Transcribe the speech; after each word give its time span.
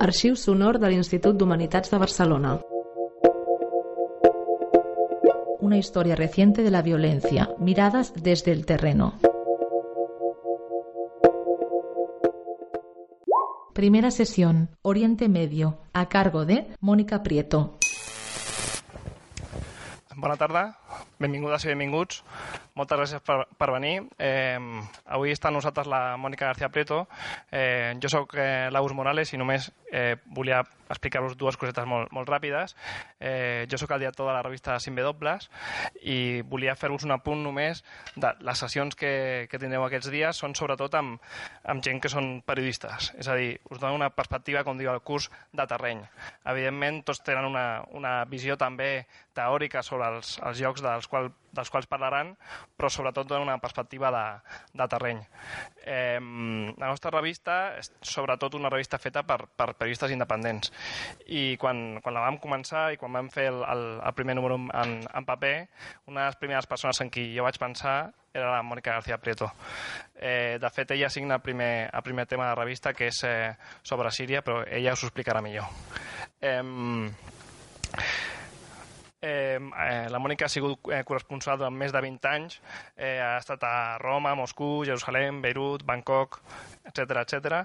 Arxiu 0.00 0.36
sonor 0.36 0.78
de 0.80 0.88
l'Institut 0.88 1.36
d'Humanitats 1.36 1.90
de 1.92 1.98
Barcelona. 1.98 2.58
Una 5.60 5.76
historia 5.76 6.16
reciente 6.16 6.62
de 6.62 6.70
la 6.70 6.82
violencia, 6.82 7.50
miradas 7.58 8.14
desde 8.14 8.52
el 8.52 8.64
terreno. 8.64 9.14
Primera 13.74 14.10
sesión, 14.10 14.70
Oriente 14.82 15.28
Medio, 15.28 15.78
a 15.92 16.08
cargo 16.08 16.44
de 16.44 16.66
Mónica 16.80 17.22
Prieto. 17.22 17.78
Bona 20.16 20.36
tarda, 20.36 20.76
benvingudes 21.18 21.64
i 21.64 21.68
benvinguts. 21.70 22.24
Moltes 22.78 22.98
gràcies 22.98 23.22
per, 23.26 23.44
per 23.58 23.70
venir. 23.74 23.94
Eh, 24.18 24.58
avui 25.10 25.34
està 25.34 25.50
amb 25.50 25.58
nosaltres 25.58 25.88
la 25.90 26.16
Mònica 26.20 26.46
García 26.50 26.70
Prieto. 26.72 27.04
Eh, 27.50 27.96
jo 28.02 28.10
sóc 28.12 28.36
eh, 28.38 28.68
l'Aus 28.70 28.94
Morales 28.96 29.32
i 29.34 29.40
només 29.40 29.70
eh, 29.92 30.16
volia 30.26 30.62
explicar-vos 30.90 31.36
dues 31.38 31.56
cosetes 31.58 31.86
molt, 31.86 32.10
molt 32.14 32.28
ràpides. 32.30 32.74
Eh, 33.20 33.66
jo 33.70 33.78
sóc 33.78 33.92
el 33.94 34.02
director 34.02 34.26
de 34.26 34.34
la 34.34 34.42
revista 34.42 34.76
5W 34.82 35.36
i 36.10 36.42
volia 36.42 36.74
fer-vos 36.78 37.06
un 37.06 37.14
apunt 37.14 37.42
només 37.44 37.84
de 38.16 38.32
les 38.46 38.64
sessions 38.64 38.96
que, 38.98 39.46
que 39.50 39.60
tindreu 39.62 39.86
aquests 39.86 40.10
dies 40.10 40.42
són 40.42 40.56
sobretot 40.58 40.94
amb, 40.98 41.20
amb 41.70 41.84
gent 41.86 42.02
que 42.02 42.10
són 42.12 42.40
periodistes. 42.46 43.12
És 43.18 43.30
a 43.30 43.38
dir, 43.38 43.54
us 43.70 43.78
dono 43.78 43.98
una 43.98 44.10
perspectiva, 44.14 44.64
com 44.66 44.78
diu 44.78 44.90
el 44.92 45.02
curs, 45.06 45.30
de 45.54 45.66
terreny. 45.70 46.02
Evidentment, 46.50 47.02
tots 47.06 47.22
tenen 47.26 47.46
una, 47.46 47.66
una 47.96 48.20
visió 48.30 48.56
també 48.60 49.06
teòrica 49.36 49.82
sobre 49.86 50.10
els, 50.14 50.36
els 50.46 50.60
llocs 50.62 50.82
dels, 50.84 51.06
qual, 51.10 51.30
dels 51.54 51.70
quals 51.70 51.88
parlaran, 51.90 52.34
però 52.76 52.88
sobretot 52.88 53.28
donen 53.28 53.48
una 53.48 53.58
perspectiva 53.62 54.10
de, 54.14 54.24
de 54.78 54.88
terreny. 54.88 55.20
Eh, 55.84 56.18
la 56.20 56.88
nostra 56.88 57.12
revista 57.14 57.58
és 57.80 57.92
sobretot 58.00 58.54
una 58.58 58.70
revista 58.72 58.98
feta 58.98 59.24
per, 59.26 59.42
per 59.56 59.74
periodistes 59.74 60.12
independents 60.14 60.72
i 61.26 61.56
quan, 61.60 62.00
quan 62.04 62.16
la 62.16 62.24
vam 62.28 62.40
començar 62.42 62.90
i 62.94 63.00
quan 63.00 63.12
vam 63.16 63.28
fer 63.32 63.50
el, 63.52 63.60
el, 63.64 63.84
el 64.00 64.16
primer 64.16 64.36
número 64.38 64.56
en, 64.60 64.96
en 65.04 65.28
paper, 65.28 65.54
una 66.06 66.24
de 66.24 66.32
les 66.32 66.40
primeres 66.40 66.70
persones 66.70 67.00
en 67.00 67.12
qui 67.12 67.30
jo 67.36 67.46
vaig 67.46 67.58
pensar 67.60 67.98
era 68.32 68.52
la 68.52 68.62
Mònica 68.62 68.92
García 68.94 69.18
Prieto. 69.18 69.50
Eh, 70.14 70.58
de 70.62 70.70
fet, 70.70 70.92
ella 70.94 71.10
signa 71.10 71.40
el 71.40 71.42
primer, 71.42 71.90
el 71.92 72.02
primer 72.02 72.26
tema 72.26 72.44
de 72.44 72.50
la 72.50 72.62
revista, 72.62 72.92
que 72.94 73.08
és 73.10 73.24
eh, 73.26 73.56
sobre 73.82 74.12
Síria, 74.14 74.44
però 74.46 74.62
ella 74.70 74.94
us 74.94 75.02
ho 75.02 75.10
explicarà 75.10 75.42
millor. 75.42 75.66
Eh, 76.40 76.62
Eh, 79.22 79.60
eh, 79.60 80.08
la 80.08 80.18
Mònica 80.18 80.46
ha 80.46 80.52
sigut 80.52 80.88
eh, 80.88 81.02
corresponsal 81.04 81.58
durant 81.60 81.76
més 81.76 81.92
de 81.92 82.00
20 82.00 82.28
anys. 82.30 82.56
Eh, 82.96 83.18
ha 83.20 83.36
estat 83.36 83.64
a 83.68 83.98
Roma, 84.00 84.32
Moscou, 84.38 84.80
Jerusalem, 84.88 85.42
Beirut, 85.44 85.84
Bangkok, 85.84 86.40
etc 86.88 87.20
etc. 87.20 87.60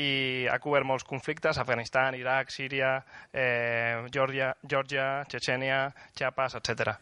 I 0.00 0.48
ha 0.48 0.58
cobert 0.64 0.88
molts 0.88 1.04
conflictes, 1.04 1.60
Afganistan, 1.60 2.16
Iraq, 2.16 2.50
Síria, 2.54 2.96
eh, 3.32 4.06
Georgia, 4.12 4.54
Georgia, 4.64 5.26
Chechenia, 5.28 5.90
Chiapas, 6.14 6.56
etc. 6.62 6.96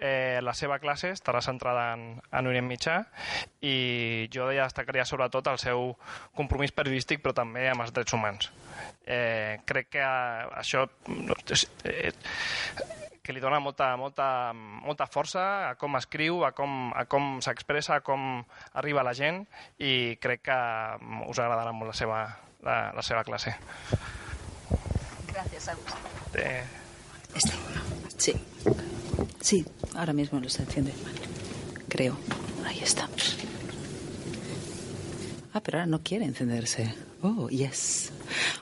Eh, 0.00 0.40
la 0.42 0.52
seva 0.52 0.76
classe 0.78 1.12
estarà 1.12 1.40
centrada 1.40 1.86
en, 1.94 2.18
en 2.20 2.48
Orient 2.48 2.66
Mitjà 2.68 2.98
i 3.64 4.28
jo 4.32 4.50
ja 4.52 4.66
destacaria 4.66 5.06
sobretot 5.08 5.48
el 5.48 5.56
seu 5.60 5.94
compromís 6.36 6.74
periodístic 6.76 7.22
però 7.24 7.32
també 7.36 7.64
amb 7.70 7.84
els 7.84 7.94
drets 7.96 8.12
humans. 8.16 8.50
Eh, 9.06 9.56
crec 9.64 9.94
que 9.96 10.04
això 10.04 10.84
eh, 11.88 12.12
que 13.26 13.34
li 13.34 13.42
dona 13.42 13.58
molta, 13.58 13.90
molta, 13.98 14.52
molta 14.54 15.08
força 15.10 15.42
a 15.72 15.74
com 15.74 15.98
escriu, 15.98 16.44
a 16.46 16.52
com, 16.54 16.92
a 16.94 17.04
com 17.10 17.40
s'expressa, 17.42 17.98
a 17.98 18.04
com 18.06 18.44
arriba 18.78 19.02
la 19.02 19.14
gent 19.18 19.42
i 19.82 20.14
crec 20.22 20.46
que 20.46 20.58
us 21.26 21.42
agradarà 21.42 21.74
molt 21.74 21.90
la 21.90 21.98
seva, 21.98 22.20
la, 22.62 22.76
la 22.94 23.02
seva 23.02 23.24
clase. 23.26 23.56
Gracias, 25.32 25.68
Agus. 25.68 25.96
Eh, 26.38 26.62
Este. 27.36 27.52
Sí. 28.16 28.32
Sí, 29.40 29.66
ahora 29.94 30.12
mismo 30.14 30.40
lo 30.40 30.48
se 30.48 30.62
enciende. 30.62 30.94
Creo. 31.88 32.16
Ahí 32.64 32.80
está. 32.80 33.08
Ah, 35.52 35.60
pero 35.60 35.78
ahora 35.78 35.86
no 35.86 36.00
quiere 36.02 36.24
encenderse. 36.24 36.94
Oh, 37.22 37.48
yes. 37.48 38.12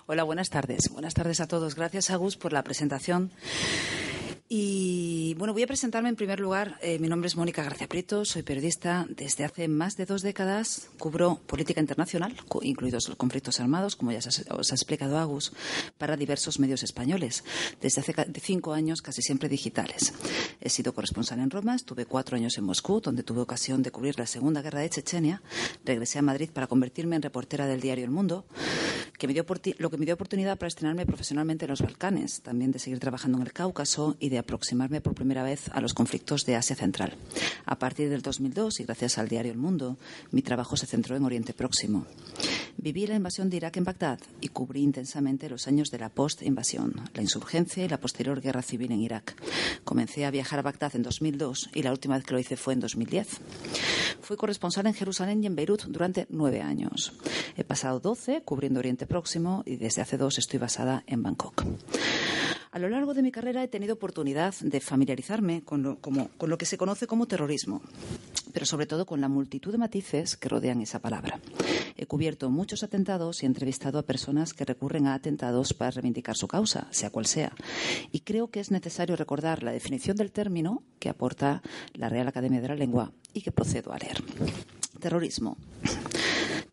Hola, 0.07 0.25
buenas 0.25 0.51
tardes. 0.51 0.91
Buenas 0.91 1.15
tardes 1.15 1.41
a 1.41 1.47
todos. 1.47 1.75
Gracias, 1.77 2.11
Agus, 2.11 2.37
por 2.37 2.53
la 2.53 2.63
presentación. 2.63 3.31
Y 4.47 5.35
bueno, 5.39 5.55
voy 5.55 5.63
a 5.63 5.67
presentarme 5.67 6.11
en 6.11 6.17
primer 6.17 6.39
lugar. 6.39 6.79
Eh, 6.83 6.99
mi 6.99 7.09
nombre 7.09 7.29
es 7.29 7.37
Mónica 7.37 7.63
García 7.63 7.89
Prieto, 7.89 8.27
soy 8.27 8.43
periodista. 8.43 9.07
Desde 9.09 9.43
hace 9.43 9.69
más 9.69 9.97
de 9.97 10.05
dos 10.05 10.21
décadas 10.21 10.91
cubro 10.99 11.41
política 11.47 11.81
internacional, 11.81 12.37
incluidos 12.61 13.09
los 13.09 13.17
conflictos 13.17 13.59
armados, 13.61 13.97
como 13.97 14.13
ya 14.13 14.19
os 14.19 14.73
ha 14.73 14.75
explicado 14.75 15.19
Agus, 15.19 15.53
para 15.97 16.19
diversos 16.19 16.59
medios 16.59 16.83
españoles. 16.83 17.43
Desde 17.81 18.03
hace 18.03 18.15
cinco 18.43 18.75
años, 18.75 19.01
casi 19.01 19.23
siempre 19.23 19.49
digitales. 19.49 20.13
He 20.61 20.69
sido 20.69 20.93
corresponsal 20.93 21.41
en 21.41 21.49
Roma, 21.49 21.75
estuve 21.75 22.05
cuatro 22.05 22.37
años 22.37 22.59
en 22.59 22.65
Moscú, 22.65 23.01
donde 23.01 23.23
tuve 23.23 23.41
ocasión 23.41 23.83
de 23.83 23.93
cubrir 23.93 24.19
la 24.19 24.27
Segunda 24.27 24.61
Guerra 24.61 24.81
de 24.81 24.91
Chechenia. 24.91 25.43
Regresé 25.87 26.19
a 26.19 26.23
Madrid 26.23 26.51
para 26.53 26.67
convertirme 26.67 27.17
en 27.17 27.23
reportera 27.23 27.67
del 27.67 27.81
diario 27.81 28.05
El 28.05 28.11
Mundo, 28.11 28.45
que 29.19 29.27
me 29.27 29.33
dio 29.33 29.45
lo 29.79 29.91
que 29.91 29.97
me 29.97 30.05
dio 30.05 30.15
oportunidad 30.15 30.59
para 30.59 30.69
estrenarme 30.69 31.07
profesionalmente 31.07 31.65
en 31.65 31.71
los 31.71 31.83
Balcanes, 31.83 32.41
también 32.43 32.73
de 32.73 32.79
seguir 32.79 32.99
trabajando 32.99 33.39
en 33.39 33.47
el 33.47 33.53
Cáucaso 33.53 34.17
y 34.19 34.29
de 34.29 34.39
aproximarme 34.39 35.01
por 35.01 35.15
primera 35.15 35.43
vez 35.43 35.69
a 35.73 35.81
los 35.81 35.95
conflictos 35.95 36.45
de 36.45 36.57
Asia 36.57 36.77
Central. 36.77 37.15
A 37.65 37.79
partir 37.79 38.11
del 38.11 38.23
2002, 38.23 38.81
y 38.81 38.85
gracias 38.85 39.19
al 39.19 39.29
diario 39.29 39.53
El 39.53 39.59
Mundo, 39.59 39.97
mi 40.31 40.43
trabajo 40.43 40.77
se 40.77 40.87
centró 40.87 41.17
en 41.17 41.25
Oriente 41.25 41.55
Próximo. 41.55 42.07
Viví 42.77 43.07
la 43.07 43.15
invasión 43.15 43.49
de 43.51 43.57
Irak 43.57 43.77
en 43.77 43.85
Bagdad 43.85 44.19
y 44.41 44.49
cubrí 44.49 44.83
intensamente 44.83 45.49
los 45.49 45.69
años 45.69 45.91
de 45.91 45.99
la 45.99 46.09
post-invasión, 46.09 46.95
la 47.15 47.23
insurgencia 47.23 47.85
y 47.85 47.89
la 47.89 48.01
posterior 48.01 48.41
guerra 48.41 48.63
civil 48.63 48.93
en 48.93 49.01
Irak. 49.01 49.37
Comencé 49.85 50.25
a 50.25 50.31
viajar 50.31 50.59
a 50.59 50.63
Bagdad 50.63 50.97
en 50.97 51.03
2002 51.03 51.71
y 51.73 51.83
la 51.83 51.93
última 51.93 52.17
vez 52.17 52.25
que 52.25 52.35
lo 52.35 52.41
hice 52.41 52.57
fue 52.57 52.75
en 52.75 52.81
2010. 52.81 53.29
Fui 54.21 54.37
corresponsal 54.37 54.87
en 54.87 54.95
Jerusalén 54.95 55.43
y 55.43 55.47
en 55.47 55.55
Beirut 55.55 55.85
durante 55.85 56.27
nueve 56.31 56.61
años. 56.61 57.13
He 57.57 57.65
pasado 57.65 58.01
12 58.01 58.43
cubriendo 58.43 58.81
Oriente 58.81 59.04
Próximo 59.07 59.63
y 59.67 59.77
desde 59.77 60.03
hace 60.03 60.17
dos 60.17 60.39
estoy 60.39 60.59
basada 60.59 61.05
en 61.07 61.23
Bangkok. 61.23 61.65
A 62.73 62.79
lo 62.81 62.89
largo 62.89 63.15
de 63.15 63.23
mi 63.23 63.31
carrera 63.31 63.63
he 63.63 63.69
tenido 63.69 63.95
oportunidad 63.95 64.53
de 64.61 64.81
familiarizarme 64.81 65.63
con 65.63 65.83
lo, 65.85 65.99
como- 66.01 66.29
con 66.37 66.51
lo 66.51 66.59
que 66.59 66.67
se 66.67 66.77
conoce 66.77 67.07
como 67.07 67.27
terrorismo, 67.27 67.83
pero 68.53 68.67
sobre 68.67 68.87
todo 68.87 69.07
con 69.07 69.21
la 69.21 69.29
multitud 69.29 69.71
de 69.71 69.79
matices 69.79 70.37
que 70.37 70.49
rodean 70.49 70.81
esa 70.81 70.99
palabra. 70.99 71.39
He 71.97 72.07
cubierto 72.07 72.51
muchos 72.51 72.83
atentados 72.83 73.43
y 73.43 73.47
he 73.47 73.49
entrevistado 73.49 74.01
a 74.01 74.03
personas 74.03 74.55
que 74.55 74.65
recurren 74.65 75.07
a 75.07 75.15
atentados 75.15 75.73
para 75.73 75.93
reivindicar 75.93 76.37
su 76.37 76.49
causa, 76.49 76.89
sea 76.91 77.11
cual 77.11 77.27
sea. 77.27 77.53
Y 78.11 78.21
creo 78.21 78.49
que 78.49 78.59
es 78.59 78.73
necesario 78.73 79.15
recordar 79.15 79.63
la 79.63 79.71
definición 79.71 80.17
del 80.17 80.33
término 80.33 80.83
que 80.99 81.09
aporta 81.09 81.63
la 81.93 82.09
Real 82.09 82.27
Academia 82.27 82.61
de 82.61 82.69
la 82.69 82.75
Lengua 82.75 83.13
y 83.33 83.43
que 83.43 83.53
procedo 83.53 83.93
a 83.93 83.99
leer. 83.99 84.21
Terrorismo. 84.99 85.57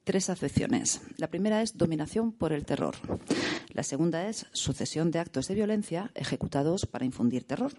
Tres 0.04 0.32
acepciones. 0.32 1.02
La 1.18 1.30
primera 1.30 1.62
es 1.62 1.78
dominación 1.78 2.32
por 2.32 2.54
el 2.54 2.66
terror. 2.66 2.96
La 3.70 3.84
segunda 3.84 4.28
es 4.28 4.48
sucesión 4.52 5.12
de 5.12 5.20
actos 5.20 5.48
de 5.48 5.54
violencia 5.54 6.10
ejecutados 6.16 6.88
para 6.88 7.06
infundir 7.06 7.44
terror. 7.44 7.72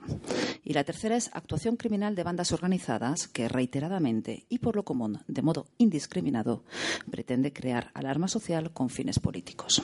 Y 0.62 0.72
la 0.72 0.84
tercera 0.84 1.16
es 1.16 1.30
actuación 1.32 1.76
criminal 1.76 2.14
de 2.14 2.22
bandas 2.22 2.52
organizadas 2.52 3.26
que 3.26 3.48
reiteradamente 3.48 4.46
y 4.48 4.58
por 4.58 4.76
lo 4.76 4.84
común, 4.84 5.18
de 5.26 5.42
modo 5.42 5.66
indiscriminado, 5.78 6.64
pretende 7.10 7.52
crear 7.52 7.90
alarma 7.92 8.28
social 8.28 8.72
con 8.72 8.88
fines 8.88 9.18
políticos. 9.18 9.82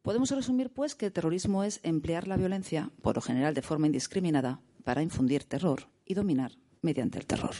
Podemos 0.00 0.30
resumir, 0.30 0.70
pues, 0.70 0.94
que 0.94 1.06
el 1.06 1.12
terrorismo 1.12 1.64
es 1.64 1.80
emplear 1.82 2.28
la 2.28 2.38
violencia, 2.38 2.90
por 3.02 3.16
lo 3.16 3.20
general 3.20 3.52
de 3.52 3.62
forma 3.62 3.86
indiscriminada, 3.86 4.60
para 4.84 5.02
infundir 5.02 5.44
terror 5.44 5.88
y 6.06 6.14
dominar 6.14 6.52
mediante 6.80 7.18
el 7.18 7.26
terror. 7.26 7.56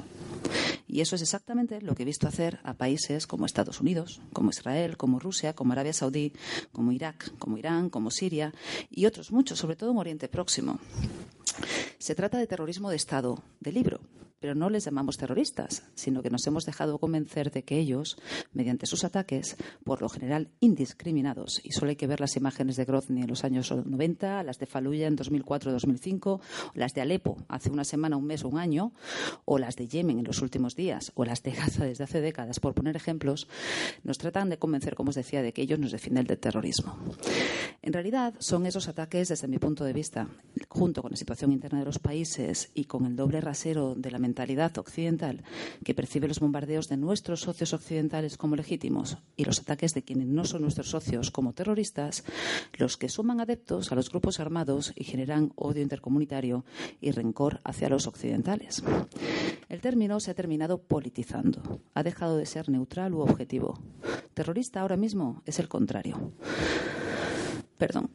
Y 0.87 1.01
eso 1.01 1.17
es 1.17 1.23
exactamente 1.23 1.81
lo 1.81 1.95
que 1.95 2.03
he 2.03 2.07
visto 2.07 2.29
hacer 2.29 2.61
a 2.63 2.75
países 2.75 3.27
como 3.27 3.47
Estados 3.47 3.81
Unidos, 3.81 4.21
como 4.33 4.51
Israel, 4.51 4.97
como 4.97 5.19
Rusia, 5.19 5.55
como 5.55 5.73
Arabia 5.73 5.93
Saudí, 5.93 6.33
como 6.73 6.93
Irak, 6.93 7.33
como 7.39 7.59
Irán, 7.59 7.91
como 7.91 8.11
Siria 8.11 8.55
y 8.91 9.07
otros 9.07 9.33
muchos, 9.33 9.59
sobre 9.59 9.77
todo 9.77 9.91
en 9.91 9.99
Oriente 9.99 10.29
Próximo. 10.29 10.79
Se 11.99 12.15
trata 12.15 12.39
de 12.39 12.47
terrorismo 12.47 12.91
de 12.91 12.97
Estado, 12.97 13.43
de 13.61 13.73
libro, 13.73 14.01
pero 14.41 14.55
no 14.55 14.71
les 14.71 14.85
llamamos 14.85 15.17
terroristas, 15.17 15.85
sino 15.95 16.23
que 16.23 16.31
nos 16.31 16.47
hemos 16.47 16.65
dejado 16.65 16.99
convencer 16.99 17.51
de 17.51 17.65
que 17.65 17.79
ellos, 17.79 18.17
mediante 18.53 18.87
sus 18.87 19.05
ataques, 19.05 19.57
por 19.85 20.03
lo 20.03 20.09
general 20.09 20.51
indiscriminados, 20.61 21.61
y 21.65 21.73
solo 21.73 21.91
hay 21.91 21.97
que 21.97 22.07
ver 22.07 22.21
las 22.21 22.37
imágenes 22.37 22.77
de 22.77 22.85
Grozny 22.85 23.23
en 23.23 23.29
los 23.29 23.45
años 23.45 23.71
90, 23.71 24.43
las 24.43 24.59
de 24.59 24.67
Fallujah 24.67 25.07
en 25.07 25.17
2004-2005, 25.17 26.41
las 26.75 26.95
de 26.95 27.01
Alepo 27.01 27.39
hace 27.49 27.71
una 27.71 27.85
semana, 27.85 28.17
un 28.17 28.27
mes 28.27 28.45
o 28.45 28.49
un 28.49 28.59
año, 28.59 28.93
o 29.45 29.59
las 29.59 29.77
de 29.77 29.89
Yemen 29.89 30.19
en 30.19 30.25
los 30.25 30.43
últimos 30.43 30.77
días, 30.77 31.13
o 31.15 31.25
las 31.25 31.43
de 31.43 31.53
Gaza 31.53 31.85
desde 31.85 32.05
hace 32.05 32.21
décadas, 32.21 32.61
por 32.61 32.75
poner 32.75 32.97
ejemplos, 32.97 33.49
nos 34.05 34.19
tratan 34.19 34.51
de 34.51 34.59
convencer, 34.59 34.95
como 34.95 35.11
os 35.11 35.17
decía, 35.17 35.43
de 35.43 35.53
que 35.53 35.63
ellos 35.63 35.79
nos 35.79 35.93
defienden 35.93 36.27
del 36.27 36.39
terrorismo. 36.39 36.99
En 37.83 37.93
realidad, 37.93 38.35
son 38.39 38.67
esos 38.67 38.89
ataques, 38.89 39.29
desde 39.29 39.49
mi 39.49 39.59
punto 39.59 39.85
de 39.85 39.93
vista, 39.93 40.29
junto 40.69 41.03
con 41.03 41.11
la 41.11 41.17
situación 41.17 41.53
interna 41.53 41.79
de 41.79 41.85
los 41.85 41.99
países 41.99 42.71
y 42.75 42.85
con 42.85 43.07
el 43.07 43.17
doble 43.17 43.41
rasero 43.41 43.95
de 43.95 44.11
la 44.11 44.19
mentalidad 44.27 44.77
occidental 44.79 45.45
que 45.85 45.95
percibe 45.95 46.27
los 46.27 46.41
bombardeos 46.41 46.89
de 46.89 46.97
nuestros 46.97 47.41
socios 47.41 47.73
occidentales 47.73 48.37
como 48.37 48.57
legítimos 48.57 49.19
y 49.37 49.45
los 49.45 49.61
ataques 49.61 49.95
de 49.95 50.03
quienes 50.03 50.27
no 50.27 50.45
son 50.45 50.63
nuestros 50.63 50.91
socios 50.91 51.31
como 51.31 51.53
terroristas, 51.53 52.25
los 52.77 52.97
que 52.97 53.09
suman 53.09 53.41
adeptos 53.41 53.93
a 53.93 53.95
los 53.95 54.11
grupos 54.11 54.41
armados 54.41 54.93
y 54.97 55.05
generan 55.05 55.53
odio 55.55 55.83
intercomunitario 55.83 56.65
y 57.01 57.13
rencor 57.13 57.61
hacia 57.63 57.89
los 57.89 58.07
occidentales. 58.07 58.83
El 59.69 59.81
término 59.81 60.19
se 60.19 60.33
ha 60.33 60.35
terminado 60.35 60.79
politizando, 60.79 61.81
ha 61.95 62.03
dejado 62.03 62.37
de 62.37 62.47
ser 62.47 62.69
neutral 62.69 63.15
u 63.15 63.21
objetivo. 63.21 63.79
Terrorista 64.35 64.81
ahora 64.81 64.97
mismo 64.97 65.43
es 65.47 65.61
el 65.61 65.69
contrario 65.69 66.33
perdón, 67.79 68.11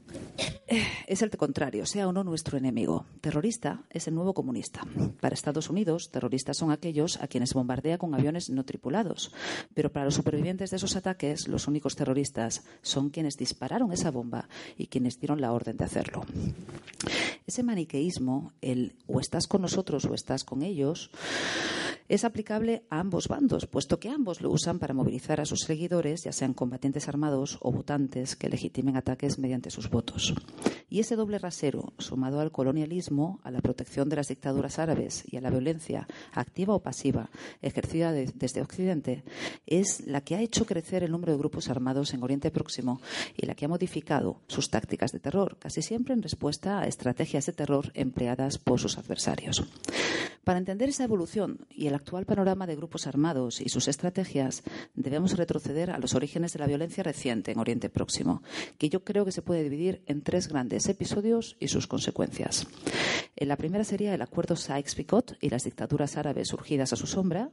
es 1.08 1.22
el 1.22 1.30
contrario, 1.32 1.86
sea 1.86 2.08
o 2.08 2.14
no 2.14 2.24
nuestro 2.24 2.58
enemigo. 2.58 3.06
Terrorista 3.20 3.84
es 3.90 4.08
el 4.08 4.16
nuevo 4.16 4.34
comunista. 4.34 4.82
Para 5.20 5.34
Estados 5.34 5.70
Unidos, 5.70 6.10
terroristas 6.12 6.58
son 6.58 6.72
aquellos 6.72 7.22
a 7.22 7.28
quienes 7.28 7.54
bombardea 7.54 7.98
con 7.98 8.14
aviones 8.16 8.50
no 8.50 8.64
tripulados. 8.64 9.32
Pero 9.74 9.92
para 9.92 10.06
los 10.06 10.16
supervivientes 10.16 10.70
de 10.70 10.78
esos 10.78 10.96
ataques, 10.96 11.48
los 11.48 11.68
únicos 11.68 11.96
terroristas 11.96 12.64
son 12.82 13.10
quienes 13.10 13.38
dispararon 13.38 13.92
esa 13.92 14.12
bomba 14.12 14.48
y 14.78 14.88
quienes 14.88 15.20
dieron 15.20 15.42
la 15.42 15.52
orden 15.52 15.78
de 15.78 15.86
hacerlo. 15.86 16.26
Ese 17.46 17.64
maniqueísmo, 17.64 18.54
el 18.62 18.96
o 19.08 19.20
estás 19.20 19.48
con 19.48 19.62
nosotros 19.62 20.06
o 20.06 20.14
estás 20.14 20.44
con 20.44 20.62
ellos, 20.62 21.12
es 22.12 22.26
aplicable 22.26 22.84
a 22.90 23.00
ambos 23.00 23.30
bandos, 23.30 23.68
puesto 23.68 24.00
que 24.00 24.10
ambos 24.10 24.42
lo 24.42 24.52
usan 24.52 24.80
para 24.80 24.94
movilizar 24.94 25.40
a 25.40 25.46
sus 25.46 25.62
seguidores, 25.62 26.26
ya 26.26 26.34
sean 26.34 26.54
combatientes 26.54 27.08
armados 27.08 27.58
o 27.62 27.72
votantes 27.72 28.36
que 28.36 28.50
legitimen 28.50 28.98
ataques 28.98 29.40
mediante 29.40 29.70
sus 29.70 29.90
votos. 29.90 30.34
Y 30.90 31.00
ese 31.00 31.16
doble 31.16 31.40
rasero, 31.40 31.94
sumado 31.98 32.40
al 32.40 32.52
colonialismo, 32.52 33.40
a 33.44 33.52
la 33.52 33.62
protección 33.62 34.10
de 34.10 34.18
las 34.18 34.28
dictaduras 34.28 34.80
árabes 34.80 35.24
y 35.32 35.38
a 35.38 35.42
la 35.42 35.50
violencia, 35.50 36.08
activa 36.34 36.76
o 36.76 36.84
pasiva, 36.84 37.30
ejercida 37.62 38.12
desde 38.12 38.62
Occidente, 38.62 39.24
es 39.66 40.06
la 40.06 40.22
que 40.22 40.36
ha 40.36 40.42
hecho 40.42 40.66
crecer 40.66 41.04
el 41.04 41.12
número 41.12 41.32
de 41.32 41.40
grupos 41.40 41.70
armados 41.70 42.14
en 42.14 42.24
Oriente 42.24 42.52
Próximo 42.52 43.02
y 43.38 43.46
la 43.46 43.56
que 43.56 43.66
ha 43.66 43.70
modificado 43.70 44.42
sus 44.48 44.70
tácticas 44.70 45.12
de 45.12 45.20
terror, 45.20 45.58
casi 45.60 45.82
siempre 45.82 46.14
en 46.14 46.22
respuesta 46.22 46.80
a 46.80 46.88
estrategias 46.88 47.46
de 47.46 47.54
terror 47.54 47.92
empleadas 47.94 48.58
por 48.58 48.80
sus 48.80 48.98
adversarios. 48.98 49.64
Para 50.44 50.58
entender 50.58 50.90
esa 50.90 51.04
evolución 51.04 51.68
y 51.70 51.88
el 51.88 51.94
actual 51.94 52.26
panorama 52.26 52.66
de 52.66 52.76
grupos 52.76 53.06
armados 53.06 53.62
y 53.62 53.70
sus 53.70 53.88
estrategias, 53.88 54.64
debemos 54.96 55.38
retroceder 55.38 55.92
a 55.92 56.00
los 56.00 56.16
orígenes 56.16 56.54
de 56.54 56.60
la 56.60 56.66
violencia 56.66 57.04
reciente 57.04 57.52
en 57.52 57.60
Oriente 57.60 57.90
Próximo, 57.90 58.42
que 58.80 58.90
yo 58.90 59.04
creo 59.04 59.24
que 59.24 59.32
se 59.32 59.44
puede 59.44 59.64
dividir 59.64 60.02
en 60.08 60.24
tres 60.24 60.48
grandes 60.48 60.90
episodios 60.90 61.58
y 61.60 61.68
sus 61.68 61.86
consecuencias. 61.86 62.68
En 63.36 63.48
la 63.50 63.56
primera 63.56 63.84
sería 63.84 64.16
el 64.16 64.22
acuerdo 64.22 64.56
Sykes-Picot 64.56 65.38
y 65.42 65.50
las 65.50 65.64
dictaduras 65.64 66.18
árabes 66.18 66.48
surgidas 66.48 66.92
a 66.92 66.96
su 66.96 67.06
sombra. 67.06 67.52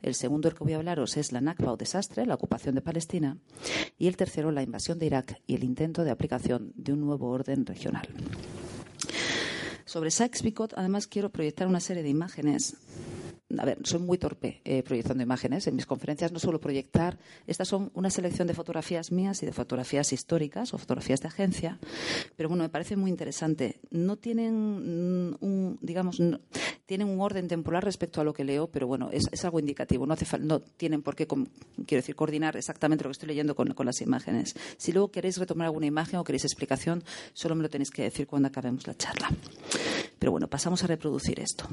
El 0.00 0.14
segundo, 0.14 0.48
del 0.48 0.56
que 0.56 0.64
voy 0.64 0.74
a 0.74 0.76
hablaros, 0.76 1.16
es 1.16 1.32
la 1.32 1.40
Nakba 1.40 1.72
o 1.72 1.76
desastre, 1.76 2.24
la 2.24 2.34
ocupación 2.34 2.74
de 2.74 2.82
Palestina. 2.82 3.36
Y 3.98 4.06
el 4.06 4.16
tercero, 4.16 4.52
la 4.52 4.62
invasión 4.62 4.98
de 4.98 5.06
Irak 5.06 5.40
y 5.46 5.54
el 5.56 5.64
intento 5.64 6.04
de 6.04 6.12
aplicación 6.12 6.72
de 6.76 6.92
un 6.92 7.00
nuevo 7.00 7.30
orden 7.30 7.66
regional. 7.66 8.08
Sobre 9.88 10.10
Sykes-Picot, 10.10 10.74
además, 10.76 11.06
quiero 11.06 11.30
proyectar 11.30 11.66
una 11.66 11.80
serie 11.80 12.02
de 12.02 12.10
imágenes 12.10 12.76
a 13.56 13.64
ver, 13.64 13.78
soy 13.82 14.00
muy 14.00 14.18
torpe 14.18 14.60
eh, 14.64 14.82
proyectando 14.82 15.22
imágenes. 15.22 15.66
En 15.66 15.74
mis 15.74 15.86
conferencias 15.86 16.32
no 16.32 16.38
suelo 16.38 16.60
proyectar. 16.60 17.18
Estas 17.46 17.68
son 17.68 17.90
una 17.94 18.10
selección 18.10 18.46
de 18.46 18.54
fotografías 18.54 19.10
mías 19.10 19.42
y 19.42 19.46
de 19.46 19.52
fotografías 19.52 20.12
históricas 20.12 20.74
o 20.74 20.78
fotografías 20.78 21.20
de 21.22 21.28
agencia. 21.28 21.78
Pero 22.36 22.50
bueno, 22.50 22.64
me 22.64 22.68
parece 22.68 22.96
muy 22.96 23.10
interesante. 23.10 23.80
No 23.90 24.16
tienen 24.16 24.54
un, 25.40 25.78
digamos, 25.80 26.20
tienen 26.88 27.10
un 27.10 27.20
orden 27.20 27.48
temporal 27.48 27.82
respecto 27.82 28.22
a 28.22 28.24
lo 28.24 28.32
que 28.32 28.44
leo, 28.44 28.66
pero 28.66 28.86
bueno, 28.86 29.10
es, 29.12 29.44
algo 29.44 29.60
indicativo. 29.60 30.06
No, 30.06 30.14
hace 30.14 30.38
no 30.38 30.60
tienen 30.60 31.02
por 31.02 31.14
qué, 31.14 31.26
quiero 31.26 32.00
decir, 32.00 32.16
coordinar 32.16 32.56
exactamente 32.56 33.04
lo 33.04 33.10
que 33.10 33.12
estoy 33.12 33.28
leyendo 33.28 33.54
con, 33.54 33.74
con 33.74 33.84
las 33.84 34.00
imágenes. 34.00 34.54
Si 34.78 34.92
luego 34.92 35.10
queréis 35.10 35.36
retomar 35.36 35.66
alguna 35.66 35.84
imagen 35.84 36.18
o 36.18 36.24
queréis 36.24 36.46
explicación, 36.46 37.04
solo 37.34 37.54
me 37.56 37.62
lo 37.62 37.68
tenéis 37.68 37.90
que 37.90 38.04
decir 38.04 38.26
cuando 38.26 38.48
acabemos 38.48 38.86
la 38.86 38.96
charla. 38.96 39.28
Pero 40.18 40.32
bueno, 40.32 40.48
pasamos 40.48 40.82
a 40.82 40.86
reproducir 40.86 41.38
esto. 41.40 41.68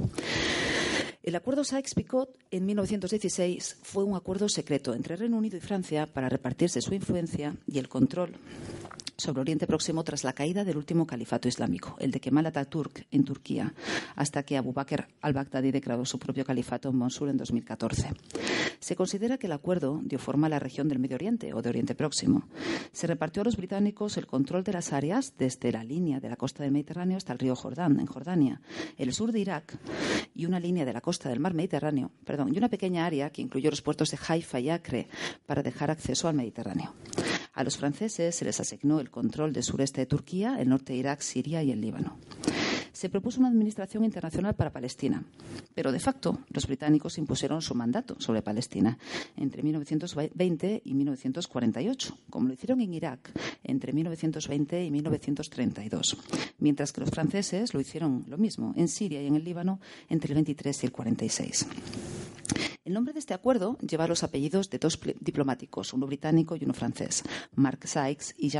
El 1.26 1.36
acuerdo 1.36 1.64
Sykes-Picot 1.64 2.38
en 2.52 2.68
1916 2.68 3.80
fue 3.82 4.04
un 4.04 4.16
acuerdo 4.16 4.48
secreto 4.48 4.94
entre 4.94 5.16
Reino 5.16 5.38
Unido 5.38 5.58
y 5.58 5.60
Francia 5.60 6.06
para 6.06 6.30
repartirse 6.30 6.82
su 6.82 6.94
influencia 6.94 7.56
y 7.66 7.80
el 7.80 7.90
control 7.90 8.38
sobre 9.18 9.42
Oriente 9.42 9.66
Próximo 9.66 10.04
tras 10.04 10.24
la 10.24 10.34
caída 10.34 10.64
del 10.64 10.78
último 10.78 11.08
califato 11.08 11.48
islámico, 11.48 11.96
el 12.00 12.12
de 12.12 12.20
Kemal 12.20 12.46
Atatürk 12.46 13.08
en 13.12 13.24
Turquía, 13.24 13.74
hasta 14.16 14.44
que 14.44 14.58
Abu 14.58 14.74
Bakr 14.74 15.08
al-Baghdadi 15.22 15.72
declaró 15.72 16.06
su 16.06 16.20
propio 16.20 16.46
califato 16.46 16.90
en 16.90 16.98
Mosul 16.98 17.30
en 17.30 17.38
2014. 17.38 18.10
Se 18.80 18.96
considera 18.96 19.38
que 19.38 19.48
el 19.48 19.54
acuerdo 19.54 20.02
dio 20.04 20.20
forma 20.20 20.48
a 20.48 20.50
la 20.50 20.60
región 20.60 20.88
del 20.88 21.00
Medio 21.00 21.16
Oriente 21.16 21.54
o 21.54 21.62
de 21.62 21.70
Oriente 21.70 21.96
Próximo. 21.96 22.48
Se 22.92 23.08
repartió 23.08 23.42
a 23.42 23.46
los 23.46 23.58
británicos 23.58 24.18
el 24.18 24.28
control 24.28 24.64
de 24.64 24.74
las 24.74 24.94
áreas 24.94 25.34
desde 25.38 25.72
la 25.72 25.84
línea 25.84 26.20
de 26.20 26.30
la 26.30 26.36
costa 26.36 26.64
del 26.64 26.72
Mediterráneo 26.72 27.18
hasta 27.18 27.34
el 27.34 27.40
río 27.40 27.56
Jordán, 27.56 28.00
en 28.00 28.06
Jordania, 28.06 28.62
el 28.98 29.14
sur 29.14 29.32
de 29.32 29.40
Irak 29.40 29.78
y 30.36 30.46
una 30.46 30.60
línea 30.60 30.86
de 30.86 30.94
la 30.94 31.02
costa 31.02 31.15
del 31.24 31.40
mar 31.40 31.54
Mediterráneo, 31.54 32.12
perdón, 32.24 32.54
y 32.54 32.58
una 32.58 32.70
pequeña 32.70 33.06
área 33.06 33.30
que 33.30 33.42
incluyó 33.42 33.70
los 33.70 33.82
puertos 33.82 34.12
de 34.12 34.20
Haifa 34.28 34.60
y 34.60 34.70
Acre 34.70 35.08
para 35.46 35.64
dejar 35.64 35.92
acceso 35.92 36.28
al 36.28 36.36
Mediterráneo. 36.36 36.94
A 37.54 37.64
los 37.64 37.78
franceses 37.78 38.36
se 38.36 38.46
les 38.46 38.60
asignó 38.60 39.00
el 39.00 39.10
control 39.10 39.54
del 39.54 39.64
sureste 39.64 40.02
de 40.02 40.08
Turquía, 40.08 40.58
el 40.60 40.70
norte 40.70 40.94
de 40.94 41.00
Irak, 41.00 41.22
Siria 41.22 41.64
y 41.64 41.72
el 41.72 41.82
Líbano. 41.82 42.18
Se 42.96 43.10
propuso 43.10 43.42
una 43.42 43.50
administración 43.50 44.06
internacional 44.06 44.56
para 44.56 44.72
Palestina, 44.72 45.22
pero 45.74 45.92
de 45.92 46.00
facto 46.00 46.40
los 46.50 46.66
británicos 46.66 47.18
impusieron 47.18 47.62
su 47.62 47.76
mandato 47.76 48.16
sobre 48.20 48.42
Palestina 48.42 48.98
entre 49.36 49.64
1920 49.64 50.82
y 50.86 50.94
1948, 50.94 52.18
como 52.30 52.48
lo 52.48 52.54
hicieron 52.54 52.80
en 52.80 52.94
Irak 52.94 53.32
entre 53.66 53.92
1920 53.92 54.86
y 54.86 54.92
1932, 54.92 56.18
mientras 56.60 56.94
que 56.94 57.02
los 57.02 57.10
franceses 57.10 57.74
lo 57.74 57.82
hicieron 57.82 58.24
lo 58.30 58.38
mismo 58.38 58.74
en 58.78 58.88
Siria 58.88 59.22
y 59.22 59.28
en 59.28 59.36
el 59.36 59.44
Líbano 59.44 59.82
entre 60.08 60.30
el 60.30 60.36
23 60.36 60.84
y 60.84 60.86
el 60.86 60.92
46. 60.94 61.68
El 62.84 62.94
nombre 62.94 63.14
de 63.14 63.20
este 63.20 63.34
acuerdo 63.34 63.78
lleva 63.80 64.08
los 64.08 64.24
apellidos 64.24 64.70
de 64.70 64.78
dos 64.78 65.00
diplomáticos, 65.20 65.94
uno 65.94 66.06
británico 66.06 66.56
y 66.56 66.64
uno 66.64 66.74
francés, 66.74 67.24
Mark 67.56 67.80
Sykes 67.88 68.36
y 68.38 68.52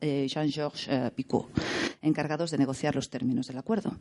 eh, 0.00 0.28
Jean-Georges 0.28 0.88
eh, 0.88 1.10
Picot, 1.14 1.48
encargados 2.00 2.52
de 2.52 2.58
negociar 2.58 2.94
los 2.94 3.10
términos 3.10 3.48
del 3.48 3.58
acuerdo. 3.58 3.96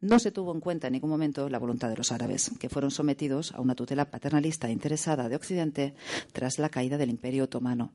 No 0.00 0.18
se 0.18 0.30
tuvo 0.30 0.54
en 0.54 0.60
cuenta 0.60 0.86
en 0.86 0.92
ningún 0.92 1.10
momento 1.10 1.48
la 1.48 1.58
voluntad 1.58 1.88
de 1.88 1.96
los 1.96 2.12
árabes, 2.12 2.52
que 2.60 2.68
fueron 2.68 2.90
sometidos 2.90 3.52
a 3.52 3.60
una 3.60 3.74
tutela 3.74 4.10
paternalista 4.10 4.70
interesada 4.70 5.28
de 5.28 5.36
Occidente 5.36 5.94
tras 6.32 6.58
la 6.58 6.68
caída 6.68 6.96
del 6.96 7.10
Imperio 7.10 7.44
Otomano. 7.44 7.92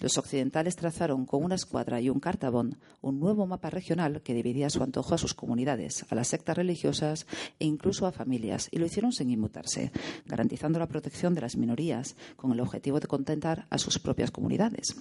Los 0.00 0.18
occidentales 0.18 0.76
trazaron 0.76 1.24
con 1.24 1.44
una 1.44 1.54
escuadra 1.54 2.00
y 2.00 2.10
un 2.10 2.20
cartabón 2.20 2.78
un 3.00 3.20
nuevo 3.20 3.46
mapa 3.46 3.70
regional 3.70 4.22
que 4.22 4.34
dividía 4.34 4.66
a 4.66 4.70
su 4.70 4.82
antojo 4.82 5.14
a 5.14 5.18
sus 5.18 5.34
comunidades, 5.34 6.04
a 6.08 6.14
las 6.14 6.28
sectas 6.28 6.56
religiosas 6.56 7.26
e 7.58 7.66
incluso 7.66 8.06
a 8.06 8.12
familias, 8.12 8.68
y 8.70 8.78
lo 8.78 8.86
hicieron 8.86 9.12
sin 9.12 9.30
inmutarse, 9.30 9.92
garantizando 10.26 10.78
la 10.78 10.88
protección 10.88 11.34
de 11.34 11.40
las 11.40 11.56
minorías 11.56 12.16
con 12.36 12.52
el 12.52 12.60
objetivo 12.60 13.00
de 13.00 13.06
contentar 13.06 13.66
a 13.70 13.78
sus 13.78 13.98
propias 13.98 14.30
comunidades. 14.30 14.96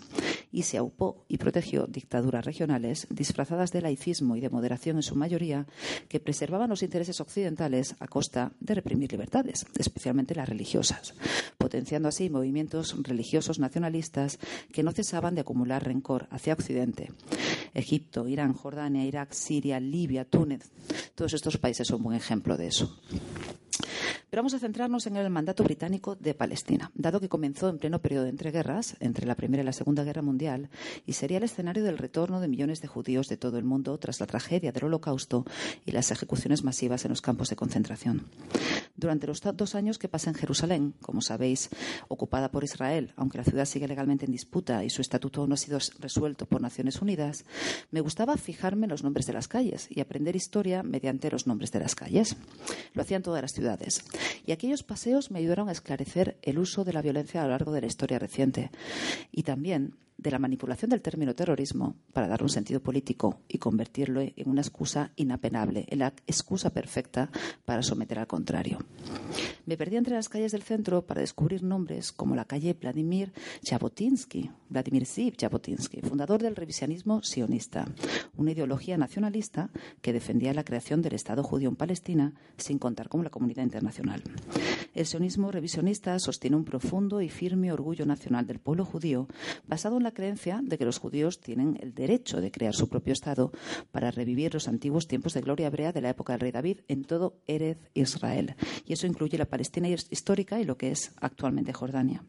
Y 0.52 0.64
se 0.64 0.78
aupó 0.78 1.26
y 1.28 1.38
protegió 1.38 1.88
dictaduras 1.88 2.46
regionales 2.46 3.08
disfrazadas 3.10 3.72
de 3.72 3.82
laicismo 3.82 4.36
y 4.36 4.42
de 4.42 4.50
moderación 4.50 4.98
en 4.98 5.04
su 5.04 5.16
mayoría 5.16 5.66
que 6.08 6.20
preservaban 6.20 6.70
los 6.70 6.84
intereses 6.84 7.20
occidentales 7.22 7.96
a 8.00 8.08
costa 8.08 8.54
de 8.60 8.76
reprimir 8.76 9.12
libertades, 9.12 9.66
especialmente 9.78 10.36
las 10.36 10.50
religiosas, 10.50 11.16
potenciando 11.58 12.10
así 12.10 12.30
movimientos 12.30 12.96
religiosos 13.02 13.60
nacionalistas 13.60 14.40
que 14.72 14.84
no 14.84 14.92
cesaban 14.92 15.36
de 15.36 15.42
acumular 15.42 15.84
rencor 15.84 16.28
hacia 16.30 16.54
Occidente. 16.54 17.12
Egipto, 17.74 18.28
Irán, 18.28 18.54
Jordania, 18.54 19.06
Irak, 19.06 19.34
Siria, 19.34 19.80
Libia, 19.80 20.26
Túnez, 20.26 20.72
todos 21.16 21.34
estos 21.34 21.58
países 21.58 21.88
son 21.88 21.98
un 21.98 22.04
buen 22.04 22.18
ejemplo 22.18 22.58
de 22.58 22.68
eso. 22.68 23.00
Pero 24.34 24.42
vamos 24.42 24.56
a 24.56 24.60
centrarnos 24.60 25.06
en 25.06 25.16
el 25.16 25.30
mandato 25.30 25.64
británico 25.64 26.16
de 26.16 26.34
Palestina, 26.34 26.90
dado 26.96 27.20
que 27.20 27.30
comenzó 27.30 27.70
en 27.70 27.78
pleno 27.78 28.02
periodo 28.02 28.24
de 28.24 28.32
entreguerras, 28.32 28.96
entre 29.00 29.28
la 29.28 29.36
Primera 29.36 29.62
y 29.62 29.66
la 29.68 29.74
Segunda 29.74 30.04
Guerra 30.04 30.24
Mundial, 30.24 30.72
y 31.06 31.14
sería 31.14 31.38
el 31.38 31.44
escenario 31.44 31.84
del 31.84 32.00
retorno 32.00 32.42
de 32.42 32.48
millones 32.48 32.82
de 32.82 32.88
judíos 32.88 33.28
de 33.28 33.38
todo 33.38 33.60
el 33.60 33.64
mundo 33.64 33.96
tras 34.00 34.20
la 34.20 34.26
tragedia 34.26 34.72
del 34.72 34.86
Holocausto 34.86 35.46
y 35.86 35.92
las 35.92 36.10
ejecuciones 36.10 36.64
masivas 36.64 37.06
en 37.06 37.10
los 37.10 37.22
campos 37.22 37.52
de 37.52 37.56
concentración. 37.56 38.26
Durante 38.96 39.28
los 39.28 39.40
dos 39.40 39.76
años 39.76 40.00
que 40.00 40.08
pasa 40.08 40.32
en 40.32 40.36
Jerusalén, 40.36 40.96
como 41.00 41.22
sabéis, 41.22 41.70
ocupada 42.08 42.50
por 42.50 42.64
Israel, 42.64 43.14
aunque 43.18 43.38
la 43.38 43.44
ciudad 43.44 43.66
sigue 43.66 43.88
legalmente 43.88 44.26
en 44.26 44.32
disputa 44.32 44.84
y 44.84 44.90
su 44.90 45.02
estatuto 45.02 45.46
no 45.46 45.54
ha 45.54 45.58
sido 45.58 45.78
resuelto 46.00 46.48
por 46.48 46.60
Naciones 46.60 47.04
Unidas, 47.04 47.46
me 47.92 48.02
gustaba 48.02 48.36
fijarme 48.38 48.88
en 48.88 48.92
los 48.94 49.04
nombres 49.04 49.28
de 49.28 49.34
las 49.34 49.48
calles 49.48 49.86
y 49.92 50.00
aprender 50.00 50.36
historia 50.36 50.82
mediante 50.82 51.30
los 51.30 51.46
nombres 51.46 51.72
de 51.72 51.82
las 51.82 51.94
calles. 51.94 52.36
Lo 52.96 53.04
hacían 53.04 53.22
todas 53.22 53.44
las 53.44 53.54
ciudades. 53.54 54.04
Y 54.46 54.52
aquellos 54.52 54.84
paseos 54.84 55.32
me 55.32 55.40
ayudaron 55.40 55.70
a 55.70 55.72
esclarecer 55.72 56.38
el 56.42 56.60
uso 56.60 56.84
de 56.84 56.94
la 56.94 57.02
violencia 57.02 57.42
a 57.42 57.46
lo 57.46 57.52
largo 57.52 57.72
de 57.72 57.82
la 57.82 57.88
historia 57.88 58.20
reciente. 58.20 58.72
Y 59.32 59.44
también 59.44 59.96
de 60.18 60.32
la 60.32 60.40
manipulación 60.40 60.90
del 60.90 61.02
término 61.02 61.36
terrorismo 61.36 61.96
para 62.14 62.28
dar 62.28 62.44
un 62.44 62.50
sentido 62.50 62.82
político 62.82 63.40
y 63.48 63.58
convertirlo 63.58 64.22
en 64.22 64.50
una 64.50 64.62
excusa 64.62 65.12
inapenable, 65.16 65.86
en 65.90 66.00
la 66.00 66.14
excusa 66.28 66.72
perfecta 66.72 67.30
para 67.66 67.84
someter 67.84 68.20
al 68.20 68.28
contrario. 68.28 68.80
Me 69.66 69.78
perdí 69.78 69.98
entre 69.98 70.16
las 70.16 70.30
calles 70.30 70.52
del 70.52 70.64
centro 70.64 71.06
para 71.06 71.22
descubrir 71.22 71.64
nombres 71.64 72.12
como 72.12 72.36
la 72.36 72.46
calle 72.46 72.74
Vladimir 72.74 73.32
Jabotinsky, 73.64 74.52
Vladimir 74.70 75.06
Ziv 75.06 75.36
Jabotinsky, 75.40 76.02
fundador 76.02 76.42
del 76.42 76.56
revisionismo 76.56 77.22
sionista, 77.24 77.86
una 78.36 78.52
ideología 78.52 78.98
nacionalista 78.98 79.70
que 80.02 80.14
defendía 80.14 80.54
la 80.54 80.64
creación 80.64 81.02
del 81.02 81.14
Estado 81.14 81.44
judío 81.44 81.70
en 81.70 81.76
Palestina 81.76 82.34
sin 82.58 82.80
contar 82.80 83.10
con 83.10 83.24
la 83.24 83.30
comunidad 83.30 83.64
internacional. 83.64 84.24
El 84.94 85.06
sionismo 85.06 85.52
revisionista 85.52 86.18
sostiene 86.20 86.56
un 86.56 86.66
profundo 86.66 87.22
y 87.22 87.30
firme 87.30 87.72
orgullo 87.72 88.06
nacional 88.06 88.46
del 88.46 88.60
pueblo 88.60 88.86
judío 88.86 89.28
basado 89.68 89.98
en 89.98 90.03
la 90.04 90.12
creencia 90.12 90.60
de 90.64 90.78
que 90.78 90.86
los 90.86 91.00
judíos 91.00 91.40
tienen 91.40 91.78
el 91.82 91.94
derecho 91.94 92.42
de 92.42 92.52
crear 92.52 92.74
su 92.74 92.90
propio 92.90 93.14
Estado 93.14 93.52
para 93.92 94.12
revivir 94.12 94.54
los 94.54 94.68
antiguos 94.68 95.08
tiempos 95.08 95.34
de 95.34 95.42
gloria 95.42 95.68
hebrea 95.68 95.92
de 95.92 96.02
la 96.02 96.10
época 96.10 96.34
del 96.34 96.42
rey 96.42 96.52
David 96.52 96.80
en 96.88 97.04
todo 97.04 97.36
Erez 97.48 97.78
Israel. 97.94 98.56
Y 98.86 98.94
eso 98.94 99.08
incluye 99.08 99.38
la 99.38 99.46
Palestina 99.46 99.88
histórica 99.90 100.60
y 100.60 100.66
lo 100.66 100.78
que 100.78 100.92
es 100.92 101.12
actualmente 101.20 101.74
Jordania. 101.74 102.24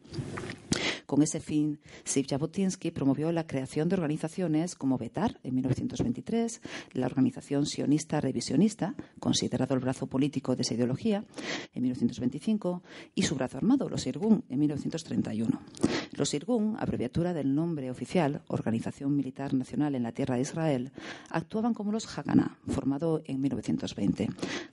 Con 1.05 1.21
ese 1.21 1.39
fin, 1.39 1.79
Siv 2.03 2.25
Jabotinsky 2.27 2.91
promovió 2.91 3.31
la 3.31 3.45
creación 3.45 3.89
de 3.89 3.95
organizaciones 3.95 4.75
como 4.75 4.97
Betar 4.97 5.39
en 5.43 5.55
1923, 5.55 6.61
la 6.93 7.05
organización 7.05 7.65
sionista 7.65 8.21
revisionista, 8.21 8.95
considerado 9.19 9.75
el 9.75 9.81
brazo 9.81 10.07
político 10.07 10.55
de 10.55 10.63
esa 10.63 10.73
ideología, 10.73 11.23
en 11.73 11.81
1925, 11.83 12.81
y 13.13 13.23
su 13.23 13.35
brazo 13.35 13.57
armado, 13.57 13.87
los 13.89 14.07
Irgun, 14.07 14.43
en 14.49 14.59
1931. 14.59 15.61
Los 16.13 16.33
Irgun, 16.33 16.77
abreviatura 16.79 17.33
del 17.33 17.53
nombre 17.53 17.91
oficial, 17.91 18.41
Organización 18.47 19.15
Militar 19.15 19.53
Nacional 19.53 19.95
en 19.95 20.03
la 20.03 20.11
Tierra 20.11 20.35
de 20.35 20.41
Israel, 20.41 20.91
actuaban 21.29 21.73
como 21.73 21.91
los 21.91 22.17
Haganah, 22.17 22.57
formado 22.67 23.21
en 23.25 23.41
1920. 23.41 24.29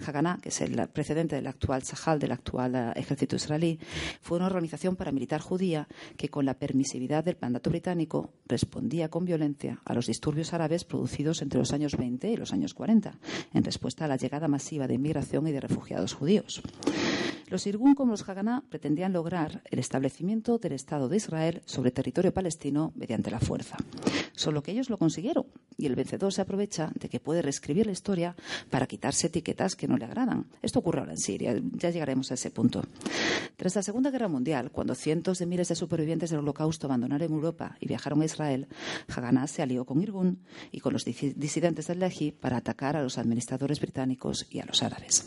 Haganah, 0.07 0.39
que 0.39 0.51
es 0.51 0.61
el 0.61 0.89
precedente 0.89 1.37
del 1.37 1.47
actual 1.47 1.83
Sahal, 1.83 2.19
del 2.19 2.33
actual 2.33 2.75
eh, 2.75 2.93
ejército 2.97 3.37
israelí, 3.37 3.79
fue 4.21 4.39
una 4.39 4.47
organización 4.47 4.97
paramilitar 4.97 5.41
judía 5.41 5.89
que 6.23 6.29
con 6.29 6.47
la 6.47 6.55
permisividad 6.55 7.25
del 7.25 7.37
mandato 7.41 7.69
británico 7.69 8.31
respondía 8.47 9.09
con 9.09 9.25
violencia 9.25 9.81
a 9.85 9.93
los 9.93 10.07
disturbios 10.07 10.53
árabes 10.53 10.85
producidos 10.85 11.43
entre 11.43 11.59
los 11.59 11.73
años 11.73 11.97
20 11.97 12.31
y 12.31 12.37
los 12.37 12.53
años 12.53 12.75
40, 12.75 13.19
en 13.53 13.65
respuesta 13.65 14.05
a 14.05 14.09
la 14.09 14.15
llegada 14.15 14.47
masiva 14.47 14.87
de 14.87 14.95
inmigración 14.95 15.49
y 15.49 15.51
de 15.51 15.59
refugiados 15.59 16.15
judíos. 16.15 16.63
Los 17.49 17.67
Irgun, 17.67 17.95
como 17.95 18.13
los 18.13 18.27
Haganah, 18.27 18.63
pretendían 18.71 19.13
lograr 19.13 19.63
el 19.71 19.79
establecimiento 19.79 20.59
del 20.59 20.73
Estado 20.73 21.09
de 21.09 21.17
Israel 21.17 21.61
sobre 21.67 21.91
territorio 21.91 22.33
palestino 22.33 22.93
mediante 22.95 23.31
la 23.31 23.41
fuerza. 23.41 23.77
Solo 24.35 24.63
que 24.63 24.71
ellos 24.71 24.89
lo 24.89 24.97
consiguieron 24.97 25.45
y 25.77 25.85
el 25.85 25.95
vencedor 25.95 26.33
se 26.33 26.41
aprovecha 26.41 26.91
de 26.99 27.09
que 27.09 27.21
puede 27.21 27.43
reescribir 27.43 27.85
la 27.85 27.93
historia 27.93 28.37
para 28.71 28.87
quitarse 28.87 29.27
etiquetas 29.27 29.77
que 29.77 29.87
no 29.87 29.99
le 29.99 30.07
agradan. 30.07 30.47
Esto 30.63 30.79
ocurre 30.79 31.01
ahora 31.01 31.13
en 31.13 31.19
Siria, 31.19 31.55
ya 31.73 31.91
llegaremos 31.91 32.31
a 32.31 32.35
ese 32.35 32.51
punto. 32.51 32.85
Tras 33.57 33.77
la 33.77 33.83
Segunda 33.83 34.11
Guerra 34.11 34.29
Mundial, 34.29 34.71
cuando 34.71 34.95
cientos 34.95 35.39
de 35.39 35.45
miles 35.45 35.69
de 35.69 35.75
supervivientes 35.75 36.12
del 36.19 36.41
Holocausto 36.41 36.87
abandonaron 36.87 37.33
Europa 37.33 37.77
y 37.81 37.87
viajaron 37.87 38.23
a 38.23 38.25
Israel, 38.25 38.69
Haganah 39.09 39.47
se 39.47 39.63
alió 39.63 39.85
con 39.85 40.01
Irgun 40.01 40.43
y 40.71 40.81
con 40.81 40.93
los 40.93 41.05
disidentes 41.05 41.87
del 41.87 42.01
Lehi 42.01 42.33
para 42.33 42.59
atacar 42.59 42.97
a 42.97 43.03
los 43.03 43.19
administradores 43.19 43.81
británicos 43.81 44.47
y 44.51 44.61
a 44.61 44.65
los 44.65 44.83
árabes. 44.83 45.27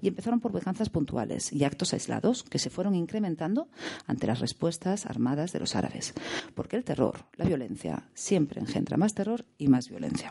Y 0.00 0.08
empezaron 0.08 0.40
por 0.40 0.52
venganzas 0.52 0.90
puntuales 0.90 1.52
y 1.52 1.64
actos 1.64 1.92
aislados 1.92 2.42
que 2.42 2.58
se 2.58 2.70
fueron 2.70 2.94
incrementando 2.94 3.68
ante 4.06 4.26
las 4.26 4.40
respuestas 4.40 5.06
armadas 5.06 5.52
de 5.52 5.60
los 5.60 5.76
árabes. 5.76 6.14
Porque 6.54 6.76
el 6.76 6.84
terror, 6.84 7.26
la 7.36 7.44
violencia, 7.44 8.08
siempre 8.14 8.60
engendra 8.60 8.96
más 8.96 9.14
terror 9.14 9.44
y 9.58 9.68
más 9.68 9.88
violencia. 9.88 10.30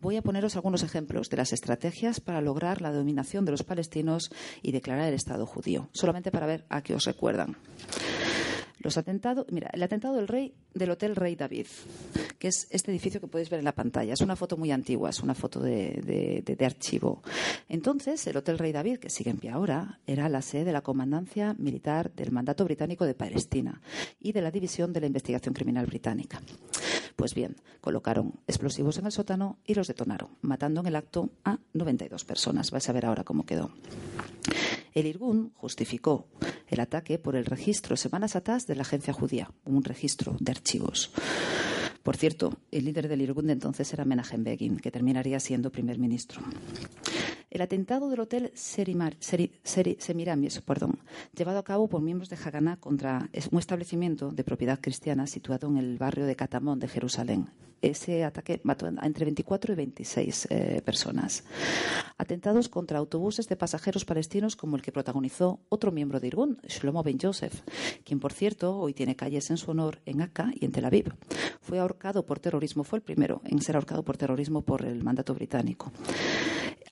Voy 0.00 0.16
a 0.16 0.22
poneros 0.22 0.56
algunos 0.56 0.82
ejemplos 0.82 1.30
de 1.30 1.36
las 1.36 1.52
estrategias 1.52 2.20
para 2.20 2.40
lograr 2.40 2.82
la 2.82 2.90
dominación 2.90 3.44
de 3.44 3.52
los 3.52 3.62
palestinos 3.62 4.32
y 4.60 4.72
declarar 4.72 5.08
el 5.08 5.14
Estado 5.14 5.46
judío, 5.46 5.88
solamente 5.92 6.32
para 6.32 6.46
ver 6.46 6.64
a 6.68 6.82
qué 6.82 6.94
os 6.94 7.04
recuerdan. 7.04 7.56
Los 8.82 8.98
atentados, 8.98 9.46
mira, 9.50 9.70
el 9.72 9.82
atentado 9.82 10.16
del 10.16 10.26
rey 10.26 10.54
del 10.74 10.90
Hotel 10.90 11.14
Rey 11.14 11.36
David, 11.36 11.66
que 12.38 12.48
es 12.48 12.66
este 12.70 12.90
edificio 12.90 13.20
que 13.20 13.28
podéis 13.28 13.48
ver 13.48 13.60
en 13.60 13.64
la 13.64 13.74
pantalla. 13.74 14.12
Es 14.12 14.20
una 14.20 14.34
foto 14.34 14.56
muy 14.56 14.72
antigua, 14.72 15.10
es 15.10 15.20
una 15.20 15.34
foto 15.34 15.60
de, 15.60 16.42
de, 16.44 16.66
archivo. 16.66 17.22
Entonces, 17.68 18.26
el 18.26 18.36
Hotel 18.36 18.58
Rey 18.58 18.72
David, 18.72 18.98
que 18.98 19.10
sigue 19.10 19.30
en 19.30 19.38
pie 19.38 19.50
ahora, 19.50 20.00
era 20.06 20.28
la 20.28 20.42
sede 20.42 20.64
de 20.64 20.72
la 20.72 20.80
Comandancia 20.80 21.54
Militar 21.58 22.12
del 22.12 22.32
Mandato 22.32 22.64
Británico 22.64 23.04
de 23.04 23.14
Palestina 23.14 23.80
y 24.20 24.32
de 24.32 24.42
la 24.42 24.50
División 24.50 24.92
de 24.92 25.00
la 25.00 25.06
Investigación 25.06 25.54
Criminal 25.54 25.86
Británica. 25.86 26.40
Pues 27.14 27.34
bien, 27.34 27.56
colocaron 27.80 28.40
explosivos 28.46 28.98
en 28.98 29.06
el 29.06 29.12
sótano 29.12 29.58
y 29.64 29.74
los 29.74 29.86
detonaron, 29.86 30.30
matando 30.40 30.80
en 30.80 30.86
el 30.88 30.96
acto 30.96 31.30
a 31.44 31.58
92 31.72 32.24
personas. 32.24 32.70
Vais 32.70 32.88
a 32.88 32.92
ver 32.92 33.06
ahora 33.06 33.24
cómo 33.24 33.46
quedó. 33.46 33.70
El 34.94 35.06
Irgun 35.06 35.52
justificó 35.54 36.26
el 36.68 36.80
ataque 36.80 37.18
por 37.18 37.36
el 37.36 37.46
registro 37.46 37.96
semanas 37.96 38.36
atrás 38.36 38.66
de 38.66 38.74
la 38.74 38.82
agencia 38.82 39.12
judía, 39.12 39.50
un 39.64 39.84
registro 39.84 40.36
de 40.40 40.52
archivos. 40.52 41.10
Por 42.02 42.16
cierto, 42.16 42.58
el 42.70 42.84
líder 42.84 43.08
del 43.08 43.22
Irgun 43.22 43.46
de 43.46 43.52
entonces 43.52 43.92
era 43.92 44.04
Menachem 44.04 44.42
Begin, 44.42 44.78
que 44.78 44.90
terminaría 44.90 45.38
siendo 45.38 45.70
primer 45.70 45.98
ministro. 45.98 46.42
El 47.48 47.60
atentado 47.60 48.08
del 48.08 48.20
hotel 48.20 48.50
Serimar, 48.54 49.16
Semiramis, 49.20 50.60
perdón, 50.62 50.98
llevado 51.36 51.58
a 51.58 51.64
cabo 51.64 51.88
por 51.88 52.00
miembros 52.00 52.28
de 52.28 52.36
Haganah 52.36 52.78
contra 52.78 53.28
un 53.50 53.58
establecimiento 53.58 54.30
de 54.30 54.42
propiedad 54.42 54.80
cristiana 54.80 55.26
situado 55.26 55.68
en 55.68 55.76
el 55.76 55.98
barrio 55.98 56.26
de 56.26 56.34
Catamón 56.34 56.80
de 56.80 56.88
Jerusalén. 56.88 57.50
Ese 57.82 58.24
ataque 58.24 58.60
mató 58.62 58.86
entre 58.86 59.24
24 59.24 59.72
y 59.72 59.76
26 59.76 60.48
eh, 60.50 60.82
personas. 60.84 61.44
Atentados 62.16 62.68
contra 62.68 62.98
autobuses 62.98 63.48
de 63.48 63.56
pasajeros 63.56 64.04
palestinos 64.04 64.54
como 64.54 64.76
el 64.76 64.82
que 64.82 64.92
protagonizó 64.92 65.60
otro 65.68 65.90
miembro 65.90 66.20
de 66.20 66.28
Irgun, 66.28 66.58
Shlomo 66.68 67.02
Ben 67.02 67.18
Yosef, 67.18 67.62
quien 68.04 68.20
por 68.20 68.32
cierto 68.32 68.78
hoy 68.78 68.94
tiene 68.94 69.16
calles 69.16 69.50
en 69.50 69.56
su 69.56 69.72
honor 69.72 70.00
en 70.06 70.22
Aka 70.22 70.52
y 70.54 70.64
en 70.64 70.70
Tel 70.70 70.84
Aviv. 70.84 71.12
Fue 71.60 71.80
ahorcado 71.80 72.24
por 72.24 72.38
terrorismo, 72.38 72.84
fue 72.84 72.98
el 72.98 73.02
primero 73.02 73.42
en 73.44 73.60
ser 73.60 73.74
ahorcado 73.74 74.04
por 74.04 74.16
terrorismo 74.16 74.62
por 74.62 74.84
el 74.84 75.02
mandato 75.02 75.34
británico. 75.34 75.92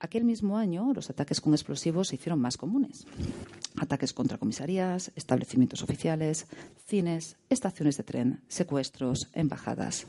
Aquel 0.03 0.25
mismo 0.25 0.57
año, 0.57 0.93
los 0.95 1.11
ataques 1.11 1.43
con 1.43 1.53
explosivos 1.53 2.09
se 2.09 2.15
hicieron 2.15 2.41
más 2.41 2.57
comunes. 2.57 3.07
Ataques 3.79 4.15
contra 4.15 4.39
comisarías, 4.39 5.13
establecimientos 5.15 5.83
oficiales, 5.83 6.47
cines, 6.87 7.37
estaciones 7.51 7.99
de 7.99 8.05
tren, 8.05 8.41
secuestros, 8.49 9.29
embajadas. 9.35 10.07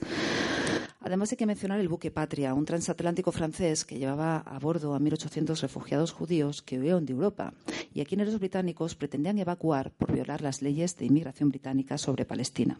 Además 1.03 1.31
hay 1.31 1.37
que 1.37 1.47
mencionar 1.47 1.79
el 1.79 1.89
buque 1.89 2.11
Patria, 2.11 2.53
un 2.53 2.65
transatlántico 2.65 3.31
francés 3.31 3.85
que 3.85 3.97
llevaba 3.97 4.37
a 4.37 4.59
bordo 4.59 4.93
a 4.93 4.99
1.800 4.99 5.59
refugiados 5.59 6.11
judíos 6.11 6.61
que 6.61 6.77
huyeron 6.77 7.07
de 7.07 7.13
Europa 7.13 7.53
y 7.91 8.01
a 8.01 8.05
quienes 8.05 8.27
los 8.27 8.39
británicos 8.39 8.93
pretendían 8.93 9.39
evacuar 9.39 9.91
por 9.91 10.11
violar 10.11 10.41
las 10.41 10.61
leyes 10.61 10.95
de 10.97 11.05
inmigración 11.05 11.49
británica 11.49 11.97
sobre 11.97 12.25
Palestina. 12.25 12.77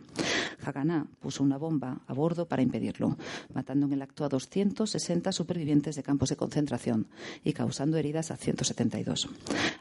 Haganah 0.63 1.08
puso 1.20 1.44
una 1.44 1.58
bomba 1.58 2.01
a 2.06 2.13
bordo 2.13 2.48
para 2.48 2.62
impedirlo, 2.62 3.18
matando 3.56 3.88
en 3.88 3.94
el 3.94 4.01
acto 4.04 4.24
a 4.24 4.30
260 4.30 5.32
supervivientes 5.32 5.96
de 5.96 6.04
campos 6.04 6.30
de 6.30 6.36
concentración 6.36 7.08
y 7.44 7.54
causando 7.54 7.98
heridas 7.98 8.30
a 8.30 8.38
172. 8.38 9.30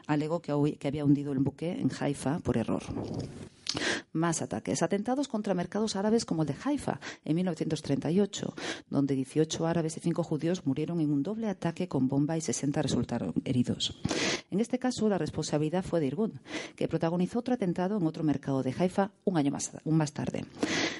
Alegó 0.07 0.41
que 0.41 0.87
había 0.87 1.05
hundido 1.05 1.31
el 1.31 1.39
buque 1.39 1.71
en 1.73 1.91
Haifa 1.99 2.39
por 2.39 2.57
error. 2.57 2.81
Más 4.13 4.41
ataques. 4.41 4.81
Atentados 4.81 5.27
contra 5.27 5.53
mercados 5.53 5.95
árabes 5.95 6.25
como 6.25 6.43
el 6.43 6.47
de 6.47 6.55
Haifa 6.63 6.99
en 7.25 7.35
1938, 7.35 8.53
donde 8.89 9.15
18 9.15 9.67
árabes 9.67 9.97
y 9.97 9.99
5 9.99 10.23
judíos 10.23 10.65
murieron 10.65 10.99
en 10.99 11.11
un 11.11 11.23
doble 11.23 11.47
ataque 11.47 11.87
con 11.87 12.07
bomba 12.07 12.37
y 12.37 12.41
60 12.41 12.81
resultaron 12.81 13.33
heridos. 13.45 13.99
En 14.49 14.59
este 14.59 14.79
caso, 14.79 15.07
la 15.07 15.17
responsabilidad 15.17 15.83
fue 15.83 15.99
de 15.99 16.07
Irgun, 16.07 16.41
que 16.75 16.87
protagonizó 16.87 17.39
otro 17.39 17.53
atentado 17.53 17.97
en 17.97 18.05
otro 18.05 18.23
mercado 18.23 18.63
de 18.63 18.75
Haifa 18.77 19.11
un 19.23 19.37
año 19.37 19.51
más, 19.51 19.71
más 19.85 20.13
tarde. 20.13 20.45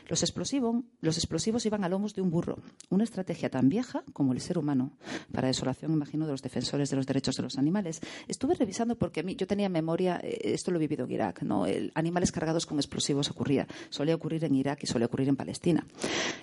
Los 0.07 0.23
explosivos, 0.23 0.83
los 0.99 1.17
explosivos 1.17 1.65
iban 1.65 1.83
a 1.83 1.89
lomos 1.89 2.13
de 2.13 2.21
un 2.21 2.31
burro, 2.31 2.59
una 2.89 3.03
estrategia 3.03 3.49
tan 3.49 3.69
vieja 3.69 4.03
como 4.13 4.33
el 4.33 4.41
ser 4.41 4.57
humano, 4.57 4.91
para 5.31 5.47
desolación, 5.47 5.93
imagino, 5.93 6.25
de 6.25 6.31
los 6.31 6.41
defensores 6.41 6.89
de 6.89 6.95
los 6.95 7.05
derechos 7.05 7.35
de 7.35 7.43
los 7.43 7.57
animales. 7.57 8.01
Estuve 8.27 8.55
revisando 8.55 8.97
porque 8.97 9.21
a 9.21 9.23
mí, 9.23 9.35
yo 9.35 9.47
tenía 9.47 9.69
memoria, 9.69 10.19
eh, 10.23 10.53
esto 10.53 10.71
lo 10.71 10.77
he 10.77 10.79
vivido 10.79 11.05
en 11.05 11.11
Irak, 11.11 11.43
¿no? 11.43 11.65
El, 11.65 11.91
animales 11.95 12.31
cargados 12.31 12.60
con 12.65 12.77
explosivos 12.77 13.29
ocurría. 13.29 13.67
Solía 13.89 14.15
ocurrir 14.15 14.45
en 14.45 14.55
Irak 14.55 14.79
y 14.83 14.87
solía 14.87 15.07
ocurrir 15.07 15.29
en 15.29 15.35
Palestina. 15.35 15.85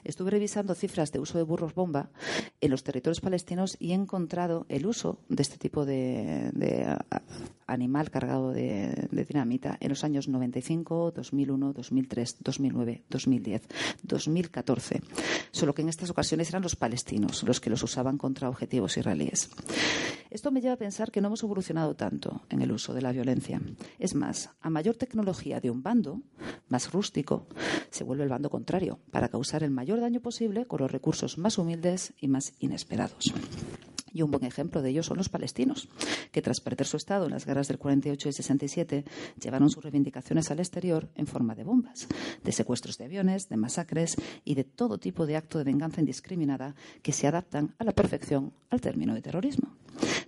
Estuve 0.05 0.31
revisando 0.31 0.75
cifras 0.75 1.13
de 1.13 1.21
uso 1.21 1.39
de 1.39 1.45
burros 1.45 1.75
bomba 1.75 2.11
en 2.61 2.71
los 2.71 2.83
territorios 2.83 3.21
palestinos 3.21 3.77
y 3.79 3.93
he 3.93 3.95
encontrado 3.95 4.67
el 4.69 4.87
uso 4.87 5.21
de 5.29 5.43
este 5.43 5.59
tipo 5.59 5.85
de, 5.85 6.51
animal 7.67 8.11
cargado 8.11 8.51
de, 8.53 9.09
de 9.11 9.25
dinamita 9.25 9.77
en 9.81 9.91
los 9.91 10.05
años 10.05 10.29
95, 10.29 11.13
2001, 11.13 11.73
2003, 11.73 12.37
2009, 12.41 13.05
2010 13.09 13.29
2010, 13.29 13.63
2014, 14.03 15.03
solo 15.51 15.75
que 15.75 15.83
en 15.83 15.89
estas 15.89 16.11
ocasiones 16.11 16.49
eran 16.49 16.63
los 16.63 16.77
palestinos 16.77 17.43
los 17.43 17.61
que 17.61 17.71
los 17.71 17.83
usaban 17.83 18.19
contra 18.19 18.49
objetivos 18.49 18.97
israelíes. 18.97 19.51
Esto 20.31 20.51
me 20.51 20.61
lleva 20.61 20.75
a 20.75 20.79
pensar 20.79 21.11
que 21.11 21.21
no 21.21 21.29
hemos 21.29 21.43
evolucionado 21.43 21.95
tanto 21.95 22.43
en 22.51 22.61
el 22.61 22.71
uso 22.71 22.93
de 22.93 23.01
la 23.01 23.13
violencia. 23.13 23.63
Es 23.99 24.15
más, 24.15 24.51
a 24.61 24.69
mayor 24.69 24.97
tecnología 24.97 25.61
de 25.61 25.71
un 25.71 25.83
bando, 25.83 26.08
más 26.69 26.93
rústico, 26.93 27.47
se 27.91 28.05
vuelve 28.05 28.25
el 28.25 28.31
bando 28.31 28.51
contrario, 28.51 28.99
para 29.11 29.29
causar 29.29 29.63
el 29.63 29.71
mayor 29.71 30.01
daño 30.01 30.21
posible 30.21 30.67
con 30.67 30.81
los 30.81 30.91
recursos 30.91 31.39
más 31.39 31.59
humildes 31.59 32.13
y 32.21 32.29
más 32.29 32.53
inesperados. 32.59 33.33
Y 34.19 34.23
un 34.23 34.33
buen 34.33 34.43
ejemplo 34.43 34.83
de 34.83 34.91
ello 34.91 35.05
son 35.05 35.17
los 35.17 35.29
palestinos, 35.29 35.89
que 36.33 36.43
tras 36.43 36.61
perder 36.61 36.89
su 36.89 36.97
Estado 36.97 37.27
en 37.27 37.31
las 37.31 37.47
guerras 37.47 37.69
del 37.69 37.79
48 37.79 38.31
y 38.31 38.33
67, 38.33 39.05
llevaron 39.41 39.71
sus 39.71 39.85
reivindicaciones 39.85 40.51
al 40.51 40.59
exterior 40.59 41.09
en 41.15 41.29
forma 41.29 41.55
de 41.55 41.63
bombas, 41.63 42.09
de 42.43 42.51
secuestros 42.51 42.99
de 42.99 43.05
aviones, 43.05 43.49
de 43.49 43.57
masacres 43.57 44.17
y 44.45 44.57
de 44.57 44.65
todo 44.65 44.99
tipo 44.99 45.25
de 45.25 45.37
acto 45.37 45.59
de 45.59 45.63
venganza 45.63 46.01
indiscriminada 46.01 46.75
que 47.01 47.13
se 47.13 47.29
adaptan 47.29 47.77
a 47.79 47.85
la 47.85 47.93
perfección 47.93 48.53
al 48.71 48.81
término 48.81 49.15
de 49.15 49.23
terrorismo. 49.23 49.77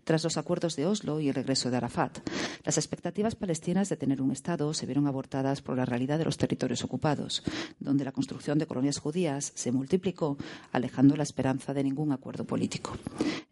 Tras 0.05 0.25
los 0.25 0.37
acuerdos 0.37 0.77
de 0.77 0.87
Oslo 0.87 1.21
y 1.21 1.29
el 1.29 1.35
regreso 1.35 1.71
de 1.71 1.77
Arafat, 1.77 2.19
las 2.65 2.79
expectativas 2.79 3.35
palestinas 3.35 3.89
de 3.89 3.97
tener 3.97 4.21
un 4.23 4.33
Estado 4.33 4.73
se 4.75 4.87
vieron 4.87 5.07
abortadas 5.07 5.63
por 5.63 5.77
la 5.77 5.85
realidad 5.85 6.19
de 6.19 6.25
los 6.25 6.37
territorios 6.37 6.85
ocupados, 6.85 7.43
donde 7.79 8.05
la 8.05 8.13
construcción 8.13 8.59
de 8.59 8.67
colonias 8.67 8.99
judías 8.99 9.53
se 9.55 9.73
multiplicó, 9.73 10.37
alejando 10.73 11.17
la 11.17 11.23
esperanza 11.23 11.75
de 11.75 11.85
ningún 11.85 12.13
acuerdo 12.13 12.45
político. 12.45 12.97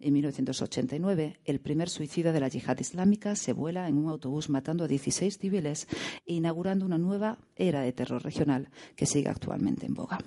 En 0.01 0.15
1989, 0.29 1.41
el 1.45 1.61
primer 1.61 1.89
suicida 1.89 2.33
de 2.33 2.41
la 2.41 2.49
yihad 2.49 2.79
islámica 2.79 3.35
se 3.37 3.53
vuela 3.53 3.89
en 3.89 3.99
un 3.99 4.09
autobús 4.09 4.49
matando 4.49 4.85
a 4.85 4.89
16 4.89 5.39
civiles 5.39 5.89
e 6.27 6.35
inaugurando 6.35 6.87
una 6.87 6.99
nueva 6.99 7.39
era 7.57 7.81
de 7.83 7.93
terror 7.93 8.23
regional 8.23 8.71
que 8.97 9.07
sigue 9.07 9.29
actualmente 9.29 9.87
en 9.87 9.95
boga. 9.95 10.19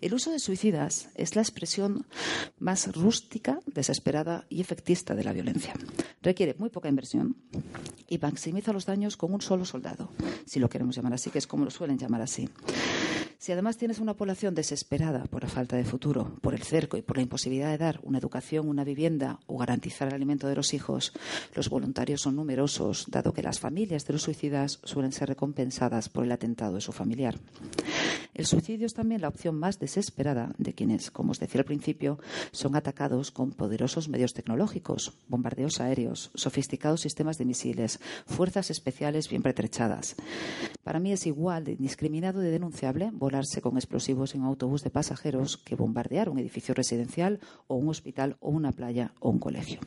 El 0.00 0.14
uso 0.14 0.30
de 0.30 0.38
suicidas 0.38 1.10
es 1.14 1.36
la 1.36 1.42
expresión 1.42 2.06
más 2.58 2.92
rústica, 2.94 3.60
desesperada 3.66 4.46
y 4.48 4.60
efectista 4.60 5.14
de 5.14 5.24
la 5.24 5.32
violencia. 5.32 5.74
Requiere 6.22 6.54
muy 6.58 6.70
poca 6.70 6.88
inversión 6.88 7.36
y 8.08 8.18
maximiza 8.18 8.72
los 8.72 8.86
daños 8.86 9.16
con 9.16 9.32
un 9.32 9.40
solo 9.40 9.64
soldado, 9.64 10.10
si 10.46 10.58
lo 10.58 10.68
queremos 10.68 10.96
llamar 10.96 11.14
así, 11.14 11.30
que 11.30 11.38
es 11.38 11.46
como 11.46 11.64
lo 11.64 11.70
suelen 11.70 11.98
llamar 11.98 12.22
así. 12.22 12.48
Si 13.40 13.52
además 13.52 13.78
tienes 13.78 14.00
una 14.00 14.12
población 14.12 14.54
desesperada 14.54 15.24
por 15.24 15.42
la 15.42 15.48
falta 15.48 15.74
de 15.74 15.86
futuro, 15.86 16.36
por 16.42 16.52
el 16.52 16.62
cerco 16.62 16.98
y 16.98 17.02
por 17.02 17.16
la 17.16 17.22
imposibilidad 17.22 17.70
de 17.70 17.78
dar 17.78 17.98
una 18.02 18.18
educación, 18.18 18.68
una 18.68 18.84
vivienda 18.84 19.40
o 19.46 19.56
garantizar 19.56 20.08
el 20.08 20.14
alimento 20.14 20.46
de 20.46 20.56
los 20.56 20.74
hijos, 20.74 21.14
los 21.54 21.70
voluntarios 21.70 22.20
son 22.20 22.36
numerosos, 22.36 23.06
dado 23.08 23.32
que 23.32 23.42
las 23.42 23.58
familias 23.58 24.04
de 24.04 24.12
los 24.12 24.24
suicidas 24.24 24.78
suelen 24.84 25.12
ser 25.12 25.30
recompensadas 25.30 26.10
por 26.10 26.24
el 26.24 26.32
atentado 26.32 26.74
de 26.74 26.82
su 26.82 26.92
familiar. 26.92 27.38
El 28.34 28.44
suicidio 28.44 28.86
es 28.86 28.94
también 28.94 29.22
la 29.22 29.28
opción 29.28 29.58
más 29.58 29.78
desesperada 29.78 30.52
de 30.58 30.74
quienes, 30.74 31.10
como 31.10 31.32
os 31.32 31.40
decía 31.40 31.62
al 31.62 31.64
principio, 31.64 32.18
son 32.52 32.76
atacados 32.76 33.30
con 33.30 33.52
poderosos 33.52 34.08
medios 34.08 34.34
tecnológicos, 34.34 35.14
bombardeos 35.28 35.80
aéreos, 35.80 36.30
sofisticados 36.34 37.00
sistemas 37.00 37.38
de 37.38 37.46
misiles, 37.46 38.00
fuerzas 38.26 38.70
especiales 38.70 39.30
bien 39.30 39.42
pretrechadas. 39.42 40.14
Para 40.84 41.00
mí 41.00 41.12
es 41.12 41.26
igual 41.26 41.64
de 41.64 41.72
indiscriminado 41.72 42.44
y 42.44 42.50
denunciable 42.50 43.10
volarse 43.30 43.62
con 43.62 43.76
explosivos 43.76 44.34
en 44.34 44.40
un 44.40 44.48
autobús 44.48 44.82
de 44.82 44.90
pasajeros 44.90 45.56
que 45.56 45.76
bombardear 45.76 46.28
un 46.28 46.40
edificio 46.40 46.74
residencial 46.74 47.38
o 47.68 47.76
un 47.76 47.88
hospital 47.88 48.36
o 48.40 48.50
una 48.50 48.72
playa 48.72 49.12
o 49.20 49.30
un 49.30 49.38
colegio. 49.38 49.78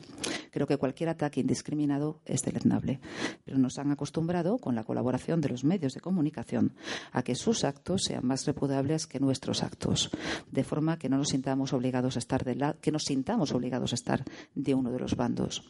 Creo 0.50 0.66
que 0.66 0.78
cualquier 0.78 1.10
ataque 1.10 1.40
indiscriminado 1.40 2.20
es 2.24 2.42
deleznable, 2.42 3.00
pero 3.44 3.58
nos 3.58 3.76
han 3.78 3.90
acostumbrado, 3.90 4.58
con 4.58 4.74
la 4.74 4.84
colaboración 4.84 5.40
de 5.40 5.48
los 5.48 5.64
medios 5.64 5.92
de 5.92 6.00
comunicación, 6.00 6.74
a 7.12 7.22
que 7.22 7.34
sus 7.34 7.64
actos 7.64 8.04
sean 8.04 8.24
más 8.24 8.46
repudiables 8.46 9.06
que 9.06 9.20
nuestros 9.20 9.62
actos, 9.62 10.10
de 10.50 10.64
forma 10.64 10.96
que 10.96 11.08
no 11.08 11.18
nos 11.18 11.30
sintamos 11.30 11.72
obligados 11.72 12.16
a 12.16 12.20
estar 12.20 12.44
de 12.44 12.54
la, 12.54 12.74
que 12.74 12.92
nos 12.92 13.02
sintamos 13.02 13.52
obligados 13.52 13.92
a 13.92 13.96
estar 13.96 14.24
de 14.54 14.74
uno 14.74 14.90
de 14.92 15.00
los 15.00 15.16
bandos. 15.16 15.68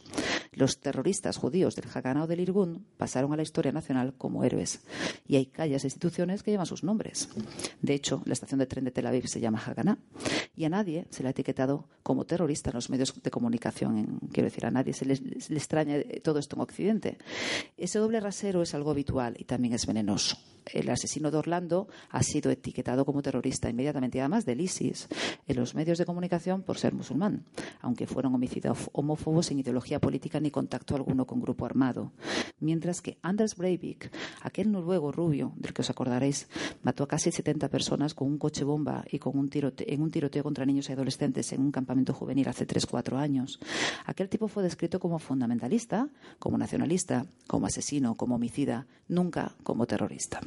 Los 0.53 0.79
terroristas 0.79 1.37
judíos 1.37 1.75
del 1.75 1.89
Haganah 1.93 2.23
o 2.23 2.27
del 2.27 2.39
Irgun 2.39 2.85
pasaron 2.95 3.33
a 3.33 3.37
la 3.37 3.43
historia 3.43 3.71
nacional 3.71 4.13
como 4.17 4.43
héroes, 4.43 4.81
y 5.27 5.35
hay 5.35 5.47
calles 5.47 5.83
e 5.83 5.87
instituciones 5.87 6.43
que 6.43 6.51
llevan 6.51 6.67
sus 6.67 6.83
nombres. 6.83 7.27
De 7.81 7.93
hecho, 7.93 8.21
la 8.25 8.33
estación 8.33 8.59
de 8.59 8.65
tren 8.65 8.85
de 8.85 8.91
Tel 8.91 9.07
Aviv 9.07 9.27
se 9.27 9.39
llama 9.39 9.61
Haganah 9.65 9.97
y 10.55 10.65
a 10.65 10.69
nadie 10.69 11.05
se 11.09 11.23
le 11.23 11.29
ha 11.29 11.31
etiquetado 11.31 11.87
como 12.03 12.25
terrorista 12.25 12.69
en 12.69 12.75
los 12.75 12.89
medios 12.89 13.13
de 13.21 13.31
comunicación. 13.31 14.19
quiero 14.31 14.47
decir, 14.47 14.65
a 14.65 14.71
nadie 14.71 14.93
se 14.93 15.05
le, 15.05 15.13
extraña 15.13 15.97
todo 16.23 16.39
esto 16.39 16.55
en 16.55 16.61
Occidente. 16.61 17.17
Ese 17.77 17.99
doble 17.99 18.19
rasero 18.19 18.61
es 18.61 18.73
algo 18.73 18.91
habitual 18.91 19.35
y 19.37 19.45
también 19.45 19.73
es 19.73 19.85
venenoso. 19.85 20.37
El 20.73 20.89
asesino 20.89 21.29
de 21.29 21.37
Orlando 21.37 21.87
ha 22.09 22.23
sido 22.23 22.49
etiquetado 22.49 23.05
como 23.05 23.21
terrorista 23.21 23.69
inmediatamente, 23.69 24.19
además 24.19 24.45
del 24.45 24.61
ISIS, 24.61 25.07
en 25.47 25.57
los 25.57 25.75
medios 25.75 25.99
de 25.99 26.05
comunicación 26.05 26.63
por 26.63 26.77
ser 26.77 26.93
musulmán, 26.93 27.45
aunque 27.81 28.07
fueron 28.07 28.33
homicidios 28.33 28.89
homófobos 28.91 29.47
sin 29.47 29.59
ideología 29.59 29.99
política 29.99 30.39
ni 30.39 30.49
contacto 30.49 30.95
alguno 30.95 31.27
con 31.27 31.39
grupo 31.39 31.65
armado. 31.65 32.13
Mientras 32.59 33.01
que 33.01 33.19
Anders 33.21 33.55
Breivik, 33.55 34.11
aquel 34.41 34.71
noruego 34.71 35.11
rubio 35.11 35.53
del 35.57 35.73
que 35.73 35.81
os 35.81 35.89
acordaréis, 35.89 36.47
mató 36.81 37.03
a 37.03 37.07
casi 37.07 37.31
70 37.31 37.54
personas 37.69 38.13
con 38.13 38.27
un 38.27 38.37
coche 38.37 38.63
bomba 38.63 39.03
y 39.09 39.19
con 39.19 39.37
un 39.37 39.49
en 39.53 40.01
un 40.01 40.11
tiroteo 40.11 40.43
contra 40.43 40.65
niños 40.65 40.89
y 40.89 40.93
adolescentes 40.93 41.51
en 41.53 41.61
un 41.61 41.71
campamento 41.71 42.13
juvenil 42.13 42.47
hace 42.47 42.67
3-4 42.67 43.17
años. 43.17 43.59
Aquel 44.05 44.29
tipo 44.29 44.47
fue 44.47 44.63
descrito 44.63 44.99
como 44.99 45.19
fundamentalista, 45.19 46.09
como 46.39 46.57
nacionalista, 46.57 47.25
como 47.47 47.67
asesino, 47.67 48.15
como 48.15 48.35
homicida, 48.35 48.85
nunca 49.07 49.55
como 49.63 49.85
terrorista. 49.85 50.41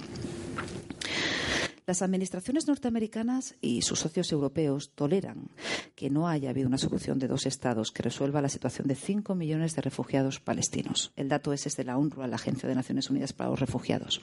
Las 1.88 2.02
administraciones 2.02 2.68
norteamericanas 2.68 3.54
y 3.62 3.80
sus 3.80 4.00
socios 4.00 4.30
europeos 4.30 4.90
toleran 4.94 5.48
que 5.94 6.10
no 6.10 6.28
haya 6.28 6.50
habido 6.50 6.68
una 6.68 6.76
solución 6.76 7.18
de 7.18 7.28
dos 7.28 7.46
estados 7.46 7.92
que 7.92 8.02
resuelva 8.02 8.42
la 8.42 8.50
situación 8.50 8.86
de 8.88 8.94
cinco 8.94 9.34
millones 9.34 9.74
de 9.74 9.80
refugiados 9.80 10.38
palestinos. 10.38 11.12
El 11.16 11.30
dato 11.30 11.54
es 11.54 11.64
de 11.64 11.84
la 11.84 11.96
UNRWA, 11.96 12.26
la 12.26 12.36
Agencia 12.36 12.68
de 12.68 12.74
Naciones 12.74 13.08
Unidas 13.08 13.32
para 13.32 13.48
los 13.48 13.58
Refugiados. 13.58 14.20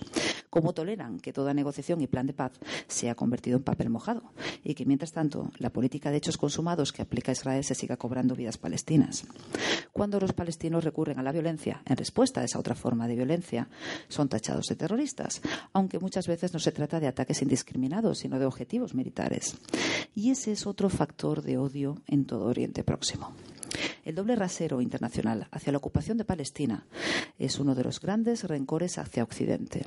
Como 0.51 0.73
toleran 0.73 1.19
que 1.19 1.33
toda 1.33 1.55
negociación 1.55 2.01
y 2.01 2.07
plan 2.07 2.27
de 2.27 2.33
paz 2.33 2.51
se 2.87 3.09
ha 3.09 3.15
convertido 3.15 3.57
en 3.57 3.63
papel 3.63 3.89
mojado 3.89 4.31
y 4.63 4.75
que, 4.75 4.85
mientras 4.85 5.11
tanto, 5.11 5.51
la 5.57 5.71
política 5.71 6.11
de 6.11 6.17
hechos 6.17 6.37
consumados 6.37 6.93
que 6.93 7.01
aplica 7.01 7.31
Israel 7.31 7.63
se 7.63 7.73
siga 7.73 7.97
cobrando 7.97 8.35
vidas 8.35 8.59
palestinas. 8.59 9.25
Cuando 9.91 10.19
los 10.19 10.33
palestinos 10.33 10.83
recurren 10.83 11.17
a 11.17 11.23
la 11.23 11.31
violencia 11.31 11.81
en 11.87 11.97
respuesta 11.97 12.41
a 12.41 12.43
esa 12.43 12.59
otra 12.59 12.75
forma 12.75 13.07
de 13.07 13.15
violencia, 13.15 13.69
son 14.07 14.29
tachados 14.29 14.67
de 14.67 14.75
terroristas, 14.75 15.41
aunque 15.73 15.97
muchas 15.97 16.27
veces 16.27 16.53
no 16.53 16.59
se 16.59 16.71
trata 16.71 16.99
de 16.99 17.07
ataques 17.07 17.41
indiscriminados, 17.55 18.19
sino 18.19 18.37
de 18.37 18.45
objetivos 18.45 18.93
militares. 18.93 19.55
Y 20.13 20.31
ese 20.31 20.51
es 20.51 20.67
otro 20.67 20.89
factor 20.89 21.41
de 21.41 21.57
odio 21.57 22.01
en 22.05 22.25
todo 22.25 22.47
Oriente 22.47 22.83
Próximo. 22.83 23.31
El 24.03 24.15
doble 24.15 24.35
rasero 24.35 24.81
internacional 24.81 25.47
hacia 25.51 25.71
la 25.71 25.77
ocupación 25.77 26.17
de 26.17 26.25
Palestina 26.25 26.85
es 27.39 27.57
uno 27.57 27.73
de 27.73 27.85
los 27.85 28.01
grandes 28.01 28.43
rencores 28.43 28.97
hacia 28.97 29.23
Occidente, 29.23 29.85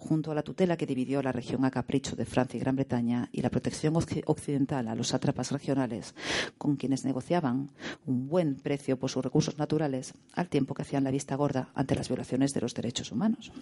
junto 0.00 0.32
a 0.32 0.34
la 0.34 0.42
tutela 0.42 0.76
que 0.76 0.86
dividió 0.86 1.22
la 1.22 1.32
región 1.32 1.64
a 1.64 1.70
capricho 1.70 2.16
de 2.16 2.24
Francia 2.24 2.56
y 2.58 2.60
Gran 2.60 2.76
Bretaña 2.76 3.28
y 3.32 3.42
la 3.42 3.50
protección 3.50 3.96
occidental 3.96 4.88
a 4.88 4.94
los 4.94 5.08
sátrapas 5.08 5.52
regionales, 5.52 6.14
con 6.58 6.76
quienes 6.76 7.04
negociaban 7.04 7.70
un 8.06 8.28
buen 8.28 8.56
precio 8.56 8.98
por 8.98 9.10
sus 9.10 9.24
recursos 9.24 9.58
naturales, 9.58 10.14
al 10.34 10.48
tiempo 10.48 10.74
que 10.74 10.82
hacían 10.82 11.04
la 11.04 11.10
vista 11.10 11.36
gorda 11.36 11.70
ante 11.74 11.94
las 11.94 12.08
violaciones 12.08 12.52
de 12.52 12.60
los 12.60 12.74
derechos 12.74 13.12
humanos. 13.12 13.52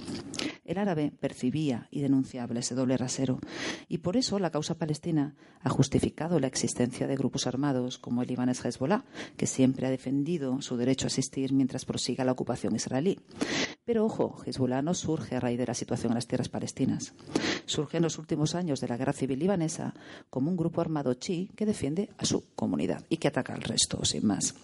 El 0.64 0.78
árabe 0.78 1.12
percibía 1.20 1.88
y 1.90 2.00
denunciaba 2.00 2.48
ese 2.58 2.74
doble 2.74 2.96
rasero, 2.96 3.40
y 3.88 3.98
por 3.98 4.16
eso 4.16 4.38
la 4.38 4.50
causa 4.50 4.76
palestina 4.76 5.34
ha 5.62 5.70
justificado 5.70 6.40
la 6.40 6.46
existencia 6.46 7.06
de 7.06 7.16
grupos 7.16 7.46
armados 7.46 7.98
como 7.98 8.22
el 8.22 8.28
libanés 8.28 8.64
Hezbollah, 8.64 9.04
que 9.36 9.46
siempre 9.46 9.86
ha 9.86 9.90
defendido 9.90 10.60
su 10.62 10.76
derecho 10.76 11.06
a 11.06 11.08
asistir 11.08 11.52
mientras 11.52 11.84
prosiga 11.84 12.24
la 12.24 12.32
ocupación 12.32 12.76
israelí. 12.76 13.18
Pero 13.84 14.04
ojo, 14.04 14.40
Hezbollah 14.44 14.82
no 14.82 14.94
surge 14.94 15.36
a 15.36 15.40
raíz 15.40 15.58
de 15.58 15.66
la 15.66 15.74
situación 15.74 16.12
en 16.12 16.16
las 16.16 16.27
palestinas. 16.48 17.14
Surge 17.66 17.96
en 17.96 18.02
los 18.04 18.18
últimos 18.18 18.54
años 18.54 18.80
de 18.80 18.88
la 18.88 18.96
guerra 18.96 19.12
civil 19.12 19.38
libanesa 19.38 19.94
como 20.30 20.50
un 20.50 20.56
grupo 20.56 20.80
armado 20.80 21.14
chi 21.14 21.50
que 21.56 21.66
defiende 21.66 22.10
a 22.18 22.24
su 22.24 22.44
comunidad 22.54 23.04
y 23.08 23.16
que 23.16 23.28
ataca 23.28 23.54
al 23.54 23.62
resto, 23.62 24.04
sin 24.04 24.26
más 24.26 24.54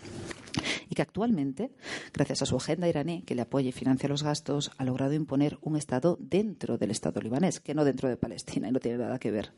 y 0.89 0.95
que 0.95 1.03
actualmente, 1.03 1.71
gracias 2.13 2.43
a 2.43 2.47
su 2.47 2.57
agenda 2.57 2.89
iraní 2.89 3.23
que 3.23 3.35
le 3.35 3.43
apoya 3.43 3.69
y 3.69 3.73
financia 3.73 4.09
los 4.09 4.23
gastos, 4.23 4.71
ha 4.79 4.85
logrado 4.85 5.15
imponer 5.15 5.59
un 5.63 5.77
Estado 5.77 6.17
dentro 6.21 6.79
del 6.79 6.91
Estado 6.91 7.21
libanés, 7.21 7.61
que 7.61 7.75
no 7.75 7.85
dentro 7.85 8.09
de 8.09 8.17
Palestina, 8.17 8.69
y 8.69 8.73
no 8.73 8.81
tiene 8.81 8.99
nada 8.99 9.19
que 9.19 9.31
ver. 9.31 9.53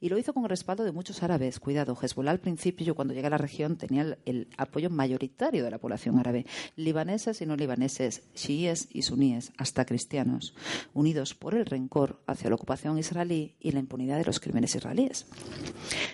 Y 0.00 0.08
lo 0.08 0.18
hizo 0.18 0.32
con 0.32 0.44
el 0.44 0.50
respaldo 0.50 0.84
de 0.84 0.92
muchos 0.92 1.22
árabes. 1.22 1.60
Cuidado, 1.60 1.96
Hezbollah 2.00 2.30
al 2.30 2.40
principio, 2.40 2.94
cuando 2.94 3.14
llega 3.14 3.28
a 3.28 3.30
la 3.30 3.38
región, 3.38 3.76
tenía 3.76 4.18
el, 4.24 4.48
apoyo 4.56 4.90
mayoritario 4.90 5.64
de 5.64 5.70
la 5.70 5.78
población 5.78 6.18
árabe, 6.18 6.46
libaneses 6.76 7.40
y 7.40 7.46
no 7.46 7.56
libaneses, 7.56 8.22
chiíes 8.34 8.88
y 8.92 9.02
suníes, 9.02 9.52
hasta 9.56 9.84
cristianos, 9.84 10.54
unidos 10.94 11.34
por 11.34 11.54
el 11.54 11.66
rencor 11.66 12.20
hacia 12.26 12.48
la 12.50 12.56
ocupación 12.56 12.98
israelí 12.98 13.54
y 13.60 13.72
la 13.72 13.80
impunidad 13.80 14.18
de 14.18 14.24
los 14.24 14.40
crímenes 14.40 14.74
israelíes. 14.74 15.26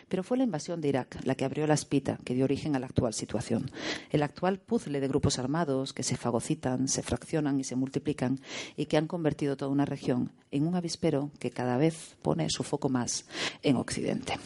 Pero 0.08 0.22
fue 0.22 0.38
la 0.38 0.44
invasión 0.44 0.80
de 0.80 0.88
Irak 0.88 1.18
la 1.24 1.34
que 1.34 1.44
abrió 1.44 1.66
la 1.66 1.74
espita 1.74 2.18
que 2.24 2.34
dio 2.34 2.44
origen 2.44 2.76
a 2.76 2.78
la 2.78 2.86
actual 2.86 3.14
situación. 3.14 3.70
El 4.14 4.22
actual 4.22 4.60
puzzle 4.60 5.00
de 5.00 5.08
grupos 5.08 5.40
armados 5.40 5.92
que 5.92 6.04
se 6.04 6.16
fagocitan, 6.16 6.86
se 6.86 7.02
fraccionan 7.02 7.58
y 7.58 7.64
se 7.64 7.74
multiplican 7.74 8.38
y 8.76 8.86
que 8.86 8.96
han 8.96 9.08
convertido 9.08 9.56
toda 9.56 9.72
una 9.72 9.86
región 9.86 10.30
en 10.52 10.68
un 10.68 10.76
avispero 10.76 11.32
que 11.40 11.50
cada 11.50 11.78
vez 11.78 12.14
pone 12.22 12.48
su 12.48 12.62
foco 12.62 12.88
más 12.88 13.24
en 13.64 13.74
Occidente. 13.74 14.38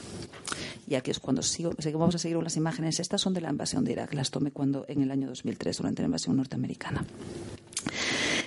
Y 0.87 0.95
aquí 0.95 1.11
es 1.11 1.21
cuando 1.21 1.43
sigo, 1.43 1.75
vamos 1.93 2.15
a 2.15 2.19
seguir 2.19 2.37
con 2.37 2.45
las 2.45 2.57
imágenes. 2.57 2.99
Estas 2.99 3.21
son 3.21 3.35
de 3.35 3.43
la 3.43 3.51
invasión 3.51 3.85
de 3.85 3.93
Irak. 3.93 4.15
Las 4.15 4.31
tomé 4.31 4.53
cuando 4.53 4.87
en 4.89 5.03
el 5.03 5.11
año 5.11 5.29
2003 5.29 5.77
durante 5.77 6.01
la 6.01 6.07
invasión 6.07 6.39
norteamericana. 6.39 7.05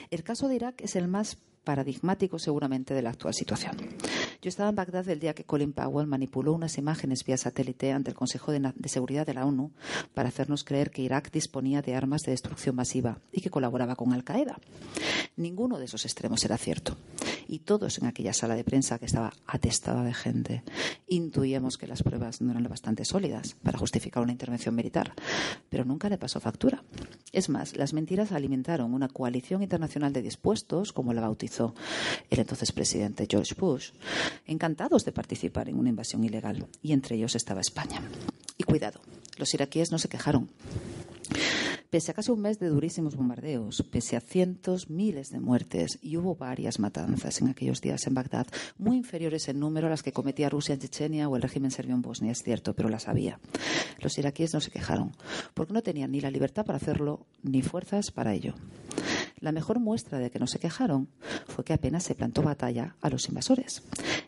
El 0.09 0.23
caso 0.23 0.47
de 0.47 0.55
Irak 0.55 0.81
es 0.81 0.95
el 0.95 1.07
más 1.07 1.37
paradigmático 1.63 2.39
seguramente 2.39 2.93
de 2.93 3.01
la 3.01 3.11
actual 3.11 3.33
situación. 3.33 3.77
Yo 4.41 4.49
estaba 4.49 4.69
en 4.69 4.75
Bagdad 4.75 5.07
el 5.09 5.19
día 5.19 5.35
que 5.35 5.43
Colin 5.43 5.71
Powell 5.71 6.07
manipuló 6.07 6.53
unas 6.53 6.79
imágenes 6.79 7.23
vía 7.23 7.37
satélite 7.37 7.91
ante 7.91 8.09
el 8.09 8.15
Consejo 8.15 8.51
de, 8.51 8.73
Seguridad 8.85 9.25
de 9.25 9.35
la 9.35 9.45
ONU 9.45 9.71
para 10.15 10.29
hacernos 10.29 10.63
creer 10.63 10.89
que 10.89 11.03
Irak 11.03 11.31
disponía 11.31 11.83
de 11.83 11.95
armas 11.95 12.21
de 12.21 12.31
destrucción 12.31 12.75
masiva 12.75 13.19
y 13.31 13.41
que 13.41 13.51
colaboraba 13.51 13.95
con 13.95 14.13
Al 14.13 14.23
Qaeda. 14.23 14.59
Ninguno 15.35 15.77
de 15.77 15.85
esos 15.85 16.05
extremos 16.05 16.43
era 16.43 16.57
cierto. 16.57 16.97
Y 17.47 17.59
todos 17.59 17.99
en 17.99 18.07
aquella 18.07 18.33
sala 18.33 18.55
de 18.55 18.63
prensa 18.63 18.97
que 18.97 19.05
estaba 19.05 19.33
atestada 19.45 20.03
de 20.03 20.13
gente 20.13 20.63
intuíamos 21.07 21.77
que 21.77 21.87
las 21.87 22.01
pruebas 22.01 22.41
no 22.41 22.51
eran 22.51 22.63
lo 22.63 22.69
bastante 22.69 23.05
sólidas 23.05 23.55
para 23.61 23.77
justificar 23.77 24.23
una 24.23 24.31
intervención 24.31 24.73
militar. 24.73 25.13
Pero 25.69 25.85
nunca 25.85 26.09
le 26.09 26.17
pasó 26.17 26.39
factura. 26.39 26.83
Es 27.31 27.49
más, 27.49 27.75
las 27.75 27.93
mentiras 27.93 28.31
alimentaron 28.31 28.93
una 28.93 29.07
coalición 29.07 29.61
internacional 29.61 30.13
de 30.13 30.21
dispuestos, 30.21 30.93
como 30.93 31.13
la 31.13 31.21
bautizó 31.21 31.50
el 32.29 32.39
entonces 32.39 32.71
presidente 32.71 33.27
George 33.29 33.55
Bush, 33.57 33.91
encantados 34.45 35.03
de 35.05 35.11
participar 35.11 35.69
en 35.69 35.77
una 35.77 35.89
invasión 35.89 36.23
ilegal. 36.23 36.67
Y 36.81 36.93
entre 36.93 37.15
ellos 37.15 37.35
estaba 37.35 37.61
España. 37.61 38.01
Y 38.57 38.63
cuidado, 38.63 39.01
los 39.37 39.53
iraquíes 39.53 39.91
no 39.91 39.97
se 39.97 40.09
quejaron. 40.09 40.49
Pese 41.91 42.11
a 42.11 42.13
casi 42.13 42.31
un 42.31 42.39
mes 42.39 42.57
de 42.57 42.69
durísimos 42.69 43.17
bombardeos, 43.17 43.83
pese 43.91 44.15
a 44.15 44.21
cientos, 44.21 44.89
miles 44.89 45.27
de 45.27 45.41
muertes, 45.41 45.99
y 46.01 46.15
hubo 46.15 46.35
varias 46.35 46.79
matanzas 46.79 47.41
en 47.41 47.49
aquellos 47.49 47.81
días 47.81 48.07
en 48.07 48.13
Bagdad, 48.13 48.47
muy 48.77 48.95
inferiores 48.95 49.49
en 49.49 49.59
número 49.59 49.87
a 49.87 49.89
las 49.89 50.01
que 50.01 50.13
cometía 50.13 50.49
Rusia 50.49 50.73
en 50.73 50.79
Chechenia 50.79 51.27
o 51.27 51.35
el 51.35 51.41
régimen 51.41 51.69
serbio 51.69 51.93
en 51.93 52.01
Bosnia, 52.01 52.31
es 52.31 52.43
cierto, 52.43 52.73
pero 52.75 52.87
las 52.87 53.09
había. 53.09 53.41
Los 53.99 54.17
iraquíes 54.17 54.53
no 54.53 54.61
se 54.61 54.71
quejaron, 54.71 55.11
porque 55.53 55.73
no 55.73 55.83
tenían 55.83 56.11
ni 56.11 56.21
la 56.21 56.31
libertad 56.31 56.65
para 56.65 56.77
hacerlo, 56.77 57.25
ni 57.43 57.61
fuerzas 57.61 58.09
para 58.11 58.33
ello. 58.33 58.53
La 59.41 59.51
mejor 59.51 59.79
muestra 59.79 60.19
de 60.19 60.29
que 60.29 60.37
no 60.37 60.45
se 60.45 60.59
quejaron 60.59 61.09
fue 61.47 61.65
que 61.65 61.73
apenas 61.73 62.03
se 62.03 62.13
plantó 62.13 62.43
batalla 62.43 62.95
a 63.01 63.09
los 63.09 63.27
invasores. 63.27 63.81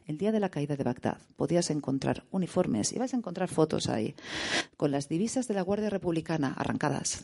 El 0.07 0.17
día 0.17 0.31
de 0.31 0.39
la 0.39 0.49
caída 0.49 0.75
de 0.75 0.83
Bagdad 0.83 1.19
podías 1.35 1.69
encontrar 1.69 2.23
uniformes, 2.31 2.91
y 2.91 2.95
ibas 2.95 3.13
a 3.13 3.17
encontrar 3.17 3.47
fotos 3.47 3.89
ahí, 3.89 4.15
con 4.75 4.89
las 4.89 5.07
divisas 5.09 5.47
de 5.47 5.53
la 5.53 5.61
Guardia 5.61 5.91
Republicana 5.91 6.51
arrancadas, 6.57 7.23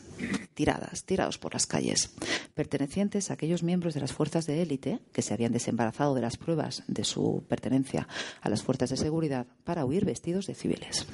tiradas, 0.54 1.04
tirados 1.04 1.38
por 1.38 1.52
las 1.52 1.66
calles, 1.66 2.14
pertenecientes 2.54 3.30
a 3.30 3.34
aquellos 3.34 3.64
miembros 3.64 3.92
de 3.94 4.00
las 4.00 4.12
fuerzas 4.12 4.46
de 4.46 4.62
élite 4.62 5.00
que 5.12 5.22
se 5.22 5.34
habían 5.34 5.52
desembarazado 5.52 6.14
de 6.14 6.20
las 6.20 6.36
pruebas 6.36 6.84
de 6.86 7.02
su 7.02 7.44
pertenencia 7.48 8.06
a 8.40 8.48
las 8.48 8.62
fuerzas 8.62 8.90
de 8.90 8.98
seguridad 8.98 9.46
para 9.64 9.84
huir 9.84 10.04
vestidos 10.04 10.46
de 10.46 10.54
civiles. 10.54 11.06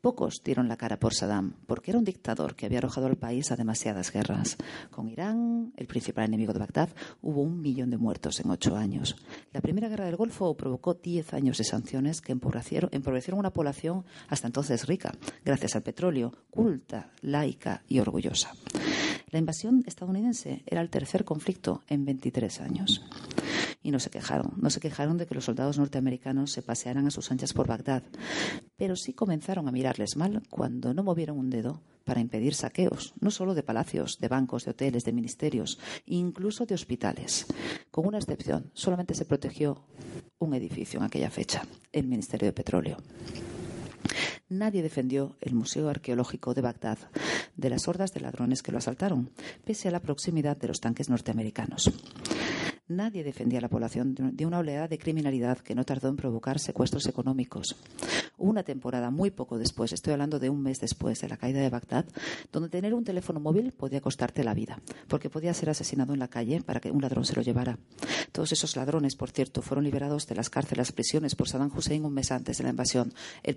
Pocos 0.00 0.42
dieron 0.44 0.68
la 0.68 0.76
cara 0.76 0.98
por 0.98 1.14
Saddam, 1.14 1.54
porque 1.66 1.90
era 1.90 1.98
un 1.98 2.04
dictador 2.04 2.54
que 2.54 2.66
había 2.66 2.78
arrojado 2.78 3.06
al 3.06 3.16
país 3.16 3.50
a 3.50 3.56
demasiadas 3.56 4.12
guerras. 4.12 4.56
Con 4.90 5.08
Irán, 5.08 5.72
el 5.76 5.86
principal 5.86 6.24
enemigo 6.24 6.52
de 6.52 6.60
Bagdad, 6.60 6.90
hubo 7.20 7.42
un 7.42 7.60
millón 7.60 7.90
de 7.90 7.98
muertos 7.98 8.38
en 8.40 8.50
ocho 8.50 8.76
años. 8.76 9.16
La 9.52 9.60
primera 9.60 9.88
guerra 9.88 10.06
del 10.06 10.16
Golfo 10.16 10.56
provocó 10.56 10.94
diez 10.94 11.34
años 11.34 11.58
de 11.58 11.64
sanciones 11.64 12.20
que 12.20 12.32
empobrecieron, 12.32 12.90
una 13.38 13.52
población 13.52 14.04
hasta 14.28 14.46
entonces 14.46 14.86
rica, 14.86 15.12
gracias 15.44 15.74
al 15.76 15.82
petróleo, 15.82 16.32
culta, 16.50 17.10
laica 17.20 17.82
y 17.88 17.98
orgullosa. 17.98 18.52
La 19.30 19.38
invasión 19.38 19.84
estadounidense 19.86 20.62
era 20.66 20.80
el 20.80 20.90
tercer 20.90 21.24
conflicto 21.24 21.82
en 21.88 22.04
23 22.04 22.60
años 22.60 23.02
y 23.82 23.90
no 23.90 24.00
se 24.00 24.10
quejaron. 24.10 24.54
No 24.56 24.70
se 24.70 24.80
quejaron 24.80 25.18
de 25.18 25.26
que 25.26 25.34
los 25.34 25.44
soldados 25.44 25.78
norteamericanos 25.78 26.52
se 26.52 26.62
pasearan 26.62 27.06
a 27.06 27.10
sus 27.10 27.30
anchas 27.30 27.52
por 27.52 27.68
Bagdad, 27.68 28.02
pero 28.76 28.96
sí 28.96 29.12
comenzaron 29.12 29.68
a 29.68 29.72
mirarles 29.72 30.16
mal 30.16 30.42
cuando 30.50 30.94
no 30.94 31.02
movieron 31.02 31.38
un 31.38 31.50
dedo 31.50 31.82
para 32.04 32.20
impedir 32.20 32.54
saqueos, 32.54 33.12
no 33.20 33.30
solo 33.30 33.54
de 33.54 33.62
palacios, 33.62 34.18
de 34.18 34.28
bancos, 34.28 34.64
de 34.64 34.70
hoteles, 34.70 35.04
de 35.04 35.12
ministerios, 35.12 35.78
incluso 36.06 36.64
de 36.64 36.74
hospitales. 36.74 37.46
Con 37.90 38.06
una 38.06 38.18
excepción, 38.18 38.70
solamente 38.72 39.14
se 39.14 39.26
protegió 39.26 39.84
un 40.38 40.54
edificio 40.54 40.98
en 40.98 41.04
aquella 41.04 41.30
fecha, 41.30 41.66
el 41.92 42.06
Ministerio 42.06 42.46
de 42.48 42.54
Petróleo. 42.54 42.96
Nadie 44.48 44.82
defendió 44.82 45.36
el 45.42 45.54
Museo 45.54 45.90
Arqueológico 45.90 46.54
de 46.54 46.62
Bagdad 46.62 46.98
de 47.56 47.68
las 47.68 47.86
hordas 47.88 48.14
de 48.14 48.20
ladrones 48.20 48.62
que 48.62 48.72
lo 48.72 48.78
asaltaron, 48.78 49.30
pese 49.66 49.88
a 49.88 49.90
la 49.90 50.00
proximidad 50.00 50.56
de 50.56 50.68
los 50.68 50.80
tanques 50.80 51.10
norteamericanos. 51.10 51.92
Nadie 52.88 53.22
defendía 53.22 53.58
a 53.58 53.62
la 53.62 53.68
población 53.68 54.14
de 54.14 54.46
una 54.46 54.60
oleada 54.60 54.88
de 54.88 54.98
criminalidad 54.98 55.58
que 55.58 55.74
no 55.74 55.84
tardó 55.84 56.08
en 56.08 56.16
provocar 56.16 56.58
secuestros 56.58 57.04
económicos. 57.06 57.76
Una 58.38 58.62
temporada 58.62 59.10
muy 59.10 59.30
poco 59.30 59.58
después, 59.58 59.92
estoy 59.92 60.14
hablando 60.14 60.38
de 60.38 60.48
un 60.48 60.62
mes 60.62 60.80
después 60.80 61.20
de 61.20 61.28
la 61.28 61.36
caída 61.36 61.60
de 61.60 61.68
Bagdad, 61.68 62.06
donde 62.50 62.70
tener 62.70 62.94
un 62.94 63.04
teléfono 63.04 63.40
móvil 63.40 63.72
podía 63.72 64.00
costarte 64.00 64.42
la 64.42 64.54
vida, 64.54 64.80
porque 65.06 65.28
podía 65.28 65.52
ser 65.52 65.68
asesinado 65.68 66.14
en 66.14 66.18
la 66.18 66.28
calle 66.28 66.62
para 66.62 66.80
que 66.80 66.90
un 66.90 67.02
ladrón 67.02 67.26
se 67.26 67.36
lo 67.36 67.42
llevara. 67.42 67.78
Todos 68.32 68.52
esos 68.52 68.74
ladrones, 68.74 69.16
por 69.16 69.30
cierto, 69.32 69.60
fueron 69.60 69.84
liberados 69.84 70.26
de 70.26 70.36
las 70.36 70.48
cárceles, 70.48 70.92
prisiones 70.92 71.34
por 71.34 71.46
Saddam 71.46 71.70
Hussein 71.76 72.06
un 72.06 72.14
mes 72.14 72.32
antes 72.32 72.56
de 72.56 72.64
la 72.64 72.70
invasión. 72.70 73.12
Él 73.42 73.56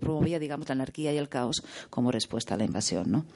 promovía, 0.00 0.40
digamos, 0.40 0.68
la 0.68 0.72
anarquía 0.72 1.12
y 1.12 1.18
el 1.18 1.28
caos 1.28 1.62
como 1.88 2.10
respuesta 2.10 2.54
a 2.54 2.58
la 2.58 2.64
invasión, 2.64 3.12
¿no? 3.12 3.26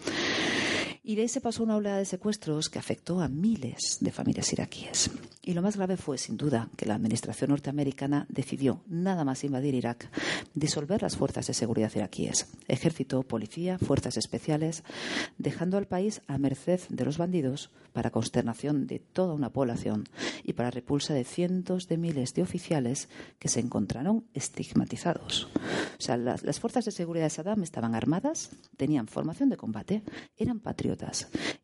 Y 1.05 1.17
de 1.17 1.23
ahí 1.23 1.29
se 1.29 1.41
pasó 1.41 1.65
una 1.65 1.75
oleada 1.75 1.99
de 1.99 2.05
secuestros 2.05 2.71
que 2.71 2.79
afectó 2.79 3.21
a 3.21 3.27
miles 3.27 3.99
de 4.01 4.13
familias 4.13 4.53
iraquíes. 4.53 5.11
Y 5.45 5.53
lo 5.55 5.61
más 5.61 5.77
grave 5.77 5.97
fue, 5.97 6.17
sin 6.17 6.37
duda, 6.37 6.69
que 6.77 6.87
la 6.87 6.95
administración 6.95 7.51
norteamericana 7.51 8.27
decidió, 8.29 8.83
nada 8.87 9.25
más 9.25 9.43
invadir 9.43 9.75
Irak, 9.75 10.09
disolver 10.55 11.03
las 11.03 11.17
fuerzas 11.17 11.49
de 11.49 11.55
seguridad 11.55 11.91
iraquíes, 11.97 12.47
ejército, 12.69 13.25
policía, 13.25 13.79
fuerzas 13.79 14.17
especiales, 14.17 14.85
dejando 15.39 15.77
al 15.77 15.89
país 15.89 16.23
a 16.29 16.39
merced 16.39 16.81
de 16.89 17.05
los 17.05 17.19
bandidos 17.19 17.71
para 17.93 18.11
consternación 18.11 18.87
de 18.87 19.01
toda 19.01 19.35
una 19.35 19.51
población 19.51 20.09
y 20.45 20.53
para 20.53 20.71
repulsa 20.71 21.15
de 21.15 21.25
cientos 21.25 21.89
de 21.89 21.99
miles 21.99 22.33
de 22.35 22.43
oficiales 22.43 23.09
que 23.41 23.49
se 23.49 23.59
encontraron 23.59 24.25
estigmatizados. 24.35 25.49
O 25.99 26.01
sea, 26.03 26.17
las, 26.17 26.45
las 26.45 26.61
fuerzas 26.61 26.85
de 26.85 26.93
seguridad 26.93 27.27
de 27.27 27.31
Saddam 27.31 27.65
estaban 27.65 27.97
armadas, 27.97 28.51
tenían 28.77 29.09
formación 29.09 29.49
de 29.49 29.57
combate, 29.57 30.03
eran 30.39 30.61
patriotas 30.61 30.92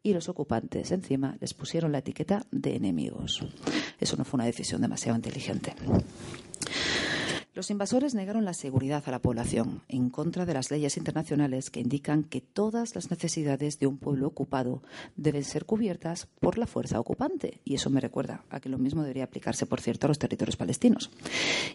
y 0.03 0.13
los 0.13 0.29
ocupantes 0.29 0.91
encima 0.91 1.37
les 1.41 1.55
pusieron 1.55 1.93
la 1.93 1.99
etiqueta 1.99 2.45
de 2.51 2.77
enemigos. 2.77 3.45
Eso 4.01 4.17
no 4.17 4.25
fue 4.25 4.39
una 4.39 4.47
decisión 4.47 4.81
demasiado 4.81 5.17
inteligente. 5.17 5.75
Los 7.59 7.73
invasores 7.73 8.15
negaron 8.15 8.45
la 8.45 8.55
seguridad 8.55 9.03
a 9.05 9.11
la 9.11 9.19
población 9.19 9.83
en 9.89 10.11
contra 10.11 10.47
de 10.47 10.55
las 10.55 10.71
leyes 10.71 10.97
internacionales 10.97 11.71
que 11.71 11.81
indican 11.81 12.23
que 12.23 12.41
todas 12.41 12.95
las 12.95 13.11
necesidades 13.11 13.81
de 13.81 13.89
un 13.89 13.99
pueblo 13.99 14.29
ocupado 14.29 14.81
deben 15.17 15.43
ser 15.43 15.65
cubiertas 15.65 16.29
por 16.39 16.57
la 16.57 16.69
fuerza 16.69 17.01
ocupante. 17.01 17.61
Y 17.65 17.75
eso 17.75 17.91
me 17.91 18.01
recuerda 18.01 18.45
a 18.49 18.61
que 18.61 18.69
lo 18.69 18.79
mismo 18.79 19.03
debería 19.03 19.25
aplicarse, 19.25 19.67
por 19.67 19.81
cierto, 19.81 20.07
a 20.07 20.09
los 20.09 20.21
territorios 20.21 20.57
palestinos. 20.57 21.11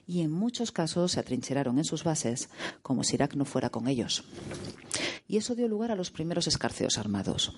Y 0.07 0.21
en 0.21 0.31
muchos 0.31 0.71
casos 0.71 1.11
se 1.11 1.19
atrincheraron 1.19 1.77
en 1.77 1.83
sus 1.83 2.05
bases 2.05 2.47
como 2.81 3.03
si 3.03 3.15
Irak 3.15 3.35
no 3.35 3.43
fuera 3.43 3.69
con 3.69 3.89
ellos. 3.89 4.23
Y 5.27 5.37
eso 5.37 5.55
dio 5.55 5.67
lugar 5.67 5.91
a 5.91 5.95
los 5.95 6.11
primeros 6.11 6.47
escarceos 6.47 6.97
armados. 6.97 7.53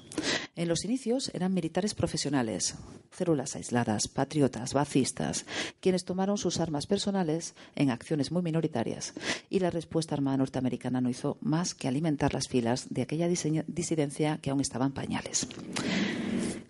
En 0.56 0.68
los 0.68 0.86
inicios 0.86 1.32
eran 1.34 1.54
militares 1.54 1.94
profesionales, 1.94 2.76
células 3.12 3.56
aisladas, 3.56 4.08
patriotas, 4.08 4.74
bacistas, 4.74 5.46
quienes 5.80 6.06
tomaron 6.06 6.38
sus 6.38 6.60
armas 6.60 6.86
personales 6.86 7.56
en 7.76 7.90
acciones 7.90 8.32
muy 8.32 8.42
minoritarias, 8.42 9.14
y 9.50 9.60
la 9.60 9.72
respuesta 9.72 10.16
armada 10.16 10.38
norteamericana 10.38 11.02
no 11.02 11.10
hizo 11.10 11.38
más 11.42 11.74
que 11.74 11.88
alimentar 11.88 12.34
las 12.34 12.48
filas 12.48 12.88
de 12.90 13.02
aquella 13.02 13.28
disidencia 13.28 14.40
que 14.42 14.50
aún 14.52 14.62
estaba 14.62 14.86
en 14.86 14.94
pañales. 14.94 15.48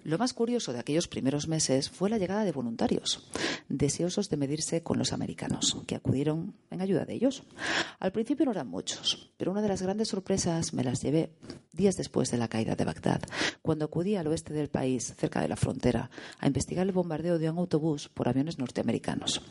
Lo 0.05 0.19
más 0.19 0.33
curioso 0.33 0.71
de 0.71 0.77
aquellos 0.77 1.07
primeros 1.07 1.47
meses 1.47 1.89
fue 1.89 2.11
la 2.11 2.19
llegada 2.19 2.43
de 2.43 2.51
voluntarios, 2.51 3.27
deseosos 3.69 4.29
de 4.29 4.37
medirse 4.37 4.83
con 4.83 4.99
los 4.99 5.13
americanos, 5.13 5.77
que 5.87 5.95
acudieron 5.95 6.53
en 6.69 6.81
ayuda 6.81 7.05
de 7.05 7.15
ellos. 7.15 7.41
Al 7.99 8.11
principio 8.11 8.45
no 8.45 8.51
eran 8.51 8.67
muchos, 8.67 9.31
pero 9.35 9.49
una 9.49 9.63
de 9.63 9.67
las 9.67 9.81
grandes 9.81 10.09
sorpresas 10.09 10.75
me 10.75 10.83
las 10.83 11.01
llevé 11.01 11.31
días 11.73 11.95
después 11.95 12.29
de 12.29 12.37
la 12.37 12.47
caída 12.47 12.75
de 12.75 12.85
Bagdad, 12.85 13.21
cuando 13.63 13.85
acudí 13.85 14.15
al 14.15 14.27
oeste 14.27 14.53
del 14.53 14.69
país, 14.69 15.15
cerca 15.17 15.41
de 15.41 15.47
la 15.47 15.55
frontera, 15.55 16.11
a 16.37 16.45
investigar 16.45 16.85
el 16.85 16.93
bombardeo 16.93 17.39
de 17.39 17.49
un 17.49 17.57
autobús 17.57 18.07
por 18.07 18.29
aviones 18.29 18.59
norteamericanos. 18.59 19.41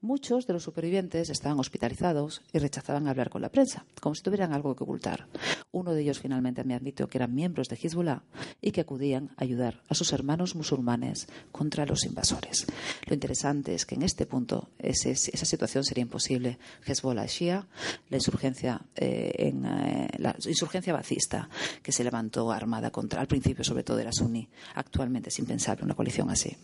Muchos 0.00 0.48
de 0.48 0.52
los 0.52 0.64
supervivientes 0.64 1.30
estaban 1.30 1.60
hospitalizados 1.60 2.42
y 2.52 2.58
rechazaban 2.58 3.06
hablar 3.06 3.30
con 3.30 3.40
la 3.40 3.52
prensa, 3.52 3.86
como 4.00 4.16
si 4.16 4.22
tuvieran 4.24 4.52
algo 4.52 4.74
que 4.74 4.82
ocultar. 4.82 5.28
Uno 5.70 5.92
de 5.92 6.02
ellos 6.02 6.18
finalmente 6.18 6.64
me 6.64 6.74
admitió 6.74 7.08
que 7.08 7.18
eran 7.18 7.36
miembros 7.36 7.68
de 7.68 7.76
Hezbollah 7.76 8.24
y 8.60 8.72
que 8.72 8.80
acudían 8.80 9.30
a 9.36 9.44
ayudar 9.44 9.80
a 9.92 9.94
sus 9.94 10.12
hermanos 10.12 10.54
musulmanes 10.54 11.28
contra 11.50 11.86
los 11.86 12.04
invasores. 12.04 12.66
Lo 13.06 13.14
interesante 13.14 13.74
es 13.74 13.86
que 13.86 13.94
en 13.94 14.02
este 14.02 14.26
punto 14.26 14.70
esa 14.78 15.44
situación 15.44 15.84
sería 15.84 16.02
imposible. 16.02 16.58
Hezbollah 16.84 17.26
Shia, 17.26 17.66
la 18.10 18.16
insurgencia, 18.16 18.80
eh, 18.96 19.32
en, 19.38 19.64
eh, 19.64 20.08
la 20.18 20.34
insurgencia 20.44 20.92
bacista 20.92 21.48
que 21.82 21.92
se 21.92 22.04
levantó 22.04 22.50
armada 22.50 22.90
contra, 22.90 23.20
al 23.20 23.28
principio 23.28 23.64
sobre 23.64 23.84
todo 23.84 23.98
era 23.98 24.12
suní. 24.12 24.48
Actualmente 24.74 25.28
es 25.28 25.38
impensable 25.38 25.84
una 25.84 25.94
coalición 25.94 26.30
así. 26.30 26.56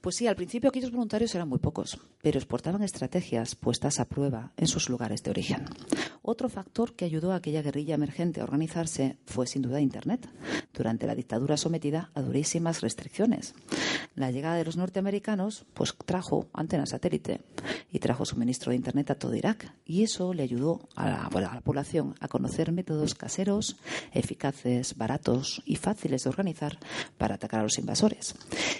Pues 0.00 0.16
sí, 0.16 0.26
al 0.26 0.36
principio 0.36 0.70
aquellos 0.70 0.92
voluntarios 0.92 1.34
eran 1.34 1.48
muy 1.48 1.58
pocos, 1.58 1.98
pero 2.22 2.38
exportaban 2.38 2.82
estrategias 2.82 3.54
puestas 3.54 4.00
a 4.00 4.06
prueba 4.06 4.52
en 4.56 4.66
sus 4.66 4.88
lugares 4.88 5.22
de 5.22 5.30
origen. 5.30 5.66
Otro 6.22 6.48
factor 6.48 6.94
que 6.94 7.04
ayudó 7.04 7.32
a 7.32 7.36
aquella 7.36 7.60
guerrilla 7.60 7.96
emergente 7.96 8.40
a 8.40 8.44
organizarse 8.44 9.18
fue 9.26 9.46
sin 9.46 9.60
duda 9.60 9.80
Internet, 9.80 10.26
durante 10.72 11.06
la 11.06 11.14
dictadura 11.14 11.58
sometida 11.58 12.10
a 12.14 12.22
durísimas 12.22 12.80
restricciones. 12.80 13.54
La 14.14 14.30
llegada 14.30 14.56
de 14.56 14.64
los 14.64 14.76
norteamericanos 14.76 15.64
pues 15.74 15.94
trajo 16.04 16.48
antenas 16.52 16.90
satélite 16.90 17.40
y 17.92 17.98
trajo 18.00 18.24
suministro 18.24 18.70
de 18.70 18.76
Internet 18.76 19.10
a 19.10 19.14
todo 19.14 19.34
Irak 19.34 19.72
y 19.84 20.02
eso 20.02 20.34
le 20.34 20.42
ayudó 20.42 20.88
a 20.96 21.08
la, 21.08 21.24
a 21.24 21.54
la 21.54 21.60
población 21.60 22.14
a 22.20 22.28
conocer 22.28 22.72
métodos 22.72 23.14
caseros, 23.14 23.76
eficaces, 24.12 24.96
baratos 24.96 25.62
y 25.64 25.76
fáciles 25.76 26.24
de 26.24 26.30
organizar 26.30 26.78
para 27.18 27.36
atacar 27.36 27.60
a 27.60 27.62
los 27.64 27.78
invasores. 27.78 28.34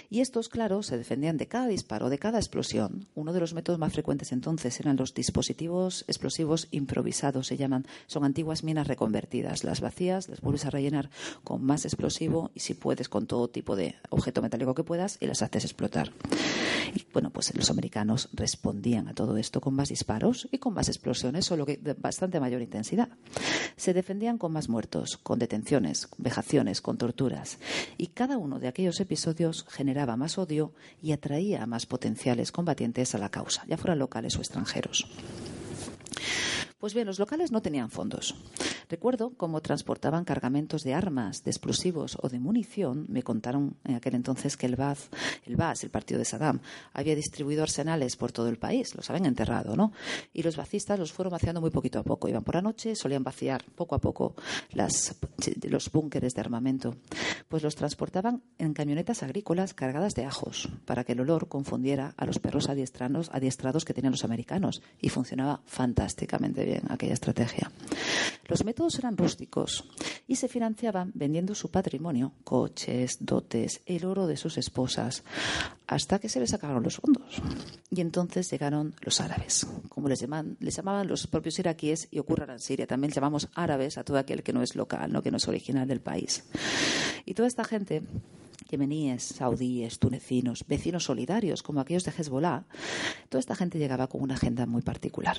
Y 0.09 0.19
estos, 0.19 0.49
claro, 0.49 0.83
se 0.83 0.97
defendían 0.97 1.37
de 1.37 1.47
cada 1.47 1.67
disparo, 1.67 2.09
de 2.09 2.19
cada 2.19 2.37
explosión. 2.37 3.07
Uno 3.15 3.31
de 3.31 3.39
los 3.39 3.53
métodos 3.53 3.79
más 3.79 3.93
frecuentes 3.93 4.31
entonces 4.31 4.79
eran 4.79 4.97
los 4.97 5.13
dispositivos 5.13 6.03
explosivos 6.07 6.67
improvisados, 6.71 7.47
se 7.47 7.57
llaman. 7.57 7.85
Son 8.07 8.25
antiguas 8.25 8.63
minas 8.63 8.87
reconvertidas. 8.87 9.63
Las 9.63 9.79
vacías 9.79 10.27
las 10.27 10.41
vuelves 10.41 10.65
a 10.65 10.69
rellenar 10.69 11.09
con 11.43 11.63
más 11.63 11.85
explosivo 11.85 12.51
y 12.53 12.59
si 12.59 12.73
puedes 12.73 13.09
con 13.09 13.27
todo 13.27 13.49
tipo 13.49 13.75
de 13.75 13.95
objeto 14.09 14.41
metálico 14.41 14.75
que 14.75 14.83
puedas 14.83 15.17
y 15.21 15.27
las 15.27 15.41
haces 15.41 15.63
explotar. 15.63 16.11
Y 16.93 17.05
bueno, 17.13 17.29
pues 17.29 17.55
los 17.55 17.69
americanos 17.69 18.27
respondían 18.33 19.07
a 19.07 19.13
todo 19.13 19.37
esto 19.37 19.61
con 19.61 19.73
más 19.73 19.89
disparos 19.89 20.49
y 20.51 20.57
con 20.57 20.73
más 20.73 20.89
explosiones, 20.89 21.45
solo 21.45 21.65
que 21.65 21.77
de 21.77 21.93
bastante 21.93 22.39
mayor 22.39 22.61
intensidad. 22.61 23.07
Se 23.77 23.93
defendían 23.93 24.37
con 24.37 24.51
más 24.51 24.67
muertos, 24.67 25.17
con 25.17 25.39
detenciones, 25.39 26.09
vejaciones, 26.17 26.81
con 26.81 26.97
torturas. 26.97 27.59
Y 27.97 28.07
cada 28.07 28.37
uno 28.37 28.59
de 28.59 28.67
aquellos 28.67 28.99
episodios 28.99 29.65
generaba 29.69 30.17
más 30.17 30.37
odio 30.37 30.73
y 31.01 31.13
atraía 31.13 31.63
a 31.63 31.67
más 31.67 31.85
potenciales 31.85 32.51
combatientes 32.51 33.15
a 33.15 33.19
la 33.19 33.29
causa, 33.29 33.63
ya 33.67 33.77
fueran 33.77 33.99
locales 33.99 34.35
o 34.35 34.39
extranjeros. 34.39 35.07
Pues 36.81 36.95
bien, 36.95 37.05
los 37.05 37.19
locales 37.19 37.51
no 37.51 37.61
tenían 37.61 37.91
fondos. 37.91 38.33
Recuerdo 38.89 39.33
cómo 39.37 39.61
transportaban 39.61 40.25
cargamentos 40.25 40.81
de 40.81 40.95
armas, 40.95 41.43
de 41.43 41.51
explosivos 41.51 42.17
o 42.19 42.27
de 42.27 42.39
munición. 42.39 43.05
Me 43.07 43.21
contaron 43.21 43.75
en 43.83 43.93
aquel 43.93 44.15
entonces 44.15 44.57
que 44.57 44.65
el 44.65 44.75
BAS, 44.75 45.09
el 45.45 45.57
BAS, 45.57 45.83
el 45.83 45.91
partido 45.91 46.17
de 46.17 46.25
Saddam, 46.25 46.59
había 46.91 47.15
distribuido 47.15 47.61
arsenales 47.61 48.15
por 48.15 48.31
todo 48.31 48.47
el 48.47 48.57
país. 48.57 48.95
Los 48.95 49.11
habían 49.11 49.27
enterrado, 49.27 49.75
¿no? 49.75 49.93
Y 50.33 50.41
los 50.41 50.57
bacistas 50.57 50.97
los 50.97 51.13
fueron 51.13 51.31
vaciando 51.31 51.61
muy 51.61 51.69
poquito 51.69 51.99
a 51.99 52.03
poco. 52.03 52.27
Iban 52.27 52.43
por 52.43 52.55
la 52.55 52.63
noche, 52.63 52.95
solían 52.95 53.23
vaciar 53.23 53.63
poco 53.75 53.93
a 53.93 53.99
poco 53.99 54.33
las, 54.71 55.15
los 55.61 55.91
búnkeres 55.91 56.33
de 56.33 56.41
armamento. 56.41 56.95
Pues 57.47 57.61
los 57.61 57.75
transportaban 57.75 58.41
en 58.57 58.73
camionetas 58.73 59.21
agrícolas 59.21 59.75
cargadas 59.75 60.15
de 60.15 60.25
ajos 60.25 60.67
para 60.85 61.03
que 61.03 61.11
el 61.11 61.21
olor 61.21 61.47
confundiera 61.47 62.15
a 62.17 62.25
los 62.25 62.39
perros 62.39 62.69
adiestrados, 62.69 63.29
adiestrados 63.31 63.85
que 63.85 63.93
tenían 63.93 64.13
los 64.13 64.25
americanos. 64.25 64.81
Y 64.99 65.09
funcionaba 65.09 65.61
fantásticamente 65.65 66.65
bien 66.65 66.70
aquella 66.89 67.13
estrategia. 67.13 67.71
Los 68.47 68.65
métodos 68.65 68.99
eran 68.99 69.17
rústicos 69.17 69.85
y 70.27 70.35
se 70.35 70.47
financiaban 70.47 71.11
vendiendo 71.13 71.55
su 71.55 71.71
patrimonio, 71.71 72.33
coches, 72.43 73.17
dotes, 73.19 73.81
el 73.85 74.05
oro 74.05 74.27
de 74.27 74.37
sus 74.37 74.57
esposas, 74.57 75.23
hasta 75.87 76.19
que 76.19 76.29
se 76.29 76.39
les 76.39 76.53
acabaron 76.53 76.83
los 76.83 76.97
fondos. 76.97 77.41
Y 77.89 78.01
entonces 78.01 78.49
llegaron 78.49 78.93
los 79.01 79.21
árabes, 79.21 79.67
como 79.89 80.07
les, 80.07 80.19
llaman, 80.19 80.57
les 80.59 80.75
llamaban 80.75 81.07
los 81.07 81.27
propios 81.27 81.59
iraquíes 81.59 82.07
y 82.11 82.19
ocurre 82.19 82.51
en 82.51 82.59
Siria. 82.59 82.87
También 82.87 83.11
llamamos 83.13 83.49
árabes 83.55 83.97
a 83.97 84.03
todo 84.03 84.17
aquel 84.17 84.43
que 84.43 84.53
no 84.53 84.61
es 84.61 84.75
local, 84.75 85.11
¿no? 85.11 85.21
que 85.21 85.31
no 85.31 85.37
es 85.37 85.47
original 85.47 85.87
del 85.87 86.01
país. 86.01 86.43
Y 87.25 87.33
toda 87.33 87.47
esta 87.47 87.63
gente 87.63 88.03
yemeníes, 88.69 89.23
saudíes, 89.23 89.99
tunecinos, 89.99 90.65
vecinos 90.67 91.05
solidarios 91.05 91.63
como 91.63 91.79
aquellos 91.79 92.03
de 92.03 92.11
Hezbollah, 92.11 92.63
toda 93.29 93.39
esta 93.39 93.55
gente 93.55 93.79
llegaba 93.79 94.07
con 94.07 94.21
una 94.21 94.35
agenda 94.35 94.65
muy 94.65 94.81
particular. 94.81 95.37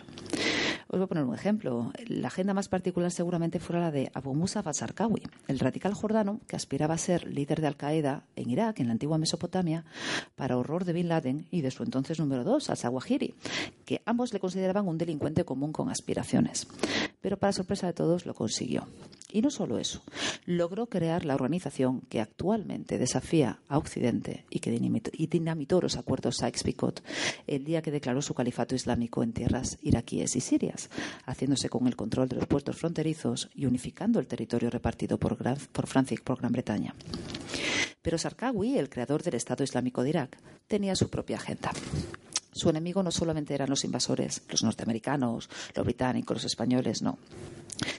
Os 0.89 0.99
voy 0.99 1.05
a 1.05 1.07
poner 1.07 1.25
un 1.25 1.35
ejemplo. 1.35 1.91
La 2.07 2.29
agenda 2.29 2.53
más 2.53 2.69
particular 2.69 3.11
seguramente 3.11 3.61
fuera 3.61 3.81
la 3.81 3.91
de 3.91 4.11
Abu 4.13 4.35
Musa 4.35 4.61
al-Sarkawi, 4.61 5.23
el 5.49 5.59
radical 5.59 5.95
jordano 5.95 6.41
que 6.47 6.55
aspiraba 6.55 6.95
a 6.95 6.99
ser 6.99 7.27
líder 7.27 7.63
de 7.63 7.69
Al-Qaeda 7.69 8.25
en 8.37 8.51
Irak, 8.51 8.79
en 8.79 8.89
la 8.89 8.93
antigua 8.93 9.17
Mesopotamia, 9.17 9.87
para 10.37 10.59
horror 10.59 10.85
de 10.85 10.93
Bin 10.93 11.09
Laden 11.09 11.47
y 11.51 11.63
de 11.63 11.71
su 11.71 11.83
entonces 11.83 12.19
número 12.19 12.45
dos, 12.45 12.69
al-Zawahiri, 12.69 13.35
que 13.87 14.03
ambos 14.05 14.35
le 14.35 14.41
consideraban 14.41 14.87
un 14.87 14.99
delincuente 14.99 15.45
común 15.45 15.73
con 15.73 15.89
aspiraciones. 15.89 16.67
Pero 17.23 17.39
para 17.39 17.53
sorpresa 17.53 17.87
de 17.87 17.95
todos 17.95 18.27
lo 18.27 18.35
consiguió. 18.35 18.87
Y 19.31 19.41
no 19.41 19.51
solo 19.51 19.79
eso, 19.79 20.03
logró 20.45 20.89
crear 20.89 21.25
la 21.25 21.35
organización 21.35 22.03
que 22.11 22.21
actualmente 22.21 22.99
desafía 23.13 23.59
a 23.69 23.77
Occidente 23.77 24.47
y 24.49 24.61
que 24.61 24.71
dinamitó 24.71 25.83
los 25.83 25.99
acuerdos 25.99 26.39
Sykes-Picot 26.39 27.03
el 27.47 27.63
día 27.63 27.83
que 27.83 27.91
declaró 27.91 28.23
su 28.23 28.33
califato 28.33 28.75
islámico 28.75 29.23
en 29.23 29.35
tierras 29.35 29.77
iraquíes 29.83 30.35
y 30.35 30.41
sirias, 30.41 30.89
haciéndose 31.27 31.69
con 31.69 31.87
el 31.87 31.95
control 31.95 32.31
de 32.31 32.37
los 32.37 32.47
puertos 32.47 32.77
fronterizos 32.77 33.51
y 33.55 33.67
unificando 33.67 34.19
el 34.19 34.27
territorio 34.27 34.71
repartido 34.71 35.19
por, 35.19 35.37
por 35.37 35.87
Francia 35.87 36.15
y 36.19 36.23
por 36.23 36.39
Gran 36.39 36.53
Bretaña. 36.53 36.95
Pero 38.01 38.17
Sarkawi, 38.17 38.79
el 38.79 38.89
creador 38.89 39.23
del 39.23 39.35
Estado 39.35 39.63
Islámico 39.63 40.03
de 40.03 40.09
Irak, 40.09 40.39
tenía 40.67 40.97
su 40.97 41.11
propia 41.11 41.37
agenda. 41.37 41.71
Su 42.53 42.71
enemigo 42.71 43.03
no 43.03 43.11
solamente 43.11 43.55
eran 43.55 43.69
los 43.69 43.85
invasores, 43.85 44.43
los 44.49 44.63
norteamericanos, 44.63 45.51
los 45.75 45.85
británicos, 45.85 46.37
los 46.37 46.45
españoles, 46.45 47.03
no. 47.03 47.19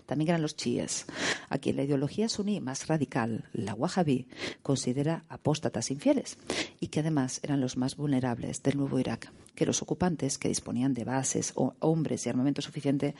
También 0.06 0.30
eran 0.30 0.42
los 0.42 0.56
chiíes, 0.56 1.06
a 1.50 1.58
quien 1.58 1.78
la 1.78 1.84
ideología 1.84 2.30
suní 2.30 2.62
más 2.62 2.88
radical, 2.88 3.46
la 3.54 3.74
wahhabí, 3.74 4.28
considera 4.62 5.24
apóstatas 5.30 5.92
infieles 5.92 6.38
y 6.80 6.88
que 6.88 7.00
además 7.00 7.40
eran 7.44 7.62
los 7.62 7.78
más 7.78 7.96
vulnerables 7.96 8.62
del 8.64 8.78
nuevo 8.78 9.00
Irak, 9.00 9.32
que 9.56 9.66
los 9.66 9.82
ocupantes, 9.82 10.38
que 10.38 10.48
disponían 10.48 10.94
de 10.94 11.04
bases, 11.04 11.54
o 11.56 11.76
hombres 11.80 12.26
y 12.26 12.30
armamento 12.30 12.62
suficiente, 12.62 13.16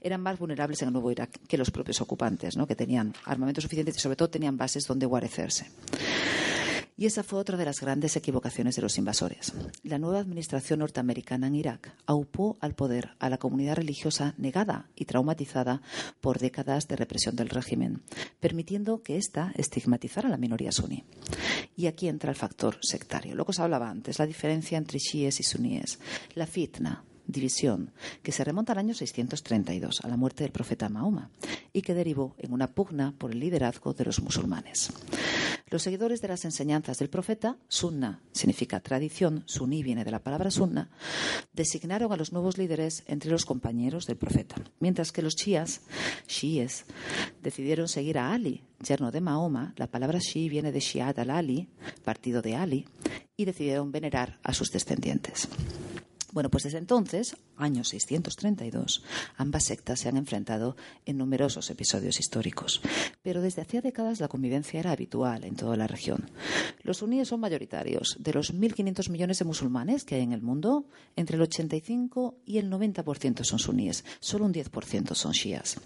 eran 0.00 0.20
más 0.20 0.38
vulnerables 0.38 0.82
en 0.82 0.88
el 0.88 0.92
nuevo 0.92 1.10
Irak 1.10 1.40
que 1.48 1.58
los 1.58 1.70
propios 1.70 2.00
ocupantes, 2.00 2.56
¿no? 2.56 2.66
que 2.66 2.76
tenían 2.76 3.14
armamento 3.24 3.60
suficiente 3.60 3.92
y 3.94 3.98
sobre 3.98 4.16
todo 4.16 4.30
tenían 4.30 4.56
bases 4.56 4.86
donde 4.86 5.06
guarecerse. 5.06 5.66
Y 7.00 7.06
esa 7.06 7.22
fue 7.22 7.38
otra 7.38 7.56
de 7.56 7.64
las 7.64 7.80
grandes 7.80 8.14
equivocaciones 8.16 8.76
de 8.76 8.82
los 8.82 8.98
invasores. 8.98 9.54
La 9.82 9.98
nueva 9.98 10.18
administración 10.18 10.80
norteamericana 10.80 11.46
en 11.46 11.54
Irak 11.54 11.94
aupó 12.04 12.58
al 12.60 12.74
poder 12.74 13.12
a 13.18 13.30
la 13.30 13.38
comunidad 13.38 13.76
religiosa 13.76 14.34
negada 14.36 14.90
y 14.94 15.06
traumatizada 15.06 15.80
por 16.20 16.38
décadas 16.38 16.88
de 16.88 16.96
represión 16.96 17.36
del 17.36 17.48
régimen, 17.48 18.02
permitiendo 18.38 19.02
que 19.02 19.16
ésta 19.16 19.50
estigmatizara 19.56 20.28
a 20.28 20.30
la 20.30 20.36
minoría 20.36 20.72
suní. 20.72 21.04
Y 21.74 21.86
aquí 21.86 22.06
entra 22.06 22.32
el 22.32 22.36
factor 22.36 22.76
sectario. 22.82 23.34
Lo 23.34 23.46
que 23.46 23.52
os 23.52 23.60
hablaba 23.60 23.88
antes, 23.88 24.18
la 24.18 24.26
diferencia 24.26 24.76
entre 24.76 24.98
chiíes 24.98 25.40
y 25.40 25.42
suníes, 25.42 26.00
la 26.34 26.46
fitna, 26.46 27.02
división 27.32 27.92
que 28.22 28.32
se 28.32 28.44
remonta 28.44 28.72
al 28.72 28.78
año 28.78 28.94
632, 28.94 30.00
a 30.02 30.08
la 30.08 30.16
muerte 30.16 30.44
del 30.44 30.52
profeta 30.52 30.88
Mahoma, 30.88 31.30
y 31.72 31.82
que 31.82 31.94
derivó 31.94 32.34
en 32.38 32.52
una 32.52 32.68
pugna 32.68 33.14
por 33.16 33.32
el 33.32 33.40
liderazgo 33.40 33.92
de 33.94 34.04
los 34.04 34.20
musulmanes. 34.20 34.92
Los 35.70 35.82
seguidores 35.82 36.20
de 36.20 36.26
las 36.26 36.44
enseñanzas 36.44 36.98
del 36.98 37.10
profeta, 37.10 37.56
sunna 37.68 38.20
significa 38.32 38.80
tradición, 38.80 39.44
suní 39.46 39.84
viene 39.84 40.04
de 40.04 40.10
la 40.10 40.18
palabra 40.18 40.50
sunna, 40.50 40.90
designaron 41.52 42.12
a 42.12 42.16
los 42.16 42.32
nuevos 42.32 42.58
líderes 42.58 43.04
entre 43.06 43.30
los 43.30 43.44
compañeros 43.44 44.06
del 44.06 44.16
profeta, 44.16 44.56
mientras 44.80 45.12
que 45.12 45.22
los 45.22 45.36
chiíes, 45.36 45.82
shiíes, 46.26 46.86
decidieron 47.40 47.86
seguir 47.86 48.18
a 48.18 48.32
Ali, 48.32 48.64
yerno 48.84 49.12
de 49.12 49.20
Mahoma, 49.20 49.72
la 49.76 49.86
palabra 49.86 50.18
shi 50.18 50.48
viene 50.48 50.72
de 50.72 50.80
Shiad 50.80 51.18
al-Ali, 51.20 51.68
partido 52.04 52.42
de 52.42 52.56
Ali, 52.56 52.88
y 53.36 53.44
decidieron 53.44 53.92
venerar 53.92 54.40
a 54.42 54.52
sus 54.52 54.70
descendientes. 54.70 55.48
Bueno, 56.32 56.50
pues 56.50 56.64
desde 56.64 56.78
entonces 56.78 57.36
año 57.56 57.84
632, 57.84 59.02
ambas 59.36 59.64
sectas 59.64 60.00
se 60.00 60.08
han 60.08 60.16
enfrentado 60.16 60.76
en 61.04 61.18
numerosos 61.18 61.70
episodios 61.70 62.20
históricos. 62.20 62.80
Pero 63.22 63.42
desde 63.42 63.62
hacía 63.62 63.80
décadas 63.80 64.20
la 64.20 64.28
convivencia 64.28 64.80
era 64.80 64.92
habitual 64.92 65.44
en 65.44 65.56
toda 65.56 65.76
la 65.76 65.86
región. 65.86 66.30
Los 66.82 66.98
suníes 66.98 67.28
son 67.28 67.40
mayoritarios. 67.40 68.16
De 68.18 68.32
los 68.32 68.54
1.500 68.54 69.10
millones 69.10 69.38
de 69.38 69.44
musulmanes 69.44 70.04
que 70.04 70.14
hay 70.14 70.22
en 70.22 70.32
el 70.32 70.42
mundo, 70.42 70.86
entre 71.16 71.36
el 71.36 71.42
85 71.42 72.36
y 72.46 72.58
el 72.58 72.70
90% 72.70 73.44
son 73.44 73.58
suníes. 73.58 74.04
Solo 74.20 74.46
un 74.46 74.54
10% 74.54 75.14
son 75.14 75.32
shias. 75.32 75.78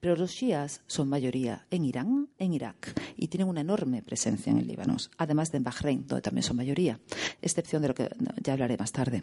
Pero 0.00 0.16
los 0.16 0.32
shias 0.32 0.82
son 0.86 1.08
mayoría 1.08 1.66
en 1.70 1.84
Irán, 1.84 2.28
en 2.38 2.52
Irak 2.52 3.00
y 3.16 3.28
tienen 3.28 3.48
una 3.48 3.60
enorme 3.60 4.02
presencia 4.02 4.50
en 4.50 4.58
el 4.58 4.66
Líbano, 4.66 4.96
además 5.16 5.52
de 5.52 5.58
en 5.58 5.64
Bahrein, 5.64 6.06
donde 6.06 6.22
también 6.22 6.42
son 6.42 6.56
mayoría, 6.56 6.98
excepción 7.40 7.82
de 7.82 7.88
lo 7.88 7.94
que 7.94 8.10
ya 8.42 8.54
hablaré 8.54 8.76
más 8.76 8.92
tarde. 8.92 9.22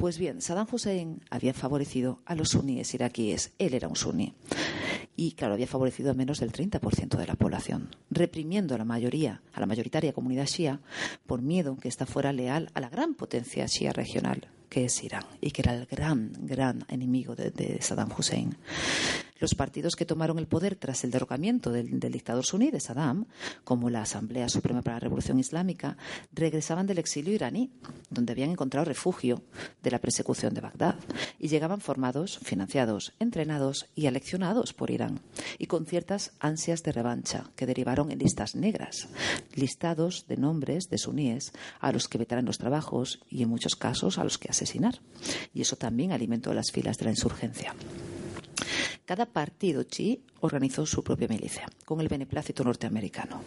Pues 0.00 0.16
bien, 0.16 0.40
Saddam 0.40 0.66
Hussein 0.72 1.20
había 1.28 1.52
favorecido 1.52 2.22
a 2.24 2.34
los 2.34 2.48
suníes 2.48 2.94
iraquíes. 2.94 3.52
Él 3.58 3.74
era 3.74 3.86
un 3.86 3.96
suní. 3.96 4.32
Y 5.14 5.32
claro, 5.32 5.52
había 5.52 5.66
favorecido 5.66 6.10
a 6.10 6.14
menos 6.14 6.40
del 6.40 6.52
30% 6.52 7.18
de 7.18 7.26
la 7.26 7.34
población, 7.34 7.94
reprimiendo 8.08 8.74
a 8.74 8.78
la 8.78 8.86
mayoría, 8.86 9.42
a 9.52 9.60
la 9.60 9.66
mayoritaria 9.66 10.14
comunidad 10.14 10.46
shia, 10.46 10.80
por 11.26 11.42
miedo 11.42 11.76
que 11.76 11.88
ésta 11.88 12.06
fuera 12.06 12.32
leal 12.32 12.70
a 12.72 12.80
la 12.80 12.88
gran 12.88 13.12
potencia 13.12 13.66
shia 13.66 13.92
regional, 13.92 14.48
que 14.70 14.86
es 14.86 15.04
Irán, 15.04 15.24
y 15.42 15.50
que 15.50 15.60
era 15.62 15.74
el 15.74 15.84
gran, 15.84 16.32
gran 16.38 16.86
enemigo 16.88 17.34
de, 17.34 17.78
Saddam 17.82 18.08
Hussein. 18.16 18.56
Los 19.40 19.54
partidos 19.54 19.96
que 19.96 20.06
tomaron 20.06 20.38
el 20.38 20.46
poder 20.46 20.76
tras 20.76 21.02
el 21.02 21.10
derrocamiento 21.10 21.72
del, 21.72 21.98
del, 21.98 22.12
dictador 22.12 22.44
suní 22.44 22.70
de 22.70 22.78
Saddam, 22.78 23.26
como 23.64 23.90
la 23.90 24.02
Asamblea 24.02 24.48
Suprema 24.48 24.82
para 24.82 24.96
la 24.96 25.00
Revolución 25.00 25.38
Islámica, 25.38 25.96
regresaban 26.32 26.86
del 26.86 26.98
exilio 26.98 27.34
iraní, 27.34 27.70
donde 28.10 28.32
habían 28.32 28.50
encontrado 28.50 28.84
refugio 28.84 29.42
de 29.82 29.89
la 29.90 30.00
persecución 30.00 30.54
de 30.54 30.60
Bagdad, 30.60 30.96
y 31.38 31.48
llegaban 31.48 31.80
formados, 31.80 32.38
financiados, 32.42 33.12
entrenados 33.18 33.86
y 33.94 34.06
aleccionados 34.06 34.72
por 34.72 34.90
Irán, 34.90 35.20
y 35.58 35.66
con 35.66 35.86
ciertas 35.86 36.32
ansias 36.40 36.82
de 36.82 36.92
revancha 36.92 37.44
que 37.56 37.66
derivaron 37.66 38.10
en 38.10 38.18
listas 38.18 38.54
negras, 38.54 39.08
listados 39.54 40.26
de 40.28 40.36
nombres 40.36 40.88
de 40.88 40.98
suníes 40.98 41.52
a 41.80 41.92
los 41.92 42.08
que 42.08 42.18
vetarán 42.18 42.44
los 42.44 42.58
trabajos 42.58 43.20
y 43.28 43.42
en 43.42 43.48
muchos 43.48 43.76
casos 43.76 44.18
a 44.18 44.24
los 44.24 44.38
que 44.38 44.50
asesinar. 44.50 45.00
Y 45.54 45.62
eso 45.62 45.76
también 45.76 46.12
alimentó 46.12 46.52
las 46.54 46.70
filas 46.72 46.98
de 46.98 47.04
la 47.06 47.10
insurgencia. 47.10 47.74
Cada 49.04 49.26
partido 49.26 49.82
chi 49.82 50.22
organizó 50.40 50.86
su 50.86 51.02
propia 51.02 51.26
milicia, 51.26 51.68
con 51.84 52.00
el 52.00 52.08
beneplácito 52.08 52.62
norteamericano. 52.62 53.42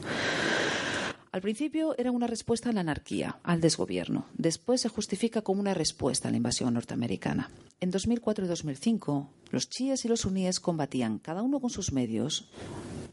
Al 1.33 1.41
principio 1.41 1.95
era 1.97 2.11
una 2.11 2.27
respuesta 2.27 2.69
a 2.69 2.73
la 2.73 2.81
anarquía, 2.81 3.39
al 3.41 3.59
desgobierno. 3.59 4.27
Después 4.35 4.81
se 4.81 4.87
justifica 4.87 5.41
como 5.41 5.61
una 5.61 5.73
respuesta 5.73 6.27
a 6.27 6.31
la 6.31 6.37
invasión 6.37 6.75
norteamericana. 6.75 7.49
En 7.79 7.89
2004 7.89 8.45
y 8.45 8.47
2005, 8.47 9.31
los 9.49 9.67
chiíes 9.67 10.05
y 10.05 10.09
los 10.09 10.19
suníes 10.19 10.59
combatían, 10.59 11.17
cada 11.17 11.41
uno 11.41 11.59
con 11.59 11.71
sus 11.71 11.91
medios, 11.91 12.51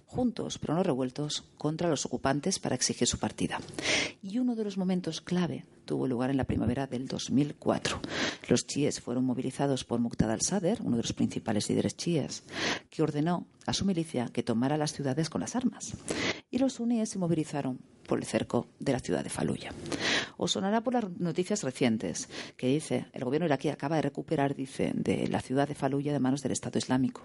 juntos 0.05 0.59
pero 0.59 0.75
no 0.75 0.83
revueltos, 0.83 1.45
contra 1.57 1.89
los 1.89 2.05
ocupantes 2.05 2.59
para 2.59 2.75
exigir 2.75 3.09
su 3.09 3.19
partida. 3.19 3.59
Y 4.23 4.39
uno 4.39 4.55
de 4.55 4.65
los 4.65 4.77
momentos 4.77 5.23
clave 5.23 5.65
tuvo 5.87 6.07
lugar 6.07 6.29
en 6.29 6.37
la 6.37 6.45
primavera 6.45 6.87
del 6.87 7.09
2004. 7.09 8.01
Los 8.49 8.67
chiíes 8.67 9.01
fueron 9.01 9.25
movilizados 9.25 9.85
por 9.85 9.99
Muqtada 9.99 10.35
al-Sadr, 10.35 10.83
uno 10.83 10.99
de 10.99 11.05
los 11.05 11.15
principales 11.15 11.71
líderes 11.71 11.97
chiíes, 11.97 12.43
que 12.91 13.03
ordenó 13.03 13.47
a 13.65 13.73
su 13.73 13.87
milicia 13.87 14.29
que 14.31 14.43
tomara 14.43 14.77
las 14.77 14.93
ciudades 14.93 15.31
con 15.31 15.41
las 15.41 15.57
armas. 15.57 15.95
Y 16.51 16.59
los 16.59 16.75
suníes 16.75 17.09
se 17.09 17.19
movilizaron 17.19 17.79
por 18.07 18.19
el 18.19 18.25
cerco 18.25 18.67
de 18.81 18.93
la 18.93 18.99
ciudad 18.99 19.23
de 19.23 19.31
Faluya. 19.31 19.73
Os 20.37 20.53
sonará 20.53 20.81
por 20.81 20.95
las 20.95 21.09
noticias 21.21 21.63
recientes 21.63 22.29
que 22.57 22.67
dice 22.67 23.07
el 23.13 23.25
gobierno 23.25 23.47
iraquí 23.47 23.69
acaba 23.69 23.97
de 23.97 24.03
recuperar, 24.03 24.57
dice, 24.57 24.91
de 24.95 25.29
la 25.29 25.41
ciudad 25.41 25.69
de 25.69 25.77
Faluya 25.77 26.13
de 26.13 26.19
manos 26.19 26.43
del 26.43 26.51
Estado 26.51 26.79
Islámico. 26.79 27.23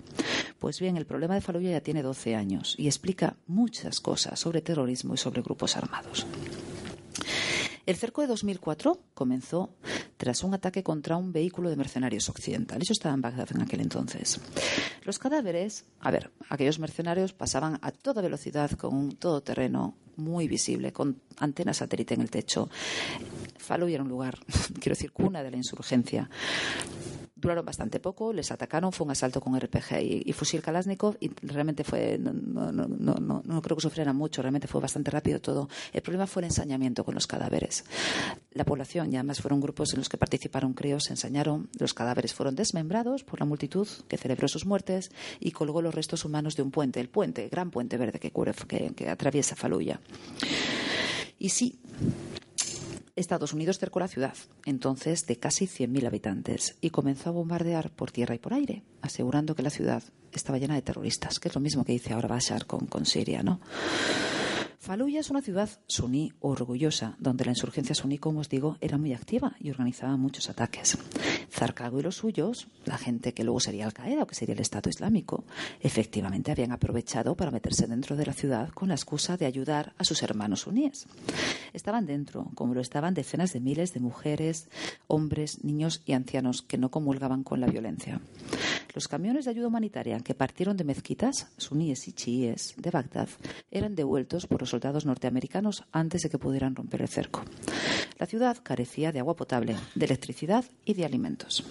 Pues 0.59 0.79
bien, 0.79 0.95
el 0.95 1.07
problema 1.07 1.33
de 1.33 1.41
Faluya 1.41 1.71
ya 1.71 1.81
tiene 1.81 2.03
12 2.03 2.35
años 2.35 2.75
y 2.77 2.85
explica 2.85 3.35
muchas 3.47 3.99
cosas 3.99 4.39
sobre 4.39 4.61
terrorismo 4.61 5.15
y 5.15 5.17
sobre 5.17 5.41
grupos 5.41 5.75
armados. 5.75 6.27
El 7.87 7.95
cerco 7.95 8.21
de 8.21 8.27
2004 8.27 8.99
comenzó 9.13 9.69
tras 10.17 10.43
un 10.43 10.53
ataque 10.53 10.83
contra 10.83 11.17
un 11.17 11.31
vehículo 11.31 11.69
de 11.69 11.75
mercenarios 11.75 12.29
occidentales. 12.29 12.87
Yo 12.87 12.93
estaba 12.93 13.15
en 13.15 13.21
Bagdad 13.21 13.49
en 13.53 13.61
aquel 13.61 13.81
entonces. 13.81 14.39
Los 15.03 15.19
cadáveres, 15.19 15.85
a 15.99 16.11
ver, 16.11 16.31
aquellos 16.49 16.79
mercenarios 16.79 17.33
pasaban 17.33 17.79
a 17.81 17.91
toda 17.91 18.21
velocidad 18.21 18.71
con 18.71 18.95
un 18.95 19.15
todoterreno 19.15 19.95
muy 20.15 20.47
visible, 20.47 20.93
con 20.93 21.21
antenas 21.37 21.77
satélite 21.77 22.13
en 22.13 22.21
el 22.21 22.31
techo. 22.31 22.69
Fallujah 23.57 23.95
era 23.95 24.03
un 24.03 24.09
lugar, 24.09 24.39
quiero 24.79 24.95
decir, 24.95 25.11
cuna 25.11 25.43
de 25.43 25.51
la 25.51 25.57
insurgencia 25.57 26.29
duraron 27.35 27.65
bastante 27.65 27.99
poco, 27.99 28.31
les 28.31 28.51
atacaron, 28.51 28.91
fue 28.91 29.05
un 29.05 29.11
asalto 29.11 29.41
con 29.41 29.59
RPG 29.59 30.23
y, 30.25 30.33
fusil 30.33 30.61
Kalashnikov 30.61 31.17
y 31.19 31.29
realmente 31.41 31.83
fue, 31.83 32.17
no, 32.17 33.61
creo 33.61 33.75
que 33.75 33.81
sufrieran 33.81 34.15
mucho, 34.15 34.41
realmente 34.41 34.67
fue 34.67 34.79
bastante 34.79 35.11
rápido 35.11 35.39
todo. 35.41 35.67
El 35.91 36.01
problema 36.01 36.27
fue 36.27 36.41
el 36.41 36.45
ensañamiento 36.45 37.03
con 37.03 37.13
los 37.13 37.27
cadáveres. 37.27 37.83
La 38.51 38.63
población, 38.63 39.11
y 39.11 39.17
además 39.17 39.41
fueron 39.41 39.59
grupos 39.59 39.93
en 39.93 39.99
los 39.99 40.07
que 40.07 40.17
participaron 40.17 40.73
críos, 40.73 41.05
se 41.05 41.13
ensañaron, 41.13 41.69
los 41.77 41.93
cadáveres 41.93 42.33
fueron 42.33 42.55
desmembrados 42.55 43.23
por 43.23 43.39
la 43.39 43.45
multitud 43.45 43.87
que 44.07 44.17
celebró 44.17 44.47
sus 44.47 44.65
muertes 44.65 45.11
y 45.39 45.51
colgó 45.51 45.81
los 45.81 45.93
restos 45.93 46.23
humanos 46.23 46.55
de 46.55 46.63
un 46.63 46.71
puente, 46.71 47.01
el 47.01 47.09
puente, 47.09 47.49
gran 47.49 47.69
puente 47.69 47.97
verde 47.97 48.19
que, 48.19 48.31
cubre, 48.31 48.53
que 48.95 49.09
atraviesa 49.09 49.55
Faluya. 49.55 49.99
Y 51.37 51.49
sí, 51.49 51.79
Estados 53.15 53.53
Unidos 53.53 53.79
cercó 53.79 53.99
la 53.99 54.07
ciudad, 54.07 54.35
entonces 54.65 55.25
de 55.25 55.37
casi 55.37 55.67
100.000 55.67 56.05
habitantes, 56.05 56.75
y 56.81 56.89
comenzó 56.89 57.29
a 57.29 57.33
bombardear 57.33 57.89
por 57.91 58.11
tierra 58.11 58.35
y 58.35 58.39
por 58.39 58.53
aire, 58.53 58.83
asegurando 59.01 59.55
que 59.55 59.63
la 59.63 59.69
ciudad 59.69 60.03
estaba 60.33 60.57
llena 60.57 60.75
de 60.75 60.81
terroristas, 60.81 61.39
que 61.39 61.47
es 61.47 61.55
lo 61.55 61.61
mismo 61.61 61.85
que 61.85 61.93
dice 61.93 62.13
ahora 62.13 62.27
Bashar 62.27 62.65
con, 62.65 62.87
con 62.87 63.05
Siria, 63.05 63.41
¿no? 63.41 63.61
Faluya 64.85 65.19
es 65.19 65.31
una 65.31 65.41
ciudad 65.41 65.67
suní 65.87 66.31
orgullosa, 66.41 67.15
donde 67.17 67.43
la 67.43 67.49
insurgencia 67.49 67.95
suní, 67.95 68.19
como 68.19 68.41
os 68.41 68.49
digo, 68.49 68.77
era 68.81 68.99
muy 68.99 69.13
activa 69.13 69.55
y 69.59 69.71
organizaba 69.71 70.15
muchos 70.15 70.47
ataques. 70.47 70.95
Zarcago 71.49 71.99
y 71.99 72.03
los 72.03 72.17
suyos, 72.17 72.67
la 72.85 72.99
gente 72.99 73.33
que 73.33 73.43
luego 73.43 73.59
sería 73.59 73.85
Al-Qaeda 73.85 74.21
o 74.21 74.27
que 74.27 74.35
sería 74.35 74.53
el 74.53 74.61
Estado 74.61 74.91
Islámico, 74.91 75.43
efectivamente 75.79 76.51
habían 76.51 76.71
aprovechado 76.71 77.33
para 77.33 77.49
meterse 77.49 77.87
dentro 77.87 78.15
de 78.15 78.27
la 78.27 78.33
ciudad 78.33 78.69
con 78.69 78.89
la 78.89 78.93
excusa 78.93 79.37
de 79.37 79.47
ayudar 79.47 79.93
a 79.97 80.03
sus 80.03 80.21
hermanos 80.21 80.61
suníes. 80.61 81.07
Estaban 81.73 82.05
dentro, 82.05 82.51
como 82.53 82.75
lo 82.75 82.81
estaban 82.81 83.15
decenas 83.15 83.53
de 83.53 83.61
miles 83.61 83.91
de 83.91 84.01
mujeres, 84.01 84.69
hombres, 85.07 85.63
niños 85.63 86.03
y 86.05 86.13
ancianos 86.13 86.61
que 86.61 86.77
no 86.77 86.91
comulgaban 86.91 87.43
con 87.43 87.59
la 87.59 87.65
violencia. 87.65 88.21
Los 88.93 89.07
camiones 89.07 89.45
de 89.45 89.51
ayuda 89.51 89.67
humanitaria 89.67 90.19
que 90.19 90.35
partieron 90.35 90.77
de 90.77 90.83
mezquitas, 90.83 91.47
suníes 91.57 92.07
y 92.07 92.13
chiíes, 92.13 92.75
de 92.77 92.91
Bagdad, 92.91 93.27
eran 93.71 93.95
devueltos 93.95 94.45
por 94.45 94.61
los 94.61 94.74
soldados 94.75 95.05
norteamericanos 95.05 95.85
antes 95.93 96.23
de 96.23 96.29
que 96.29 96.37
pudieran 96.37 96.75
romper 96.75 97.01
el 97.01 97.07
cerco. 97.07 97.43
La 98.19 98.25
ciudad 98.25 98.57
carecía 98.61 99.13
de 99.13 99.19
agua 99.19 99.33
potable, 99.33 99.77
de 99.95 100.05
electricidad 100.05 100.65
y 100.83 100.95
de 100.95 101.05
alimentos. 101.05 101.63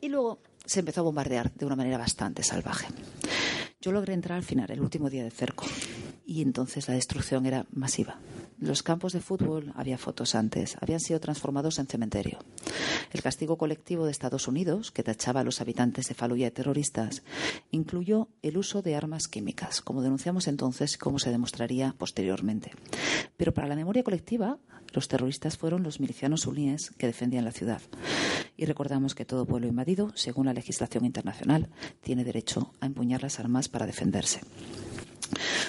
Y 0.00 0.08
luego 0.08 0.38
se 0.64 0.80
empezó 0.80 1.02
a 1.02 1.04
bombardear 1.04 1.52
de 1.52 1.66
una 1.66 1.76
manera 1.76 1.98
bastante 1.98 2.42
salvaje. 2.42 2.86
Yo 3.82 3.92
logré 3.92 4.14
entrar 4.14 4.38
al 4.38 4.44
final, 4.44 4.70
el 4.70 4.80
último 4.80 5.10
día 5.10 5.22
de 5.22 5.30
cerco, 5.30 5.66
y 6.28 6.42
entonces 6.42 6.88
la 6.88 6.94
destrucción 6.94 7.46
era 7.46 7.64
masiva. 7.72 8.20
Los 8.60 8.82
campos 8.82 9.14
de 9.14 9.20
fútbol, 9.20 9.72
había 9.74 9.96
fotos 9.96 10.34
antes, 10.34 10.76
habían 10.78 11.00
sido 11.00 11.20
transformados 11.20 11.78
en 11.78 11.86
cementerio. 11.86 12.38
El 13.12 13.22
castigo 13.22 13.56
colectivo 13.56 14.04
de 14.04 14.10
Estados 14.10 14.46
Unidos, 14.46 14.90
que 14.90 15.02
tachaba 15.02 15.40
a 15.40 15.44
los 15.44 15.62
habitantes 15.62 16.06
de 16.06 16.14
Faluya 16.14 16.46
de 16.46 16.50
terroristas, 16.50 17.22
incluyó 17.70 18.28
el 18.42 18.58
uso 18.58 18.82
de 18.82 18.94
armas 18.94 19.26
químicas, 19.26 19.80
como 19.80 20.02
denunciamos 20.02 20.48
entonces 20.48 20.96
y 20.96 20.98
como 20.98 21.18
se 21.18 21.30
demostraría 21.30 21.94
posteriormente. 21.96 22.72
Pero 23.38 23.54
para 23.54 23.68
la 23.68 23.76
memoria 23.76 24.02
colectiva, 24.02 24.58
los 24.92 25.08
terroristas 25.08 25.56
fueron 25.56 25.82
los 25.82 25.98
milicianos 25.98 26.42
suníes 26.42 26.90
que 26.98 27.06
defendían 27.06 27.46
la 27.46 27.52
ciudad. 27.52 27.80
Y 28.54 28.66
recordamos 28.66 29.14
que 29.14 29.24
todo 29.24 29.46
pueblo 29.46 29.66
invadido, 29.66 30.12
según 30.14 30.44
la 30.44 30.52
legislación 30.52 31.06
internacional, 31.06 31.70
tiene 32.02 32.22
derecho 32.22 32.74
a 32.80 32.86
empuñar 32.86 33.22
las 33.22 33.40
armas 33.40 33.70
para 33.70 33.86
defenderse. 33.86 34.40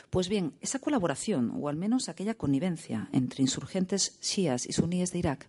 Pues 0.10 0.28
bien, 0.28 0.54
esa 0.62 0.80
colaboración, 0.80 1.52
o 1.62 1.70
al 1.70 1.76
menos 1.76 2.10
aquella 2.10 2.34
connivencia 2.34 3.10
entre 3.12 3.44
insurgentes 3.44 4.20
shias 4.22 4.66
y 4.68 4.74
suníes 4.74 5.12
de 5.12 5.20
Irak, 5.20 5.48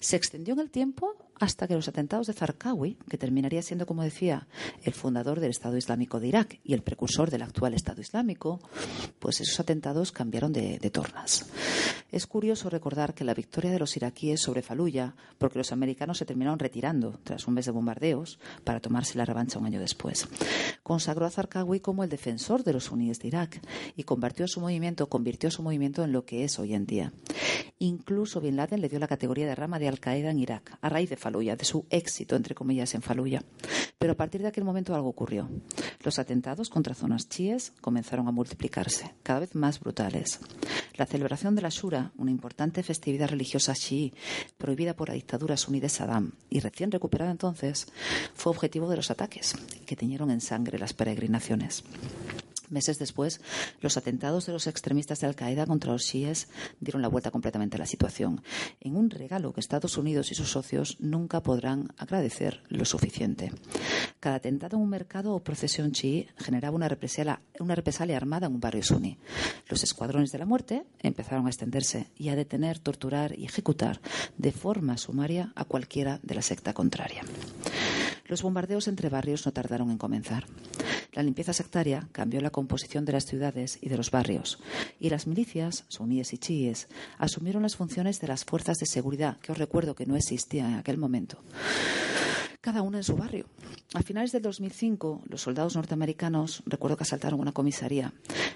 se 0.00 0.16
extendió 0.16 0.54
en 0.54 0.60
el 0.60 0.70
tiempo 0.70 1.16
hasta 1.40 1.66
que 1.66 1.74
los 1.74 1.88
atentados 1.88 2.26
de 2.26 2.34
Zarqawi, 2.34 2.98
que 3.08 3.16
terminaría 3.16 3.62
siendo, 3.62 3.86
como 3.86 4.02
decía, 4.02 4.46
el 4.82 4.92
fundador 4.92 5.40
del 5.40 5.50
Estado 5.50 5.78
Islámico 5.78 6.20
de 6.20 6.28
Irak 6.28 6.60
y 6.62 6.74
el 6.74 6.82
precursor 6.82 7.30
del 7.30 7.42
actual 7.42 7.72
Estado 7.72 8.02
Islámico, 8.02 8.60
pues 9.18 9.40
esos 9.40 9.58
atentados 9.58 10.12
cambiaron 10.12 10.52
de, 10.52 10.78
tornas. 10.90 11.46
Es 12.12 12.26
curioso 12.26 12.68
recordar 12.68 13.14
que 13.14 13.24
la 13.24 13.32
victoria 13.32 13.70
de 13.70 13.78
los 13.78 13.96
iraquíes 13.96 14.42
sobre 14.42 14.60
Faluya, 14.60 15.14
porque 15.38 15.58
los 15.58 15.72
americanos 15.72 16.18
se 16.18 16.26
terminaron 16.26 16.58
retirando 16.58 17.18
tras 17.24 17.48
un 17.48 17.54
mes 17.54 17.64
de 17.64 17.70
bombardeos 17.70 18.38
para 18.64 18.80
tomarse 18.80 19.16
la 19.16 19.24
revancha 19.24 19.58
un 19.58 19.66
año 19.66 19.80
después, 19.80 20.28
consagró 20.82 21.24
a 21.24 21.30
Zarqawi 21.30 21.80
como 21.80 22.04
el 22.04 22.10
defensor 22.10 22.64
de 22.64 22.74
los 22.74 22.84
suníes 22.84 23.18
de 23.20 23.28
Irak 23.28 23.62
y 23.96 24.04
convirtió 24.04 24.46
su 24.48 24.60
movimiento, 24.60 25.08
convirtió 25.08 25.50
su 25.50 25.62
movimiento 25.62 26.04
en 26.04 26.12
lo 26.12 26.24
que 26.24 26.44
es 26.44 26.58
hoy 26.58 26.74
en 26.74 26.86
día. 26.86 27.12
Incluso 27.78 28.40
Bin 28.40 28.56
Laden 28.56 28.80
le 28.80 28.88
dio 28.88 28.98
la 28.98 29.08
categoría 29.08 29.46
de 29.46 29.54
rama 29.54 29.78
de 29.78 29.88
Al-Qaeda 29.88 30.30
en 30.30 30.38
Irak, 30.38 30.76
a 30.80 30.88
raíz 30.88 31.08
de 31.08 31.16
Faluya, 31.16 31.56
de 31.56 31.64
su 31.64 31.86
éxito, 31.90 32.36
entre 32.36 32.54
comillas, 32.54 32.94
en 32.94 33.02
Faluya. 33.02 33.42
Pero 33.98 34.12
a 34.12 34.16
partir 34.16 34.42
de 34.42 34.48
aquel 34.48 34.64
momento 34.64 34.94
algo 34.94 35.08
ocurrió. 35.08 35.48
Los 36.02 36.18
atentados 36.18 36.68
contra 36.68 36.94
zonas 36.94 37.28
chiíes 37.28 37.72
comenzaron 37.80 38.28
a 38.28 38.32
multiplicarse, 38.32 39.14
cada 39.22 39.40
vez 39.40 39.54
más 39.54 39.80
brutales. 39.80 40.40
La 40.96 41.06
celebración 41.06 41.54
de 41.54 41.62
la 41.62 41.70
Shura, 41.70 42.12
una 42.18 42.30
importante 42.30 42.82
festividad 42.82 43.30
religiosa 43.30 43.74
chií 43.74 44.12
prohibida 44.58 44.94
por 44.94 45.08
la 45.08 45.14
dictadura 45.14 45.56
suní 45.56 45.80
de 45.80 45.88
Saddam 45.88 46.32
y 46.50 46.60
recién 46.60 46.90
recuperada 46.90 47.30
entonces, 47.30 47.86
fue 48.34 48.50
objetivo 48.50 48.88
de 48.90 48.96
los 48.96 49.10
ataques 49.10 49.54
que 49.86 49.96
teñieron 49.96 50.30
en 50.30 50.42
sangre 50.42 50.78
las 50.78 50.92
peregrinaciones. 50.92 51.84
Meses 52.70 52.98
después, 52.98 53.40
los 53.80 53.96
atentados 53.96 54.46
de 54.46 54.52
los 54.52 54.66
extremistas 54.66 55.20
de 55.20 55.26
Al-Qaeda 55.26 55.66
contra 55.66 55.92
los 55.92 56.06
chiíes 56.06 56.48
dieron 56.80 57.02
la 57.02 57.08
vuelta 57.08 57.30
completamente 57.30 57.76
a 57.76 57.80
la 57.80 57.86
situación, 57.86 58.42
en 58.80 58.96
un 58.96 59.10
regalo 59.10 59.52
que 59.52 59.60
Estados 59.60 59.98
Unidos 59.98 60.30
y 60.30 60.34
sus 60.34 60.50
socios 60.50 60.96
nunca 61.00 61.42
podrán 61.42 61.88
agradecer 61.96 62.62
lo 62.68 62.84
suficiente. 62.84 63.52
Cada 64.20 64.36
atentado 64.36 64.76
en 64.76 64.82
un 64.82 64.88
mercado 64.88 65.34
o 65.34 65.42
procesión 65.42 65.92
chií 65.92 66.28
generaba 66.36 66.76
una 66.76 66.88
represalia, 66.88 67.40
una 67.58 67.74
represalia 67.74 68.16
armada 68.16 68.46
en 68.46 68.54
un 68.54 68.60
barrio 68.60 68.82
suní. 68.82 69.18
Los 69.68 69.82
escuadrones 69.82 70.32
de 70.32 70.38
la 70.38 70.46
muerte 70.46 70.84
empezaron 71.00 71.46
a 71.46 71.50
extenderse 71.50 72.10
y 72.16 72.28
a 72.28 72.36
detener, 72.36 72.78
torturar 72.78 73.38
y 73.38 73.44
ejecutar 73.44 74.00
de 74.36 74.52
forma 74.52 74.96
sumaria 74.96 75.52
a 75.54 75.64
cualquiera 75.64 76.20
de 76.22 76.34
la 76.34 76.42
secta 76.42 76.72
contraria. 76.72 77.22
Los 78.30 78.42
bombardeos 78.42 78.86
entre 78.86 79.08
barrios 79.08 79.44
no 79.44 79.50
tardaron 79.50 79.90
en 79.90 79.98
comenzar. 79.98 80.46
La 81.14 81.24
limpieza 81.24 81.52
sectaria 81.52 82.08
cambió 82.12 82.40
la 82.40 82.50
composición 82.50 83.04
de 83.04 83.10
las 83.10 83.26
ciudades 83.26 83.76
y 83.82 83.88
de 83.88 83.96
los 83.96 84.12
barrios, 84.12 84.60
y 85.00 85.10
las 85.10 85.26
milicias, 85.26 85.84
suníes 85.88 86.32
y 86.32 86.38
chiíes, 86.38 86.86
asumieron 87.18 87.62
las 87.62 87.74
funciones 87.74 88.20
de 88.20 88.28
las 88.28 88.44
fuerzas 88.44 88.78
de 88.78 88.86
seguridad, 88.86 89.38
que 89.38 89.50
os 89.50 89.58
recuerdo 89.58 89.96
que 89.96 90.06
no 90.06 90.14
existían 90.14 90.74
en 90.74 90.78
aquel 90.78 90.96
momento 90.96 91.42
cada 92.60 92.82
una 92.82 92.98
en 92.98 93.04
su 93.04 93.16
barrio. 93.16 93.46
A 93.94 94.02
finales 94.02 94.32
del 94.32 94.42
2005, 94.42 95.22
los 95.28 95.40
soldados 95.40 95.74
norteamericanos, 95.76 96.62
recuerdo 96.66 96.96
que 96.96 97.04
asaltaron 97.04 97.40
una 97.40 97.52
comisaría, 97.52 98.12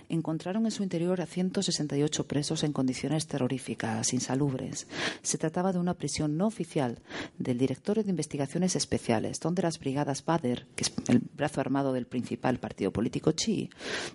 encontraron 0.08 0.64
en 0.66 0.70
su 0.70 0.82
interior 0.82 1.20
a 1.20 1.26
168 1.26 2.26
presos 2.26 2.62
en 2.64 2.72
condiciones 2.72 3.26
terroríficas, 3.26 4.12
insalubres. 4.12 4.86
Se 5.22 5.38
trataba 5.38 5.72
de 5.72 5.78
una 5.78 5.94
prisión 5.94 6.36
no 6.36 6.46
oficial 6.46 7.00
del 7.38 7.58
Directorio 7.58 8.04
de 8.04 8.10
Investigaciones 8.10 8.76
Especiales, 8.76 9.40
donde 9.40 9.62
las 9.62 9.78
brigadas 9.78 10.24
Badr, 10.24 10.66
que 10.76 10.84
es 10.84 10.92
el 11.08 11.20
brazo 11.20 11.60
armado 11.60 11.92
del 11.92 12.06
principal 12.06 12.58
partido 12.58 12.92
político 12.92 13.32
chií, 13.32 13.70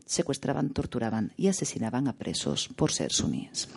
secuestraban, 0.06 0.70
torturaban 0.70 1.34
y 1.36 1.48
asesinaban 1.48 2.08
a 2.08 2.14
presos 2.14 2.70
por 2.76 2.92
ser 2.92 3.12
suníes. 3.12 3.68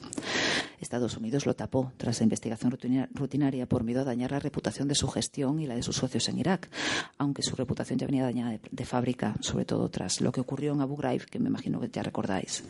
Estados 0.82 1.16
Unidos 1.16 1.46
lo 1.46 1.54
tapó 1.54 1.92
tras 1.96 2.18
la 2.18 2.24
investigación 2.24 2.76
rutinaria 3.14 3.66
por 3.66 3.84
miedo 3.84 4.00
a 4.00 4.04
dañar 4.04 4.32
la 4.32 4.40
reputación 4.40 4.88
de 4.88 4.96
su 4.96 5.08
gestión 5.08 5.60
y 5.60 5.66
la 5.66 5.76
de 5.76 5.82
sus 5.82 6.01
socios 6.02 6.28
en 6.28 6.38
Irak, 6.38 6.68
aunque 7.18 7.42
su 7.42 7.54
reputación 7.54 7.98
ya 7.98 8.06
venía 8.06 8.24
dañada 8.24 8.50
de, 8.50 8.60
de 8.70 8.84
fábrica, 8.84 9.36
sobre 9.40 9.64
todo 9.64 9.88
tras 9.88 10.20
lo 10.20 10.32
que 10.32 10.40
ocurrió 10.40 10.72
en 10.72 10.80
Abu 10.80 10.96
Ghraib, 10.96 11.26
que 11.26 11.38
me 11.38 11.48
imagino 11.48 11.80
que 11.80 11.88
ya 11.88 12.02
recordáis. 12.02 12.64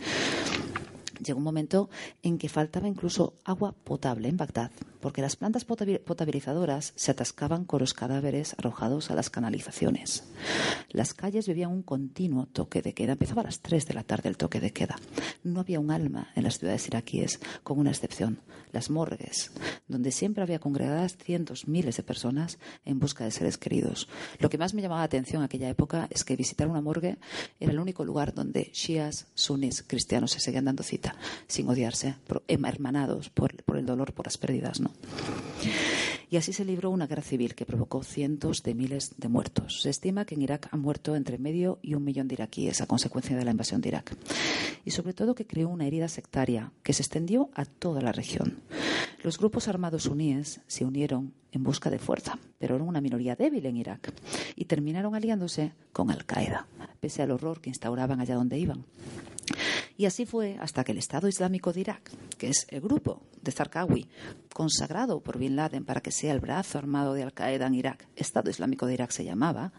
Llegó 1.25 1.39
un 1.39 1.45
momento 1.45 1.89
en 2.23 2.37
que 2.37 2.49
faltaba 2.49 2.89
incluso 2.89 3.35
agua 3.45 3.73
potable 3.73 4.29
en 4.29 4.37
Bagdad, 4.37 4.71
porque 5.03 5.21
las 5.21 5.37
plantas 5.37 5.67
potabilizadoras 5.67 6.93
se 6.97 7.11
atascaban 7.11 7.65
con 7.65 7.81
los 7.81 7.93
cadáveres 7.93 8.55
arrojados 8.57 9.11
a 9.11 9.15
las 9.15 9.29
canalizaciones. 9.29 10.25
Las 10.91 11.13
calles 11.13 11.49
vivían 11.49 11.73
un 11.73 11.83
continuo 11.83 12.47
toque 12.47 12.81
de 12.81 12.95
queda. 12.95 13.13
Empezaba 13.13 13.43
a 13.43 13.47
las 13.47 13.61
3 13.61 13.87
de 13.87 13.95
la 13.95 14.05
tarde 14.05 14.29
el 14.29 14.37
toque 14.37 14.61
de 14.61 14.73
queda. 14.73 14.97
No 15.43 15.61
había 15.61 15.81
un 15.81 15.91
alma 15.91 16.31
en 16.37 16.45
las 16.45 16.59
ciudades 16.59 16.87
iraquíes, 16.87 17.41
con 17.65 17.79
una 17.79 17.91
excepción, 17.91 18.41
las 18.71 18.91
morgues, 18.91 19.53
donde 19.89 20.13
siempre 20.13 20.43
había 20.43 20.61
congregadas 20.61 21.17
cientos, 21.17 21.67
miles 21.67 21.97
de 21.97 22.05
personas 22.05 22.59
en 22.85 23.01
busca 23.01 23.25
de 23.25 23.33
seres 23.33 23.59
queridos. 23.59 24.09
Lo 24.39 24.51
que 24.51 24.59
más 24.59 24.73
me 24.73 24.83
llamaba 24.83 25.01
la 25.01 25.07
atención 25.07 25.43
en 25.43 25.47
aquella 25.47 25.69
época 25.69 26.07
es 26.11 26.25
que 26.25 26.37
visitar 26.37 26.69
una 26.69 26.81
morgue 26.81 27.19
era 27.59 27.73
el 27.73 27.81
único 27.81 28.05
lugar 28.05 28.33
donde 28.33 28.71
shias, 28.73 29.27
sunis, 29.35 29.83
cristianos 29.83 30.31
se 30.31 30.41
seguían 30.41 30.67
dando 30.67 30.85
cita 30.85 31.17
sin 31.49 31.69
odiarse, 31.69 32.15
hermanados 32.47 33.31
por, 33.31 33.63
por, 33.65 33.79
el 33.79 33.87
dolor, 33.87 34.15
por 34.15 34.27
las 34.27 34.39
pérdidas. 34.39 34.81
¿no? 34.81 34.92
Y 36.31 36.39
así 36.39 36.55
se 36.55 36.65
libró 36.65 36.91
una 36.91 37.07
guerra 37.07 37.21
civil 37.21 37.55
que 37.55 37.67
provocó 37.67 38.03
cientos 38.03 38.63
de 38.63 38.75
miles 38.75 39.13
de 39.19 39.29
muertos. 39.29 39.83
Se 39.83 39.91
estima 39.91 40.25
que 40.25 40.35
en 40.35 40.41
Irak 40.41 40.67
han 40.71 40.81
muerto 40.81 41.15
entre 41.15 41.37
medio 41.37 41.79
y 41.83 41.95
un 41.95 42.05
millón 42.05 42.27
de 42.27 42.35
iraquíes 42.37 42.81
a 42.81 42.87
consecuencia 42.87 43.37
de 43.37 43.45
la 43.45 43.51
invasión 43.51 43.83
de 43.83 43.91
Irak. 43.91 44.17
Y 44.85 44.93
sobre 44.93 45.13
todo 45.13 45.35
que 45.35 45.47
creó 45.47 45.69
una 45.69 45.87
herida 45.87 46.09
sectaria 46.09 46.73
que 46.83 46.95
se 46.95 47.03
extendió 47.03 47.51
a 47.55 47.67
toda 47.67 48.01
la 48.01 48.13
región. 48.13 48.63
Los 49.23 49.37
grupos 49.37 49.69
armados 49.69 50.05
suníes 50.05 50.63
se 50.67 50.87
unieron 50.87 51.35
en 51.53 51.63
busca 51.63 51.91
de 51.91 51.99
fuerza, 51.99 52.39
pero 52.59 52.75
eran 52.75 52.89
una 52.89 53.01
minoría 53.01 53.37
débil 53.37 53.67
en 53.67 53.77
Irak 53.77 54.13
y 54.57 54.65
terminaron 54.65 55.15
aliándose 55.15 55.73
con 55.93 56.11
Al-Qaeda, 56.11 56.67
pese 57.01 57.23
al 57.23 57.31
horror 57.31 57.61
que 57.61 57.71
instauraban 57.71 58.21
allá 58.21 58.35
donde 58.35 58.59
iban. 58.59 58.85
Y 59.97 60.07
así 60.07 60.25
fue 60.27 60.57
hasta 60.59 60.85
que 60.85 60.93
el 60.93 60.99
Estado 60.99 61.29
Islámico 61.29 61.73
de 61.73 61.81
Irak, 61.81 62.11
que 62.39 62.49
es 62.49 62.67
el 62.71 62.81
grupo 62.81 63.21
de 63.43 63.53
Zarqawi, 63.53 64.09
consagrado 64.53 65.21
por 65.21 65.39
Bin 65.39 65.55
Laden 65.55 65.85
para 65.85 66.01
que 66.01 66.11
sea 66.11 66.33
el 66.33 66.41
brazo 66.41 66.79
armado 66.79 67.15
de 67.15 67.23
Al-Qaeda 67.23 67.67
en 67.67 67.75
Irak, 67.75 68.09
Estado 68.17 68.51
Islámico 68.51 68.87
de 68.87 68.95
Irak 68.95 69.11
se 69.11 69.25
llamaba, 69.25 69.73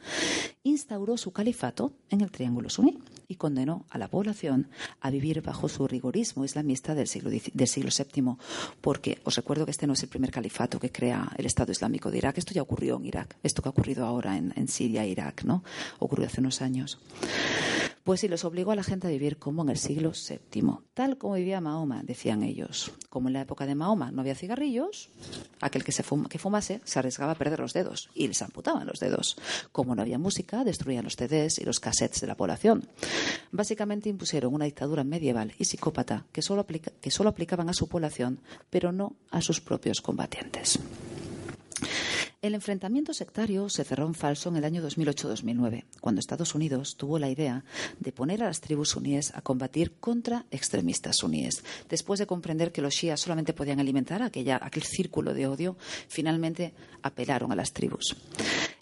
instauró 0.63 1.17
su 1.17 1.31
califato 1.31 1.93
en 2.09 2.21
el 2.21 2.31
Triángulo 2.31 2.69
Suní 2.69 2.99
y 3.27 3.35
condenó 3.35 3.85
a 3.89 3.97
la 3.97 4.07
población 4.07 4.67
a 5.01 5.09
vivir 5.09 5.41
bajo 5.41 5.69
su 5.69 5.87
rigorismo 5.87 6.45
islamista 6.45 6.95
del 6.95 7.07
siglo, 7.07 7.29
del 7.29 7.67
siglo 7.67 7.89
VII, 7.97 8.35
porque 8.81 9.19
os 9.23 9.35
recuerdo 9.35 9.65
que 9.65 9.71
este 9.71 9.87
no 9.87 9.93
es 9.93 10.03
el 10.03 10.09
primer 10.09 10.31
califato 10.31 10.79
que 10.79 10.91
crea 10.91 11.31
el 11.37 11.45
Estado 11.45 11.71
Islámico 11.71 12.11
de 12.11 12.17
Irak, 12.17 12.37
esto 12.37 12.53
ya 12.53 12.61
ocurrió 12.61 12.97
en 12.97 13.05
Irak, 13.05 13.35
esto 13.43 13.61
que 13.61 13.69
ha 13.69 13.71
ocurrido 13.71 14.05
ahora 14.05 14.37
en, 14.37 14.53
en 14.55 14.67
Siria 14.67 15.03
e 15.03 15.09
Irak, 15.09 15.43
¿no? 15.43 15.63
Ocurrió 15.99 16.27
hace 16.27 16.41
unos 16.41 16.61
años. 16.61 16.99
Pues 18.03 18.19
sí, 18.19 18.27
los 18.27 18.43
obligó 18.43 18.71
a 18.71 18.75
la 18.75 18.83
gente 18.83 19.07
a 19.07 19.09
vivir 19.09 19.37
como 19.37 19.61
en 19.63 19.69
el 19.69 19.77
siglo 19.77 20.11
VII, 20.11 20.79
tal 20.93 21.17
como 21.17 21.35
vivía 21.35 21.61
Mahoma, 21.61 22.03
decían 22.03 22.43
ellos. 22.43 22.91
Como 23.09 23.29
en 23.29 23.33
la 23.33 23.41
época 23.41 23.65
de 23.65 23.75
Mahoma 23.75 24.11
no 24.11 24.19
había 24.19 24.35
cigarrillos, 24.35 25.09
aquel 25.61 25.85
que, 25.85 25.93
se 25.93 26.03
que 26.29 26.37
fumase 26.37 26.81
se 26.83 26.99
arriesgaba 26.99 27.31
a 27.31 27.35
perder 27.35 27.61
los 27.61 27.71
dedos 27.71 28.09
y 28.13 28.27
les 28.27 28.41
amputaban 28.41 28.87
los 28.87 28.99
dedos. 28.99 29.37
Como 29.71 29.95
no 29.95 30.01
había 30.01 30.17
música, 30.17 30.65
destruían 30.65 31.05
los 31.05 31.15
CDs 31.15 31.59
y 31.59 31.63
los 31.63 31.79
cassettes 31.79 32.19
de 32.19 32.27
la 32.27 32.35
población. 32.35 32.89
Básicamente 33.51 34.09
impusieron 34.09 34.53
una 34.53 34.65
dictadura 34.65 35.05
medieval 35.05 35.53
y 35.57 35.63
psicópata 35.63 36.25
que 36.33 36.41
solo, 36.41 36.65
que 36.65 37.11
solo 37.11 37.29
aplicaban 37.29 37.69
a 37.69 37.73
su 37.73 37.87
población, 37.87 38.39
pero 38.69 38.91
no 38.91 39.15
a 39.31 39.39
sus 39.39 39.61
propios 39.61 40.01
combatientes. 40.01 40.77
El 42.43 42.55
enfrentamiento 42.55 43.13
sectario 43.13 43.69
se 43.69 43.85
cerró 43.85 44.05
en 44.05 44.13
falso 44.13 44.49
en 44.49 44.57
el 44.57 44.65
año 44.65 44.85
2008-2009, 44.85 45.85
cuando 46.01 46.19
Estados 46.19 46.53
Unidos 46.55 46.97
tuvo 46.97 47.17
la 47.17 47.29
idea 47.29 47.63
de 48.01 48.11
poner 48.11 48.43
a 48.43 48.47
las 48.47 48.59
tribus 48.59 48.89
suníes 48.89 49.33
a 49.33 49.41
combatir 49.41 49.93
contra 49.93 50.45
extremistas 50.51 51.15
suníes. 51.15 51.63
Después 51.87 52.19
de 52.19 52.27
comprender 52.27 52.73
que 52.73 52.81
los 52.81 52.95
shias 52.95 53.21
solamente 53.21 53.53
podían 53.53 53.79
alimentar 53.79 54.21
aquella, 54.21 54.59
aquel 54.61 54.83
círculo 54.83 55.33
de 55.33 55.47
odio, 55.47 55.77
finalmente 56.09 56.73
apelaron 57.01 57.53
a 57.53 57.55
las 57.55 57.71
tribus. 57.71 58.17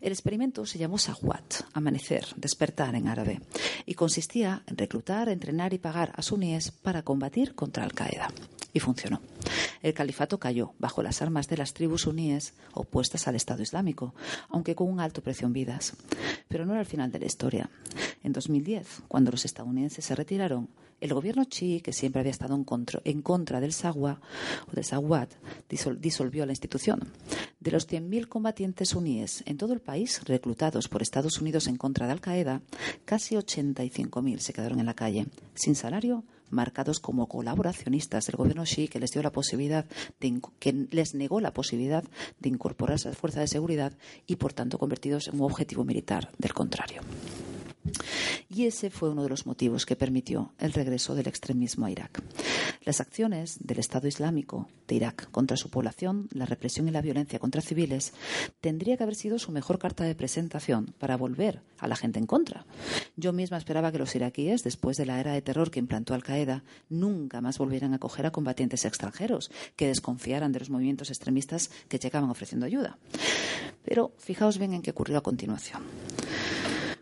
El 0.02 0.12
experimento 0.12 0.66
se 0.66 0.80
llamó 0.80 0.98
Sahwat, 0.98 1.66
amanecer, 1.74 2.26
despertar 2.38 2.96
en 2.96 3.08
árabe, 3.08 3.42
y 3.86 3.94
consistía 3.94 4.64
en 4.66 4.76
reclutar, 4.76 5.30
entrenar 5.30 5.76
y 5.76 5.78
pagar 5.78 6.14
a 6.16 6.24
suníes 6.24 6.72
para 6.72 7.04
combatir 7.04 7.54
contra 7.54 7.84
Al-Qaeda. 7.84 8.30
Y 8.74 8.80
funcionó. 8.80 9.22
El 9.82 9.94
califato 9.94 10.40
cayó 10.40 10.74
bajo 10.80 11.04
las 11.04 11.22
armas 11.22 11.48
de 11.48 11.58
las 11.58 11.74
tribus 11.74 12.04
suníes 12.04 12.54
opuestas 12.74 13.28
al 13.28 13.36
Estado 13.36 13.64
Islámico, 13.64 14.14
aunque 14.50 14.76
con 14.76 14.90
un 14.90 15.00
alto 15.00 15.22
precio 15.22 15.48
en 15.48 15.54
vidas. 15.54 15.94
Pero 16.48 16.66
no 16.66 16.74
era 16.74 16.82
el 16.82 16.88
final 16.88 17.12
de 17.12 17.20
la 17.20 17.26
historia. 17.26 17.70
En 18.24 18.34
2010, 18.34 19.04
cuando 19.08 19.32
los 19.32 19.46
estadounidenses 19.46 20.06
se 20.06 20.16
retiraron, 20.16 20.70
el 21.02 21.16
gobierno 21.16 21.46
chií, 21.46 21.82
que 21.82 21.94
siempre 21.94 22.20
había 22.20 22.32
estado 22.32 22.54
en 22.56 22.64
contra, 23.24 23.60
del 23.60 23.74
Sawat, 23.74 24.20
o 24.68 24.72
del 24.72 26.00
disolvió 26.00 26.46
la 26.46 26.52
institución. 26.52 27.12
De 27.60 27.72
los 27.72 27.90
100.000 27.90 28.28
combatientes 28.28 28.90
suníes 28.90 29.44
en 29.48 29.58
todo 29.58 29.74
el 29.74 29.82
país 29.82 30.22
reclutados 30.26 30.88
por 30.88 31.02
Estados 31.02 31.42
Unidos 31.42 31.66
en 31.66 31.78
contra 31.78 32.06
de 32.06 32.12
Al 32.12 32.22
Qaeda, 32.22 32.62
casi 33.04 33.36
85.000 33.36 34.38
se 34.38 34.54
quedaron 34.54 34.80
en 34.80 34.86
la 34.86 34.94
calle, 34.94 35.26
sin 35.56 35.76
salario 35.76 36.24
marcados 36.52 37.00
como 37.00 37.28
colaboracionistas 37.28 38.28
del 38.28 38.36
gobierno 38.36 38.66
chií 38.66 38.88
que 38.88 39.00
les 39.00 39.12
dio 39.12 39.24
la 39.24 39.32
posibilidad 39.32 39.86
de, 40.20 40.42
que 40.60 40.88
les 40.92 41.16
negó 41.16 41.40
la 41.42 41.54
posibilidad 41.54 42.04
de 42.40 42.50
incorporarse 42.50 43.08
a 43.08 43.12
las 43.12 43.18
fuerzas 43.18 43.42
de 43.42 43.48
seguridad 43.48 43.94
y 44.28 44.36
por 44.36 44.54
tanto 44.54 44.78
convertidos 44.78 45.28
en 45.28 45.36
un 45.36 45.42
objetivo 45.42 45.84
militar 45.84 46.32
del 46.38 46.54
contrario. 46.54 47.02
Y 48.50 48.66
ese 48.66 48.90
fue 48.90 49.10
uno 49.10 49.24
de 49.24 49.30
los 49.30 49.46
motivos 49.46 49.86
que 49.86 49.96
permitió 49.96 50.54
el 50.60 50.74
regreso 50.74 51.16
del 51.16 51.28
extremismo 51.28 51.86
a 51.86 51.92
Irak. 51.92 52.22
Las 52.84 53.00
acciones 53.00 53.58
del 53.62 53.80
Estado 53.80 54.08
Islámico 54.08 54.68
de 54.88 54.96
Irak 54.96 55.30
contra 55.32 55.56
su 55.56 55.70
población, 55.70 56.28
la 56.34 56.46
represión 56.46 56.88
y 56.88 56.92
la 56.92 57.02
violencia 57.02 57.40
contra 57.40 57.62
civiles, 57.62 58.14
tendría 58.60 58.98
que 58.98 59.04
haber 59.04 59.16
sido 59.16 59.40
su 59.40 59.52
mejor 59.52 59.80
carta 59.80 60.04
de 60.04 60.16
presentación 60.16 60.94
para 60.98 61.16
volver 61.16 61.62
a 61.78 61.88
la 61.88 61.96
gente 61.96 62.20
en 62.20 62.26
contra. 62.26 62.66
Yo 63.16 63.34
misma 63.34 63.58
esperaba 63.58 63.92
que 63.92 64.00
los 64.00 64.16
iraquíes, 64.16 64.64
después 64.64 64.98
de 64.98 65.06
la 65.06 65.20
era 65.20 65.34
de 65.34 65.42
terror 65.42 65.72
que 65.72 65.80
implantó 65.80 66.14
Al-Qaeda, 66.14 66.64
nunca 66.90 67.42
más 67.42 67.58
volvieran 67.58 67.94
a 67.94 67.98
acoger 67.98 68.26
a 68.26 68.32
combatientes 68.32 68.86
extranjeros, 68.86 69.52
que 69.76 69.88
desconfiaran 69.88 70.52
de 70.52 70.60
los 70.60 70.70
movimientos 70.70 71.10
extremistas 71.10 71.70
que 71.88 72.00
llegaban 72.00 72.30
ofreciendo 72.30 72.66
ayuda. 72.66 72.98
Pero 73.84 74.14
fijaos 74.18 74.58
bien 74.58 74.74
en 74.74 74.82
qué 74.82 74.92
ocurrió 74.92 75.18
a 75.18 75.24
continuación. 75.24 75.84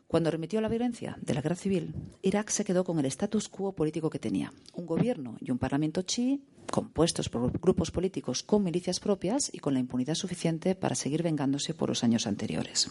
Cuando 0.09 0.31
remitió 0.31 0.59
la 0.59 0.69
violencia 0.69 1.19
de 1.21 1.35
la 1.35 1.41
guerra 1.41 1.55
civil, 1.55 1.93
Irak 2.23 2.49
se 2.49 2.65
quedó 2.65 2.83
con 2.83 2.97
el 2.97 3.05
status 3.05 3.47
quo 3.47 3.73
político 3.73 4.09
que 4.09 4.17
tenía. 4.17 4.51
Un 4.73 4.87
gobierno 4.87 5.37
y 5.39 5.51
un 5.51 5.59
parlamento 5.59 6.01
chií 6.01 6.41
compuestos 6.71 7.29
por 7.29 7.51
grupos 7.59 7.91
políticos 7.91 8.41
con 8.41 8.63
milicias 8.63 8.99
propias 8.99 9.51
y 9.53 9.59
con 9.59 9.75
la 9.75 9.79
impunidad 9.79 10.15
suficiente 10.15 10.73
para 10.73 10.95
seguir 10.95 11.21
vengándose 11.21 11.75
por 11.75 11.89
los 11.89 12.03
años 12.03 12.25
anteriores. 12.25 12.89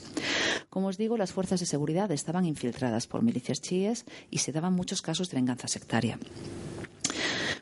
Como 0.71 0.87
os 0.87 0.97
digo, 0.97 1.17
las 1.17 1.33
fuerzas 1.33 1.59
de 1.59 1.67
seguridad 1.67 2.13
estaban 2.13 2.45
infiltradas 2.45 3.09
por 3.09 3.23
milicias 3.23 3.61
chiíes 3.61 4.05
y 4.31 4.39
se 4.39 4.53
daban 4.53 4.75
muchos 4.75 5.03
casos 5.03 5.29
de 5.29 5.39
venganza 5.39 5.67
sectaria. 5.67 6.21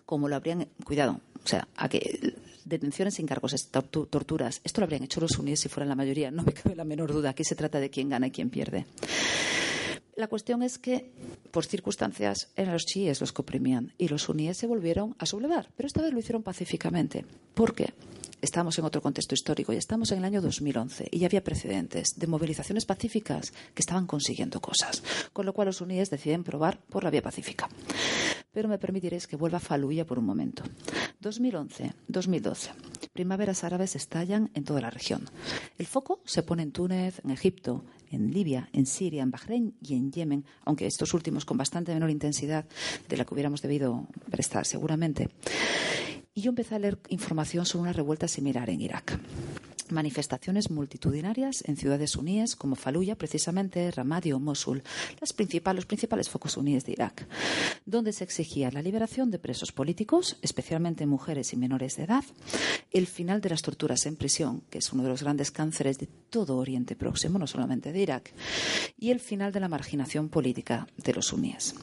Como 0.05 0.29
lo 0.29 0.37
habrían. 0.37 0.69
Cuidado, 0.85 1.21
o 1.43 1.49
sea, 1.49 1.67
a 1.77 1.89
que 1.89 2.35
detenciones 2.67 3.14
sin 3.14 3.27
cargos, 3.27 3.55
torturas, 3.71 4.61
esto 4.64 4.81
lo 4.81 4.85
habrían 4.85 5.05
hecho 5.05 5.21
los 5.21 5.33
suníes 5.33 5.61
si 5.61 5.69
fueran 5.69 5.89
la 5.89 5.95
mayoría, 5.95 6.31
no 6.31 6.43
me 6.43 6.53
cabe 6.53 6.77
la 6.77 6.85
menor 6.85 7.12
duda. 7.12 7.31
Aquí 7.31 7.45
se 7.45 7.55
trata 7.55 7.81
de 7.81 7.89
quién 7.89 8.09
gana 8.11 8.27
y 8.27 8.31
quién 8.31 8.51
pierde. 8.51 8.87
La 10.17 10.29
cuestión 10.29 10.62
es 10.62 10.79
que, 10.79 11.12
por 11.51 11.67
circunstancias, 11.67 12.49
eran 12.57 12.73
los 12.73 12.87
chiíes 12.87 13.21
los 13.21 13.33
que 13.33 13.43
oprimían 13.43 13.93
y 13.99 14.09
los 14.09 14.23
suníes 14.23 14.57
se 14.57 14.67
volvieron 14.67 15.14
a 15.19 15.27
sublevar, 15.27 15.69
pero 15.77 15.87
esta 15.87 16.01
vez 16.01 16.12
lo 16.12 16.19
hicieron 16.19 16.43
pacíficamente. 16.43 17.27
¿Por 17.55 17.75
qué? 17.75 17.93
Estamos 18.41 18.79
en 18.79 18.85
otro 18.85 19.03
contexto 19.03 19.35
histórico 19.35 19.73
y 19.73 19.77
estamos 19.77 20.12
en 20.12 20.19
el 20.19 20.25
año 20.25 20.41
2011 20.41 21.09
y 21.11 21.19
ya 21.19 21.27
había 21.27 21.45
precedentes 21.45 22.19
de 22.19 22.27
movilizaciones 22.27 22.87
pacíficas 22.87 23.53
que 23.75 23.83
estaban 23.83 24.07
consiguiendo 24.07 24.61
cosas, 24.61 25.03
con 25.33 25.45
lo 25.45 25.53
cual 25.53 25.67
los 25.67 25.77
suníes 25.77 26.11
deciden 26.11 26.45
probar 26.45 26.79
por 26.79 27.05
la 27.05 27.11
vía 27.11 27.23
pacífica. 27.23 27.69
Pero 28.53 28.69
me 28.69 28.79
permitiréis 28.79 29.27
que 29.27 29.37
vuelva 29.37 29.59
a 29.59 29.61
Faluya 29.61 30.07
por 30.07 30.19
un 30.19 30.25
momento. 30.25 30.62
2011-2012. 31.23 32.71
Primaveras 33.12 33.64
árabes 33.64 33.97
estallan 33.97 34.51
en 34.55 34.64
toda 34.64 34.81
la 34.81 34.91
región. 34.91 35.25
El 35.79 35.87
foco 35.87 36.21
se 36.25 36.43
pone 36.43 36.62
en 36.62 36.73
Túnez, 36.73 37.21
en 37.25 37.31
Egipto, 37.31 37.85
en 38.11 38.33
Libia, 38.33 38.69
en 38.73 38.87
Siria, 38.87 39.23
en 39.23 39.31
Bahrein 39.31 39.75
y 39.81 39.95
en 39.95 40.12
Yemen, 40.12 40.45
aunque 40.64 40.87
estos 40.87 41.14
últimos 41.14 41.45
con 41.45 41.57
bastante 41.57 41.95
menor 41.95 42.11
intensidad 42.11 42.67
de 43.09 43.17
la 43.17 43.25
que 43.25 43.35
hubiéramos 43.35 43.62
debido 43.62 44.07
prestar 44.31 44.67
seguramente. 44.67 45.31
Y 46.35 46.43
yo 46.43 46.51
empecé 46.51 46.75
a 46.75 46.79
leer 46.79 46.99
información 47.09 47.64
sobre 47.64 47.83
una 47.83 47.93
revuelta 47.93 48.29
similar 48.29 48.69
en 48.69 48.81
Irak 48.81 49.19
manifestaciones 49.91 50.70
multitudinarias 50.70 51.62
en 51.66 51.76
ciudades 51.76 52.12
suníes 52.12 52.57
como 52.57 52.76
Faluya, 52.76 53.16
precisamente, 53.16 53.91
Ramadi 53.91 54.32
o 54.32 54.41
Mosul, 54.41 54.82
los 55.20 55.32
principales 55.32 56.28
focos 56.28 56.53
suníes 56.53 56.84
de 56.84 56.93
Irak, 56.93 57.26
donde 57.84 58.12
se 58.12 58.24
exigía 58.24 58.70
la 58.70 58.82
liberación 58.82 59.30
de 59.30 59.39
presos 59.39 59.72
políticos, 59.72 60.39
especialmente 60.43 61.07
mujeres 61.07 61.53
y 61.53 61.57
menores 61.57 61.97
de 61.97 62.05
edad, 62.05 62.24
el 62.93 63.07
final 63.07 63.41
de 63.41 63.51
las 63.51 63.62
torturas 63.62 64.07
en 64.07 64.16
prisión, 64.16 64.62
que 64.70 64.78
es 64.78 64.93
uno 64.93 65.03
de 65.03 65.09
los 65.11 65.22
grandes 65.22 65.51
cánceres 65.51 65.99
de 65.99 66.09
todo 66.30 66.57
Oriente 66.57 66.97
Próximo, 66.97 67.39
no 67.39 67.47
solamente 67.47 67.93
de 67.93 68.01
Irak, 68.01 68.32
y 68.99 69.11
el 69.11 69.20
final 69.20 69.53
de 69.53 69.61
la 69.61 69.68
marginación 69.68 70.28
política 70.28 70.87
de 70.97 71.12
los 71.12 71.26
suníes. 71.26 71.74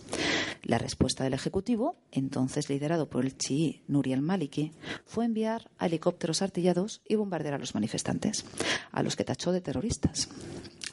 La 0.64 0.78
respuesta 0.78 1.26
del 1.26 1.34
Ejecutivo, 1.34 1.98
entonces 2.12 2.70
liderado 2.70 3.10
por 3.10 3.26
el 3.26 3.38
chií 3.38 3.84
Nuri 3.88 4.14
al-Maliki, 4.14 4.72
fue 5.06 5.26
enviar 5.26 5.70
helicópteros 5.80 6.42
artillados 6.42 7.02
y 7.06 7.16
bombardear 7.16 7.56
a 7.56 7.58
los 7.58 7.76
manifestantes, 7.76 7.93
a 8.92 9.04
los 9.04 9.16
que 9.16 9.24
tachó 9.24 9.52
de 9.52 9.62
terroristas. 9.62 10.30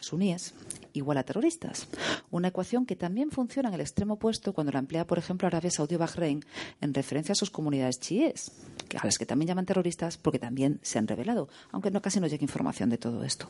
Suníes 0.01 0.55
igual 0.93 1.19
a 1.19 1.23
terroristas. 1.23 1.87
Una 2.31 2.49
ecuación 2.49 2.87
que 2.87 2.97
también 2.97 3.31
funciona 3.31 3.69
en 3.69 3.75
el 3.75 3.81
extremo 3.81 4.15
opuesto 4.15 4.53
cuando 4.53 4.73
la 4.73 4.79
emplea, 4.79 5.07
por 5.07 5.19
ejemplo, 5.19 5.47
Arabia 5.47 5.71
Saudí 5.71 5.95
o 5.95 5.99
Bahrein 5.99 6.45
en 6.81 6.95
referencia 6.95 7.33
a 7.33 7.37
sus 7.37 7.51
comunidades 7.51 8.01
chiíes, 8.01 8.53
a 9.01 9.05
las 9.05 9.19
que 9.19 9.27
también 9.27 9.49
llaman 9.49 9.67
terroristas 9.67 10.17
porque 10.17 10.39
también 10.39 10.81
se 10.83 10.99
han 10.99 11.07
revelado, 11.07 11.49
aunque 11.71 11.91
no 11.91 12.03
casi 12.03 12.21
no 12.21 12.27
llegue 12.27 12.45
información 12.45 12.91
de 12.91 12.99
todo 12.99 13.25
esto. 13.25 13.49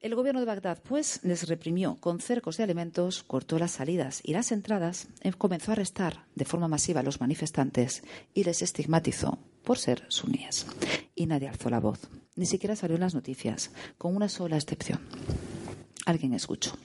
El 0.00 0.16
gobierno 0.16 0.40
de 0.40 0.46
Bagdad, 0.46 0.82
pues, 0.82 1.20
les 1.22 1.48
reprimió 1.48 1.96
con 2.00 2.18
cercos 2.18 2.56
de 2.56 2.64
alimentos, 2.64 3.22
cortó 3.22 3.60
las 3.60 3.70
salidas 3.70 4.20
y 4.24 4.32
las 4.32 4.50
entradas, 4.50 5.06
eh, 5.20 5.32
comenzó 5.32 5.70
a 5.70 5.74
arrestar 5.74 6.24
de 6.34 6.44
forma 6.44 6.66
masiva 6.66 7.00
a 7.00 7.02
los 7.04 7.20
manifestantes 7.20 8.02
y 8.34 8.42
les 8.42 8.62
estigmatizó 8.62 9.38
por 9.64 9.78
ser 9.78 10.04
suníes. 10.08 10.66
Y 11.14 11.26
nadie 11.26 11.48
alzó 11.48 11.70
la 11.70 11.80
voz, 11.80 12.00
ni 12.36 12.46
siquiera 12.46 12.76
salió 12.76 12.96
en 12.96 13.02
las 13.02 13.14
noticias, 13.14 13.70
con 13.98 14.16
una 14.16 14.28
sola 14.28 14.56
excepción. 14.56 15.00
Alguien 16.04 16.34
escuchó. 16.34 16.76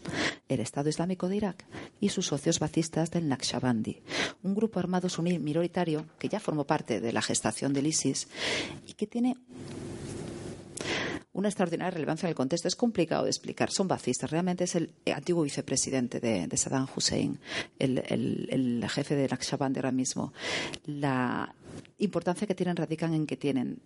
El 0.48 0.60
Estado 0.60 0.90
Islámico 0.90 1.28
de 1.28 1.38
Irak 1.38 1.66
y 2.00 2.10
sus 2.10 2.28
socios 2.28 2.60
bacistas 2.60 3.12
del 3.12 3.28
Naqshbandi, 3.28 4.02
un 4.44 4.56
grupo 4.56 4.80
armado 4.80 5.10
suní 5.10 5.40
minoritario 5.40 6.06
que 6.20 6.30
ya 6.30 6.40
formó 6.40 6.66
parte 6.66 7.02
de 7.02 7.12
la 7.12 7.22
gestación 7.22 7.74
del 7.74 7.88
ISIS 7.88 8.28
y 8.86 8.94
que 8.94 9.08
tiene 9.08 9.36
una 11.38 11.50
extraordinaria 11.50 11.92
relevancia 11.92 12.26
en 12.26 12.32
el 12.32 12.36
contexto. 12.36 12.68
Es 12.68 12.76
complicado 12.76 13.26
de 13.26 13.30
explicar. 13.30 13.70
Son 13.70 13.88
bacistas. 13.88 14.32
Realmente 14.32 14.64
es 14.64 14.76
el 14.76 14.94
antiguo 15.14 15.44
vicepresidente 15.44 16.20
de, 16.20 16.58
Saddam 16.58 16.88
Hussein, 16.96 17.40
el, 17.78 18.00
el, 18.08 18.84
jefe 18.90 19.16
de 19.16 19.28
Naqshband 19.28 19.78
ahora 19.78 19.92
mismo. 19.92 20.34
La 20.86 21.54
importancia 22.00 22.48
que 22.48 22.56
tienen 22.56 22.76
radican 22.76 23.14
en 23.14 23.26
que 23.26 23.38
tienen 23.38 23.80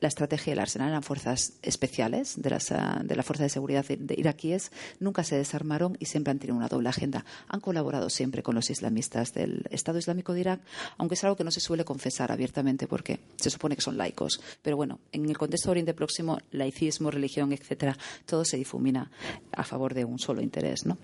la 0.00 0.08
estrategia 0.08 0.50
y 0.50 0.54
el 0.54 0.60
arsenal 0.60 0.88
eran 0.90 1.02
fuerzas 1.02 1.54
especiales 1.62 2.40
de, 2.40 2.50
las, 2.50 2.70
ah, 2.72 3.00
de 3.04 3.16
la 3.16 3.22
Fuerza 3.22 3.42
de 3.42 3.48
Seguridad 3.48 3.84
de 3.84 4.14
iraquíes, 4.16 4.70
nunca 5.00 5.24
se 5.24 5.36
desarmaron 5.36 5.96
y 5.98 6.06
siempre 6.06 6.30
han 6.30 6.38
tenido 6.38 6.56
una 6.56 6.68
doble 6.68 6.88
agenda. 6.88 7.24
Han 7.48 7.60
colaborado 7.60 8.10
siempre 8.10 8.42
con 8.42 8.54
los 8.54 8.70
islamistas 8.70 9.34
del 9.34 9.64
Estado 9.70 9.98
Islámico 9.98 10.34
de 10.34 10.40
Irak, 10.40 10.60
aunque 10.98 11.14
es 11.14 11.24
algo 11.24 11.36
que 11.36 11.44
no 11.44 11.50
se 11.50 11.60
suele 11.60 11.84
confesar 11.84 12.30
abiertamente 12.32 12.86
porque 12.86 13.20
se 13.36 13.50
supone 13.50 13.76
que 13.76 13.82
son 13.82 13.96
laicos. 13.96 14.40
Pero 14.62 14.76
bueno, 14.76 15.00
en 15.12 15.28
el 15.28 15.36
contexto 15.36 15.68
de 15.68 15.72
Oriente 15.72 15.94
Próximo, 15.94 16.38
laicismo, 16.52 17.10
religión, 17.10 17.52
etcétera, 17.52 17.96
todo 18.26 18.44
se 18.44 18.56
difumina 18.56 19.10
a 19.52 19.64
favor 19.64 19.94
de 19.94 20.04
un 20.04 20.18
solo 20.18 20.42
interés, 20.42 20.86
¿no? 20.86 20.96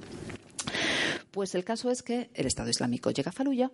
Pues 1.34 1.56
el 1.56 1.64
caso 1.64 1.90
es 1.90 2.04
que 2.04 2.30
el 2.34 2.46
Estado 2.46 2.70
Islámico 2.70 3.10
llega 3.10 3.30
a 3.30 3.32
Faluya 3.32 3.72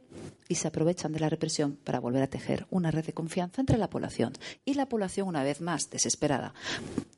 y 0.48 0.54
se 0.54 0.66
aprovechan 0.66 1.12
de 1.12 1.20
la 1.20 1.28
represión 1.28 1.76
para 1.84 2.00
volver 2.00 2.22
a 2.22 2.26
tejer 2.26 2.66
una 2.70 2.90
red 2.90 3.04
de 3.04 3.12
confianza 3.12 3.60
entre 3.60 3.76
la 3.76 3.90
población. 3.90 4.32
Y 4.64 4.72
la 4.72 4.88
población, 4.88 5.28
una 5.28 5.42
vez 5.42 5.60
más, 5.60 5.90
desesperada, 5.90 6.54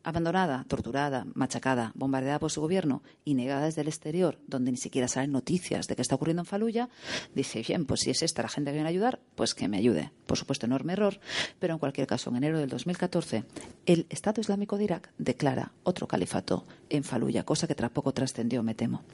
abandonada, 0.03 0.65
torturada, 0.67 1.29
machacada, 1.35 1.93
bombardeada 1.95 2.41
por 2.41 2.51
su 2.51 2.61
gobierno 2.61 3.05
y 3.25 3.35
negada 3.35 3.67
desde 3.67 3.83
el 3.83 3.87
exterior, 3.87 4.41
donde 4.49 4.73
ni 4.73 4.79
siquiera 4.79 5.07
salen 5.07 5.31
noticias 5.31 5.87
de 5.87 5.95
qué 5.95 6.03
está 6.03 6.17
ocurriendo 6.17 6.43
en 6.43 6.47
Faluya, 6.47 6.89
dice, 7.37 7.63
bien, 7.63 7.87
pues 7.87 8.01
si 8.01 8.11
es 8.11 8.23
esta 8.23 8.43
la 8.43 8.49
gente 8.49 8.73
que 8.73 8.79
viene 8.79 8.89
a 8.89 8.91
ayudar, 8.91 9.21
pues 9.37 9.55
que 9.55 9.69
me 9.69 9.77
ayude. 9.77 10.11
Por 10.27 10.39
supuesto, 10.39 10.67
enorme 10.67 10.95
error, 10.95 11.21
pero 11.61 11.75
en 11.75 11.79
cualquier 11.79 12.09
caso, 12.09 12.31
en 12.31 12.37
enero 12.39 12.59
del 12.59 12.69
2014, 12.69 13.45
el 13.87 14.07
Estado 14.11 14.41
Islámico 14.41 14.77
de 14.77 14.85
Irak 14.85 15.13
declara 15.19 15.71
otro 15.85 16.09
califato 16.09 16.67
en 16.91 17.05
Faluya, 17.05 17.45
cosa 17.45 17.69
que 17.69 17.77
tampoco 17.77 18.13
trascendió, 18.13 18.65
me 18.65 18.75
temo. 18.75 19.05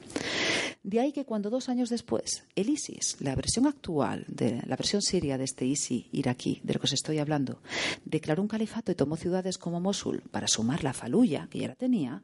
De 0.81 0.99
ahí 0.99 1.11
que 1.11 1.18
cuando 1.25 1.49
dos 1.49 1.69
años 1.69 1.89
después 1.89 2.43
el 2.55 2.69
ISIS, 2.69 3.17
la 3.19 3.35
versión 3.35 3.67
actual, 3.67 4.25
de 4.27 4.61
la 4.65 4.75
versión 4.75 5.01
siria 5.01 5.37
de 5.37 5.43
este 5.43 5.65
ISIS 5.65 6.05
iraquí, 6.11 6.61
de 6.63 6.73
lo 6.73 6.79
que 6.79 6.85
os 6.85 6.93
estoy 6.93 7.19
hablando, 7.19 7.61
declaró 8.05 8.41
un 8.41 8.47
califato 8.47 8.91
y 8.91 8.95
tomó 8.95 9.15
ciudades 9.15 9.57
como 9.57 9.79
Mosul 9.79 10.21
para 10.31 10.47
sumar 10.47 10.83
la 10.83 10.93
Faluya, 10.93 11.47
que 11.49 11.59
ya 11.59 11.67
la 11.67 11.75
tenía, 11.75 12.21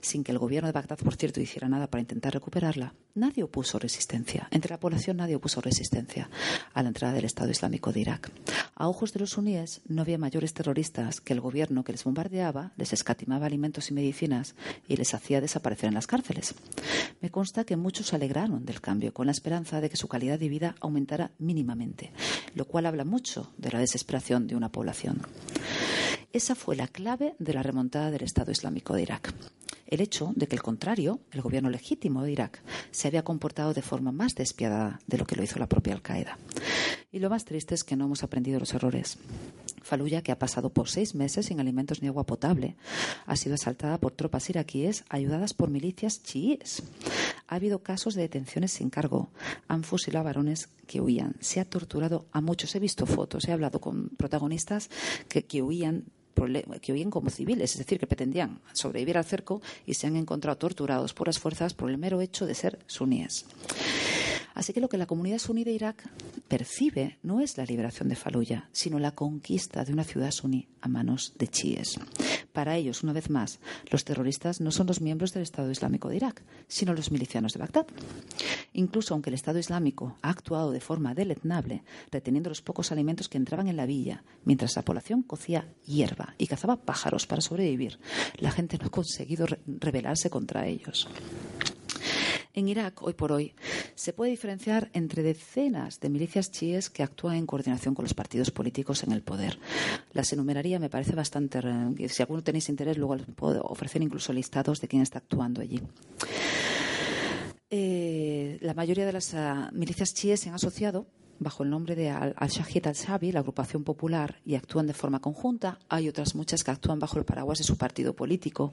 sin 0.00 0.24
que 0.24 0.32
el 0.32 0.38
gobierno 0.38 0.68
de 0.68 0.72
Bagdad, 0.72 0.98
por 0.98 1.16
cierto, 1.16 1.40
hiciera 1.40 1.68
nada 1.68 1.88
para 1.88 2.00
intentar 2.00 2.34
recuperarla, 2.34 2.94
nadie 3.14 3.42
opuso 3.42 3.78
resistencia. 3.78 4.48
Entre 4.50 4.70
la 4.70 4.80
población 4.80 5.16
nadie 5.16 5.36
opuso 5.36 5.60
resistencia 5.60 6.30
a 6.72 6.82
la 6.82 6.88
entrada 6.88 7.14
del 7.14 7.24
Estado 7.24 7.50
Islámico 7.50 7.92
de 7.92 8.00
Irak. 8.00 8.30
A 8.74 8.88
ojos 8.88 9.12
de 9.12 9.20
los 9.20 9.30
suníes 9.30 9.80
no 9.88 10.02
había 10.02 10.18
mayores 10.18 10.54
terroristas 10.54 11.20
que 11.20 11.32
el 11.32 11.40
gobierno 11.40 11.84
que 11.84 11.92
les 11.92 12.04
bombardeaba, 12.04 12.72
les 12.76 12.92
escatimaba 12.92 13.46
alimentos 13.46 13.90
y 13.90 13.94
medicinas 13.94 14.54
y 14.86 14.96
les 14.96 15.14
hacía 15.14 15.40
desaparecer 15.40 15.88
en 15.88 15.94
las 15.94 16.06
cárceles. 16.06 16.54
Me 17.20 17.30
consta 17.30 17.64
que 17.64 17.76
muchos 17.76 17.97
se 18.02 18.16
alegraron 18.16 18.64
del 18.64 18.80
cambio 18.80 19.12
con 19.12 19.26
la 19.26 19.32
esperanza 19.32 19.80
de 19.80 19.90
que 19.90 19.96
su 19.96 20.08
calidad 20.08 20.38
de 20.38 20.48
vida 20.48 20.74
aumentara 20.80 21.32
mínimamente, 21.38 22.12
lo 22.54 22.66
cual 22.66 22.86
habla 22.86 23.04
mucho 23.04 23.52
de 23.56 23.70
la 23.70 23.78
desesperación 23.80 24.46
de 24.46 24.56
una 24.56 24.70
población. 24.70 25.22
Esa 26.32 26.54
fue 26.54 26.76
la 26.76 26.88
clave 26.88 27.34
de 27.38 27.54
la 27.54 27.62
remontada 27.62 28.10
del 28.10 28.22
Estado 28.22 28.52
Islámico 28.52 28.94
de 28.94 29.02
Irak. 29.02 29.32
el 29.88 30.02
hecho 30.02 30.32
de 30.36 30.46
que, 30.46 30.56
al 30.56 30.62
contrario, 30.62 31.20
el 31.32 31.40
gobierno 31.40 31.70
legítimo 31.70 32.22
de 32.22 32.32
Irak 32.32 32.62
se 32.90 33.08
había 33.08 33.24
comportado 33.24 33.72
de 33.72 33.82
forma 33.82 34.12
más 34.12 34.34
despiadada 34.34 35.00
de 35.06 35.18
lo 35.18 35.26
que 35.26 35.34
lo 35.34 35.42
hizo 35.42 35.58
la 35.58 35.66
propia 35.66 35.94
Al-Qaeda. 35.94 36.38
Y 37.10 37.20
lo 37.20 37.30
más 37.30 37.46
triste 37.46 37.74
es 37.74 37.84
que 37.84 37.96
no 37.96 38.04
hemos 38.04 38.22
aprendido 38.22 38.60
los 38.60 38.74
errores. 38.74 39.18
Faluya, 39.82 40.22
que 40.22 40.30
ha 40.30 40.38
pasado 40.38 40.68
por 40.68 40.90
seis 40.90 41.14
meses 41.14 41.46
sin 41.46 41.58
alimentos 41.58 42.02
ni 42.02 42.08
agua 42.08 42.26
potable, 42.26 42.76
ha 43.24 43.36
sido 43.36 43.54
asaltada 43.54 43.96
por 43.98 44.12
tropas 44.12 44.50
iraquíes 44.50 45.04
ayudadas 45.08 45.54
por 45.54 45.70
milicias 45.70 46.22
chiíes. 46.22 46.82
Ha 47.46 47.54
habido 47.54 47.82
casos 47.82 48.14
de 48.14 48.22
detenciones 48.22 48.72
sin 48.72 48.90
cargo. 48.90 49.30
Han 49.68 49.84
fusilado 49.84 50.20
a 50.20 50.24
varones 50.24 50.68
que 50.86 51.00
huían. 51.00 51.36
Se 51.40 51.60
ha 51.60 51.64
torturado 51.64 52.26
a 52.32 52.42
muchos. 52.42 52.74
He 52.74 52.78
visto 52.78 53.06
fotos, 53.06 53.48
he 53.48 53.52
hablado 53.52 53.80
con 53.80 54.10
protagonistas 54.10 54.90
que, 55.28 55.46
que 55.46 55.62
huían 55.62 56.04
que 56.80 56.92
huían 56.92 57.10
como 57.10 57.30
civiles, 57.30 57.72
es 57.72 57.78
decir, 57.78 57.98
que 57.98 58.06
pretendían 58.06 58.60
sobrevivir 58.72 59.18
al 59.18 59.24
cerco 59.24 59.60
y 59.86 59.94
se 59.94 60.06
han 60.06 60.16
encontrado 60.16 60.58
torturados 60.58 61.14
por 61.14 61.26
las 61.26 61.38
fuerzas 61.38 61.74
por 61.74 61.90
el 61.90 61.98
mero 61.98 62.20
hecho 62.20 62.46
de 62.46 62.54
ser 62.54 62.78
suníes. 62.86 63.46
Así 64.54 64.72
que 64.72 64.80
lo 64.80 64.88
que 64.88 64.98
la 64.98 65.06
comunidad 65.06 65.38
suní 65.38 65.62
de 65.62 65.70
Irak 65.70 66.02
percibe 66.48 67.18
no 67.22 67.40
es 67.40 67.56
la 67.56 67.64
liberación 67.64 68.08
de 68.08 68.16
Faluya, 68.16 68.68
sino 68.72 68.98
la 68.98 69.12
conquista 69.12 69.84
de 69.84 69.92
una 69.92 70.02
ciudad 70.02 70.32
suní 70.32 70.66
a 70.80 70.88
manos 70.88 71.34
de 71.38 71.46
chiíes. 71.46 72.00
Para 72.58 72.74
ellos, 72.74 73.04
una 73.04 73.12
vez 73.12 73.30
más, 73.30 73.60
los 73.88 74.04
terroristas 74.04 74.60
no 74.60 74.72
son 74.72 74.88
los 74.88 75.00
miembros 75.00 75.32
del 75.32 75.44
Estado 75.44 75.70
Islámico 75.70 76.08
de 76.08 76.16
Irak, 76.16 76.42
sino 76.66 76.92
los 76.92 77.12
milicianos 77.12 77.52
de 77.52 77.60
Bagdad. 77.60 77.86
Incluso 78.72 79.14
aunque 79.14 79.30
el 79.30 79.34
Estado 79.34 79.60
Islámico 79.60 80.16
ha 80.22 80.30
actuado 80.30 80.72
de 80.72 80.80
forma 80.80 81.14
deleznable, 81.14 81.84
reteniendo 82.10 82.48
los 82.48 82.60
pocos 82.60 82.90
alimentos 82.90 83.28
que 83.28 83.38
entraban 83.38 83.68
en 83.68 83.76
la 83.76 83.86
villa, 83.86 84.24
mientras 84.44 84.74
la 84.74 84.82
población 84.82 85.22
cocía 85.22 85.72
hierba 85.86 86.34
y 86.36 86.48
cazaba 86.48 86.82
pájaros 86.82 87.28
para 87.28 87.42
sobrevivir, 87.42 88.00
la 88.38 88.50
gente 88.50 88.76
no 88.76 88.86
ha 88.86 88.90
conseguido 88.90 89.46
rebelarse 89.64 90.28
contra 90.28 90.66
ellos. 90.66 91.06
En 92.58 92.66
Irak, 92.66 93.04
hoy 93.04 93.12
por 93.12 93.30
hoy, 93.30 93.54
se 93.94 94.12
puede 94.12 94.32
diferenciar 94.32 94.90
entre 94.92 95.22
decenas 95.22 96.00
de 96.00 96.08
milicias 96.08 96.50
chiíes 96.50 96.90
que 96.90 97.04
actúan 97.04 97.36
en 97.36 97.46
coordinación 97.46 97.94
con 97.94 98.02
los 98.04 98.14
partidos 98.14 98.50
políticos 98.50 99.04
en 99.04 99.12
el 99.12 99.22
poder. 99.22 99.60
Las 100.12 100.32
enumeraría, 100.32 100.80
me 100.80 100.90
parece 100.90 101.14
bastante. 101.14 101.60
Si 102.08 102.20
alguno 102.20 102.42
tenéis 102.42 102.68
interés, 102.68 102.98
luego 102.98 103.14
les 103.14 103.26
puedo 103.26 103.62
ofrecer 103.62 104.02
incluso 104.02 104.32
listados 104.32 104.80
de 104.80 104.88
quién 104.88 105.02
está 105.02 105.18
actuando 105.18 105.60
allí. 105.60 105.80
Eh, 107.70 108.58
la 108.60 108.74
mayoría 108.74 109.06
de 109.06 109.12
las 109.12 109.34
uh, 109.34 109.70
milicias 109.70 110.12
chiíes 110.12 110.40
se 110.40 110.48
han 110.48 110.56
asociado 110.56 111.06
bajo 111.38 111.62
el 111.62 111.70
nombre 111.70 111.94
de 111.94 112.10
Al-Shahid 112.10 112.88
al-Shabi, 112.88 113.30
la 113.30 113.38
agrupación 113.38 113.84
popular, 113.84 114.40
y 114.44 114.56
actúan 114.56 114.88
de 114.88 114.94
forma 114.94 115.20
conjunta. 115.20 115.78
Hay 115.88 116.08
otras 116.08 116.34
muchas 116.34 116.64
que 116.64 116.72
actúan 116.72 116.98
bajo 116.98 117.20
el 117.20 117.24
paraguas 117.24 117.58
de 117.58 117.64
su 117.64 117.76
partido 117.76 118.14
político. 118.14 118.72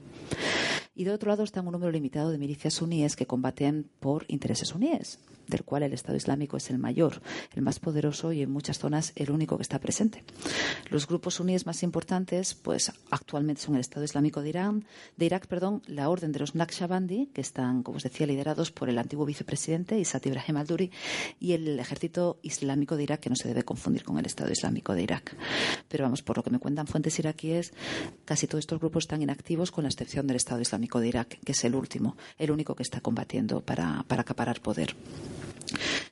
Y 0.96 1.04
de 1.04 1.12
otro 1.12 1.28
lado 1.28 1.44
está 1.44 1.60
un 1.60 1.70
número 1.70 1.92
limitado 1.92 2.30
de 2.30 2.38
milicias 2.38 2.74
suníes 2.74 3.14
que 3.14 3.26
combaten 3.26 3.88
por 4.00 4.24
intereses 4.28 4.68
suníes 4.68 5.20
del 5.46 5.64
cual 5.64 5.82
el 5.82 5.92
Estado 5.92 6.16
Islámico 6.16 6.56
es 6.56 6.70
el 6.70 6.78
mayor, 6.78 7.22
el 7.54 7.62
más 7.62 7.78
poderoso 7.78 8.32
y 8.32 8.42
en 8.42 8.50
muchas 8.50 8.78
zonas 8.78 9.12
el 9.14 9.30
único 9.30 9.56
que 9.56 9.62
está 9.62 9.78
presente. 9.78 10.24
Los 10.90 11.06
grupos 11.06 11.34
suníes 11.34 11.66
más 11.66 11.82
importantes, 11.82 12.54
pues 12.54 12.92
actualmente 13.10 13.62
son 13.62 13.74
el 13.74 13.80
Estado 13.80 14.04
Islámico 14.04 14.42
de 14.42 14.48
Irán, 14.48 14.84
de 15.16 15.26
Irak, 15.26 15.46
perdón, 15.46 15.82
la 15.86 16.08
Orden 16.08 16.32
de 16.32 16.40
los 16.40 16.54
Naqshbandi, 16.54 17.26
que 17.32 17.40
están, 17.40 17.82
como 17.82 17.98
os 17.98 18.02
decía, 18.02 18.26
liderados 18.26 18.72
por 18.72 18.88
el 18.88 18.98
antiguo 18.98 19.26
vicepresidente 19.26 19.98
Isat 19.98 20.26
Ibrahim 20.26 20.56
al-Duri, 20.56 20.90
y 21.40 21.52
el 21.52 21.78
Ejército 21.78 22.38
Islámico 22.42 22.96
de 22.96 23.04
Irak, 23.04 23.20
que 23.20 23.30
no 23.30 23.36
se 23.36 23.48
debe 23.48 23.62
confundir 23.62 24.04
con 24.04 24.18
el 24.18 24.26
Estado 24.26 24.50
Islámico 24.50 24.94
de 24.94 25.02
Irak. 25.02 25.36
Pero 25.88 26.04
vamos, 26.04 26.22
por 26.22 26.36
lo 26.36 26.42
que 26.42 26.50
me 26.50 26.58
cuentan 26.58 26.86
fuentes 26.86 27.18
iraquíes, 27.18 27.72
casi 28.24 28.46
todos 28.46 28.62
estos 28.62 28.80
grupos 28.80 29.04
están 29.04 29.22
inactivos, 29.22 29.70
con 29.70 29.84
la 29.84 29.90
excepción 29.90 30.26
del 30.26 30.36
Estado 30.36 30.60
Islámico 30.60 30.85
de 30.94 31.08
Irak, 31.08 31.38
que 31.44 31.52
es 31.52 31.64
el 31.64 31.74
último, 31.74 32.16
el 32.38 32.50
único 32.50 32.74
que 32.74 32.82
está 32.82 33.00
combatiendo 33.00 33.60
para, 33.60 34.04
para 34.08 34.22
acaparar 34.22 34.60
poder. 34.60 34.94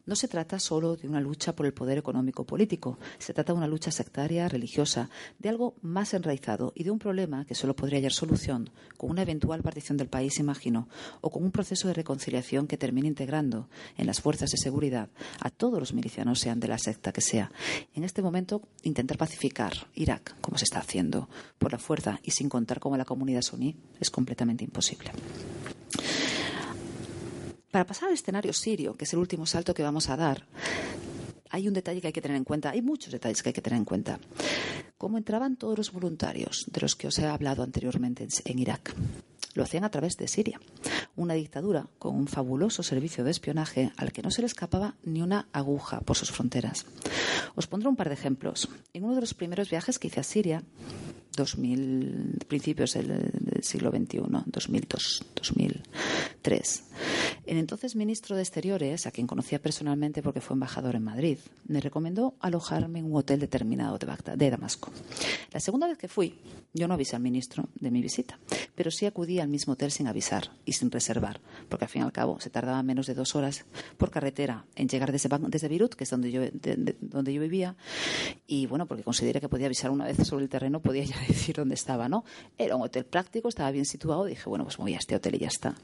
No 0.07 0.17
se 0.17 0.29
trata 0.29 0.59
solo 0.59 0.97
de 0.97 1.09
una 1.09 1.21
lucha 1.21 1.55
por 1.55 1.67
el 1.67 1.73
poder 1.73 1.99
económico 1.99 2.45
político, 2.45 2.99
se 3.19 3.33
trata 3.33 3.53
de 3.53 3.59
una 3.59 3.69
lucha 3.69 3.91
sectaria, 3.91 4.49
religiosa, 4.49 5.09
de 5.39 5.49
algo 5.49 5.75
más 5.83 6.15
enraizado 6.15 6.73
y 6.75 6.85
de 6.85 6.91
un 6.91 6.99
problema 6.99 7.45
que 7.45 7.55
solo 7.55 7.75
podría 7.75 7.99
hallar 7.99 8.13
solución 8.13 8.71
con 8.97 9.11
una 9.11 9.23
eventual 9.23 9.63
partición 9.63 9.97
del 9.97 10.09
país, 10.09 10.39
imagino, 10.39 10.89
o 11.21 11.31
con 11.31 11.43
un 11.43 11.51
proceso 11.51 11.89
de 11.89 11.95
reconciliación 11.95 12.67
que 12.67 12.77
termine 12.77 13.09
integrando 13.09 13.69
en 13.97 14.07
las 14.07 14.21
fuerzas 14.21 14.51
de 14.51 14.59
seguridad 14.59 15.09
a 15.41 15.51
todos 15.51 15.79
los 15.79 15.95
milicianos, 15.95 16.41
sean 16.41 16.61
de 16.61 16.69
la 16.69 16.79
secta 16.79 17.13
que 17.13 17.21
sea. 17.21 17.51
En 17.95 18.05
este 18.05 18.23
momento, 18.23 18.63
intentar 18.83 19.19
pacificar 19.19 19.73
Irak, 19.95 20.37
como 20.41 20.59
se 20.59 20.65
está 20.65 20.81
haciendo, 20.81 21.29
por 21.59 21.73
la 21.73 21.79
fuerza 21.79 22.21
y 22.23 22.33
sin 22.33 22.49
contar 22.49 22.81
con 22.81 22.97
la 22.99 23.05
comunidad 23.05 23.43
suní, 23.43 23.77
es 24.01 24.11
completamente 24.11 24.65
imposible. 24.65 25.13
Para 27.75 27.87
pasar 27.87 28.07
al 28.07 28.15
escenario 28.15 28.53
sirio, 28.53 28.95
que 28.95 29.03
es 29.03 29.13
el 29.15 29.19
último 29.19 29.47
salto 29.47 29.75
que 29.75 29.83
vamos 29.83 30.09
a 30.09 30.17
dar, 30.17 30.47
hay 31.51 31.67
un 31.67 31.75
detalle 31.75 32.01
que 32.01 32.07
hay 32.07 32.13
que 32.13 32.23
tener 32.23 32.37
en 32.37 32.45
cuenta, 32.45 32.71
hay 32.71 32.83
muchos 32.83 33.11
detalles 33.11 33.43
que 33.43 33.49
hay 33.49 33.53
que 33.53 33.63
tener 33.63 33.81
en 33.81 33.85
cuenta. 33.85 34.21
¿Cómo 34.97 35.19
entraban 35.19 35.57
todos 35.57 35.77
los 35.77 35.91
voluntarios 35.91 36.67
de 36.71 36.81
los 36.81 36.95
que 36.95 37.09
os 37.09 37.19
he 37.19 37.27
hablado 37.27 37.65
anteriormente 37.65 38.29
en 38.45 38.59
Irak? 38.61 38.95
Lo 39.55 39.65
hacían 39.65 39.83
a 39.83 39.91
través 39.91 40.17
de 40.17 40.29
Siria, 40.29 40.61
una 41.17 41.35
dictadura 41.35 41.89
con 41.99 42.15
un 42.15 42.29
fabuloso 42.29 42.85
servicio 42.85 43.25
de 43.25 43.33
espionaje 43.33 43.91
al 43.97 44.13
que 44.13 44.23
no 44.23 44.31
se 44.31 44.43
le 44.43 44.47
escapaba 44.47 44.95
ni 45.03 45.21
una 45.21 45.49
aguja 45.53 45.99
por 46.03 46.17
sus 46.17 46.31
fronteras. 46.31 46.87
Os 47.57 47.67
pondré 47.67 47.89
un 47.89 47.97
par 47.97 48.07
de 48.07 48.15
ejemplos. 48.15 48.69
En 48.93 49.03
uno 49.03 49.17
de 49.17 49.23
los 49.23 49.35
primeros 49.35 49.69
viajes 49.69 49.99
que 49.99 50.07
hice 50.07 50.21
a 50.21 50.23
Siria, 50.23 50.63
2000, 51.37 52.45
principios 52.47 52.93
del, 52.93 53.33
siglo 53.65 53.91
XXI, 53.91 54.21
2002, 54.47 55.25
2003, 55.35 56.85
el 57.47 57.59
entonces 57.59 57.97
ministro 57.97 58.37
de 58.37 58.43
Exteriores, 58.43 59.07
a 59.07 59.11
quien 59.11 59.27
conocía 59.27 59.61
personalmente 59.61 60.23
porque 60.23 60.41
fue 60.41 60.55
embajador 60.55 60.95
en 60.95 61.05
Madrid, 61.05 61.39
me 61.67 61.81
recomendó 61.81 62.35
alojarme 62.41 63.01
en 63.01 63.07
un 63.07 63.17
hotel 63.17 63.41
determinado 63.41 63.99
de, 63.99 64.07
Bagdad, 64.07 64.37
de 64.37 64.51
Damasco. 64.51 64.91
La 65.53 65.61
segunda 65.61 65.87
vez 65.87 65.99
que 65.99 66.09
fui, 66.09 66.39
yo 66.73 66.89
no 66.89 66.95
avisé 66.95 67.17
al 67.17 67.23
ministro 67.23 67.69
de 67.75 67.91
mi 67.91 68.01
visita, 68.01 68.39
pero 68.75 68.91
sí 68.91 69.07
acudí 69.07 69.41
al 69.41 69.49
mismo 69.49 69.75
hotel 69.75 69.91
sin 69.91 70.07
avisar 70.07 70.53
y 70.65 70.73
sin 70.73 70.91
reservar, 70.91 71.41
porque 71.69 71.85
al 71.85 71.91
fin 71.91 72.03
y 72.03 72.05
al 72.05 72.13
cabo 72.13 72.41
se 72.41 72.51
tardaba 72.51 72.83
menos 72.83 73.07
de 73.07 73.15
dos 73.15 73.35
horas 73.35 73.65
por 73.99 74.11
carretera 74.11 74.65
en 74.75 74.89
llegar 74.89 75.13
desde, 75.13 75.29
desde 75.49 75.69
Beirut, 75.69 75.95
que 75.95 76.05
es 76.05 76.11
donde 76.11 76.31
yo, 76.31 76.41
de, 76.41 76.51
de, 76.53 76.97
donde 77.01 77.33
yo 77.33 77.41
vivía, 77.41 77.77
y 78.47 78.67
bueno, 78.67 78.87
porque 78.87 79.03
consideré 79.03 79.41
que 79.41 79.49
podía 79.49 79.67
avisar 79.67 79.91
una 79.91 80.07
vez 80.07 80.17
sobre 80.27 80.45
el 80.45 80.51
terreno, 80.51 80.81
podía 80.81 81.05
ya 81.05 81.17
decir 81.29 81.57
dónde 81.57 81.75
estaba, 81.75 82.09
¿no? 82.09 82.25
Era 82.57 82.77
un 82.77 82.83
hotel 82.83 83.05
práctico, 83.05 83.49
estaba 83.55 83.71
bien 83.71 83.85
situado, 83.85 84.25
dije, 84.25 84.49
bueno, 84.49 84.65
pues 84.65 84.77
voy 84.77 84.95
a 84.95 84.99
este 84.99 85.15
hotel 85.15 85.37
y 85.37 85.39
ya 85.39 85.47
está. 85.47 85.75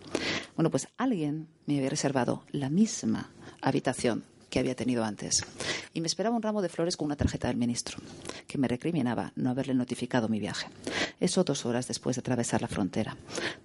Bueno, 0.57 0.71
pues 0.71 0.89
alguien 0.97 1.47
me 1.67 1.77
había 1.77 1.89
reservado 1.89 2.43
la 2.51 2.69
misma 2.69 3.31
habitación 3.63 4.25
que 4.51 4.59
había 4.59 4.75
tenido 4.75 5.05
antes. 5.05 5.45
Y 5.95 6.01
me 6.01 6.09
esperaba 6.09 6.35
un 6.35 6.43
ramo 6.43 6.63
de 6.63 6.69
flores 6.69 6.97
con 6.97 7.07
una 7.07 7.15
tarjeta 7.15 7.47
del 7.47 7.57
ministro, 7.57 7.99
que 8.49 8.59
me 8.59 8.67
recriminaba 8.67 9.33
no 9.37 9.51
haberle 9.51 9.75
notificado 9.75 10.29
mi 10.29 10.41
viaje. 10.41 10.67
Eso 11.21 11.45
dos 11.45 11.65
horas 11.65 11.87
después 11.87 12.17
de 12.17 12.21
atravesar 12.21 12.61
la 12.61 12.67
frontera, 12.67 13.17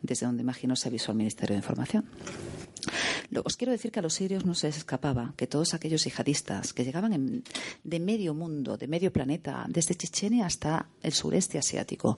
desde 0.04 0.28
donde 0.28 0.44
imagino 0.44 0.76
se 0.76 0.90
avisó 0.90 1.12
al 1.12 1.18
Ministerio 1.18 1.56
de 1.56 1.62
Información. 1.62 2.06
Os 3.44 3.58
quiero 3.58 3.72
decir 3.72 3.92
que 3.92 4.00
a 4.00 4.02
los 4.02 4.14
sirios 4.14 4.46
no 4.46 4.54
se 4.54 4.68
les 4.68 4.78
escapaba 4.78 5.34
que 5.36 5.48
todos 5.48 5.74
aquellos 5.74 6.04
yihadistas 6.04 6.74
que 6.74 6.84
llegaban 6.84 7.14
en, 7.14 7.44
de 7.84 8.00
medio 8.00 8.34
mundo, 8.34 8.78
de 8.78 8.88
medio 8.88 9.12
planeta, 9.12 9.66
desde 9.68 9.96
Chechenia 9.96 10.46
hasta 10.46 10.88
el 11.02 11.14
sureste 11.14 11.58
asiático, 11.58 12.18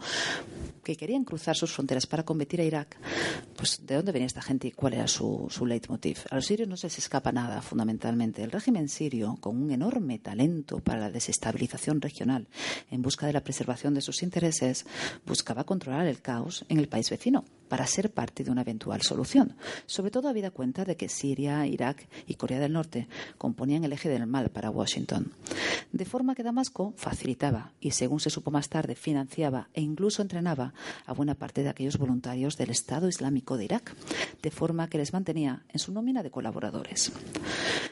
que 0.84 0.96
querían 0.96 1.24
cruzar 1.24 1.56
sus 1.56 1.72
fronteras 1.72 2.08
para 2.08 2.24
combatir 2.24 2.62
a 2.62 2.64
Irak, 2.64 2.98
pues 3.56 3.86
¿de 3.86 3.96
dónde 3.96 4.12
venía 4.12 4.28
esta 4.28 4.42
gente 4.42 4.68
y 4.68 4.72
cuál 4.72 4.94
era 4.94 5.08
su, 5.08 5.48
su 5.50 5.66
leitmotiv? 5.66 6.20
A 6.30 6.36
los 6.36 6.46
sirios 6.46 6.68
no 6.68 6.78
se 6.78 6.88
les 6.88 6.98
escapa 6.98 7.32
nada, 7.32 7.62
fundamentalmente. 7.62 8.44
El 8.44 8.52
régimen 8.52 8.88
sirio, 8.88 9.38
con 9.40 9.62
un 9.62 9.72
enorme 9.72 10.20
talento 10.20 10.80
para 10.80 11.00
la 11.00 11.12
desestabilización 11.12 12.02
regional, 12.02 12.48
en 12.90 13.02
busca 13.02 13.28
de 13.28 13.34
la 13.34 13.44
preservación 13.44 13.94
de 13.94 14.02
sus 14.02 14.24
intereses, 14.24 14.86
buscaba 15.26 15.64
controlar 15.64 16.08
el 16.08 16.22
caos 16.22 16.66
en 16.70 16.80
el 16.80 16.88
país 16.88 17.10
vecino 17.10 17.44
para 17.68 17.88
ser 17.88 18.12
parte 18.12 18.44
de 18.44 18.52
una 18.52 18.62
eventual 18.62 19.02
solución, 19.02 19.56
sobre 19.86 20.12
todo 20.12 20.30
habida 20.30 20.52
cuenta 20.52 20.86
de 20.86 20.96
que 20.98 21.10
Siria, 21.10 21.66
Irak 21.66 22.08
y 22.28 22.36
Corea 22.36 22.60
del 22.60 22.74
Norte 22.74 23.08
componían 23.38 23.84
el 23.84 23.94
eje 23.94 24.10
del 24.10 24.28
mal 24.28 24.50
para 24.50 24.70
Washington. 24.70 25.32
De 25.92 26.06
forma 26.06 26.36
que 26.36 26.44
Damasco 26.44 26.94
facilitaba 26.98 27.72
y, 27.80 27.92
según 27.92 28.20
se 28.20 28.30
supo 28.30 28.52
más 28.52 28.70
tarde, 28.70 28.96
financiaba 28.96 29.70
e 29.74 29.82
incluso 29.82 30.22
entrenaba 30.22 30.74
a 31.06 31.14
buena 31.14 31.36
parte 31.36 31.64
de 31.64 31.70
aquellos 31.70 31.98
voluntarios 31.98 32.58
del 32.58 32.72
Estado 32.72 33.08
Islámico 33.08 33.58
de 33.58 33.66
Irak, 33.66 33.96
de 34.42 34.52
forma 34.52 34.90
que 34.90 34.98
les 34.98 35.14
mantenía 35.14 35.64
en 35.70 35.80
su 35.80 35.92
nómina 35.94 36.24
de 36.24 36.32
colaboradores. 36.32 37.12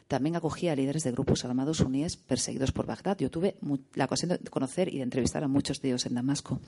También 0.07 0.35
acogía 0.35 0.73
a 0.73 0.75
líderes 0.75 1.03
de 1.03 1.11
grupos 1.11 1.45
armados 1.45 1.77
suníes 1.77 2.17
perseguidos 2.17 2.71
por 2.71 2.85
Bagdad. 2.85 3.17
Yo 3.19 3.31
tuve 3.31 3.55
la 3.93 4.05
ocasión 4.05 4.29
de 4.29 4.49
conocer 4.49 4.93
y 4.93 4.97
de 4.97 5.03
entrevistar 5.03 5.43
a 5.43 5.47
muchos 5.47 5.81
de 5.81 5.89
ellos 5.89 6.05
en 6.05 6.15
Damasco 6.15 6.59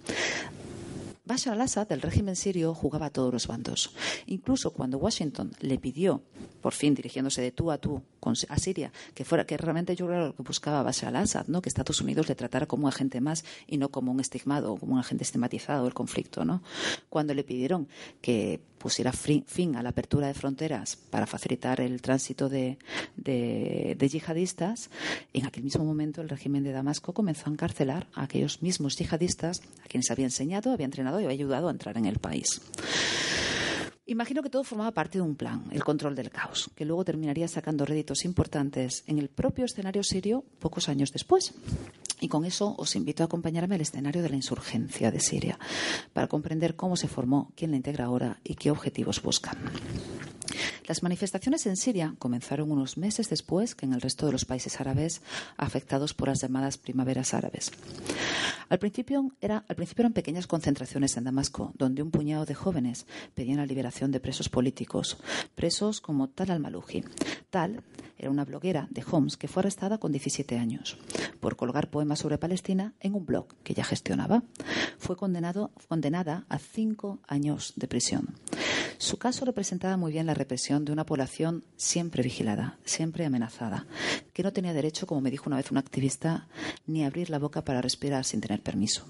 Bashar 1.27 1.53
al-Assad, 1.53 1.91
el 1.91 2.01
régimen 2.01 2.35
sirio, 2.35 2.73
jugaba 2.73 3.07
a 3.07 3.09
todos 3.09 3.33
los 3.33 3.47
bandos. 3.47 3.91
Incluso 4.27 4.71
cuando 4.71 4.97
Washington 4.97 5.51
le 5.59 5.77
pidió, 5.77 6.21
por 6.61 6.73
fin 6.73 6.95
dirigiéndose 6.95 7.41
de 7.41 7.51
tú 7.51 7.69
a 7.69 7.77
tú 7.77 8.01
a 8.49 8.57
Siria, 8.57 8.91
que 9.13 9.23
fuera 9.23 9.45
que 9.45 9.55
realmente 9.55 9.95
yo 9.95 10.07
creo 10.07 10.27
lo 10.27 10.35
que 10.35 10.43
buscaba 10.43 10.83
Bashar 10.83 11.09
al-Assad, 11.09 11.47
¿no? 11.47 11.61
que 11.61 11.69
Estados 11.69 12.01
Unidos 12.01 12.27
le 12.27 12.35
tratara 12.35 12.65
como 12.65 12.87
un 12.87 12.89
agente 12.89 13.21
más 13.21 13.45
y 13.67 13.77
no 13.77 13.89
como 13.89 14.11
un 14.11 14.19
estigmado 14.19 14.75
como 14.75 14.93
un 14.93 14.99
agente 14.99 15.23
estigmatizado 15.23 15.83
del 15.83 15.93
conflicto. 15.93 16.45
¿no? 16.45 16.61
Cuando 17.09 17.33
le 17.33 17.43
pidieron 17.43 17.87
que 18.21 18.61
pusiera 18.77 19.11
fin 19.11 19.75
a 19.75 19.83
la 19.83 19.89
apertura 19.89 20.27
de 20.27 20.33
fronteras 20.33 20.95
para 20.95 21.25
facilitar 21.25 21.81
el 21.81 22.01
tránsito 22.01 22.49
de, 22.49 22.77
de, 23.15 24.09
yihadistas, 24.09 24.89
en 25.33 25.45
aquel 25.45 25.63
mismo 25.63 25.83
momento 25.83 26.21
el 26.21 26.29
régimen 26.29 26.63
de 26.63 26.71
Damasco 26.71 27.13
comenzó 27.13 27.49
a 27.49 27.53
encarcelar 27.53 28.07
a 28.13 28.23
aquellos 28.23 28.61
mismos 28.61 28.95
yihadistas 28.95 29.61
a 29.83 29.87
quienes 29.87 30.11
había 30.11 30.25
enseñado, 30.25 30.71
había 30.71 30.85
entrenado 30.85 31.19
y 31.19 31.25
había 31.25 31.35
ayudado 31.35 31.67
a 31.67 31.71
entrar 31.71 31.97
en 31.97 32.05
el 32.05 32.19
país. 32.19 32.61
Imagino 34.09 34.41
que 34.41 34.49
todo 34.49 34.63
formaba 34.63 34.91
parte 34.91 35.17
de 35.17 35.21
un 35.21 35.35
plan, 35.35 35.65
el 35.71 35.83
control 35.83 36.15
del 36.15 36.29
caos, 36.29 36.71
que 36.75 36.85
luego 36.85 37.03
terminaría 37.03 37.49
sacando 37.49 37.85
réditos 37.85 38.23
importantes 38.23 39.03
en 39.05 39.19
el 39.19 39.27
propio 39.27 39.65
escenario 39.65 40.01
sirio 40.01 40.45
pocos 40.59 40.87
años 40.87 41.11
después. 41.11 41.53
Y 42.21 42.29
con 42.29 42.45
eso 42.45 42.73
os 42.77 42.95
invito 42.95 43.23
a 43.23 43.25
acompañarme 43.25 43.75
al 43.75 43.81
escenario 43.81 44.23
de 44.23 44.29
la 44.29 44.37
insurgencia 44.37 45.11
de 45.11 45.19
Siria, 45.19 45.59
para 46.13 46.27
comprender 46.27 46.77
cómo 46.77 46.95
se 46.95 47.09
formó, 47.09 47.51
quién 47.57 47.71
la 47.71 47.77
integra 47.77 48.05
ahora 48.05 48.39
y 48.45 48.55
qué 48.55 48.71
objetivos 48.71 49.21
buscan. 49.21 49.57
Las 50.87 51.03
manifestaciones 51.03 51.65
en 51.65 51.77
Siria 51.77 52.15
comenzaron 52.19 52.71
unos 52.71 52.97
meses 52.97 53.29
después 53.29 53.75
que 53.75 53.85
en 53.85 53.93
el 53.93 54.01
resto 54.01 54.25
de 54.25 54.31
los 54.31 54.45
países 54.45 54.79
árabes 54.79 55.21
afectados 55.57 56.13
por 56.13 56.29
las 56.29 56.41
llamadas 56.41 56.77
primaveras 56.77 57.33
árabes. 57.33 57.71
Al 58.69 58.79
principio, 58.79 59.31
eran 59.41 59.63
pequeñas 60.13 60.47
concentraciones 60.47 61.15
en 61.17 61.23
Damasco, 61.23 61.73
donde 61.77 62.01
un 62.01 62.11
puñado 62.11 62.45
de 62.45 62.53
jóvenes 62.53 63.05
pedían 63.33 63.57
la 63.57 63.65
liberación 63.65 64.11
de 64.11 64.19
presos 64.19 64.49
políticos, 64.49 65.17
presos 65.55 66.01
como 66.01 66.29
Tal 66.29 66.51
al-Maluji. 66.51 67.03
Tal 67.49 67.83
era 68.17 68.31
una 68.31 68.45
bloguera 68.45 68.87
de 68.89 69.03
Homs 69.09 69.37
que 69.37 69.47
fue 69.47 69.61
arrestada 69.61 69.99
con 69.99 70.11
17 70.11 70.57
años 70.57 70.97
por 71.39 71.55
colgar 71.55 71.89
poemas 71.89 72.19
sobre 72.19 72.37
Palestina 72.37 72.93
en 72.99 73.13
un 73.13 73.25
blog 73.25 73.47
que 73.63 73.73
ya 73.73 73.83
gestionaba. 73.83 74.43
Fue 74.97 75.15
condenada 75.15 76.45
a 76.49 76.59
cinco 76.59 77.19
años 77.27 77.73
de 77.75 77.87
prisión. 77.87 78.35
Su 78.97 79.17
caso 79.17 79.45
representaba 79.45 79.95
muy 79.95 80.11
bien 80.11 80.25
la 80.25 80.33
represión 80.33 80.83
de 80.83 80.91
una 80.91 81.05
población 81.05 81.63
siempre 81.75 82.23
vigilada, 82.23 82.79
siempre 82.83 83.25
amenazada, 83.25 83.85
que 84.33 84.43
no 84.43 84.53
tenía 84.53 84.73
derecho, 84.73 85.05
como 85.05 85.21
me 85.21 85.31
dijo 85.31 85.45
una 85.47 85.57
vez 85.57 85.71
un 85.71 85.77
activista, 85.77 86.47
ni 86.87 87.03
a 87.03 87.07
abrir 87.07 87.29
la 87.29 87.39
boca 87.39 87.63
para 87.63 87.81
respirar 87.81 88.25
sin 88.25 88.41
tener 88.41 88.61
permiso. 88.61 89.05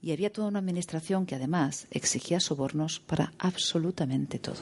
Y 0.00 0.12
había 0.12 0.32
toda 0.32 0.48
una 0.48 0.60
administración 0.60 1.26
que 1.26 1.34
además 1.34 1.86
exigía 1.90 2.40
sobornos 2.40 3.00
para 3.00 3.32
absolutamente 3.38 4.38
todo. 4.38 4.60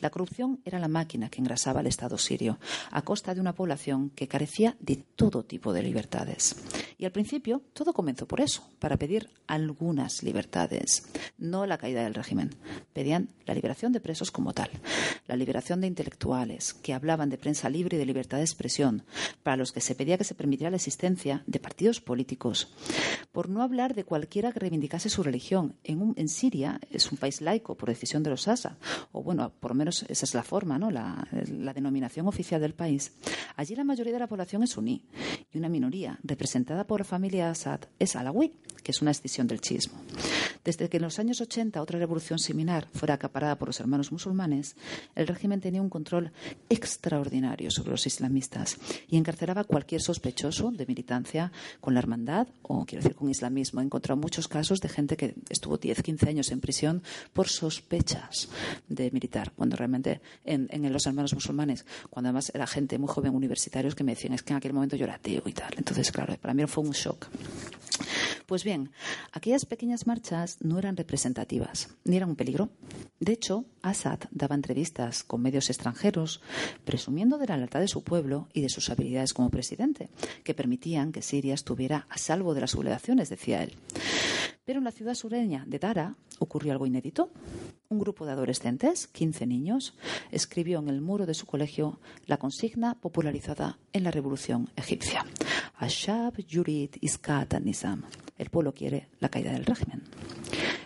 La 0.00 0.10
corrupción 0.10 0.60
era 0.64 0.78
la 0.78 0.88
máquina 0.88 1.28
que 1.28 1.40
engrasaba 1.40 1.80
al 1.80 1.86
Estado 1.86 2.16
sirio, 2.18 2.58
a 2.90 3.02
costa 3.02 3.34
de 3.34 3.40
una 3.40 3.54
población 3.54 4.10
que 4.10 4.28
carecía 4.28 4.76
de 4.80 4.96
todo 5.16 5.44
tipo 5.44 5.72
de 5.72 5.82
libertades. 5.82 6.56
Y 6.96 7.04
al 7.04 7.12
principio 7.12 7.62
todo 7.72 7.92
comenzó 7.92 8.26
por 8.26 8.40
eso, 8.40 8.70
para 8.78 8.96
pedir 8.96 9.30
algunas 9.46 10.22
libertades, 10.22 11.04
no 11.38 11.66
la 11.66 11.78
caída 11.78 12.04
del 12.04 12.14
régimen. 12.14 12.54
Pedían 12.92 13.30
la 13.46 13.54
liberación 13.54 13.92
de 13.92 14.00
presos 14.00 14.30
como 14.30 14.52
tal, 14.52 14.70
la 15.26 15.36
liberación 15.36 15.80
de 15.80 15.86
intelectuales 15.86 16.74
que 16.74 16.94
hablaban 16.94 17.30
de 17.30 17.38
prensa 17.38 17.68
libre 17.68 17.96
y 17.96 18.00
de 18.00 18.06
libertad 18.06 18.38
de 18.38 18.44
expresión, 18.44 19.04
para 19.42 19.56
los 19.56 19.72
que 19.72 19.80
se 19.80 19.94
pedía 19.94 20.18
que 20.18 20.24
se 20.24 20.34
permitiera 20.34 20.70
la 20.70 20.76
existencia 20.76 21.42
de 21.46 21.58
partidos 21.58 22.00
políticos, 22.00 22.68
por 23.32 23.48
no 23.48 23.62
hablar 23.62 23.94
de 23.94 24.04
cualquiera 24.04 24.52
que 24.52 24.60
reivindicase 24.68 25.08
su 25.08 25.22
religión. 25.22 25.74
En, 25.82 26.12
en 26.16 26.28
Siria 26.28 26.78
es 26.90 27.10
un 27.10 27.16
país 27.16 27.40
laico 27.40 27.74
por 27.74 27.88
decisión 27.88 28.22
de 28.22 28.30
los 28.30 28.46
Assad, 28.48 28.72
o 29.12 29.22
bueno, 29.22 29.50
por 29.60 29.70
lo 29.70 29.74
menos 29.74 30.04
esa 30.08 30.26
es 30.26 30.34
la 30.34 30.42
forma, 30.42 30.78
¿no? 30.78 30.90
la, 30.90 31.26
la 31.50 31.72
denominación 31.72 32.28
oficial 32.28 32.60
del 32.60 32.74
país. 32.74 33.12
Allí 33.56 33.74
la 33.74 33.84
mayoría 33.84 34.12
de 34.12 34.18
la 34.18 34.26
población 34.26 34.62
es 34.62 34.70
suní 34.70 35.02
y 35.52 35.58
una 35.58 35.70
minoría 35.70 36.18
representada 36.22 36.86
por 36.86 37.00
la 37.00 37.04
familia 37.04 37.50
Assad 37.50 37.80
es 37.98 38.14
alawí, 38.14 38.52
que 38.82 38.92
es 38.92 39.00
una 39.00 39.10
escisión 39.10 39.46
del 39.46 39.60
chismo. 39.60 39.98
Desde 40.64 40.88
que 40.88 40.98
en 40.98 41.04
los 41.04 41.18
años 41.18 41.40
80 41.40 41.80
otra 41.80 41.98
revolución 41.98 42.38
similar 42.38 42.88
fuera 42.92 43.14
acaparada 43.14 43.58
por 43.58 43.68
los 43.68 43.80
hermanos 43.80 44.12
musulmanes, 44.12 44.76
el 45.14 45.26
régimen 45.26 45.60
tenía 45.60 45.82
un 45.82 45.90
control 45.90 46.32
extraordinario 46.68 47.70
sobre 47.70 47.90
los 47.90 48.06
islamistas 48.06 48.78
y 49.08 49.16
encarcelaba 49.16 49.62
a 49.62 49.64
cualquier 49.64 50.00
sospechoso 50.00 50.70
de 50.70 50.86
militancia 50.86 51.52
con 51.80 51.94
la 51.94 52.00
hermandad 52.00 52.48
o, 52.62 52.84
quiero 52.84 53.02
decir, 53.02 53.16
con 53.16 53.30
islamismo. 53.30 53.80
He 53.80 53.84
encontrado 53.84 54.20
muchos 54.20 54.48
casos 54.48 54.80
de 54.80 54.88
gente 54.88 55.16
que 55.16 55.34
estuvo 55.48 55.76
10, 55.76 56.02
15 56.02 56.28
años 56.28 56.50
en 56.50 56.60
prisión 56.60 57.02
por 57.32 57.48
sospechas 57.48 58.48
de 58.88 59.10
militar, 59.10 59.52
cuando 59.54 59.76
realmente 59.76 60.20
en, 60.44 60.68
los 60.92 61.06
hermanos 61.06 61.34
musulmanes, 61.34 61.84
cuando 62.10 62.28
además 62.28 62.50
era 62.54 62.66
gente 62.66 62.98
muy 62.98 63.08
joven, 63.08 63.34
universitarios, 63.34 63.94
que 63.94 64.04
me 64.04 64.12
decían 64.12 64.32
es 64.34 64.42
que 64.42 64.52
en 64.52 64.58
aquel 64.58 64.72
momento 64.72 64.96
yo 64.96 65.04
era 65.04 65.14
ateo 65.14 65.42
y 65.46 65.52
tal. 65.52 65.72
Entonces, 65.76 66.10
claro, 66.10 66.36
para 66.40 66.54
mí 66.54 66.64
fue 66.66 66.84
un 66.84 66.92
shock. 66.92 67.26
Pues 68.46 68.64
bien, 68.64 68.90
aquellas 69.32 69.66
pequeñas 69.66 70.06
marchas 70.06 70.37
no 70.60 70.78
eran 70.78 70.96
representativas, 70.96 71.88
ni 72.04 72.16
eran 72.16 72.30
un 72.30 72.36
peligro. 72.36 72.70
De 73.20 73.32
hecho, 73.32 73.64
Assad 73.82 74.20
daba 74.30 74.54
entrevistas 74.54 75.24
con 75.24 75.42
medios 75.42 75.70
extranjeros 75.70 76.40
presumiendo 76.84 77.38
de 77.38 77.46
la 77.46 77.56
lealtad 77.56 77.80
de 77.80 77.88
su 77.88 78.02
pueblo 78.02 78.48
y 78.52 78.60
de 78.60 78.68
sus 78.68 78.90
habilidades 78.90 79.34
como 79.34 79.50
presidente, 79.50 80.10
que 80.44 80.54
permitían 80.54 81.12
que 81.12 81.22
Siria 81.22 81.54
estuviera 81.54 82.06
a 82.08 82.18
salvo 82.18 82.54
de 82.54 82.60
las 82.62 82.70
sublevaciones, 82.70 83.28
decía 83.28 83.62
él. 83.62 83.74
Pero 84.64 84.78
en 84.78 84.84
la 84.84 84.92
ciudad 84.92 85.14
sureña 85.14 85.64
de 85.66 85.78
Dara 85.78 86.14
ocurrió 86.38 86.72
algo 86.72 86.86
inédito. 86.86 87.30
Un 87.90 88.00
grupo 88.00 88.26
de 88.26 88.32
adolescentes, 88.32 89.06
15 89.06 89.46
niños, 89.46 89.94
escribió 90.30 90.78
en 90.78 90.90
el 90.90 91.00
muro 91.00 91.24
de 91.24 91.32
su 91.32 91.46
colegio 91.46 91.98
la 92.26 92.36
consigna 92.36 92.94
popularizada 93.00 93.78
en 93.94 94.04
la 94.04 94.10
Revolución 94.10 94.68
egipcia. 94.76 95.24
Ashab 95.78 96.36
Yurid 96.36 96.96
Iskat 97.00 97.54
Nizam. 97.60 98.02
El 98.36 98.50
pueblo 98.50 98.74
quiere 98.74 99.08
la 99.20 99.30
caída 99.30 99.52
del 99.52 99.64
régimen. 99.64 100.02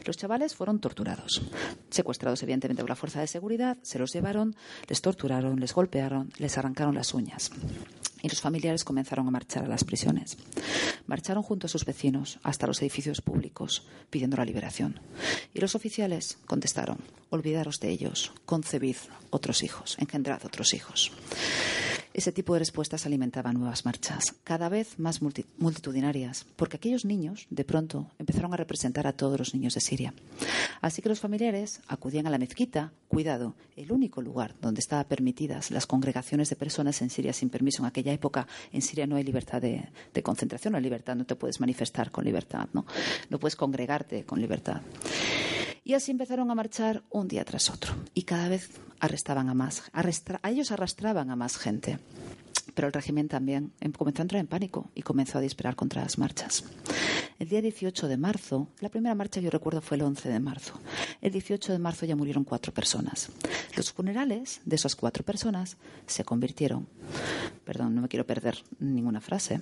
Los 0.07 0.17
chavales 0.17 0.55
fueron 0.55 0.79
torturados, 0.79 1.43
secuestrados 1.91 2.41
evidentemente 2.45 2.85
por 2.85 2.91
la 2.91 2.97
fuerza 2.97 3.21
de 3.21 3.27
seguridad, 3.27 3.79
se 3.83 3.99
los 3.99 4.13
llevaron, 4.13 4.55
les 4.89 5.03
torturaron, 5.03 5.59
les 5.59 5.75
golpearon, 5.75 6.31
les 6.39 6.57
arrancaron 6.57 6.95
las 6.95 7.15
uñas 7.15 7.51
y 8.23 8.29
los 8.29 8.41
familiares 8.41 8.85
comenzaron 8.85 9.27
a 9.29 9.31
marchar 9.31 9.65
a 9.65 9.69
las 9.69 9.85
prisiones. 9.85 10.39
Marcharon 11.07 11.43
junto 11.43 11.67
a 11.67 11.71
sus 11.71 11.85
vecinos 11.85 12.39
hasta 12.43 12.67
los 12.67 12.81
edificios 12.81 13.21
públicos 13.21 13.87
pidiendo 14.09 14.37
la 14.37 14.45
liberación. 14.45 15.01
Y 15.53 15.61
los 15.61 15.75
oficiales 15.75 16.39
contestaron, 16.47 16.99
olvidaros 17.31 17.81
de 17.81 17.91
ellos, 17.91 18.33
concebid 18.47 18.97
otros 19.31 19.63
hijos, 19.63 19.97
engendrad 19.99 20.45
otros 20.45 20.73
hijos. 20.73 21.13
Ese 22.15 22.33
tipo 22.33 22.53
de 22.53 22.59
respuestas 22.59 23.07
alimentaban 23.07 23.59
nuevas 23.59 23.85
marchas, 23.85 24.35
cada 24.45 24.69
vez 24.69 24.99
más 24.99 25.21
multitudinarias, 25.23 26.47
porque 26.57 26.77
aquellos 26.77 27.05
niños, 27.05 27.47
de 27.49 27.65
pronto, 27.65 28.11
empezaron 28.19 28.53
a 28.53 28.57
representar 28.57 29.07
a 29.07 29.13
todos 29.13 29.39
los 29.39 29.55
niños 29.55 29.75
de 29.75 29.81
Siria. 29.81 30.15
Así 30.81 31.01
que 31.01 31.09
los 31.09 31.21
familiares 31.21 31.81
acudían 31.89 32.27
a 32.27 32.31
la 32.31 32.39
mezquita, 32.39 32.93
cuidado, 33.09 33.55
el 33.77 33.93
único 33.93 34.21
lugar 34.21 34.55
donde 34.61 34.81
estaban 34.81 35.07
permitidas 35.07 35.71
las 35.71 35.87
congregaciones 35.87 36.51
de 36.51 36.57
personas 36.57 37.01
en 37.03 37.11
Siria 37.11 37.33
sin 37.33 37.51
permiso. 37.51 37.83
En 37.83 37.87
aquella 37.87 38.13
época, 38.13 38.47
en 38.73 38.83
Siria 38.83 39.07
no 39.07 39.17
hay 39.17 39.25
libertad 39.25 39.63
de, 39.63 39.89
concentración, 40.23 40.73
no 40.73 40.79
hay 40.79 40.83
libertad, 40.85 41.17
no 41.17 41.25
te 41.25 41.37
puedes 41.37 41.61
manifestar 41.61 42.11
con 42.11 42.25
libertad, 42.25 42.69
¿no? 42.73 42.87
No 43.31 43.39
puedes 43.39 43.57
congregarte 43.57 44.25
con 44.25 44.41
libertad. 44.41 44.83
Y 45.85 45.95
así 45.95 46.13
empezaron 46.13 46.51
a 46.51 46.55
marchar 46.55 47.03
un 47.11 47.27
día 47.27 47.45
tras 47.45 47.69
otro. 47.69 47.95
Y 48.15 48.23
cada 48.23 48.49
vez 48.49 48.71
arrestaban 49.01 49.49
a 49.49 49.55
más. 49.55 49.83
a 49.93 50.51
ellos 50.51 50.71
arrastraban 50.71 51.31
a 51.31 51.37
más 51.37 51.57
gente. 51.57 51.99
Pero 52.75 52.87
el 52.87 52.95
régimen 52.95 53.29
también 53.29 53.73
em, 53.81 53.93
comenzó 53.93 54.23
a 54.23 54.25
entrar 54.25 54.41
en 54.41 54.47
pánico 54.47 54.91
y 54.95 55.03
comenzó 55.03 55.39
a 55.39 55.41
disparar 55.41 55.75
contra 55.75 56.03
las 56.03 56.19
marchas. 56.19 56.65
El 57.39 57.49
día 57.49 57.61
18 57.61 58.07
de 58.07 58.17
marzo, 58.17 58.69
la 58.79 58.89
primera 58.89 59.15
marcha 59.17 59.41
yo 59.41 59.51
recuerdo 59.51 59.81
fue 59.81 59.97
el 59.97 60.05
11 60.05 60.29
de 60.29 60.39
marzo. 60.39 60.81
El 61.21 61.33
18 61.33 61.73
de 61.73 61.79
marzo 61.79 62.07
ya 62.07 62.15
murieron 62.15 62.45
cuatro 62.45 62.73
personas. 62.73 63.31
Los 63.77 63.93
funerales 63.93 64.61
de 64.65 64.77
esas 64.77 64.95
cuatro 64.95 65.25
personas 65.25 65.77
se 66.07 66.25
convirtieron, 66.25 66.87
perdón, 67.65 67.97
no 67.97 68.03
me 68.03 68.09
quiero 68.09 68.25
perder 68.25 68.59
ninguna 68.79 69.21
frase, 69.21 69.61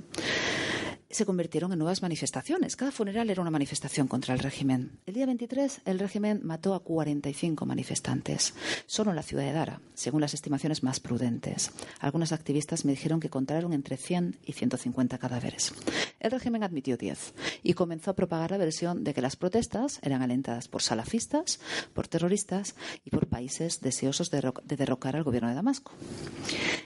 se 1.10 1.26
convirtieron 1.26 1.72
en 1.72 1.78
nuevas 1.78 2.02
manifestaciones. 2.02 2.76
Cada 2.76 2.92
funeral 2.92 3.30
era 3.30 3.42
una 3.42 3.50
manifestación 3.50 4.06
contra 4.06 4.34
el 4.34 4.40
régimen. 4.40 4.98
El 5.06 5.14
día 5.14 5.26
23, 5.26 5.82
el 5.84 5.98
régimen 5.98 6.40
mató 6.44 6.74
a 6.74 6.84
45 6.84 7.66
manifestantes, 7.66 8.54
solo 8.86 9.10
en 9.10 9.16
la 9.16 9.22
ciudad 9.22 9.44
de 9.44 9.52
Dara, 9.52 9.80
según 9.94 10.20
las 10.20 10.34
estimaciones 10.34 10.82
más 10.82 11.00
prudentes. 11.00 11.72
Algunos 11.98 12.32
activistas 12.32 12.84
me 12.84 12.92
dijeron 12.92 13.18
que 13.18 13.28
contaron 13.28 13.72
entre 13.72 13.96
100 13.96 14.38
y 14.44 14.52
150 14.52 15.18
cadáveres. 15.18 15.74
El 16.20 16.30
régimen 16.30 16.62
admitió 16.62 16.96
10 16.96 17.34
y 17.62 17.74
comenzó 17.74 18.12
a 18.12 18.14
propagar 18.14 18.52
la 18.52 18.58
versión 18.58 19.02
de 19.02 19.12
que 19.12 19.22
las 19.22 19.36
protestas 19.36 19.98
eran 20.02 20.22
alentadas 20.22 20.68
por 20.68 20.82
salafistas, 20.82 21.60
por 21.92 22.06
terroristas 22.06 22.76
y 23.04 23.10
por 23.10 23.26
países 23.26 23.80
deseosos 23.80 24.30
de, 24.30 24.52
de 24.64 24.76
derrocar 24.76 25.16
al 25.16 25.24
gobierno 25.24 25.48
de 25.48 25.54
Damasco. 25.56 25.92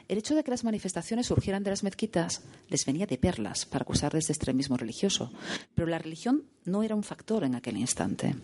El 0.08 0.18
hecho 0.18 0.34
de 0.34 0.44
que 0.44 0.50
las 0.50 0.64
manifestaciones 0.64 1.26
surgieran 1.26 1.62
de 1.62 1.70
las 1.70 1.82
mezquitas 1.82 2.42
les 2.68 2.86
venía 2.86 3.06
de 3.06 3.18
perlas 3.18 3.66
para 3.66 3.82
acusar 3.82 4.13
de 4.14 4.32
extremismo 4.32 4.76
religioso, 4.76 5.32
pero 5.74 5.88
la 5.88 5.98
religión 5.98 6.44
no 6.64 6.82
era 6.82 6.94
un 6.94 7.02
factor 7.02 7.44
en 7.44 7.54
aquel 7.54 7.76
instante. 7.76 8.34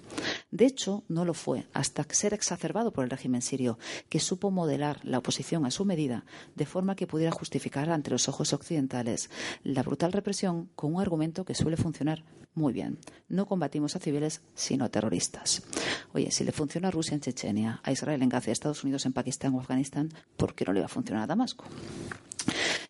De 0.50 0.66
hecho, 0.66 1.04
no 1.08 1.24
lo 1.24 1.34
fue 1.34 1.66
hasta 1.72 2.04
ser 2.10 2.34
exacerbado 2.34 2.92
por 2.92 3.04
el 3.04 3.10
régimen 3.10 3.42
sirio, 3.42 3.78
que 4.08 4.20
supo 4.20 4.50
modelar 4.50 5.00
la 5.04 5.18
oposición 5.18 5.64
a 5.64 5.70
su 5.70 5.84
medida 5.84 6.24
de 6.54 6.66
forma 6.66 6.96
que 6.96 7.06
pudiera 7.06 7.32
justificar 7.32 7.90
ante 7.90 8.10
los 8.10 8.28
ojos 8.28 8.52
occidentales 8.52 9.30
la 9.64 9.82
brutal 9.82 10.12
represión 10.12 10.68
con 10.74 10.94
un 10.94 11.00
argumento 11.00 11.44
que 11.44 11.54
suele 11.54 11.76
funcionar 11.76 12.24
muy 12.54 12.72
bien. 12.72 12.98
No 13.28 13.46
combatimos 13.46 13.94
a 13.94 14.00
civiles, 14.00 14.42
sino 14.54 14.84
a 14.84 14.88
terroristas. 14.88 15.62
Oye, 16.12 16.30
si 16.30 16.44
le 16.44 16.52
funciona 16.52 16.88
a 16.88 16.90
Rusia 16.90 17.14
en 17.14 17.20
Chechenia, 17.20 17.80
a 17.84 17.92
Israel 17.92 18.22
en 18.22 18.28
Gaza, 18.28 18.50
a 18.50 18.52
Estados 18.52 18.82
Unidos 18.82 19.06
en 19.06 19.12
Pakistán 19.12 19.54
o 19.54 19.60
Afganistán, 19.60 20.12
¿por 20.36 20.54
qué 20.54 20.64
no 20.64 20.72
le 20.72 20.80
va 20.80 20.86
a 20.86 20.88
funcionar 20.88 21.24
a 21.24 21.26
Damasco? 21.28 21.64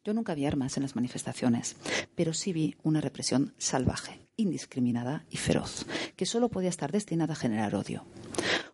Yo 0.03 0.14
nunca 0.14 0.34
vi 0.34 0.46
armas 0.46 0.78
en 0.78 0.82
las 0.82 0.96
manifestaciones, 0.96 1.76
pero 2.14 2.32
sí 2.32 2.55
vi 2.55 2.74
una 2.82 3.03
represión 3.03 3.53
salvaje, 3.59 4.26
indiscriminada 4.36 5.26
y 5.30 5.36
feroz, 5.36 5.84
que 6.16 6.24
solo 6.24 6.48
podía 6.48 6.70
estar 6.70 6.90
destinada 6.90 7.34
a 7.34 7.36
generar 7.36 7.74
odio. 7.74 8.07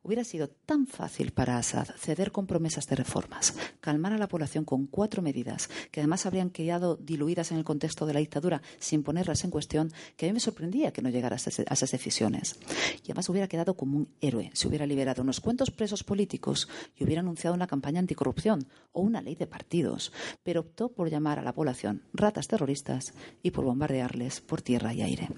Hubiera 0.06 0.22
sido 0.22 0.46
tan 0.46 0.86
fácil 0.86 1.32
para 1.32 1.58
Assad 1.58 1.88
ceder 1.98 2.30
con 2.30 2.46
promesas 2.46 2.86
de 2.86 2.94
reformas, 2.94 3.56
calmar 3.80 4.12
a 4.12 4.18
la 4.18 4.28
población 4.28 4.64
con 4.64 4.86
cuatro 4.86 5.20
medidas 5.20 5.68
que 5.90 5.98
además 5.98 6.26
habrían 6.26 6.50
quedado 6.50 6.94
diluidas 6.94 7.50
en 7.50 7.58
el 7.58 7.64
contexto 7.64 8.06
de 8.06 8.14
la 8.14 8.20
dictadura 8.20 8.62
sin 8.78 9.02
ponerlas 9.02 9.42
en 9.42 9.50
cuestión, 9.50 9.92
que 10.16 10.26
a 10.26 10.28
mí 10.28 10.32
me 10.32 10.38
sorprendía 10.38 10.92
que 10.92 11.02
no 11.02 11.10
llegara 11.10 11.34
a 11.34 11.38
esas 11.38 11.90
decisiones. 11.90 12.56
Y 13.02 13.06
además 13.06 13.28
hubiera 13.30 13.48
quedado 13.48 13.74
como 13.74 13.98
un 13.98 14.08
héroe 14.20 14.52
si 14.54 14.68
hubiera 14.68 14.86
liberado 14.86 15.22
unos 15.22 15.40
cuantos 15.40 15.72
presos 15.72 16.04
políticos 16.04 16.68
y 16.94 17.02
hubiera 17.02 17.20
anunciado 17.20 17.56
una 17.56 17.66
campaña 17.66 17.98
anticorrupción 17.98 18.68
o 18.92 19.00
una 19.00 19.22
ley 19.22 19.34
de 19.34 19.48
partidos, 19.48 20.12
pero 20.44 20.60
optó 20.60 20.92
por 20.92 21.10
llamar 21.16 21.38
a 21.38 21.42
la 21.42 21.54
población 21.54 22.02
ratas 22.12 22.46
terroristas 22.46 23.14
y 23.42 23.50
por 23.50 23.64
bombardearles 23.64 24.40
por 24.40 24.62
tierra 24.62 24.92
y 24.92 25.02
aire. 25.02 25.28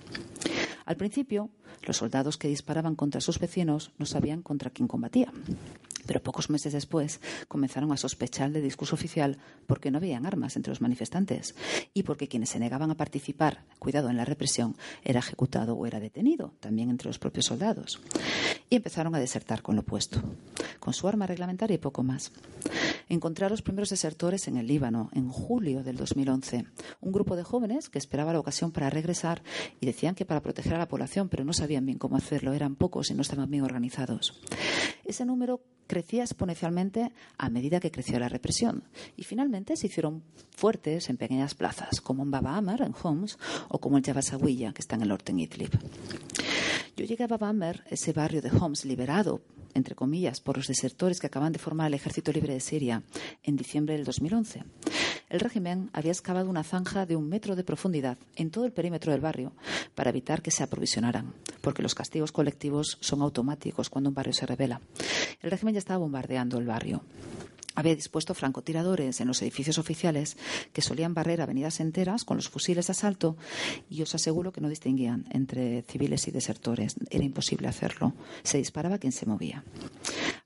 Al 0.84 0.96
principio, 0.96 1.50
los 1.82 1.98
soldados 1.98 2.36
que 2.36 2.48
disparaban 2.48 2.96
contra 2.96 3.20
sus 3.20 3.38
vecinos 3.38 3.92
no 3.98 4.06
sabían 4.06 4.42
contra 4.42 4.70
quién 4.70 4.88
combatían. 4.88 5.32
Pero 6.06 6.22
pocos 6.22 6.48
meses 6.48 6.72
después 6.72 7.20
comenzaron 7.48 7.92
a 7.92 7.98
sospechar 7.98 8.50
del 8.50 8.62
discurso 8.62 8.94
oficial 8.94 9.36
porque 9.66 9.90
no 9.90 9.98
habían 9.98 10.24
armas 10.24 10.56
entre 10.56 10.70
los 10.70 10.80
manifestantes 10.80 11.54
y 11.92 12.04
porque 12.04 12.28
quienes 12.28 12.48
se 12.48 12.58
negaban 12.58 12.90
a 12.90 12.96
participar, 12.96 13.64
cuidado 13.78 14.08
en 14.08 14.16
la 14.16 14.24
represión, 14.24 14.74
era 15.04 15.20
ejecutado 15.20 15.74
o 15.74 15.86
era 15.86 16.00
detenido, 16.00 16.54
también 16.60 16.88
entre 16.88 17.08
los 17.08 17.18
propios 17.18 17.44
soldados. 17.44 18.00
Y 18.70 18.76
empezaron 18.76 19.14
a 19.14 19.18
desertar 19.18 19.60
con 19.60 19.76
lo 19.76 19.82
opuesto, 19.82 20.22
con 20.80 20.94
su 20.94 21.06
arma 21.06 21.26
reglamentaria 21.26 21.74
y 21.74 21.78
poco 21.78 22.02
más. 22.02 22.32
Encontré 23.10 23.46
a 23.46 23.48
los 23.48 23.62
primeros 23.62 23.88
desertores 23.88 24.48
en 24.48 24.58
el 24.58 24.66
Líbano 24.66 25.08
en 25.14 25.28
julio 25.28 25.82
del 25.82 25.96
2011. 25.96 26.66
Un 27.00 27.12
grupo 27.12 27.36
de 27.36 27.42
jóvenes 27.42 27.88
que 27.88 27.98
esperaba 27.98 28.34
la 28.34 28.40
ocasión 28.40 28.70
para 28.70 28.90
regresar 28.90 29.42
y 29.80 29.86
decían 29.86 30.14
que 30.14 30.26
para 30.26 30.42
proteger 30.42 30.74
a 30.74 30.78
la 30.78 30.88
población, 30.88 31.30
pero 31.30 31.42
no 31.44 31.54
sabían 31.54 31.86
bien 31.86 31.98
cómo 31.98 32.16
hacerlo. 32.16 32.52
Eran 32.52 32.76
pocos 32.76 33.10
y 33.10 33.14
no 33.14 33.22
estaban 33.22 33.50
bien 33.50 33.64
organizados. 33.64 34.38
Ese 35.06 35.24
número 35.24 35.62
crecía 35.86 36.22
exponencialmente 36.22 37.10
a 37.38 37.48
medida 37.48 37.80
que 37.80 37.90
crecía 37.90 38.18
la 38.18 38.28
represión 38.28 38.84
y 39.16 39.22
finalmente 39.22 39.74
se 39.76 39.86
hicieron 39.86 40.22
fuertes 40.54 41.08
en 41.08 41.16
pequeñas 41.16 41.54
plazas, 41.54 42.02
como 42.02 42.24
en 42.24 42.30
Baba 42.30 42.56
Amar, 42.56 42.82
en 42.82 42.94
Homs, 43.02 43.38
o 43.68 43.78
como 43.78 43.96
en 43.96 44.04
Javasawiya, 44.04 44.74
que 44.74 44.82
está 44.82 44.96
en 44.96 45.02
el 45.02 45.08
norte 45.08 45.32
en 45.32 45.40
Idlib. 45.40 45.70
Yo 46.94 47.06
llegué 47.06 47.24
a 47.24 47.28
Baba 47.28 47.48
Amar, 47.48 47.84
ese 47.88 48.12
barrio 48.12 48.42
de 48.42 48.50
Homs 48.50 48.84
liberado 48.84 49.40
entre 49.74 49.94
comillas, 49.94 50.40
por 50.40 50.56
los 50.56 50.66
desertores 50.66 51.20
que 51.20 51.26
acaban 51.26 51.52
de 51.52 51.58
formar 51.58 51.88
el 51.88 51.94
Ejército 51.94 52.32
Libre 52.32 52.52
de 52.52 52.60
Siria 52.60 52.97
en 53.42 53.56
diciembre 53.56 53.94
del 53.94 54.04
2011. 54.04 54.64
El 55.28 55.40
régimen 55.40 55.90
había 55.92 56.12
excavado 56.12 56.48
una 56.48 56.64
zanja 56.64 57.04
de 57.04 57.16
un 57.16 57.28
metro 57.28 57.54
de 57.54 57.64
profundidad 57.64 58.16
en 58.36 58.50
todo 58.50 58.64
el 58.64 58.72
perímetro 58.72 59.12
del 59.12 59.20
barrio 59.20 59.52
para 59.94 60.10
evitar 60.10 60.40
que 60.40 60.50
se 60.50 60.62
aprovisionaran, 60.62 61.34
porque 61.60 61.82
los 61.82 61.94
castigos 61.94 62.32
colectivos 62.32 62.96
son 63.00 63.20
automáticos 63.20 63.90
cuando 63.90 64.08
un 64.08 64.14
barrio 64.14 64.32
se 64.32 64.46
revela. 64.46 64.80
El 65.42 65.50
régimen 65.50 65.74
ya 65.74 65.80
estaba 65.80 65.98
bombardeando 65.98 66.58
el 66.58 66.66
barrio 66.66 67.02
había 67.78 67.94
dispuesto 67.94 68.34
francotiradores 68.34 69.20
en 69.20 69.28
los 69.28 69.40
edificios 69.40 69.78
oficiales 69.78 70.36
que 70.72 70.82
solían 70.82 71.14
barrer 71.14 71.40
avenidas 71.40 71.78
enteras 71.78 72.24
con 72.24 72.36
los 72.36 72.48
fusiles 72.48 72.88
de 72.88 72.90
asalto 72.90 73.36
y 73.88 74.02
os 74.02 74.16
aseguro 74.16 74.50
que 74.50 74.60
no 74.60 74.68
distinguían 74.68 75.26
entre 75.30 75.82
civiles 75.82 76.26
y 76.26 76.32
desertores. 76.32 76.96
Era 77.08 77.22
imposible 77.22 77.68
hacerlo. 77.68 78.14
Se 78.42 78.58
disparaba 78.58 78.98
quien 78.98 79.12
se 79.12 79.26
movía. 79.26 79.62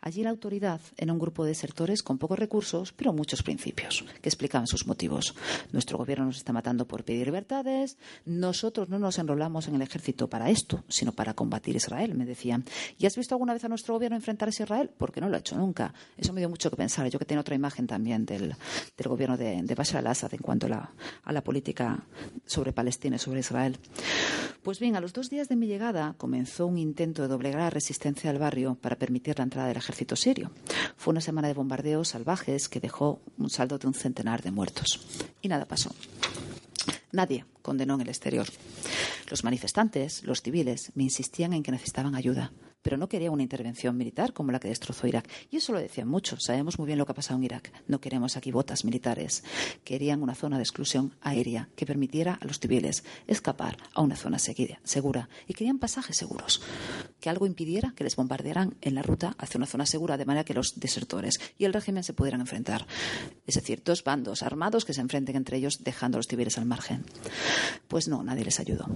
Allí 0.05 0.25
la 0.25 0.31
autoridad 0.31 0.81
era 0.97 1.13
un 1.13 1.19
grupo 1.21 1.45
de 1.45 1.51
desertores 1.51 2.03
con 2.03 2.19
pocos 2.19 2.37
recursos, 2.37 2.93
pero 2.93 3.13
muchos 3.13 3.45
principios, 3.45 4.05
que 4.21 4.29
explicaban 4.29 4.67
sus 4.67 4.85
motivos. 4.85 5.37
Nuestro 5.71 5.97
gobierno 5.97 6.25
nos 6.25 6.39
está 6.39 6.53
matando 6.53 6.89
por 6.89 7.05
pedir 7.05 7.27
libertades, 7.27 7.99
nosotros 8.25 8.89
no 8.89 8.99
nos 8.99 9.21
enrolamos 9.21 9.69
en 9.69 9.77
el 9.77 9.83
ejército 9.83 10.29
para 10.29 10.51
esto, 10.51 10.83
sino 10.89 11.13
para 11.13 11.35
combatir 11.35 11.77
Israel, 11.77 12.17
me 12.17 12.25
decían. 12.25 12.65
¿Y 12.99 13.07
has 13.07 13.15
visto 13.15 13.37
alguna 13.37 13.53
vez 13.53 13.63
a 13.63 13.69
nuestro 13.69 13.95
gobierno 13.95 14.17
enfrentarse 14.17 14.65
a 14.65 14.67
Israel? 14.67 14.91
Porque 14.99 15.21
no 15.21 15.29
lo 15.29 15.37
ha 15.37 15.39
hecho 15.39 15.57
nunca. 15.57 15.95
Eso 16.17 16.33
me 16.33 16.41
dio 16.41 16.49
mucho 16.49 16.69
que 16.69 16.77
pensar. 16.77 17.09
Yo 17.09 17.21
que 17.21 17.25
tengo 17.25 17.43
otra 17.43 17.55
imagen 17.55 17.87
también 17.87 18.27
del, 18.27 18.57
gobierno 19.05 19.37
de, 19.37 19.73
Bashar 19.77 20.01
al-Assad 20.01 20.35
en 20.35 20.41
cuanto 20.41 20.67
a 20.67 21.33
la, 21.33 21.45
política 21.45 22.05
sobre 22.45 22.73
Palestina 22.73 23.17
y 23.17 23.19
sobre 23.21 23.39
Israel. 23.39 23.79
Pues 24.65 24.81
bien, 24.81 24.97
a 24.97 25.01
los 25.01 25.13
dos 25.13 25.31
días 25.31 25.49
de 25.49 25.55
mi 25.55 25.69
llegada 25.69 26.15
comenzó 26.19 26.67
un 26.67 26.79
intento 26.79 27.23
de 27.23 27.29
doblegar 27.29 27.61
la 27.61 27.71
resistencia 27.71 28.31
del 28.31 28.41
barrio 28.41 28.77
para 28.81 28.97
permitir 28.97 29.39
la 29.39 29.45
entrada 29.45 29.69
del 29.69 29.77
ejército 29.77 29.92
sirio. 30.17 30.51
Fue 30.97 31.13
una 31.13 31.21
semana 31.21 31.49
de 31.49 31.55
bombardeos 31.55 32.09
salvajes 32.09 32.69
que 32.69 32.81
dejó 32.81 33.21
un 33.39 33.51
saldo 33.51 33.79
de 33.79 33.87
un 33.87 33.95
centenar 33.95 34.43
de 34.43 34.51
muertos. 34.51 35.07
Y 35.41 35.49
nada 35.49 35.67
pasó. 35.67 35.95
Nadie 37.13 37.45
condenó 37.63 37.95
en 37.95 38.03
el 38.03 38.09
exterior. 38.09 38.47
Los 39.31 39.45
manifestantes, 39.45 40.25
los 40.25 40.43
civiles, 40.43 40.93
me 40.95 41.05
insistían 41.05 41.53
en 41.53 41.63
que 41.63 41.73
necesitaban 41.73 42.15
ayuda 42.15 42.53
pero 42.83 42.97
no 42.97 43.09
quería 43.09 43.31
una 43.31 43.43
intervención 43.43 43.97
militar 43.97 44.33
como 44.33 44.53
la 44.53 44.61
que 44.61 44.69
destrozó 44.69 45.07
Irak. 45.07 45.29
Y 45.51 45.57
eso 45.57 45.73
lo 45.73 45.79
decían 45.79 46.09
muchos. 46.09 46.45
Sabemos 46.45 46.79
muy 46.79 46.87
bien 46.87 46.99
lo 46.99 47.07
que 47.07 47.13
ha 47.13 47.15
pasado 47.15 47.39
en 47.39 47.45
Irak. 47.45 47.73
No 47.87 48.01
queremos 48.01 48.37
aquí 48.37 48.51
botas 48.51 48.85
militares. 48.85 49.45
Querían 49.85 50.23
una 50.23 50.35
zona 50.35 50.57
de 50.57 50.63
exclusión 50.63 51.15
aérea 51.21 51.69
que 51.77 51.87
permitiera 51.87 52.39
a 52.41 52.45
los 52.45 52.59
civiles 52.59 53.05
escapar 53.27 53.77
a 53.95 54.03
una 54.03 54.17
zona 54.17 54.39
segura. 54.39 55.29
Y 55.47 55.55
querían 55.55 55.79
pasajes 55.79 56.17
seguros. 56.17 56.63
Que 57.21 57.31
algo 57.31 57.47
impidiera 57.47 57.95
que 57.97 58.05
les 58.05 58.17
bombardearan 58.17 58.75
en 58.81 58.95
la 58.95 59.03
ruta 59.03 59.35
hacia 59.39 59.59
una 59.59 59.67
zona 59.67 59.87
segura 59.87 60.17
de 60.17 60.25
manera 60.25 60.45
que 60.45 60.55
los 60.55 60.81
desertores 60.81 61.41
y 61.59 61.65
el 61.65 61.73
régimen 61.73 62.03
se 62.03 62.13
pudieran 62.13 62.41
enfrentar. 62.41 62.87
Es 63.47 63.55
decir, 63.55 63.83
dos 63.85 64.05
bandos 64.05 64.43
armados 64.43 64.85
que 64.85 64.95
se 64.95 65.01
enfrenten 65.01 65.37
entre 65.37 65.57
ellos 65.57 65.85
dejando 65.85 66.17
a 66.17 66.21
los 66.21 66.27
civiles 66.27 66.59
al 66.59 66.67
margen. 66.67 67.05
Pues 67.89 68.09
no, 68.09 68.23
nadie 68.23 68.45
les 68.45 68.61
ayudó. 68.61 68.87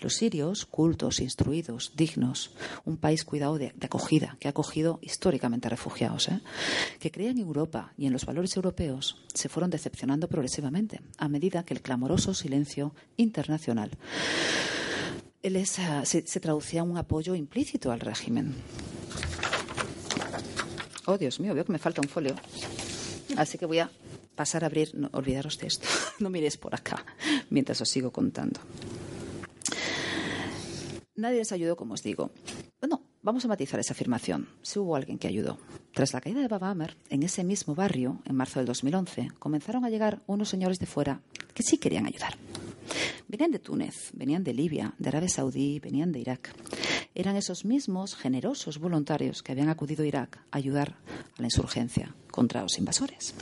Los 0.00 0.14
sirios, 0.14 0.64
cultos, 0.64 1.20
instruidos, 1.20 1.92
dignos, 1.96 2.52
un 2.84 2.96
país 2.96 3.24
cuidado 3.34 3.58
de, 3.58 3.74
acogida, 3.82 4.36
que 4.38 4.46
ha 4.46 4.52
acogido 4.52 5.00
históricamente 5.02 5.66
a 5.66 5.70
refugiados, 5.70 6.28
¿eh? 6.28 6.40
que 7.00 7.10
creían 7.10 7.36
en 7.38 7.46
Europa 7.48 7.92
y 7.96 8.06
en 8.06 8.12
los 8.12 8.24
valores 8.26 8.54
europeos, 8.54 9.24
se 9.34 9.48
fueron 9.48 9.70
decepcionando 9.70 10.28
progresivamente 10.28 11.00
a 11.18 11.26
medida 11.26 11.64
que 11.64 11.74
el 11.74 11.82
clamoroso 11.82 12.32
silencio 12.32 12.94
internacional 13.16 13.90
uh, 15.42 16.04
se, 16.04 16.40
traducía 16.40 16.82
en 16.82 16.92
un 16.92 16.96
apoyo 16.96 17.34
implícito 17.34 17.90
al 17.90 17.98
régimen. 17.98 18.54
Oh, 21.06 21.18
Dios 21.18 21.40
mío, 21.40 21.54
veo 21.54 21.64
que 21.64 21.72
me 21.72 21.80
falta 21.80 22.02
un 22.02 22.08
folio. 22.08 22.36
Así 23.36 23.58
que 23.58 23.66
voy 23.66 23.80
a 23.80 23.90
pasar 24.36 24.62
a 24.62 24.68
abrir. 24.68 24.92
Olvidaros 25.10 25.58
de 25.58 25.66
esto. 25.66 25.88
No 26.20 26.30
miréis 26.30 26.56
por 26.56 26.72
acá 26.72 27.04
mientras 27.50 27.80
os 27.80 27.88
sigo 27.88 28.12
contando. 28.12 28.60
Nadie 31.16 31.38
les 31.38 31.52
ayudó, 31.52 31.76
como 31.76 31.94
os 31.94 32.02
digo. 32.02 32.30
No, 32.88 33.03
Vamos 33.24 33.46
a 33.46 33.48
matizar 33.48 33.80
esa 33.80 33.94
afirmación. 33.94 34.48
Si 34.60 34.78
hubo 34.78 34.96
alguien 34.96 35.16
que 35.16 35.26
ayudó. 35.26 35.56
Tras 35.94 36.12
la 36.12 36.20
caída 36.20 36.42
de 36.42 36.48
Baba 36.48 36.68
Amer, 36.68 36.94
en 37.08 37.22
ese 37.22 37.42
mismo 37.42 37.74
barrio, 37.74 38.20
en 38.26 38.36
marzo 38.36 38.58
del 38.60 38.66
2011, 38.66 39.28
comenzaron 39.38 39.86
a 39.86 39.88
llegar 39.88 40.20
unos 40.26 40.50
señores 40.50 40.78
de 40.78 40.84
fuera 40.84 41.22
que 41.54 41.62
sí 41.62 41.78
querían 41.78 42.04
ayudar. 42.04 42.36
Venían 43.26 43.50
de 43.50 43.60
Túnez, 43.60 44.10
venían 44.12 44.44
de 44.44 44.52
Libia, 44.52 44.92
de 44.98 45.08
Arabia 45.08 45.30
Saudí, 45.30 45.80
venían 45.80 46.12
de 46.12 46.20
Irak. 46.20 46.54
Eran 47.14 47.36
esos 47.36 47.64
mismos 47.64 48.14
generosos 48.14 48.78
voluntarios 48.78 49.42
que 49.42 49.52
habían 49.52 49.70
acudido 49.70 50.04
a 50.04 50.06
Irak 50.06 50.40
a 50.50 50.58
ayudar 50.58 50.98
a 51.38 51.40
la 51.40 51.46
insurgencia 51.46 52.14
contra 52.30 52.60
los 52.60 52.76
invasores. 52.76 53.34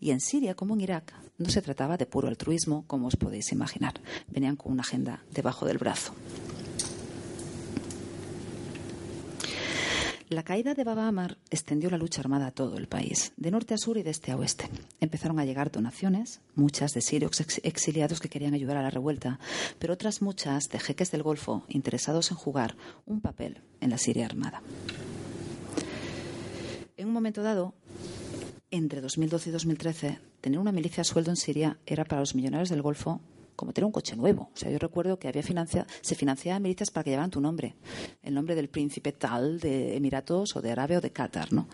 Y 0.00 0.10
en 0.10 0.20
Siria, 0.20 0.54
como 0.54 0.74
en 0.74 0.82
Irak, 0.82 1.14
no 1.38 1.48
se 1.48 1.62
trataba 1.62 1.96
de 1.96 2.04
puro 2.04 2.28
altruismo, 2.28 2.84
como 2.86 3.06
os 3.06 3.16
podéis 3.16 3.52
imaginar. 3.52 3.94
Venían 4.28 4.56
con 4.56 4.70
una 4.70 4.82
agenda 4.82 5.24
debajo 5.30 5.64
del 5.64 5.78
brazo. 5.78 6.12
La 10.30 10.42
caída 10.42 10.74
de 10.74 10.84
Baba 10.84 11.08
Amar 11.08 11.38
extendió 11.48 11.88
la 11.88 11.96
lucha 11.96 12.20
armada 12.20 12.48
a 12.48 12.50
todo 12.50 12.76
el 12.76 12.86
país, 12.86 13.32
de 13.38 13.50
norte 13.50 13.72
a 13.72 13.78
sur 13.78 13.96
y 13.96 14.02
de 14.02 14.10
este 14.10 14.30
a 14.30 14.36
oeste. 14.36 14.68
Empezaron 15.00 15.38
a 15.38 15.46
llegar 15.46 15.70
donaciones, 15.70 16.42
muchas 16.54 16.92
de 16.92 17.00
sirios 17.00 17.40
exiliados 17.62 18.20
que 18.20 18.28
querían 18.28 18.52
ayudar 18.52 18.76
a 18.76 18.82
la 18.82 18.90
revuelta, 18.90 19.40
pero 19.78 19.94
otras 19.94 20.20
muchas 20.20 20.68
de 20.68 20.80
jeques 20.80 21.10
del 21.10 21.22
Golfo 21.22 21.64
interesados 21.68 22.30
en 22.30 22.36
jugar 22.36 22.76
un 23.06 23.22
papel 23.22 23.62
en 23.80 23.88
la 23.88 23.96
Siria 23.96 24.26
armada. 24.26 24.60
En 26.98 27.06
un 27.06 27.14
momento 27.14 27.42
dado, 27.42 27.72
entre 28.70 29.00
2012 29.00 29.48
y 29.48 29.52
2013, 29.54 30.18
tener 30.42 30.58
una 30.58 30.72
milicia 30.72 31.00
a 31.00 31.04
sueldo 31.04 31.30
en 31.30 31.36
Siria 31.36 31.78
era 31.86 32.04
para 32.04 32.20
los 32.20 32.34
millonarios 32.34 32.68
del 32.68 32.82
Golfo 32.82 33.22
como 33.58 33.72
tener 33.72 33.84
un 33.84 33.92
coche 33.92 34.14
nuevo. 34.14 34.50
O 34.54 34.56
sea, 34.56 34.70
yo 34.70 34.78
recuerdo 34.78 35.18
que 35.18 35.26
había 35.26 35.42
financia, 35.42 35.84
se 36.00 36.14
financiaban 36.14 36.62
milicias 36.62 36.90
para 36.90 37.02
que 37.02 37.10
llevaran 37.10 37.30
tu 37.30 37.40
nombre, 37.40 37.74
el 38.22 38.32
nombre 38.32 38.54
del 38.54 38.68
príncipe 38.68 39.10
tal 39.12 39.58
de 39.58 39.96
Emiratos 39.96 40.54
o 40.54 40.62
de 40.62 40.70
Arabia 40.70 40.98
o 40.98 41.00
de 41.00 41.10
Qatar, 41.10 41.52
¿no? 41.52 41.68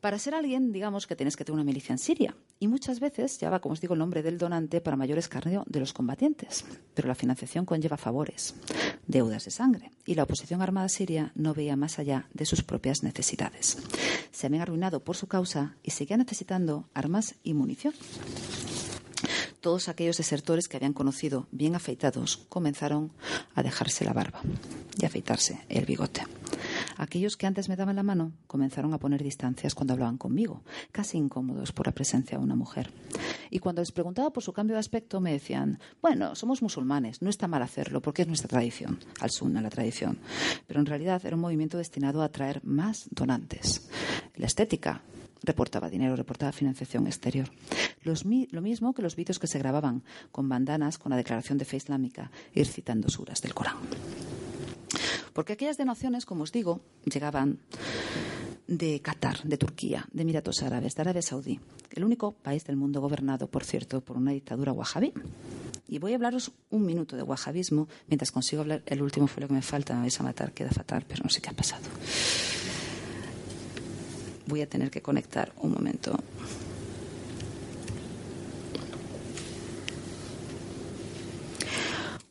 Para 0.00 0.20
ser 0.20 0.36
alguien, 0.36 0.70
digamos 0.70 1.08
que 1.08 1.16
tienes 1.16 1.34
que 1.34 1.44
tener 1.44 1.56
una 1.56 1.64
milicia 1.64 1.92
en 1.92 1.98
Siria. 1.98 2.36
Y 2.60 2.68
muchas 2.68 3.00
veces 3.00 3.40
lleva, 3.40 3.58
como 3.58 3.72
os 3.72 3.80
digo, 3.80 3.94
el 3.94 3.98
nombre 3.98 4.22
del 4.22 4.38
donante 4.38 4.80
para 4.80 4.96
mayor 4.96 5.18
escarnio 5.18 5.64
de 5.66 5.80
los 5.80 5.92
combatientes. 5.92 6.64
Pero 6.94 7.08
la 7.08 7.16
financiación 7.16 7.64
conlleva 7.64 7.96
favores, 7.96 8.54
deudas 9.08 9.44
de 9.44 9.50
sangre. 9.50 9.90
Y 10.06 10.14
la 10.14 10.22
oposición 10.22 10.62
armada 10.62 10.88
siria 10.88 11.32
no 11.34 11.52
veía 11.52 11.74
más 11.74 11.98
allá 11.98 12.28
de 12.32 12.46
sus 12.46 12.62
propias 12.62 13.02
necesidades. 13.02 13.78
Se 14.30 14.46
habían 14.46 14.62
arruinado 14.62 15.02
por 15.02 15.16
su 15.16 15.26
causa 15.26 15.76
y 15.82 15.90
seguían 15.90 16.20
necesitando 16.20 16.88
armas 16.94 17.34
y 17.42 17.54
munición 17.54 17.94
todos 19.60 19.88
aquellos 19.88 20.16
desertores 20.16 20.68
que 20.68 20.76
habían 20.76 20.92
conocido 20.92 21.46
bien 21.50 21.74
afeitados 21.74 22.46
comenzaron 22.48 23.12
a 23.54 23.62
dejarse 23.62 24.04
la 24.04 24.12
barba 24.12 24.40
y 25.00 25.04
afeitarse 25.04 25.60
el 25.68 25.84
bigote. 25.84 26.22
Aquellos 26.96 27.36
que 27.36 27.46
antes 27.46 27.68
me 27.68 27.76
daban 27.76 27.96
la 27.96 28.02
mano 28.02 28.32
comenzaron 28.46 28.92
a 28.94 28.98
poner 28.98 29.22
distancias 29.22 29.74
cuando 29.74 29.94
hablaban 29.94 30.18
conmigo, 30.18 30.62
casi 30.92 31.16
incómodos 31.16 31.72
por 31.72 31.86
la 31.86 31.92
presencia 31.92 32.38
de 32.38 32.44
una 32.44 32.56
mujer. 32.56 32.92
Y 33.50 33.60
cuando 33.60 33.82
les 33.82 33.92
preguntaba 33.92 34.32
por 34.32 34.42
su 34.42 34.52
cambio 34.52 34.74
de 34.74 34.80
aspecto, 34.80 35.20
me 35.20 35.32
decían, 35.32 35.78
bueno, 36.02 36.34
somos 36.34 36.62
musulmanes, 36.62 37.22
no 37.22 37.30
está 37.30 37.46
mal 37.46 37.62
hacerlo, 37.62 38.02
porque 38.02 38.22
es 38.22 38.28
nuestra 38.28 38.48
tradición, 38.48 38.98
al 39.20 39.30
sunna 39.30 39.60
la 39.60 39.70
tradición. 39.70 40.18
Pero 40.66 40.80
en 40.80 40.86
realidad 40.86 41.24
era 41.24 41.36
un 41.36 41.42
movimiento 41.42 41.78
destinado 41.78 42.22
a 42.22 42.26
atraer 42.26 42.64
más 42.64 43.08
donantes. 43.10 43.88
La 44.36 44.46
estética 44.46 45.02
reportaba 45.42 45.88
dinero, 45.88 46.16
reportaba 46.16 46.52
financiación 46.52 47.06
exterior. 47.06 47.50
Lo 48.50 48.62
mismo 48.62 48.94
que 48.94 49.02
los 49.02 49.16
vídeos 49.16 49.38
que 49.38 49.46
se 49.46 49.58
grababan 49.58 50.02
con 50.32 50.48
bandanas 50.48 50.98
con 50.98 51.10
la 51.10 51.16
declaración 51.16 51.58
de 51.58 51.64
fe 51.64 51.76
islámica, 51.76 52.30
ir 52.54 52.66
citando 52.66 53.08
suras 53.08 53.40
del 53.40 53.54
Corán. 53.54 53.76
Porque 55.32 55.52
aquellas 55.52 55.76
donaciones, 55.76 56.26
como 56.26 56.42
os 56.42 56.52
digo, 56.52 56.80
llegaban 57.04 57.60
de 58.66 59.00
Qatar, 59.00 59.42
de 59.44 59.56
Turquía, 59.56 60.06
de 60.12 60.22
Emiratos 60.22 60.62
Árabes, 60.62 60.94
de 60.94 61.02
Arabia 61.02 61.22
Saudí, 61.22 61.60
el 61.90 62.04
único 62.04 62.32
país 62.32 62.64
del 62.64 62.76
mundo 62.76 63.00
gobernado, 63.00 63.48
por 63.48 63.64
cierto, 63.64 64.00
por 64.00 64.16
una 64.16 64.32
dictadura 64.32 64.72
wahabí. 64.72 65.12
Y 65.88 65.98
voy 65.98 66.12
a 66.12 66.16
hablaros 66.16 66.52
un 66.70 66.84
minuto 66.84 67.16
de 67.16 67.22
wahabismo 67.22 67.88
mientras 68.08 68.30
consigo 68.30 68.62
hablar. 68.62 68.82
El 68.84 69.00
último 69.00 69.26
fue 69.26 69.40
lo 69.40 69.48
que 69.48 69.54
me 69.54 69.62
falta, 69.62 69.94
me 69.94 70.02
vais 70.02 70.20
a 70.20 70.22
matar, 70.22 70.52
queda 70.52 70.70
fatal, 70.70 71.04
pero 71.08 71.22
no 71.24 71.30
sé 71.30 71.40
qué 71.40 71.48
ha 71.48 71.54
pasado. 71.54 71.84
Voy 74.46 74.60
a 74.60 74.68
tener 74.68 74.90
que 74.90 75.00
conectar 75.00 75.52
un 75.58 75.72
momento. 75.72 76.18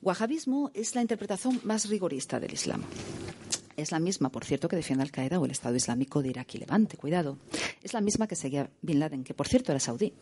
Wahabismo 0.08 0.72
es 0.74 0.96
la 0.96 1.02
interpretación 1.02 1.60
más 1.66 1.90
rigorista 1.90 2.40
del 2.40 2.54
Islam. 2.54 2.82
Es 3.78 3.92
la 3.92 4.00
misma, 4.00 4.32
por 4.32 4.44
cierto, 4.44 4.68
que 4.68 4.76
defiende 4.76 5.04
Al-Qaeda 5.04 5.40
o 5.40 5.46
el 5.46 5.52
Estado 5.52 5.76
Islámico 5.76 6.24
de 6.24 6.30
Irak 6.30 6.56
y 6.56 6.58
Levante. 6.58 6.98
Cuidado. 6.98 7.38
Es 7.84 7.94
la 7.94 8.02
misma 8.02 8.28
que 8.28 8.36
seguía 8.36 8.72
Bin 8.82 9.00
Laden, 9.00 9.24
que 9.24 9.36
por 9.36 9.48
cierto 9.48 9.72
era 9.72 9.80
saudí. 9.80 10.14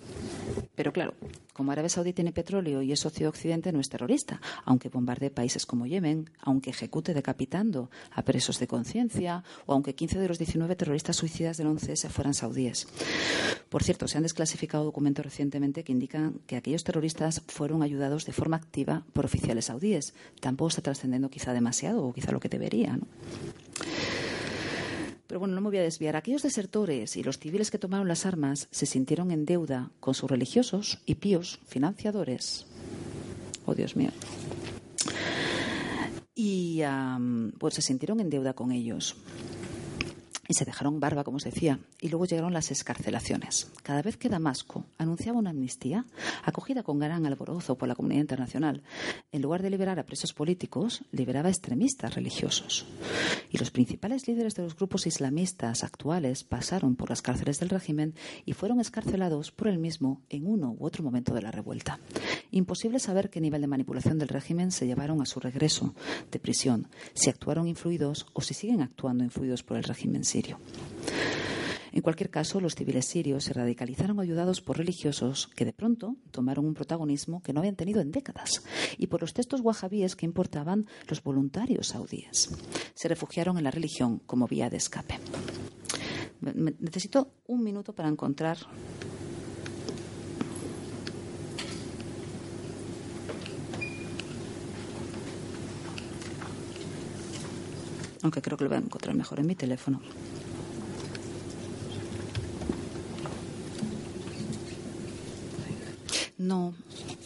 Pero 0.76 0.92
claro, 0.92 1.14
como 1.54 1.72
Arabia 1.72 1.88
Saudí 1.88 2.12
tiene 2.12 2.34
petróleo 2.34 2.82
y 2.82 2.92
es 2.92 3.00
socio 3.00 3.30
occidente, 3.30 3.72
no 3.72 3.80
es 3.80 3.88
terrorista, 3.88 4.42
aunque 4.66 4.90
bombardee 4.90 5.30
países 5.30 5.66
como 5.66 5.88
Yemen, 5.88 6.30
aunque 6.42 6.72
ejecute 6.72 7.14
decapitando 7.14 7.90
a 8.12 8.24
presos 8.24 8.60
de 8.60 8.68
conciencia, 8.68 9.46
o 9.66 9.72
aunque 9.72 9.96
15 9.96 10.20
de 10.20 10.28
los 10.28 10.38
19 10.38 10.76
terroristas 10.76 11.16
suicidas 11.16 11.56
del 11.56 11.68
11S 11.68 12.10
fueran 12.10 12.34
saudíes. 12.34 12.90
Por 13.70 13.84
cierto, 13.84 14.10
se 14.10 14.18
han 14.18 14.24
desclasificado 14.24 14.84
documentos 14.84 15.24
recientemente 15.24 15.86
que 15.86 15.94
indican 15.94 16.42
que 16.46 16.58
aquellos 16.58 16.84
terroristas 16.84 17.42
fueron 17.48 17.84
ayudados 17.84 18.26
de 18.26 18.34
forma 18.34 18.58
activa 18.58 19.06
por 19.14 19.24
oficiales 19.24 19.66
saudíes. 19.66 20.14
Tampoco 20.42 20.70
está 20.70 20.82
trascendiendo 20.82 21.30
quizá 21.30 21.54
demasiado, 21.54 22.06
o 22.06 22.14
quizá 22.14 22.34
lo 22.34 22.42
que 22.42 22.50
debería. 22.50 22.98
¿no? 22.98 23.08
Pero 25.28 25.40
bueno, 25.40 25.56
no 25.56 25.62
me 25.62 25.70
voy 25.70 25.78
a 25.80 25.84
desviar. 25.84 26.16
Aquellos 26.16 26.44
desertores 26.44 27.18
y 27.18 27.24
los 27.24 27.40
civiles 27.40 27.72
que 27.72 27.80
tomaron 27.80 28.08
las 28.08 28.26
armas 28.26 28.68
se 28.72 28.86
sintieron 28.86 29.32
en 29.32 29.46
deuda 29.46 29.92
con 30.00 30.14
sus 30.14 30.30
religiosos 30.30 31.00
y 31.06 31.16
píos 31.16 31.60
financiadores. 31.66 32.68
Oh, 33.66 33.76
Dios 33.76 33.96
mío. 33.96 34.12
Y 36.36 36.82
pues 37.58 37.74
se 37.74 37.82
sintieron 37.82 38.20
en 38.20 38.30
deuda 38.30 38.54
con 38.54 38.72
ellos 38.72 39.16
y 40.48 40.54
se 40.54 40.66
dejaron 40.66 41.00
barba, 41.00 41.24
como 41.24 41.38
os 41.38 41.44
decía, 41.44 41.80
y 42.00 42.10
luego 42.10 42.26
llegaron 42.26 42.54
las 42.54 42.72
escarcelaciones. 42.72 43.72
Cada 43.84 44.02
vez 44.02 44.18
que 44.18 44.30
Damasco 44.30 44.86
anunciaba 44.98 45.40
una 45.40 45.50
amnistía, 45.52 46.06
acogida 46.44 46.84
con 46.84 47.00
gran 47.00 47.26
alborozo 47.26 47.78
por 47.78 47.88
la 47.88 47.96
comunidad 47.96 48.22
internacional, 48.22 48.84
en 49.32 49.42
lugar 49.42 49.62
de 49.62 49.70
liberar 49.70 50.00
a 50.00 50.06
presos 50.06 50.34
políticos, 50.34 51.04
liberaba 51.12 51.50
a 51.50 51.52
extremistas 51.52 52.16
religiosos. 52.16 52.86
Y 53.50 53.58
los 53.58 53.72
principales 53.72 54.28
líderes 54.28 54.56
de 54.56 54.64
los 54.64 54.76
grupos 54.76 55.08
islamistas 55.08 55.84
actuales 55.84 56.44
pasaron 56.44 56.96
por 56.96 57.10
las 57.10 57.22
cárceles 57.22 57.60
del 57.60 57.70
régimen 57.70 58.14
y 58.46 58.54
fueron 58.54 58.80
escarcelados 58.80 59.52
por 59.52 59.68
el 59.68 59.80
mismo 59.80 60.22
en 60.30 60.48
uno 60.48 60.76
u 60.78 60.86
otro 60.86 61.04
momento 61.04 61.34
de 61.34 61.42
la 61.42 61.52
revuelta. 61.52 62.00
Imposible 62.52 63.00
saber 63.00 63.30
qué 63.30 63.42
nivel 63.42 63.62
de 63.62 63.68
manipulación 63.68 64.20
del 64.20 64.30
régimen 64.30 64.72
se 64.72 64.86
llevaron 64.86 65.22
a 65.22 65.26
su 65.26 65.40
regreso 65.40 65.94
de 66.32 66.40
prisión, 66.40 66.88
si 67.14 67.30
actuaron 67.30 67.68
influidos 67.68 68.26
o 68.34 68.42
si 68.42 68.54
siguen 68.54 68.82
actuando 68.82 69.24
influidos 69.24 69.64
por 69.64 69.78
el 69.78 69.84
régimen 69.84 70.24
en 71.96 72.02
cualquier 72.02 72.30
caso, 72.30 72.60
los 72.60 72.76
civiles 72.76 73.06
sirios 73.06 73.46
se 73.46 73.54
radicalizaron 73.54 74.20
ayudados 74.20 74.60
por 74.60 74.78
religiosos 74.78 75.48
que 75.56 75.64
de 75.64 75.72
pronto 75.72 76.18
tomaron 76.32 76.66
un 76.66 76.74
protagonismo 76.74 77.42
que 77.42 77.54
no 77.54 77.62
habían 77.62 77.78
tenido 77.78 78.02
en 78.02 78.12
décadas 78.12 78.64
y 78.98 79.08
por 79.08 79.22
los 79.22 79.34
textos 79.34 79.62
wahabíes 79.62 80.18
que 80.18 80.26
importaban 80.26 80.88
los 81.08 81.24
voluntarios 81.24 81.88
saudíes. 81.88 82.50
Se 82.96 83.08
refugiaron 83.08 83.58
en 83.58 83.64
la 83.64 83.72
religión 83.72 84.20
como 84.26 84.46
vía 84.46 84.70
de 84.70 84.76
escape. 84.76 85.18
Necesito 86.42 87.32
un 87.48 87.64
minuto 87.64 87.94
para 87.94 88.10
encontrar 88.10 88.58
aunque 98.26 98.42
creo 98.42 98.58
que 98.58 98.64
lo 98.64 98.72
voy 98.72 98.78
a 98.78 98.82
encontrar 98.82 99.16
mejor 99.16 99.40
en 99.40 99.46
mi 99.46 99.56
teléfono. 99.56 100.02
No, 106.40 106.74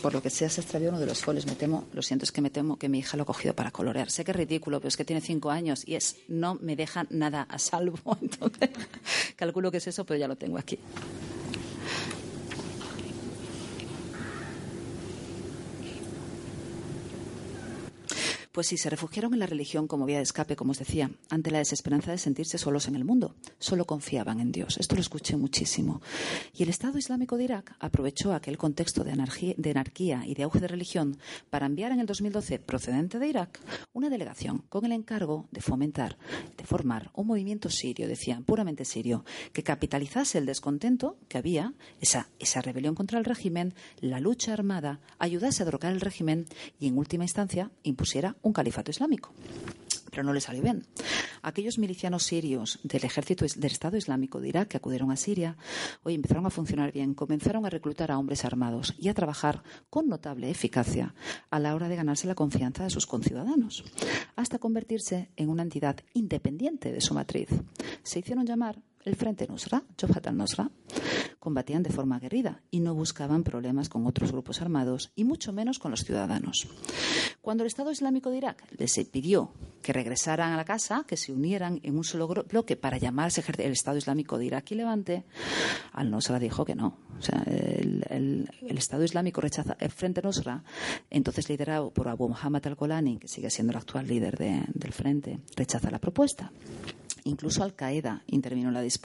por 0.02 0.14
lo 0.14 0.22
que 0.22 0.30
sea 0.30 0.50
se 0.50 0.60
extravió 0.60 0.90
uno 0.90 1.00
de 1.00 1.06
los 1.06 1.20
folios. 1.20 1.46
Me 1.46 1.56
temo, 1.56 1.86
lo 1.94 2.02
siento, 2.02 2.26
es 2.26 2.34
que 2.34 2.42
me 2.42 2.50
temo 2.50 2.78
que 2.78 2.90
mi 2.90 3.00
hija 3.00 3.16
lo 3.16 3.24
ha 3.24 3.26
cogido 3.26 3.56
para 3.56 3.72
colorear. 3.72 4.12
Sé 4.12 4.26
que 4.26 4.32
es 4.32 4.38
ridículo, 4.38 4.80
pero 4.80 4.90
es 4.90 4.98
que 4.98 5.06
tiene 5.06 5.22
cinco 5.22 5.52
años 5.52 5.88
y 5.88 5.96
es 5.96 6.18
no 6.28 6.56
me 6.56 6.76
deja 6.76 7.06
nada 7.10 7.44
a 7.44 7.58
salvo. 7.60 7.98
Entonces, 8.22 8.70
calculo 9.38 9.72
que 9.72 9.78
es 9.78 9.88
eso, 9.88 10.06
pero 10.06 10.20
ya 10.20 10.28
lo 10.28 10.36
tengo 10.36 10.58
aquí. 10.58 10.80
Pues 18.60 18.68
sí, 18.68 18.78
se 18.78 18.90
refugiaron 18.90 19.34
en 19.34 19.40
la 19.40 19.46
religión 19.46 19.88
como 19.88 20.06
vía 20.06 20.18
de 20.18 20.24
escape, 20.24 20.58
como 20.58 20.72
os 20.72 20.80
decía, 20.80 21.10
ante 21.30 21.50
la 21.50 21.60
desesperanza 21.60 22.12
de 22.12 22.18
sentirse 22.18 22.58
solos 22.58 22.90
en 22.90 22.96
el 22.96 23.06
mundo. 23.06 23.34
Solo 23.58 23.86
confiaban 23.86 24.42
en 24.42 24.52
Dios. 24.52 24.76
Esto 24.78 24.96
lo 24.96 25.02
escuché 25.02 25.38
muchísimo. 25.38 26.02
Y 26.54 26.64
el 26.64 26.68
Estado 26.68 26.98
Islámico 26.98 27.38
de 27.38 27.46
Irak 27.46 27.78
aprovechó 27.80 28.34
aquel 28.34 28.58
contexto 28.58 29.06
de, 29.06 29.14
anarquía 29.14 30.24
y 30.26 30.34
de 30.34 30.44
auge 30.44 30.60
de 30.60 30.68
religión 30.68 31.18
para 31.50 31.68
enviar 31.68 31.94
en 31.94 32.02
el 32.02 32.06
2012, 32.06 32.60
procedente 32.60 33.18
de 33.18 33.30
Irak, 33.30 33.62
una 33.94 34.10
delegación 34.10 34.66
con 34.68 34.84
el 34.84 34.92
encargo 34.92 35.48
de 35.52 35.62
fomentar, 35.62 36.18
de 36.58 36.66
formar 36.66 37.12
un 37.14 37.28
movimiento 37.28 37.70
sirio, 37.70 38.10
decían, 38.10 38.44
puramente 38.44 38.84
sirio, 38.84 39.24
que 39.54 39.64
capitalizase 39.64 40.38
el 40.38 40.46
descontento 40.46 41.16
que 41.30 41.38
había, 41.38 41.76
esa, 42.02 42.28
rebelión 42.62 42.94
contra 42.94 43.20
el 43.20 43.24
régimen, 43.24 43.74
la 44.02 44.20
lucha 44.20 44.52
armada, 44.52 45.00
ayudase 45.18 45.64
a 45.64 45.66
derrocar 45.66 45.94
el 45.94 46.02
régimen 46.02 46.46
y, 46.78 46.88
en 46.88 46.98
última 46.98 47.24
instancia, 47.24 47.72
impusiera 47.84 48.36
califato 48.54 48.92
islámico. 48.92 49.32
Pero 50.12 50.24
no 50.24 50.34
le 50.34 50.42
salió 50.42 50.62
bien. 50.64 50.86
Aquellos 51.42 51.78
milicianos 51.78 52.24
sirios 52.24 52.80
del 52.84 53.06
ejército 53.06 53.46
del 53.46 53.72
Estado 53.72 53.96
Islámico 53.96 54.42
de 54.42 54.50
Irak 54.50 54.70
que 54.70 54.78
acudieron 54.78 55.12
a 55.12 55.16
Siria, 55.16 55.56
hoy 56.04 56.16
empezaron 56.16 56.46
a 56.46 56.50
funcionar 56.50 56.92
bien, 56.92 57.14
comenzaron 57.14 57.66
a 57.66 57.70
reclutar 57.70 58.12
a 58.12 58.18
hombres 58.18 58.44
armados 58.44 58.96
y 58.98 59.10
a 59.10 59.14
trabajar 59.14 59.64
con 59.90 60.08
notable 60.08 60.50
eficacia 60.50 61.14
a 61.50 61.60
la 61.60 61.76
hora 61.76 61.90
de 61.90 61.96
ganarse 61.96 62.28
la 62.28 62.36
confianza 62.36 62.84
de 62.84 62.90
sus 62.90 63.06
conciudadanos, 63.06 63.84
hasta 64.36 64.60
convertirse 64.60 65.30
en 65.36 65.50
una 65.50 65.64
entidad 65.64 65.98
independiente 66.14 66.92
de 66.92 67.02
su 67.02 67.14
matriz. 67.14 67.50
Se 68.04 68.20
hicieron 68.20 68.46
llamar 68.46 68.82
el 69.10 69.16
Frente 69.16 69.48
Nusra, 69.48 69.84
Jobhat 70.00 70.28
al-Nusra, 70.28 70.70
combatían 71.40 71.84
de 71.84 71.90
forma 71.90 72.18
aguerrida 72.18 72.62
y 72.70 72.80
no 72.80 72.94
buscaban 72.94 73.44
problemas 73.44 73.90
con 73.90 74.06
otros 74.06 74.32
grupos 74.32 74.62
armados 74.62 75.12
y 75.16 75.24
mucho 75.24 75.52
menos 75.52 75.80
con 75.80 75.92
los 75.92 76.02
ciudadanos. 76.02 76.68
Cuando 77.42 77.64
el 77.64 77.68
Estado 77.68 77.92
Islámico 77.92 78.30
de 78.30 78.38
Irak 78.38 78.64
les 78.78 78.94
pidió 79.12 79.52
que 79.82 79.94
regresaran 79.94 80.52
a 80.52 80.58
la 80.58 80.66
casa, 80.66 81.06
que 81.08 81.18
se 81.18 81.32
unieran 81.32 81.80
en 81.84 81.98
un 81.98 82.04
solo 82.04 82.28
bloque 82.28 82.76
para 82.76 82.98
llamarse 82.98 83.44
el 83.58 83.72
Estado 83.72 83.98
Islámico 83.98 84.38
de 84.38 84.46
Irak 84.46 84.72
y 84.72 84.76
Levante, 84.76 85.24
al-Nusra 85.94 86.38
dijo 86.38 86.66
que 86.66 86.76
no. 86.76 86.98
El, 87.46 88.48
Estado 88.78 89.04
Islámico 89.04 89.42
rechaza, 89.42 89.76
el 89.80 89.92
Frente 89.92 90.22
Nusra, 90.22 90.64
entonces 91.10 91.50
liderado 91.50 91.92
por 91.92 92.08
Abu 92.08 92.30
Muhammad 92.30 92.66
al-Golani, 92.68 93.18
que 93.18 93.28
sigue 93.28 93.50
siendo 93.50 93.72
el 93.72 93.78
actual 93.78 94.08
líder 94.08 94.38
del 94.38 94.94
Frente, 94.94 95.40
rechaza 95.56 95.90
la 95.90 96.00
propuesta. 96.00 96.52
Incluso 97.24 97.64
Al-Qaeda 97.64 98.24
intervino 98.28 98.70
en 98.70 98.74
la 98.74 98.82
disputa, 98.82 98.99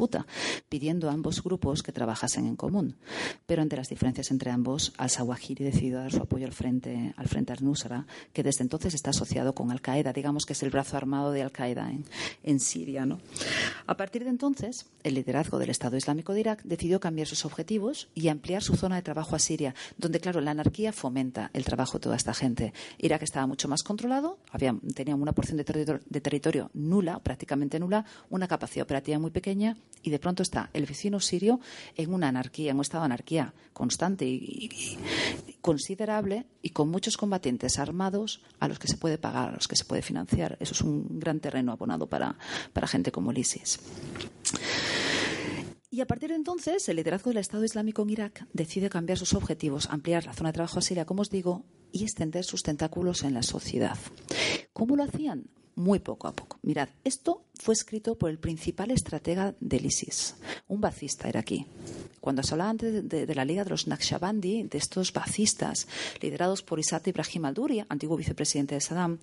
pidiendo 0.69 1.09
a 1.09 1.13
ambos 1.13 1.43
grupos 1.43 1.83
que 1.83 1.93
trabajasen 1.93 2.47
en 2.47 2.57
común. 2.57 2.97
Pero 3.47 3.63
ante 3.63 3.77
las 3.77 3.89
diferencias 3.89 4.31
entre 4.31 4.51
ambos, 4.51 4.93
al-Zawahiri 4.99 5.65
decidió 5.65 5.99
dar 5.99 6.13
su 6.13 6.23
apoyo 6.23 6.47
al 6.47 6.53
frente, 6.53 7.15
al 7.17 7.29
frente 7.29 7.53
al-Nusra, 7.53 8.07
que 8.33 8.43
desde 8.43 8.63
entonces 8.63 8.95
está 8.95 9.11
asociado 9.11 9.55
con 9.55 9.71
Al-Qaeda, 9.71 10.13
digamos 10.13 10.47
que 10.47 10.53
es 10.53 10.63
el 10.63 10.71
brazo 10.71 10.97
armado 10.97 11.33
de 11.33 11.43
Al-Qaeda 11.43 11.91
en, 11.91 12.05
en, 12.43 12.61
Siria. 12.61 13.07
¿no? 13.07 13.21
A 13.87 13.97
partir 13.97 14.25
de 14.25 14.31
entonces, 14.31 14.87
el 15.03 15.15
liderazgo 15.15 15.59
del 15.59 15.71
Estado 15.71 15.97
Islámico 15.97 16.35
de 16.35 16.41
Irak 16.41 16.63
decidió 16.65 17.01
cambiar 17.01 17.27
sus 17.27 17.45
objetivos 17.45 18.09
y 18.15 18.29
ampliar 18.29 18.63
su 18.63 18.77
zona 18.77 18.97
de 18.97 19.03
trabajo 19.03 19.37
a 19.37 19.39
Siria, 19.39 19.75
donde, 19.99 20.21
claro, 20.21 20.41
la 20.41 20.51
anarquía 20.51 20.93
fomenta 20.93 21.51
el 21.53 21.65
trabajo 21.65 21.99
de 21.99 22.03
toda 22.03 22.17
esta 22.17 22.35
gente. 22.35 22.73
Irak 22.99 23.23
estaba 23.23 23.47
mucho 23.47 23.69
más 23.69 23.83
controlado, 23.83 24.39
había, 24.51 24.75
tenía 24.95 25.15
una 25.15 25.33
porción 25.33 25.57
de 25.57 26.21
territorio 26.21 26.71
nula, 26.75 27.19
prácticamente 27.21 27.79
nula, 27.79 28.05
una 28.31 28.49
capacidad 28.49 28.85
operativa 28.85 29.19
muy 29.19 29.31
pequeña 29.31 29.74
y 30.05 30.11
de 30.11 30.19
pronto 30.19 30.43
está 30.43 30.71
el 30.75 30.85
vecino 30.85 31.19
sirio 31.19 31.61
en 31.97 32.13
una 32.13 32.29
anarquía, 32.29 32.71
en 32.71 32.77
un 32.77 32.83
estado 32.83 33.03
de 33.03 33.07
anarquía 33.07 33.55
constante 33.73 34.27
y, 34.27 34.71
considerable 35.63 36.47
y 36.63 36.71
con 36.71 36.91
muchos 36.91 37.17
combatientes 37.17 37.79
armados 37.79 38.43
a 38.61 38.69
los 38.69 38.79
que 38.79 38.87
se 38.87 38.99
puede 38.99 39.17
pagar, 39.17 39.49
a 39.49 39.53
los 39.53 39.67
que 39.67 39.77
se 39.77 39.87
puede 39.87 40.03
financiar. 40.03 40.59
Eso 40.61 40.75
es 40.75 40.83
un 40.83 41.19
gran 41.19 41.41
terreno 41.41 41.73
abonado 41.73 42.07
para, 42.07 42.37
para 42.75 42.87
gente 42.87 43.11
como 43.11 43.31
el 43.31 43.39
ISIS. 43.39 43.81
Y 45.91 46.01
a 46.01 46.07
partir 46.07 46.31
de 46.31 46.37
entonces, 46.37 46.87
el 46.89 46.97
liderazgo 46.97 47.31
del 47.31 47.39
Estado 47.39 47.65
Islámico 47.65 48.03
en 48.03 48.11
Irak 48.11 48.47
decide 48.53 48.91
cambiar 48.91 49.17
sus 49.17 49.33
objetivos, 49.33 49.89
ampliar 49.91 50.27
la 50.27 50.35
zona 50.35 50.51
de 50.51 50.55
trabajo 50.55 50.81
a 50.81 50.83
Siria, 50.83 51.07
como 51.07 51.23
os 51.23 51.31
digo, 51.31 51.65
y 51.93 52.03
extender 52.03 52.45
sus 52.45 52.63
tentáculos 52.63 53.23
en 53.23 53.33
la 53.33 53.45
sociedad. 53.45 53.97
¿Cómo 54.73 54.97
lo 54.97 55.05
hacían? 55.05 55.49
muy 55.77 55.99
poco 55.99 56.29
a 56.29 56.33
poco. 56.33 56.59
Mirad, 56.63 56.89
esto 57.05 57.45
fue 57.59 57.75
escrito 57.75 58.17
por 58.17 58.31
el 58.31 58.39
principal 58.39 58.91
estratega 58.91 59.55
del 59.61 59.87
ISIS, 59.87 60.37
un 60.69 60.81
bacista 60.81 61.29
era 61.29 61.41
aquí. 61.41 61.67
Cuando 62.21 62.43
se 62.43 62.55
hablaba 62.55 62.71
antes 62.71 63.07
de, 63.07 63.35
la 63.35 63.45
Liga 63.45 63.65
de 63.65 63.71
los 63.71 63.87
Naqshbandi, 63.87 64.63
de 64.63 64.79
estos 64.79 65.13
bacistas 65.13 65.87
liderados 66.23 66.63
por 66.63 66.79
Isat 66.79 67.07
Ibrahim 67.07 67.45
al-Duri, 67.45 67.85
antiguo 67.89 68.17
vicepresidente 68.17 68.75
de 68.75 68.81
Saddam, 68.81 69.19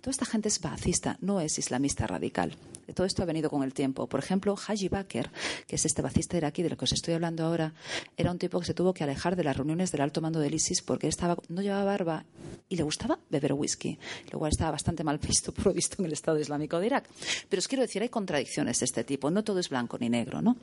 toda 0.00 0.10
esta 0.10 0.24
gente 0.24 0.48
es 0.48 0.60
bacista, 0.60 1.16
no 1.20 1.40
es 1.40 1.58
islamista 1.58 2.08
radical. 2.08 2.56
Todo 2.92 3.06
esto 3.06 3.22
ha 3.22 3.26
venido 3.26 3.50
con 3.50 3.62
el 3.62 3.72
tiempo. 3.72 4.08
Por 4.08 4.18
ejemplo, 4.18 4.56
Haji 4.56 4.88
Bakr, 4.88 5.30
que 5.68 5.76
es 5.76 5.86
este 5.86 6.02
bacista 6.02 6.36
iraquí 6.36 6.64
de 6.64 6.70
lo 6.70 6.76
que 6.76 6.86
os 6.86 6.92
estoy 6.92 7.14
hablando 7.14 7.44
ahora, 7.44 7.72
era 8.16 8.32
un 8.32 8.38
tipo 8.38 8.58
que 8.58 8.66
se 8.66 8.74
tuvo 8.74 8.92
que 8.92 9.04
alejar 9.04 9.36
de 9.36 9.44
las 9.44 9.56
reuniones 9.56 9.92
del 9.92 10.00
alto 10.00 10.20
mando 10.20 10.40
del 10.40 10.54
ISIS 10.54 10.82
porque 10.82 11.06
estaba, 11.06 11.36
no 11.48 11.62
llevaba 11.62 11.84
barba 11.84 12.24
y 12.68 12.76
le 12.76 12.82
gustaba 12.82 13.20
beber 13.30 13.52
whisky, 13.52 13.96
lo 14.32 14.40
cual 14.40 14.50
estaba 14.50 14.72
bastante 14.72 15.04
mal 15.04 15.18
visto, 15.22 15.52
por 15.52 15.66
lo 15.66 15.72
visto, 15.72 15.96
en 16.00 16.06
el 16.06 16.12
Estado 16.12 16.40
Islámico 16.40 16.80
de 16.80 16.86
Irak. 16.86 17.08
Pero 17.48 17.60
quiero 17.70 17.82
decir, 17.82 18.02
hay 18.02 18.08
contradicciones 18.08 18.80
de 18.80 18.84
este 18.84 19.04
tipo, 19.04 19.30
no 19.30 19.44
todo 19.44 19.60
es 19.60 19.68
blanco 19.68 19.96
ni 19.96 20.08
negro, 20.08 20.42
¿no? 20.42 20.56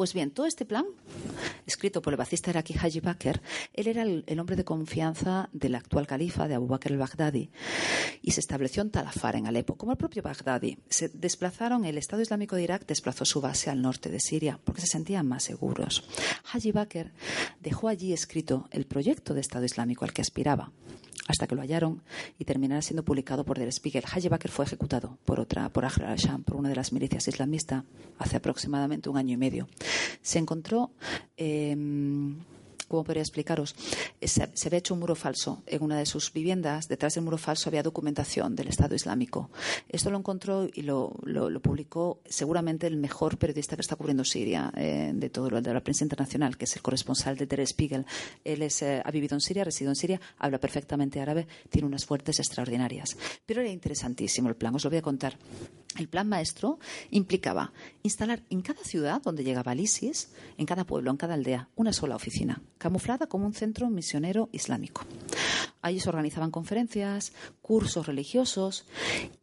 Pues 0.00 0.14
bien, 0.14 0.30
todo 0.30 0.46
este 0.46 0.64
plan, 0.64 0.86
escrito 1.66 2.00
por 2.00 2.14
el 2.14 2.16
bacista 2.16 2.48
iraquí 2.48 2.72
Haji 2.72 3.00
Bakr, 3.00 3.42
él 3.74 3.86
era 3.86 4.00
el, 4.00 4.40
hombre 4.40 4.56
de 4.56 4.64
confianza 4.64 5.50
del 5.52 5.74
actual 5.74 6.06
califa 6.06 6.48
de 6.48 6.54
Abu 6.54 6.68
Bakr 6.68 6.92
el-Baghdadi 6.92 7.50
y 8.22 8.30
se 8.30 8.40
estableció 8.40 8.80
en 8.80 8.88
Talafar, 8.88 9.36
en 9.36 9.46
Alepo, 9.46 9.76
como 9.76 9.92
el 9.92 9.98
propio 9.98 10.22
Baghdadi. 10.22 10.78
Se 10.88 11.10
desplazaron, 11.10 11.84
el 11.84 11.98
Estado 11.98 12.22
Islámico 12.22 12.56
de 12.56 12.62
Irak 12.62 12.86
desplazó 12.86 13.26
su 13.26 13.42
base 13.42 13.68
al 13.68 13.82
norte 13.82 14.08
de 14.08 14.20
Siria 14.20 14.58
porque 14.64 14.80
se 14.80 14.86
sentían 14.86 15.28
más 15.28 15.44
seguros. 15.44 16.02
Haji 16.50 16.72
Bakr 16.72 17.12
dejó 17.60 17.88
allí 17.88 18.14
escrito 18.14 18.70
el 18.70 18.86
proyecto 18.86 19.34
de 19.34 19.42
Estado 19.42 19.66
Islámico 19.66 20.06
al 20.06 20.14
que 20.14 20.22
aspiraba 20.22 20.72
hasta 21.30 21.46
que 21.46 21.54
lo 21.54 21.62
hallaron 21.62 22.02
y 22.38 22.44
terminara 22.44 22.82
siendo 22.82 23.04
publicado 23.04 23.44
por 23.44 23.58
Der 23.58 23.72
Spiegel. 23.72 24.04
Haji 24.04 24.28
Bakr 24.28 24.48
fue 24.48 24.64
ejecutado 24.64 25.18
por 25.24 25.38
otra, 25.38 25.68
por 25.68 25.84
al-Sham, 25.84 26.42
por 26.42 26.56
una 26.56 26.68
de 26.68 26.74
las 26.74 26.92
milicias 26.92 27.28
islamistas, 27.28 27.84
hace 28.18 28.36
aproximadamente 28.36 29.08
un 29.08 29.16
año 29.16 29.34
y 29.34 29.36
medio. 29.36 29.68
Se 30.22 30.38
encontró 30.38 30.92
eh, 31.36 31.76
¿cómo 32.90 33.04
podría 33.04 33.22
explicaros? 33.22 33.76
Se, 34.20 34.42
había 34.42 34.78
hecho 34.78 34.94
un 34.94 35.00
muro 35.00 35.14
falso 35.14 35.62
en 35.66 35.82
una 35.82 35.96
de 35.96 36.06
sus 36.06 36.32
viviendas. 36.32 36.88
Detrás 36.88 37.14
del 37.14 37.22
muro 37.22 37.38
falso 37.38 37.70
había 37.70 37.84
documentación 37.84 38.56
del 38.56 38.66
Estado 38.66 38.96
Islámico. 38.96 39.50
Esto 39.88 40.10
lo 40.10 40.18
encontró 40.18 40.68
y 40.72 40.82
lo, 40.82 41.12
publicó 41.62 42.20
seguramente 42.26 42.88
el 42.88 42.96
mejor 42.96 43.38
periodista 43.38 43.76
que 43.76 43.82
está 43.82 43.94
cubriendo 43.94 44.24
Siria 44.24 44.72
eh, 44.76 45.12
de 45.14 45.30
todo 45.30 45.50
lo 45.50 45.62
de 45.62 45.72
la 45.72 45.82
prensa 45.82 46.04
internacional, 46.04 46.56
que 46.56 46.64
es 46.64 46.74
el 46.74 46.82
corresponsal 46.82 47.36
de 47.36 47.46
Der 47.46 47.64
Spiegel. 47.64 48.04
Él 48.42 48.62
eh, 48.62 49.02
ha 49.04 49.10
vivido 49.12 49.36
en 49.36 49.40
Siria, 49.40 49.62
residido 49.62 49.92
en 49.92 49.96
Siria, 49.96 50.20
habla 50.38 50.58
perfectamente 50.58 51.20
árabe, 51.20 51.46
tiene 51.70 51.86
unas 51.86 52.04
fuertes 52.04 52.40
extraordinarias. 52.40 53.16
Pero 53.46 53.60
era 53.60 53.70
interesantísimo 53.70 54.48
el 54.48 54.56
plan, 54.56 54.74
os 54.74 54.82
lo 54.82 54.90
voy 54.90 54.98
a 54.98 55.02
contar. 55.02 55.38
El 55.96 56.08
plan 56.08 56.28
maestro 56.28 56.78
implicaba 57.10 57.72
instalar 58.02 58.42
en 58.50 58.62
cada 58.62 58.82
ciudad 58.82 59.22
donde 59.22 59.44
llegaba 59.44 59.72
el 59.72 59.80
ISIS, 59.80 60.32
en 60.58 60.66
cada 60.66 60.84
pueblo, 60.84 61.10
en 61.10 61.16
cada 61.16 61.34
aldea, 61.34 61.68
una 61.76 61.92
sola 61.92 62.16
oficina 62.16 62.60
camuflada 62.80 63.28
como 63.28 63.46
un 63.46 63.52
centro 63.52 63.90
misionero 63.90 64.48
islámico. 64.52 65.04
Allí 65.82 66.00
se 66.00 66.08
organizaban 66.08 66.50
conferencias, 66.50 67.32
cursos 67.62 68.06
religiosos 68.06 68.84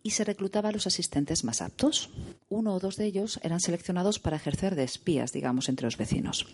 y 0.03 0.11
se 0.11 0.23
reclutaba 0.23 0.69
a 0.69 0.71
los 0.71 0.87
asistentes 0.87 1.43
más 1.43 1.61
aptos. 1.61 2.11
Uno 2.49 2.75
o 2.75 2.79
dos 2.79 2.95
de 2.95 3.05
ellos 3.05 3.39
eran 3.43 3.59
seleccionados 3.59 4.19
para 4.19 4.37
ejercer 4.37 4.75
de 4.75 4.83
espías, 4.83 5.31
digamos, 5.31 5.69
entre 5.69 5.85
los 5.85 5.97
vecinos. 5.97 6.45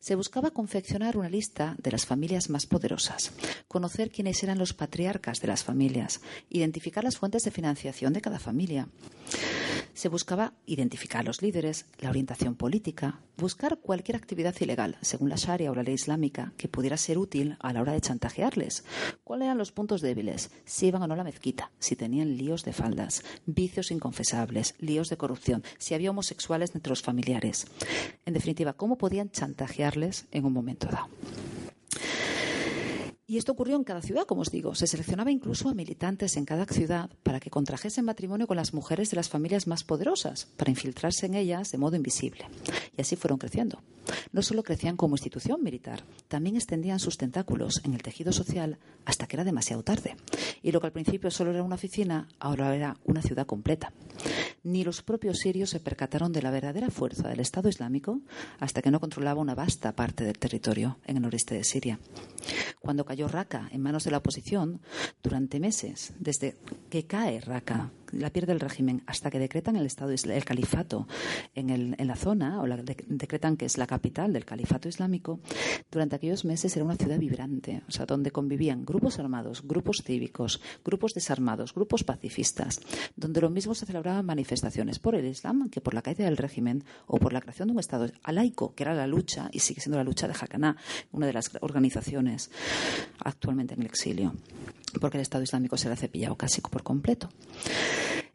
Se 0.00 0.14
buscaba 0.14 0.50
confeccionar 0.50 1.16
una 1.16 1.28
lista 1.28 1.74
de 1.78 1.90
las 1.90 2.06
familias 2.06 2.50
más 2.50 2.66
poderosas, 2.66 3.32
conocer 3.68 4.10
quiénes 4.10 4.42
eran 4.42 4.58
los 4.58 4.74
patriarcas 4.74 5.40
de 5.40 5.48
las 5.48 5.64
familias, 5.64 6.20
identificar 6.48 7.04
las 7.04 7.16
fuentes 7.16 7.42
de 7.44 7.50
financiación 7.50 8.12
de 8.12 8.20
cada 8.20 8.38
familia. 8.38 8.88
Se 9.94 10.10
buscaba 10.10 10.52
identificar 10.66 11.22
a 11.22 11.24
los 11.24 11.40
líderes, 11.40 11.86
la 12.00 12.10
orientación 12.10 12.54
política, 12.54 13.20
buscar 13.38 13.78
cualquier 13.78 14.16
actividad 14.16 14.54
ilegal, 14.60 14.98
según 15.00 15.30
la 15.30 15.36
Sharia 15.36 15.70
o 15.70 15.74
la 15.74 15.82
ley 15.82 15.94
islámica, 15.94 16.52
que 16.58 16.68
pudiera 16.68 16.98
ser 16.98 17.16
útil 17.16 17.56
a 17.60 17.72
la 17.72 17.80
hora 17.80 17.92
de 17.92 18.02
chantajearles. 18.02 18.84
¿Cuáles 19.26 19.46
eran 19.46 19.58
los 19.58 19.72
puntos 19.72 20.02
débiles? 20.02 20.52
Si 20.64 20.86
iban 20.86 21.02
o 21.02 21.08
no 21.08 21.14
a 21.14 21.16
la 21.16 21.24
mezquita, 21.24 21.72
si 21.80 21.96
tenían 21.96 22.36
líos 22.36 22.62
de 22.62 22.72
faldas, 22.72 23.24
vicios 23.44 23.90
inconfesables, 23.90 24.76
líos 24.78 25.08
de 25.08 25.16
corrupción, 25.16 25.64
si 25.78 25.94
había 25.94 26.10
homosexuales 26.10 26.76
entre 26.76 26.90
los 26.90 27.02
familiares. 27.02 27.66
En 28.24 28.34
definitiva, 28.34 28.74
¿cómo 28.74 28.98
podían 28.98 29.32
chantajearles 29.32 30.26
en 30.30 30.44
un 30.44 30.52
momento 30.52 30.86
dado? 30.86 31.08
Y 33.28 33.38
esto 33.38 33.50
ocurrió 33.50 33.74
en 33.74 33.82
cada 33.82 34.02
ciudad, 34.02 34.24
como 34.24 34.42
os 34.42 34.52
digo. 34.52 34.76
Se 34.76 34.86
seleccionaba 34.86 35.32
incluso 35.32 35.68
a 35.68 35.74
militantes 35.74 36.36
en 36.36 36.44
cada 36.44 36.64
ciudad 36.64 37.10
para 37.24 37.40
que 37.40 37.50
contrajesen 37.50 38.04
matrimonio 38.04 38.46
con 38.46 38.56
las 38.56 38.72
mujeres 38.72 39.10
de 39.10 39.16
las 39.16 39.28
familias 39.28 39.66
más 39.66 39.82
poderosas, 39.82 40.46
para 40.56 40.70
infiltrarse 40.70 41.26
en 41.26 41.34
ellas 41.34 41.72
de 41.72 41.78
modo 41.78 41.96
invisible. 41.96 42.46
Y 42.96 43.00
así 43.00 43.16
fueron 43.16 43.38
creciendo. 43.38 43.82
No 44.30 44.42
solo 44.42 44.62
crecían 44.62 44.96
como 44.96 45.16
institución 45.16 45.64
militar, 45.64 46.04
también 46.28 46.54
extendían 46.54 47.00
sus 47.00 47.16
tentáculos 47.16 47.80
en 47.84 47.94
el 47.94 48.02
tejido 48.02 48.32
social 48.32 48.78
hasta 49.04 49.26
que 49.26 49.34
era 49.34 49.44
demasiado 49.44 49.82
tarde. 49.82 50.16
Y 50.62 50.70
lo 50.70 50.80
que 50.80 50.86
al 50.86 50.92
principio 50.92 51.32
solo 51.32 51.50
era 51.50 51.64
una 51.64 51.74
oficina, 51.74 52.28
ahora 52.38 52.76
era 52.76 52.96
una 53.04 53.22
ciudad 53.22 53.46
completa. 53.46 53.92
Ni 54.62 54.84
los 54.84 55.02
propios 55.02 55.38
sirios 55.38 55.70
se 55.70 55.80
percataron 55.80 56.32
de 56.32 56.42
la 56.42 56.50
verdadera 56.50 56.90
fuerza 56.90 57.28
del 57.28 57.40
Estado 57.40 57.68
Islámico 57.68 58.20
hasta 58.58 58.82
que 58.82 58.90
no 58.90 59.00
controlaba 59.00 59.40
una 59.40 59.54
vasta 59.54 59.94
parte 59.94 60.24
del 60.24 60.38
territorio 60.38 60.98
en 61.06 61.16
el 61.16 61.22
noreste 61.22 61.54
de 61.54 61.64
Siria. 61.64 61.98
Cuando 62.80 63.04
en 63.70 63.80
manos 63.80 64.04
de 64.04 64.10
la 64.10 64.18
oposición, 64.18 64.80
durante 65.22 65.60
meses, 65.60 66.12
desde 66.18 66.56
que 66.90 67.04
cae 67.04 67.40
Raqqa, 67.40 67.90
la 68.12 68.30
pierde 68.30 68.52
el 68.52 68.60
régimen, 68.60 69.02
hasta 69.06 69.30
que 69.30 69.38
decretan 69.38 69.76
el 69.76 69.86
Estado, 69.86 70.12
el 70.12 70.44
califato 70.44 71.06
en, 71.54 71.96
la 71.98 72.16
zona, 72.16 72.60
o 72.60 72.66
la, 72.66 72.76
decretan 72.76 73.56
que 73.56 73.64
es 73.64 73.78
la 73.78 73.86
capital 73.86 74.32
del 74.32 74.44
califato 74.44 74.88
islámico, 74.88 75.40
durante 75.90 76.16
aquellos 76.16 76.44
meses 76.44 76.74
era 76.76 76.84
una 76.84 76.96
ciudad 76.96 77.18
vibrante, 77.18 77.82
o 77.88 77.90
sea, 77.90 78.06
donde 78.06 78.30
convivían 78.30 78.84
grupos 78.84 79.18
armados, 79.18 79.62
grupos 79.66 80.02
cívicos, 80.04 80.60
grupos 80.84 81.14
desarmados, 81.14 81.74
grupos 81.74 82.04
pacifistas, 82.04 82.80
donde 83.16 83.40
lo 83.40 83.50
mismo 83.50 83.74
se 83.74 83.86
celebraban 83.86 84.24
manifestaciones 84.24 84.98
por 84.98 85.14
el 85.14 85.26
Islam 85.26 85.70
que 85.70 85.80
por 85.80 85.94
la 85.94 86.02
caída 86.02 86.24
del 86.24 86.36
régimen 86.36 86.84
o 87.06 87.18
por 87.18 87.32
la 87.32 87.40
creación 87.40 87.68
de 87.68 87.72
un 87.72 87.80
Estado 87.80 88.10
laico, 88.26 88.74
que 88.74 88.82
era 88.82 88.94
la 88.94 89.06
lucha, 89.06 89.48
y 89.52 89.60
sigue 89.60 89.80
siendo 89.80 89.98
la 89.98 90.04
lucha 90.04 90.28
de 90.28 90.34
Hakaná, 90.34 90.76
una 91.12 91.26
de 91.26 91.32
las 91.32 91.50
organizaciones 91.60 92.50
actualmente 93.18 93.74
en 93.74 93.80
el 93.80 93.86
exilio, 93.86 94.34
porque 95.00 95.18
el 95.18 95.22
Estado 95.22 95.44
Islámico 95.44 95.76
se 95.76 95.88
le 95.88 95.94
ha 95.94 95.96
cepillado 95.96 96.36
casi 96.36 96.60
por 96.60 96.82
completo. 96.82 97.28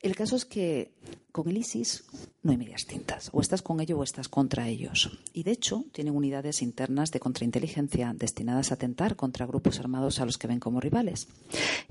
El 0.02 0.16
caso 0.16 0.36
es 0.36 0.46
que 0.46 0.92
con 1.32 1.48
el 1.50 1.58
ISIS 1.58 2.04
no 2.44 2.52
hay 2.52 2.58
medias 2.58 2.86
tintas. 2.86 3.30
O 3.34 3.42
estás 3.42 3.62
con 3.62 3.80
ellos 3.82 4.00
o 4.00 4.04
estás 4.04 4.28
contra 4.28 4.68
ellos. 4.68 5.20
Y 5.32 5.44
de 5.44 5.52
hecho, 5.52 5.86
tienen 5.92 6.16
unidades 6.16 6.62
internas 6.64 7.12
de 7.12 7.20
contrainteligencia 7.20 8.14
destinadas 8.16 8.72
a 8.72 8.76
atentar 8.76 9.16
contra 9.16 9.46
grupos 9.46 9.80
armados 9.80 10.20
a 10.20 10.26
los 10.26 10.40
que 10.40 10.48
ven 10.48 10.60
como 10.60 10.80
rivales. 10.80 11.28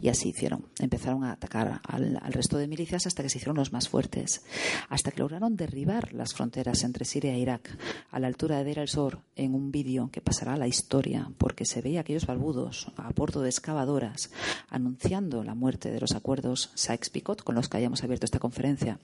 Y 0.00 0.08
así 0.08 0.30
hicieron. 0.30 0.66
Empezaron 0.80 1.22
a 1.22 1.32
atacar 1.32 1.80
al, 1.84 2.20
resto 2.32 2.58
de 2.58 2.66
milicias 2.66 3.06
hasta 3.06 3.22
que 3.22 3.30
se 3.30 3.38
hicieron 3.38 3.56
los 3.56 3.72
más 3.72 3.88
fuertes. 3.88 4.42
Hasta 4.88 5.12
que 5.12 5.20
lograron 5.20 5.56
derribar 5.56 6.12
las 6.12 6.34
fronteras 6.34 6.82
entre 6.82 7.04
Siria 7.04 7.34
e 7.34 7.38
Irak 7.38 7.78
a 8.10 8.18
la 8.18 8.26
altura 8.26 8.58
de 8.58 8.64
Deir 8.64 8.80
el-Zor 8.80 9.20
en 9.36 9.54
un 9.54 9.70
vídeo 9.70 10.10
que 10.10 10.20
pasará 10.20 10.54
a 10.54 10.58
la 10.58 10.66
historia 10.66 11.30
porque 11.38 11.64
se 11.64 11.80
veía 11.80 12.00
aquellos 12.00 12.26
barbudos 12.26 12.90
a 12.96 13.10
bordo 13.12 13.42
de 13.42 13.50
excavadoras 13.50 14.30
anunciando 14.68 15.44
la 15.44 15.54
muerte 15.54 15.90
de 15.90 16.00
los 16.00 16.12
acuerdos 16.12 16.70
Sykes-Picot 16.74 17.42
con 17.42 17.54
los 17.54 17.68
que 17.68 17.78
hayamos 17.78 18.02
abierto 18.02 18.24
esta 18.24 18.38
conferencia 18.38 18.98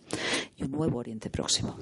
y 0.57 0.65
un 0.65 0.71
nuevo 0.73 0.99
Oriente 0.99 1.31
Próximo. 1.31 1.77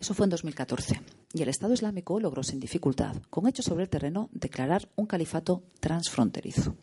Eso 0.00 0.14
fue 0.14 0.26
en 0.26 0.30
2014 0.30 1.00
y 1.34 1.42
el 1.42 1.48
Estado 1.48 1.74
Islámico 1.74 2.20
logró 2.20 2.44
sin 2.44 2.60
dificultad, 2.60 3.16
con 3.28 3.48
hechos 3.48 3.66
sobre 3.66 3.82
el 3.82 3.88
terreno, 3.88 4.30
declarar 4.32 4.88
un 4.94 5.06
califato 5.06 5.64
transfronterizo. 5.80 6.76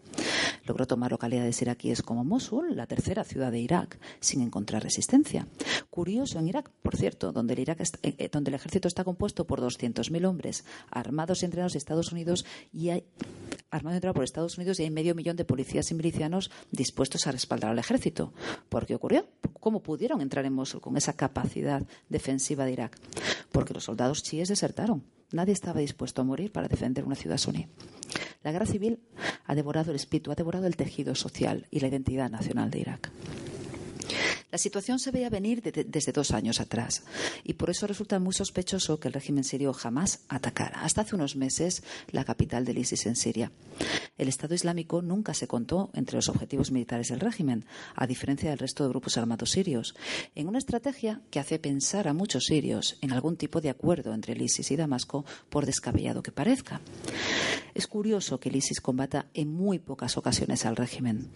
Logró 0.65 0.85
tomar 0.85 1.11
localidades 1.11 1.61
iraquíes 1.61 2.01
como 2.01 2.25
Mosul, 2.25 2.75
la 2.75 2.85
tercera 2.85 3.23
ciudad 3.23 3.51
de 3.51 3.59
Irak, 3.59 3.97
sin 4.19 4.41
encontrar 4.41 4.83
resistencia. 4.83 5.47
Curioso 5.89 6.37
en 6.37 6.49
Irak, 6.49 6.69
por 6.81 6.97
cierto, 6.97 7.31
donde 7.31 7.53
el, 7.53 7.59
eh, 7.59 7.75
eh, 8.03 8.29
ejército 8.53 8.89
está 8.89 9.05
compuesto 9.05 9.47
por 9.47 9.61
200.000 9.61 10.25
hombres 10.25 10.65
armados 10.91 11.41
y 11.41 11.45
entrenados 11.45 11.75
Estados 11.75 12.11
Unidos 12.11 12.45
y 12.73 12.89
hay 12.89 13.05
armado 13.71 13.95
y 13.95 13.97
entrenado 13.97 14.15
por 14.15 14.25
Estados 14.25 14.57
Unidos 14.57 14.79
y 14.79 14.83
hay 14.83 14.91
medio 14.91 15.15
millón 15.15 15.37
de 15.37 15.45
policías 15.45 15.89
y 15.91 15.95
milicianos 15.95 16.51
dispuestos 16.71 17.25
a 17.25 17.31
respaldar 17.31 17.71
al 17.71 17.79
ejército. 17.79 18.33
¿Por 18.67 18.85
qué 18.85 18.95
ocurrió? 18.95 19.27
¿Cómo 19.61 19.81
pudieron 19.81 20.19
entrar 20.19 20.45
en 20.45 20.53
Mosul 20.53 20.81
con 20.81 20.97
esa 20.97 21.13
capacidad 21.13 21.81
defensiva 22.09 22.60
de 22.65 22.73
Irak? 22.73 22.97
Porque 23.51 23.73
los 23.73 23.83
soldados 23.83 24.23
chiíes 24.23 24.49
desertaron. 24.49 25.03
Nadie 25.31 25.53
estaba 25.53 25.79
dispuesto 25.79 26.21
a 26.21 26.25
morir 26.25 26.51
para 26.51 26.67
defender 26.67 27.05
una 27.05 27.15
ciudad 27.15 27.37
suní. 27.37 27.67
La 28.43 28.51
guerra 28.51 28.65
civil 28.65 28.99
ha 29.45 29.55
devorado 29.55 29.91
el 29.91 29.95
espíritu, 29.95 30.31
ha 30.31 30.35
devorado 30.35 30.67
el 30.67 30.75
tejido 30.75 31.15
social 31.15 31.67
y 31.71 31.79
la 31.79 31.87
identidad 31.87 32.29
nacional 32.29 32.71
de 32.71 32.79
Irak. 32.79 33.11
La 34.51 34.57
situación 34.57 34.99
se 34.99 35.11
veía 35.11 35.29
venir 35.29 35.61
desde 35.61 36.11
dos 36.11 36.31
años 36.31 36.59
atrás 36.59 37.03
y 37.43 37.53
por 37.53 37.69
eso 37.69 37.87
resulta 37.87 38.19
muy 38.19 38.33
sospechoso 38.33 38.99
que 38.99 39.07
el 39.07 39.13
régimen 39.13 39.43
sirio 39.43 39.73
jamás 39.73 40.25
atacara. 40.27 40.81
Hasta 40.81 41.01
hace 41.01 41.15
unos 41.15 41.37
meses 41.37 41.83
la 42.11 42.25
capital 42.25 42.65
del 42.65 42.77
ISIS 42.77 43.05
en 43.05 43.15
Siria. 43.15 43.51
El 44.17 44.27
Estado 44.27 44.53
Islámico 44.53 45.01
nunca 45.01 45.33
se 45.33 45.47
contó 45.47 45.89
entre 45.93 46.17
los 46.17 46.27
objetivos 46.29 46.71
militares 46.71 47.07
del 47.07 47.21
régimen, 47.21 47.65
a 47.95 48.07
diferencia 48.07 48.49
del 48.49 48.59
resto 48.59 48.83
de 48.83 48.89
grupos 48.89 49.17
armados 49.17 49.51
sirios, 49.51 49.95
en 50.35 50.47
una 50.47 50.57
estrategia 50.57 51.21
que 51.31 51.39
hace 51.39 51.57
pensar 51.57 52.07
a 52.07 52.13
muchos 52.13 52.45
sirios 52.45 52.97
en 53.01 53.13
algún 53.13 53.37
tipo 53.37 53.61
de 53.61 53.69
acuerdo 53.69 54.13
entre 54.13 54.33
el 54.33 54.41
ISIS 54.41 54.71
y 54.71 54.75
Damasco, 54.75 55.25
por 55.49 55.65
descabellado 55.65 56.21
que 56.21 56.31
parezca. 56.31 56.81
Es 57.73 57.87
curioso 57.87 58.39
que 58.39 58.49
el 58.49 58.57
ISIS 58.57 58.81
combata 58.81 59.27
en 59.33 59.47
muy 59.53 59.79
pocas 59.79 60.17
ocasiones 60.17 60.65
al 60.65 60.75
régimen. 60.75 61.29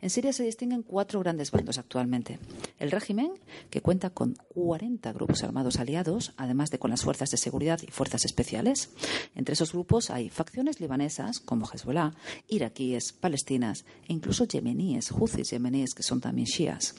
En 0.00 0.10
Siria 0.10 0.32
se 0.32 0.44
distinguen 0.44 0.82
cuatro 0.82 1.20
grandes 1.20 1.50
bandos 1.50 1.78
actualmente. 1.78 2.38
El 2.78 2.90
régimen, 2.90 3.32
que 3.70 3.82
cuenta 3.82 4.10
con 4.10 4.36
40 4.54 5.12
grupos 5.12 5.42
armados 5.42 5.78
aliados, 5.78 6.32
además 6.36 6.70
de 6.70 6.78
con 6.78 6.90
las 6.90 7.02
fuerzas 7.02 7.30
de 7.30 7.36
seguridad 7.36 7.80
y 7.82 7.90
fuerzas 7.90 8.24
especiales. 8.24 8.90
Entre 9.34 9.52
esos 9.52 9.72
grupos 9.72 10.10
hay 10.10 10.30
facciones 10.30 10.80
libanesas, 10.80 11.40
como 11.40 11.68
Hezbollah, 11.70 12.14
iraquíes, 12.48 13.12
palestinas 13.12 13.84
e 14.08 14.12
incluso 14.12 14.44
yemeníes, 14.44 15.12
huzis 15.12 15.50
yemeníes, 15.50 15.94
que 15.94 16.02
son 16.02 16.20
también 16.20 16.46
shias. 16.46 16.94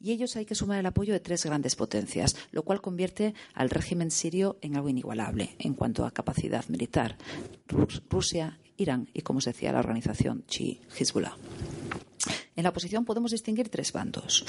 Y 0.00 0.12
ellos 0.12 0.36
hay 0.36 0.46
que 0.46 0.54
sumar 0.54 0.78
el 0.78 0.86
apoyo 0.86 1.12
de 1.12 1.20
tres 1.20 1.44
grandes 1.44 1.76
potencias, 1.76 2.36
lo 2.52 2.62
cual 2.62 2.80
convierte 2.80 3.34
al 3.54 3.70
régimen 3.70 4.10
sirio 4.10 4.58
en 4.62 4.76
algo 4.76 4.88
inigualable 4.88 5.56
en 5.58 5.74
cuanto 5.74 6.04
a 6.04 6.10
capacidad 6.10 6.66
militar. 6.68 7.16
Rusia, 8.08 8.58
Irán 8.76 9.08
y, 9.12 9.20
como 9.22 9.40
se 9.40 9.50
decía, 9.50 9.72
la 9.72 9.80
organización 9.80 10.44
chi 10.46 10.80
Hezbollah. 10.98 11.36
En 12.56 12.64
la 12.64 12.70
oposición 12.70 13.04
podemos 13.04 13.30
distinguir 13.30 13.68
tres 13.68 13.92
bandos. 13.92 14.44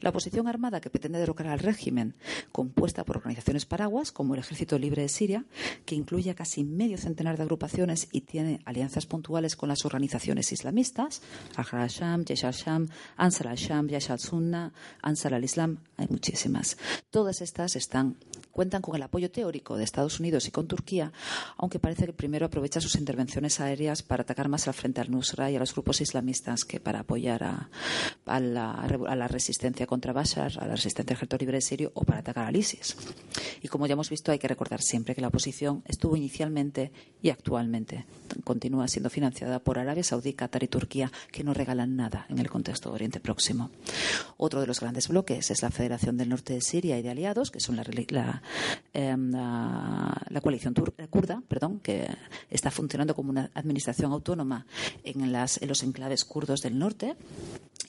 La 0.00 0.10
oposición 0.10 0.48
armada 0.48 0.80
que 0.80 0.88
pretende 0.88 1.18
derrocar 1.18 1.48
al 1.48 1.58
régimen, 1.58 2.14
compuesta 2.52 3.04
por 3.04 3.18
organizaciones 3.18 3.66
paraguas 3.66 4.12
como 4.12 4.34
el 4.34 4.40
Ejército 4.40 4.78
Libre 4.78 5.02
de 5.02 5.08
Siria, 5.08 5.44
que 5.84 5.94
incluye 5.94 6.30
a 6.30 6.34
casi 6.34 6.64
medio 6.64 6.96
centenar 6.96 7.36
de 7.36 7.42
agrupaciones 7.42 8.08
y 8.12 8.22
tiene 8.22 8.60
alianzas 8.64 9.06
puntuales 9.06 9.56
con 9.56 9.68
las 9.68 9.84
organizaciones 9.84 10.52
islamistas, 10.52 11.22
al-Sham, 11.56 12.24
Yesh 12.24 12.44
al-Sham, 12.44 12.88
Ansar 13.16 13.48
al-Sham, 13.48 13.88
Yesh 13.88 14.10
al-Sunna, 14.10 14.72
Ansar 15.02 15.34
al-Islam, 15.34 15.78
hay 15.96 16.06
muchísimas. 16.08 16.78
Todas 17.10 17.42
estas 17.42 17.76
cuentan 18.52 18.82
con 18.82 18.96
el 18.96 19.02
apoyo 19.02 19.30
teórico 19.30 19.76
de 19.76 19.84
Estados 19.84 20.20
Unidos 20.20 20.46
y 20.48 20.50
con 20.50 20.66
Turquía, 20.66 21.12
aunque 21.56 21.78
parece 21.78 22.06
que 22.06 22.12
primero 22.12 22.46
aprovecha 22.46 22.80
sus 22.80 22.96
intervenciones 22.96 23.60
aéreas 23.60 24.02
para 24.02 24.22
atacar 24.22 24.48
más 24.48 24.68
al 24.68 24.74
frente 24.74 25.00
al 25.00 25.10
Nusra 25.10 25.50
y 25.50 25.56
a 25.56 25.58
los 25.58 25.72
grupos 25.72 26.00
islamistas 26.00 26.64
que 26.64 26.80
para 26.80 27.00
apoyar 27.00 27.42
a, 27.42 27.49
la, 28.38 29.28
resistencia 29.28 29.86
contra 29.86 30.12
Bashar, 30.12 30.52
a 30.58 30.66
la 30.66 30.76
resistencia 30.76 31.04
del 31.04 31.16
ejército 31.16 31.36
libre 31.38 31.60
sirio 31.60 31.90
o 31.94 32.04
para 32.04 32.20
atacar 32.20 32.46
al 32.46 32.56
ISIS. 32.56 32.96
Y 33.62 33.68
como 33.68 33.86
ya 33.86 33.94
hemos 33.94 34.10
visto, 34.10 34.32
hay 34.32 34.38
que 34.38 34.48
recordar 34.48 34.80
siempre 34.82 35.14
que 35.14 35.20
la 35.20 35.28
oposición 35.28 35.82
estuvo 35.86 36.16
inicialmente 36.16 36.92
y 37.22 37.30
actualmente 37.30 38.06
continúa 38.44 38.88
siendo 38.88 39.10
financiada 39.10 39.58
por 39.58 39.78
Arabia 39.78 40.04
Saudí, 40.04 40.32
Qatar 40.32 40.62
y 40.62 40.68
Turquía, 40.68 41.10
que 41.32 41.44
no 41.44 41.54
regalan 41.54 41.96
nada 41.96 42.26
en 42.28 42.38
el 42.38 42.48
contexto 42.48 42.90
de 42.90 42.94
Oriente 42.96 43.20
Próximo. 43.20 43.70
Otro 44.36 44.60
de 44.60 44.66
los 44.66 44.80
grandes 44.80 45.08
bloques 45.08 45.50
es 45.50 45.62
la 45.62 45.70
Federación 45.70 46.16
del 46.16 46.28
Norte 46.28 46.54
de 46.54 46.60
Siria 46.60 46.98
y 46.98 47.02
de 47.02 47.10
aliados, 47.10 47.50
que 47.50 47.60
son 47.60 47.76
la, 47.76 47.84
em, 48.92 49.30
la, 49.30 50.40
coalición 50.40 50.74
kurda, 51.10 51.42
perdón, 51.48 51.80
que 51.80 52.08
está 52.48 52.70
funcionando 52.70 53.14
como 53.14 53.30
una 53.30 53.50
administración 53.54 54.12
autónoma 54.12 54.66
en 55.04 55.32
los 55.32 55.82
enclaves 55.82 56.24
kurdos 56.24 56.60
del 56.60 56.78
norte 56.78 57.16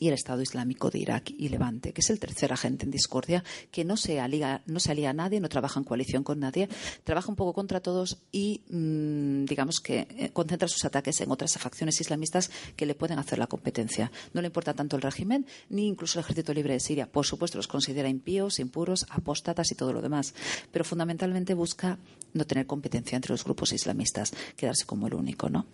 y 0.01 0.07
el 0.07 0.15
Estado 0.15 0.41
Islámico 0.41 0.89
de 0.89 0.97
Irak 0.97 1.29
y 1.29 1.49
Levante, 1.49 1.93
que 1.93 2.01
es 2.01 2.09
el 2.09 2.19
tercer 2.19 2.51
agente 2.51 2.85
en 2.85 2.91
discordia, 2.91 3.43
que 3.69 3.85
no 3.85 3.97
se 3.97 4.19
alía, 4.19 4.63
no 4.65 4.79
se 4.79 4.91
alía 4.91 5.11
a 5.11 5.13
nadie, 5.13 5.39
no 5.39 5.47
trabaja 5.47 5.79
en 5.79 5.83
coalición 5.83 6.23
con 6.23 6.39
nadie, 6.39 6.69
trabaja 7.03 7.29
un 7.29 7.35
poco 7.35 7.53
contra 7.53 7.81
todos 7.81 8.17
y, 8.31 8.63
mm, 8.67 9.45
digamos 9.45 9.79
que 9.79 10.07
eh, 10.09 10.31
concentra 10.33 10.67
sus 10.67 10.83
ataques 10.85 11.21
en 11.21 11.29
otras 11.29 11.55
facciones 11.59 12.01
islamistas 12.01 12.49
que 12.75 12.87
le 12.87 12.95
pueden 12.95 13.19
hacer 13.19 13.37
la 13.37 13.45
competencia. 13.45 14.11
No 14.33 14.41
le 14.41 14.47
importa 14.47 14.73
tanto 14.73 14.95
el 14.95 15.03
régimen 15.03 15.45
ni 15.69 15.85
incluso 15.87 16.17
el 16.17 16.25
Ejército 16.25 16.51
Libre 16.51 16.73
de 16.73 16.79
Siria. 16.79 17.05
Por 17.05 17.27
supuesto, 17.27 17.59
los 17.59 17.67
considera 17.67 18.09
impíos, 18.09 18.57
impuros, 18.57 19.05
apóstatas 19.07 19.71
y 19.71 19.75
todo 19.75 19.93
lo 19.93 20.01
demás, 20.01 20.33
pero 20.71 20.83
fundamentalmente 20.83 21.53
busca 21.53 21.99
no 22.33 22.47
tener 22.47 22.65
competencia 22.65 23.17
entre 23.17 23.33
los 23.33 23.43
grupos 23.43 23.71
islamistas, 23.71 24.33
quedarse 24.55 24.85
como 24.87 25.05
el 25.05 25.13
único, 25.13 25.47
¿no? 25.47 25.67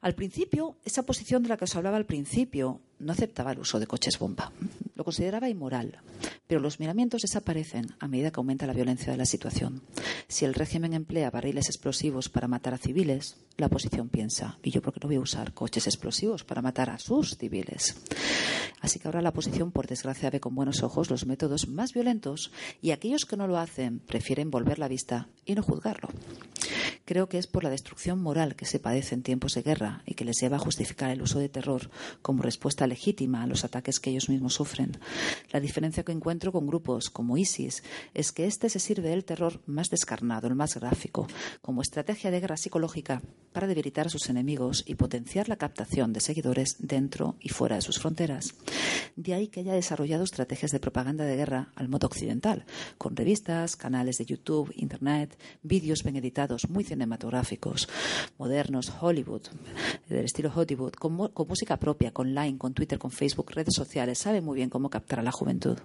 Al 0.00 0.14
principio, 0.14 0.76
esa 0.84 1.04
posición 1.04 1.42
de 1.42 1.48
la 1.48 1.56
que 1.56 1.64
os 1.64 1.76
hablaba 1.76 1.96
al 1.96 2.06
principio 2.06 2.80
no 2.98 3.12
aceptaba 3.12 3.52
el 3.52 3.58
uso 3.58 3.78
de 3.78 3.86
coches 3.86 4.18
bomba. 4.18 4.52
Lo 4.94 5.04
consideraba 5.04 5.48
inmoral. 5.48 5.98
Pero 6.46 6.60
los 6.60 6.80
miramientos 6.80 7.22
desaparecen 7.22 7.94
a 7.98 8.08
medida 8.08 8.30
que 8.30 8.40
aumenta 8.40 8.66
la 8.66 8.72
violencia 8.72 9.10
de 9.12 9.18
la 9.18 9.26
situación. 9.26 9.82
Si 10.28 10.44
el 10.44 10.54
régimen 10.54 10.92
emplea 10.92 11.30
barriles 11.30 11.66
explosivos 11.66 12.28
para 12.28 12.48
matar 12.48 12.74
a 12.74 12.78
civiles, 12.78 13.36
la 13.56 13.66
oposición 13.66 14.08
piensa, 14.08 14.58
¿y 14.62 14.70
yo 14.70 14.82
por 14.82 14.92
qué 14.92 15.00
no 15.02 15.08
voy 15.08 15.16
a 15.16 15.20
usar 15.20 15.54
coches 15.54 15.86
explosivos 15.86 16.44
para 16.44 16.62
matar 16.62 16.90
a 16.90 16.98
sus 16.98 17.36
civiles? 17.36 17.96
Así 18.80 18.98
que 18.98 19.08
ahora 19.08 19.22
la 19.22 19.30
oposición, 19.30 19.72
por 19.72 19.86
desgracia, 19.86 20.30
ve 20.30 20.40
con 20.40 20.54
buenos 20.54 20.82
ojos 20.82 21.10
los 21.10 21.26
métodos 21.26 21.66
más 21.66 21.92
violentos 21.92 22.52
y 22.80 22.90
aquellos 22.92 23.24
que 23.24 23.36
no 23.36 23.46
lo 23.46 23.58
hacen 23.58 23.98
prefieren 24.00 24.50
volver 24.50 24.78
la 24.78 24.88
vista 24.88 25.28
y 25.44 25.54
no 25.54 25.62
juzgarlo. 25.62 26.08
Creo 27.04 27.28
que 27.28 27.38
es 27.38 27.46
por 27.46 27.62
la 27.62 27.70
destrucción 27.70 28.20
moral 28.20 28.56
que 28.56 28.66
se 28.66 28.80
padece 28.80 29.14
en 29.14 29.22
tiempos 29.22 29.54
de 29.54 29.62
guerra 29.62 30.02
y 30.06 30.14
que 30.14 30.24
les 30.24 30.40
lleva 30.40 30.56
a 30.56 30.60
justificar 30.60 31.10
el 31.10 31.22
uso 31.22 31.38
de 31.38 31.48
terror 31.48 31.90
como 32.20 32.42
respuesta 32.42 32.85
legítima 32.86 33.42
a 33.42 33.46
los 33.46 33.64
ataques 33.64 34.00
que 34.00 34.10
ellos 34.10 34.28
mismos 34.28 34.54
sufren. 34.54 34.98
La 35.50 35.60
diferencia 35.60 36.04
que 36.04 36.12
encuentro 36.12 36.52
con 36.52 36.66
grupos 36.66 37.10
como 37.10 37.36
ISIS 37.36 37.82
es 38.14 38.32
que 38.32 38.46
éste 38.46 38.68
se 38.68 38.78
sirve 38.78 39.10
del 39.10 39.24
terror 39.24 39.60
más 39.66 39.88
descarnado, 39.88 40.48
el 40.48 40.54
más 40.54 40.74
gráfico, 40.76 41.26
como 41.62 41.82
estrategia 41.82 42.30
de 42.30 42.40
guerra 42.40 42.56
psicológica 42.56 43.22
para 43.52 43.66
debilitar 43.66 44.06
a 44.06 44.10
sus 44.10 44.28
enemigos 44.28 44.84
y 44.86 44.96
potenciar 44.96 45.48
la 45.48 45.56
captación 45.56 46.12
de 46.12 46.20
seguidores 46.20 46.76
dentro 46.78 47.36
y 47.40 47.48
fuera 47.48 47.76
de 47.76 47.82
sus 47.82 47.98
fronteras. 47.98 48.54
De 49.16 49.32
ahí 49.32 49.48
que 49.48 49.60
haya 49.60 49.72
desarrollado 49.72 50.24
estrategias 50.24 50.72
de 50.72 50.80
propaganda 50.80 51.24
de 51.24 51.36
guerra 51.36 51.72
al 51.74 51.88
modo 51.88 52.06
occidental, 52.06 52.66
con 52.98 53.16
revistas, 53.16 53.76
canales 53.76 54.18
de 54.18 54.26
YouTube, 54.26 54.72
Internet, 54.76 55.38
vídeos 55.62 56.02
bien 56.02 56.16
editados, 56.16 56.68
muy 56.68 56.84
cinematográficos, 56.84 57.88
modernos, 58.36 58.92
Hollywood, 59.00 59.42
del 60.08 60.24
estilo 60.26 60.52
Hollywood, 60.54 60.92
con, 60.92 61.14
música 61.14 61.78
propia, 61.78 62.12
con 62.12 62.34
Line, 62.34 62.58
con 62.58 62.74
Twitter, 62.76 63.00
con 63.00 63.10
Facebook, 63.10 63.50
redes 63.50 63.74
sociales, 63.74 64.18
sabe 64.18 64.40
muy 64.40 64.54
bien 64.54 64.70
cómo 64.70 64.88
captar 64.88 65.18
a 65.18 65.22
la 65.24 65.32
juventud. 65.32 65.76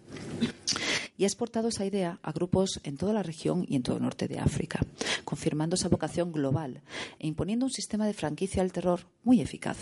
Y 1.17 1.23
ha 1.23 1.27
exportado 1.27 1.69
esa 1.69 1.85
idea 1.85 2.19
a 2.21 2.31
grupos 2.31 2.79
en 2.83 2.97
toda 2.97 3.13
la 3.13 3.23
región 3.23 3.65
y 3.67 3.75
en 3.75 3.83
todo 3.83 3.97
el 3.97 4.03
norte 4.03 4.27
de 4.27 4.37
África, 4.37 4.79
confirmando 5.25 5.75
esa 5.75 5.89
vocación 5.89 6.31
global 6.31 6.81
e 7.17 7.25
imponiendo 7.25 7.65
un 7.65 7.71
sistema 7.71 8.05
de 8.05 8.13
franquicia 8.13 8.61
al 8.61 8.71
terror 8.71 9.01
muy 9.23 9.41
eficaz. 9.41 9.77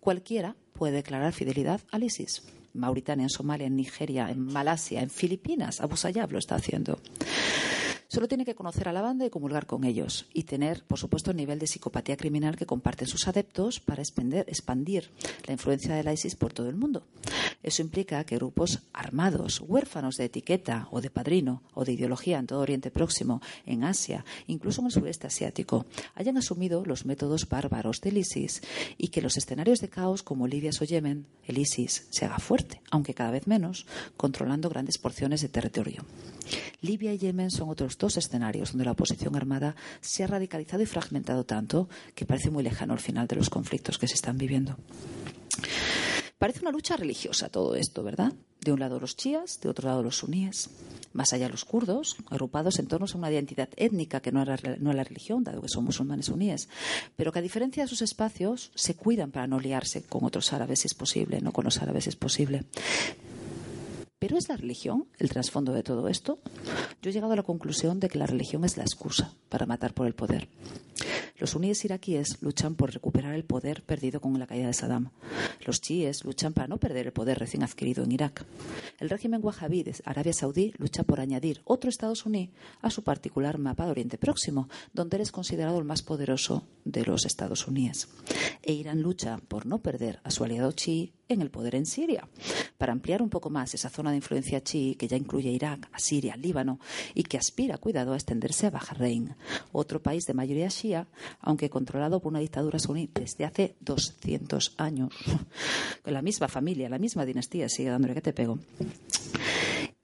Cualquiera 0.00 0.56
puede 0.74 0.96
declarar 0.96 1.32
fidelidad 1.32 1.80
al 1.90 2.04
ISIS 2.04 2.42
Mauritania, 2.74 3.24
en 3.24 3.30
Somalia, 3.30 3.66
en 3.66 3.76
Nigeria, 3.76 4.30
en 4.30 4.40
Malasia, 4.40 5.02
en 5.02 5.10
Filipinas. 5.10 5.80
Abu 5.80 5.96
Sayyaf 5.96 6.30
lo 6.32 6.38
está 6.38 6.56
haciendo. 6.56 7.00
Solo 8.10 8.26
tiene 8.26 8.46
que 8.46 8.54
conocer 8.54 8.88
a 8.88 8.92
la 8.94 9.02
banda 9.02 9.26
y 9.26 9.30
comulgar 9.30 9.66
con 9.66 9.84
ellos 9.84 10.24
y 10.32 10.44
tener, 10.44 10.82
por 10.84 10.98
supuesto, 10.98 11.30
el 11.30 11.36
nivel 11.36 11.58
de 11.58 11.66
psicopatía 11.66 12.16
criminal 12.16 12.56
que 12.56 12.64
comparten 12.64 13.06
sus 13.06 13.28
adeptos 13.28 13.80
para 13.80 14.00
expandir 14.02 15.10
la 15.46 15.52
influencia 15.52 15.94
del 15.94 16.10
ISIS 16.10 16.34
por 16.34 16.54
todo 16.54 16.70
el 16.70 16.76
mundo. 16.76 17.02
Eso 17.62 17.82
implica 17.82 18.24
que 18.24 18.36
grupos 18.36 18.80
armados, 18.94 19.60
huérfanos 19.60 20.16
de 20.16 20.24
etiqueta 20.24 20.88
o 20.90 21.02
de 21.02 21.10
padrino 21.10 21.62
o 21.74 21.84
de 21.84 21.92
ideología 21.92 22.38
en 22.38 22.46
todo 22.46 22.60
Oriente 22.60 22.90
Próximo, 22.90 23.42
en 23.66 23.84
Asia, 23.84 24.24
incluso 24.46 24.80
en 24.80 24.86
el 24.86 24.92
sureste 24.92 25.26
asiático, 25.26 25.84
hayan 26.14 26.38
asumido 26.38 26.86
los 26.86 27.04
métodos 27.04 27.46
bárbaros 27.46 28.00
del 28.00 28.16
ISIS 28.16 28.62
y 28.96 29.08
que 29.08 29.20
los 29.20 29.36
escenarios 29.36 29.80
de 29.80 29.90
caos 29.90 30.22
como 30.22 30.46
Libia 30.46 30.70
o 30.80 30.84
Yemen, 30.84 31.26
el 31.46 31.58
ISIS 31.58 32.06
se 32.08 32.24
haga 32.24 32.38
fuerte, 32.38 32.80
aunque 32.90 33.12
cada 33.12 33.32
vez 33.32 33.46
menos, 33.46 33.86
controlando 34.16 34.70
grandes 34.70 34.96
porciones 34.96 35.42
de 35.42 35.50
territorio. 35.50 36.06
Libia 36.80 37.12
y 37.12 37.18
Yemen 37.18 37.50
son 37.50 37.68
otros 37.68 37.97
dos 37.98 38.16
escenarios 38.16 38.72
donde 38.72 38.84
la 38.84 38.92
oposición 38.92 39.36
armada 39.36 39.76
se 40.00 40.24
ha 40.24 40.26
radicalizado 40.26 40.82
y 40.82 40.86
fragmentado 40.86 41.44
tanto 41.44 41.88
que 42.14 42.26
parece 42.26 42.50
muy 42.50 42.62
lejano 42.62 42.94
el 42.94 43.00
final 43.00 43.26
de 43.26 43.36
los 43.36 43.50
conflictos 43.50 43.98
que 43.98 44.08
se 44.08 44.14
están 44.14 44.38
viviendo. 44.38 44.76
Parece 46.38 46.60
una 46.60 46.70
lucha 46.70 46.96
religiosa 46.96 47.48
todo 47.48 47.74
esto, 47.74 48.04
¿verdad? 48.04 48.32
De 48.60 48.72
un 48.72 48.78
lado 48.78 49.00
los 49.00 49.16
chías, 49.16 49.60
de 49.60 49.68
otro 49.68 49.88
lado 49.88 50.04
los 50.04 50.18
suníes. 50.18 50.70
Más 51.12 51.32
allá 51.32 51.48
los 51.48 51.64
kurdos, 51.64 52.16
agrupados 52.30 52.78
en 52.78 52.86
torno 52.86 53.06
a 53.12 53.18
una 53.18 53.30
identidad 53.30 53.68
étnica 53.76 54.20
que 54.20 54.30
no 54.30 54.42
es 54.42 54.62
la 54.62 55.04
religión, 55.04 55.42
dado 55.42 55.60
que 55.60 55.68
son 55.68 55.84
musulmanes 55.84 56.26
suníes, 56.26 56.68
pero 57.16 57.32
que 57.32 57.40
a 57.40 57.42
diferencia 57.42 57.82
de 57.82 57.88
sus 57.88 58.02
espacios 58.02 58.70
se 58.76 58.94
cuidan 58.94 59.32
para 59.32 59.48
no 59.48 59.58
liarse 59.58 60.04
con 60.04 60.24
otros 60.24 60.52
árabes 60.52 60.80
si 60.80 60.86
es 60.86 60.94
posible, 60.94 61.40
no 61.40 61.52
con 61.52 61.64
los 61.64 61.78
árabes 61.82 62.04
si 62.04 62.10
es 62.10 62.16
posible. 62.16 62.64
¿Pero 64.18 64.36
es 64.36 64.48
la 64.48 64.56
religión 64.56 65.06
el 65.18 65.28
trasfondo 65.28 65.72
de 65.72 65.84
todo 65.84 66.08
esto? 66.08 66.40
Yo 67.02 67.10
he 67.10 67.12
llegado 67.12 67.34
a 67.34 67.36
la 67.36 67.44
conclusión 67.44 68.00
de 68.00 68.08
que 68.08 68.18
la 68.18 68.26
religión 68.26 68.64
es 68.64 68.76
la 68.76 68.82
excusa 68.82 69.32
para 69.48 69.64
matar 69.64 69.94
por 69.94 70.08
el 70.08 70.14
poder. 70.14 70.48
Los 71.38 71.50
suníes 71.50 71.84
iraquíes 71.84 72.42
luchan 72.42 72.74
por 72.74 72.92
recuperar 72.92 73.34
el 73.34 73.44
poder 73.44 73.84
perdido 73.84 74.20
con 74.20 74.36
la 74.36 74.48
caída 74.48 74.66
de 74.66 74.72
Saddam. 74.72 75.10
Los 75.64 75.80
chiíes 75.80 76.24
luchan 76.24 76.52
para 76.52 76.66
no 76.66 76.78
perder 76.78 77.06
el 77.06 77.12
poder 77.12 77.38
recién 77.38 77.62
adquirido 77.62 78.02
en 78.02 78.10
Irak. 78.10 78.44
El 78.98 79.08
régimen 79.08 79.40
wahhabí 79.40 79.84
de 79.84 79.94
Arabia 80.04 80.32
Saudí 80.32 80.74
lucha 80.78 81.04
por 81.04 81.20
añadir 81.20 81.60
otro 81.64 81.88
Estado 81.88 82.16
suní 82.16 82.50
a 82.82 82.90
su 82.90 83.04
particular 83.04 83.58
mapa 83.58 83.84
de 83.84 83.92
Oriente 83.92 84.18
Próximo, 84.18 84.68
donde 84.92 85.18
él 85.18 85.22
es 85.22 85.30
considerado 85.30 85.78
el 85.78 85.84
más 85.84 86.02
poderoso 86.02 86.66
de 86.84 87.04
los 87.04 87.24
Estados 87.24 87.60
suníes. 87.60 88.08
E 88.62 88.72
Irán 88.72 89.00
lucha 89.00 89.38
por 89.46 89.64
no 89.64 89.78
perder 89.78 90.18
a 90.24 90.32
su 90.32 90.42
aliado 90.42 90.72
chií 90.72 91.12
en 91.28 91.42
el 91.42 91.50
poder 91.50 91.74
en 91.74 91.86
Siria, 91.86 92.26
para 92.78 92.92
ampliar 92.92 93.22
un 93.22 93.28
poco 93.28 93.50
más 93.50 93.74
esa 93.74 93.90
zona 93.90 94.10
de 94.10 94.16
influencia 94.16 94.62
chií 94.62 94.94
que 94.94 95.08
ya 95.08 95.16
incluye 95.16 95.50
Irak, 95.50 95.88
Siria, 95.98 96.36
Líbano 96.36 96.78
y 97.14 97.22
que 97.22 97.38
aspira, 97.38 97.78
cuidado, 97.78 98.12
a 98.12 98.16
extenderse 98.16 98.66
a 98.66 98.70
Bahrein, 98.70 99.34
otro 99.72 100.00
país 100.02 100.26
de 100.26 100.34
mayoría 100.34 100.68
shia 100.68 101.06
aunque 101.40 101.70
controlado 101.70 102.20
por 102.20 102.30
una 102.30 102.40
dictadura 102.40 102.78
suní 102.78 103.08
desde 103.12 103.44
hace 103.44 103.74
200 103.80 104.74
años. 104.78 105.12
la 106.04 106.22
misma 106.22 106.48
familia, 106.48 106.88
la 106.88 106.98
misma 106.98 107.24
dinastía 107.24 107.68
sigue 107.68 107.90
dándole 107.90 108.14
que 108.14 108.22
te 108.22 108.32
pego. 108.32 108.58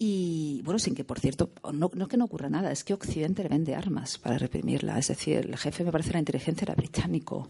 Y 0.07 0.61
bueno, 0.65 0.79
sin 0.79 0.95
que, 0.95 1.03
por 1.03 1.19
cierto, 1.19 1.51
no, 1.73 1.89
que 1.89 2.19
no 2.19 2.27
ocurra 2.27 2.51
nada, 2.51 2.71
es 2.71 2.85
que 2.85 2.93
Occidente 2.93 3.43
le 3.43 3.49
vende 3.49 3.75
armas 3.75 4.19
para 4.19 4.37
reprimirla. 4.37 4.99
Es 4.99 5.09
decir, 5.09 5.39
el 5.39 5.57
jefe 5.57 5.83
me 5.83 5.91
parece 5.91 6.13
la 6.13 6.19
inteligencia 6.19 6.67
era 6.67 6.75
británico. 6.75 7.49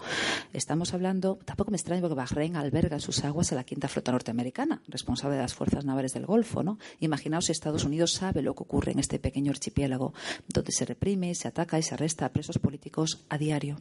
Estamos 0.53 0.95
hablando, 0.95 1.37
tampoco 1.45 1.73
me 1.73 1.77
extraña 1.77 2.01
porque 2.01 2.15
Bahrein 2.15 2.55
alberga 2.55 2.95
en 2.95 3.01
sus 3.01 3.25
aguas 3.25 3.51
a 3.51 3.57
la 3.57 3.65
quinta 3.65 3.89
flota 3.89 4.13
norteamericana, 4.13 4.81
responsable 4.87 5.35
de 5.35 5.43
las 5.43 5.53
fuerzas 5.53 5.85
navales 5.85 6.13
del 6.15 6.27
Golfo, 6.27 6.63
¿no? 6.63 6.79
Imaginaos 7.01 7.47
si 7.47 7.53
Estados 7.53 7.83
Unidos 7.83 8.13
sabe 8.13 8.41
lo 8.41 8.55
que 8.55 8.63
ocurre 8.63 8.93
en 8.93 9.01
este 9.01 9.19
pequeño 9.19 9.51
archipiélago, 9.51 10.15
donde 10.47 10.71
se 10.71 10.85
reprime, 10.85 11.35
se 11.35 11.49
ataca 11.49 11.81
y 11.81 11.83
se 11.83 11.95
arresta 11.95 12.27
a 12.27 12.33
presos 12.33 12.61
políticos 12.61 13.25
a 13.31 13.37
diario. 13.37 13.81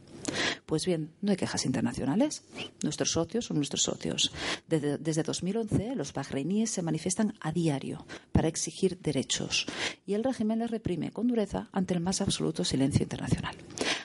Pues 0.66 0.84
bien, 0.84 1.12
no 1.22 1.30
hay 1.30 1.36
quejas 1.36 1.64
internacionales. 1.64 2.42
Nuestros 2.82 3.12
socios 3.12 3.44
son 3.44 3.58
nuestros 3.58 3.82
socios. 3.82 4.32
Desde, 4.66 4.98
desde 4.98 5.22
2011, 5.22 5.94
los 5.94 6.12
bahreiníes 6.12 6.70
se 6.70 6.82
manifiestan 6.82 7.34
a 7.40 7.52
diario 7.52 8.04
para 8.32 8.48
exigir 8.48 8.63
derechos 9.00 9.66
y 10.06 10.14
el 10.14 10.24
régimen 10.24 10.58
les 10.58 10.70
reprime 10.70 11.10
con 11.10 11.26
dureza 11.26 11.68
ante 11.72 11.94
el 11.94 12.00
más 12.00 12.20
absoluto 12.20 12.64
silencio 12.64 13.02
internacional. 13.02 13.56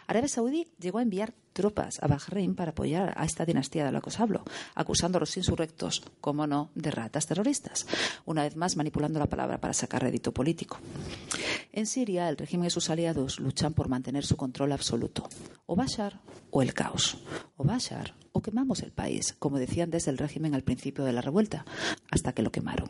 Arabia 0.07 0.27
Saudí 0.27 0.67
llegó 0.79 0.97
a 0.97 1.03
enviar 1.03 1.33
tropas 1.53 2.01
a 2.01 2.07
Bahrein 2.07 2.55
para 2.55 2.71
apoyar 2.71 3.13
a 3.15 3.25
esta 3.25 3.45
dinastía 3.45 3.85
de 3.85 3.91
la 3.91 4.01
que 4.01 4.09
os 4.09 4.19
hablo, 4.19 4.43
acusando 4.73 5.17
a 5.17 5.19
los 5.19 5.37
insurrectos, 5.37 6.01
como 6.19 6.47
no, 6.47 6.71
de 6.73 6.89
ratas 6.89 7.27
terroristas, 7.27 7.85
una 8.25 8.41
vez 8.41 8.55
más 8.55 8.75
manipulando 8.75 9.19
la 9.19 9.27
palabra 9.27 9.59
para 9.59 9.73
sacar 9.73 10.01
rédito 10.01 10.33
político. 10.33 10.79
En 11.71 11.85
Siria, 11.85 12.27
el 12.27 12.37
régimen 12.37 12.67
y 12.67 12.71
sus 12.71 12.89
aliados 12.89 13.39
luchan 13.39 13.73
por 13.73 13.87
mantener 13.87 14.25
su 14.25 14.35
control 14.35 14.71
absoluto, 14.71 15.29
o 15.67 15.75
Bashar 15.75 16.19
o 16.49 16.63
el 16.63 16.73
caos, 16.73 17.19
o 17.57 17.63
Bashar 17.63 18.15
o 18.39 18.41
quemamos 18.41 18.81
el 18.81 18.91
país, 18.91 19.35
como 19.37 19.59
decían 19.59 19.91
desde 19.91 20.11
el 20.11 20.17
régimen 20.17 20.55
al 20.55 20.63
principio 20.63 21.03
de 21.03 21.13
la 21.13 21.21
revuelta, 21.21 21.65
hasta 22.09 22.33
que 22.33 22.41
lo 22.41 22.51
quemaron. 22.51 22.89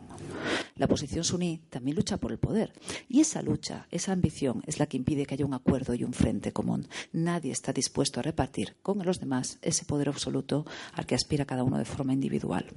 La 0.75 0.85
oposición 0.85 1.23
suní 1.23 1.59
también 1.69 1.97
lucha 1.97 2.17
por 2.17 2.31
el 2.31 2.37
poder, 2.37 2.71
y 3.09 3.19
esa 3.19 3.41
lucha, 3.41 3.87
esa 3.91 4.13
ambición 4.13 4.63
es 4.67 4.79
la 4.79 4.85
que 4.85 4.97
impide 4.97 5.25
que 5.25 5.33
haya 5.33 5.45
un 5.45 5.53
acuerdo 5.53 5.93
y 5.95 6.03
un 6.03 6.13
frente 6.13 6.53
común. 6.53 6.87
Nadie 7.11 7.51
está 7.51 7.73
dispuesto 7.73 8.19
a 8.19 8.23
repartir 8.23 8.75
con 8.81 9.03
los 9.05 9.19
demás 9.19 9.57
ese 9.61 9.85
poder 9.85 10.07
absoluto 10.07 10.65
al 10.93 11.05
que 11.05 11.15
aspira 11.15 11.45
cada 11.45 11.63
uno 11.63 11.77
de 11.77 11.85
forma 11.85 12.13
individual. 12.13 12.67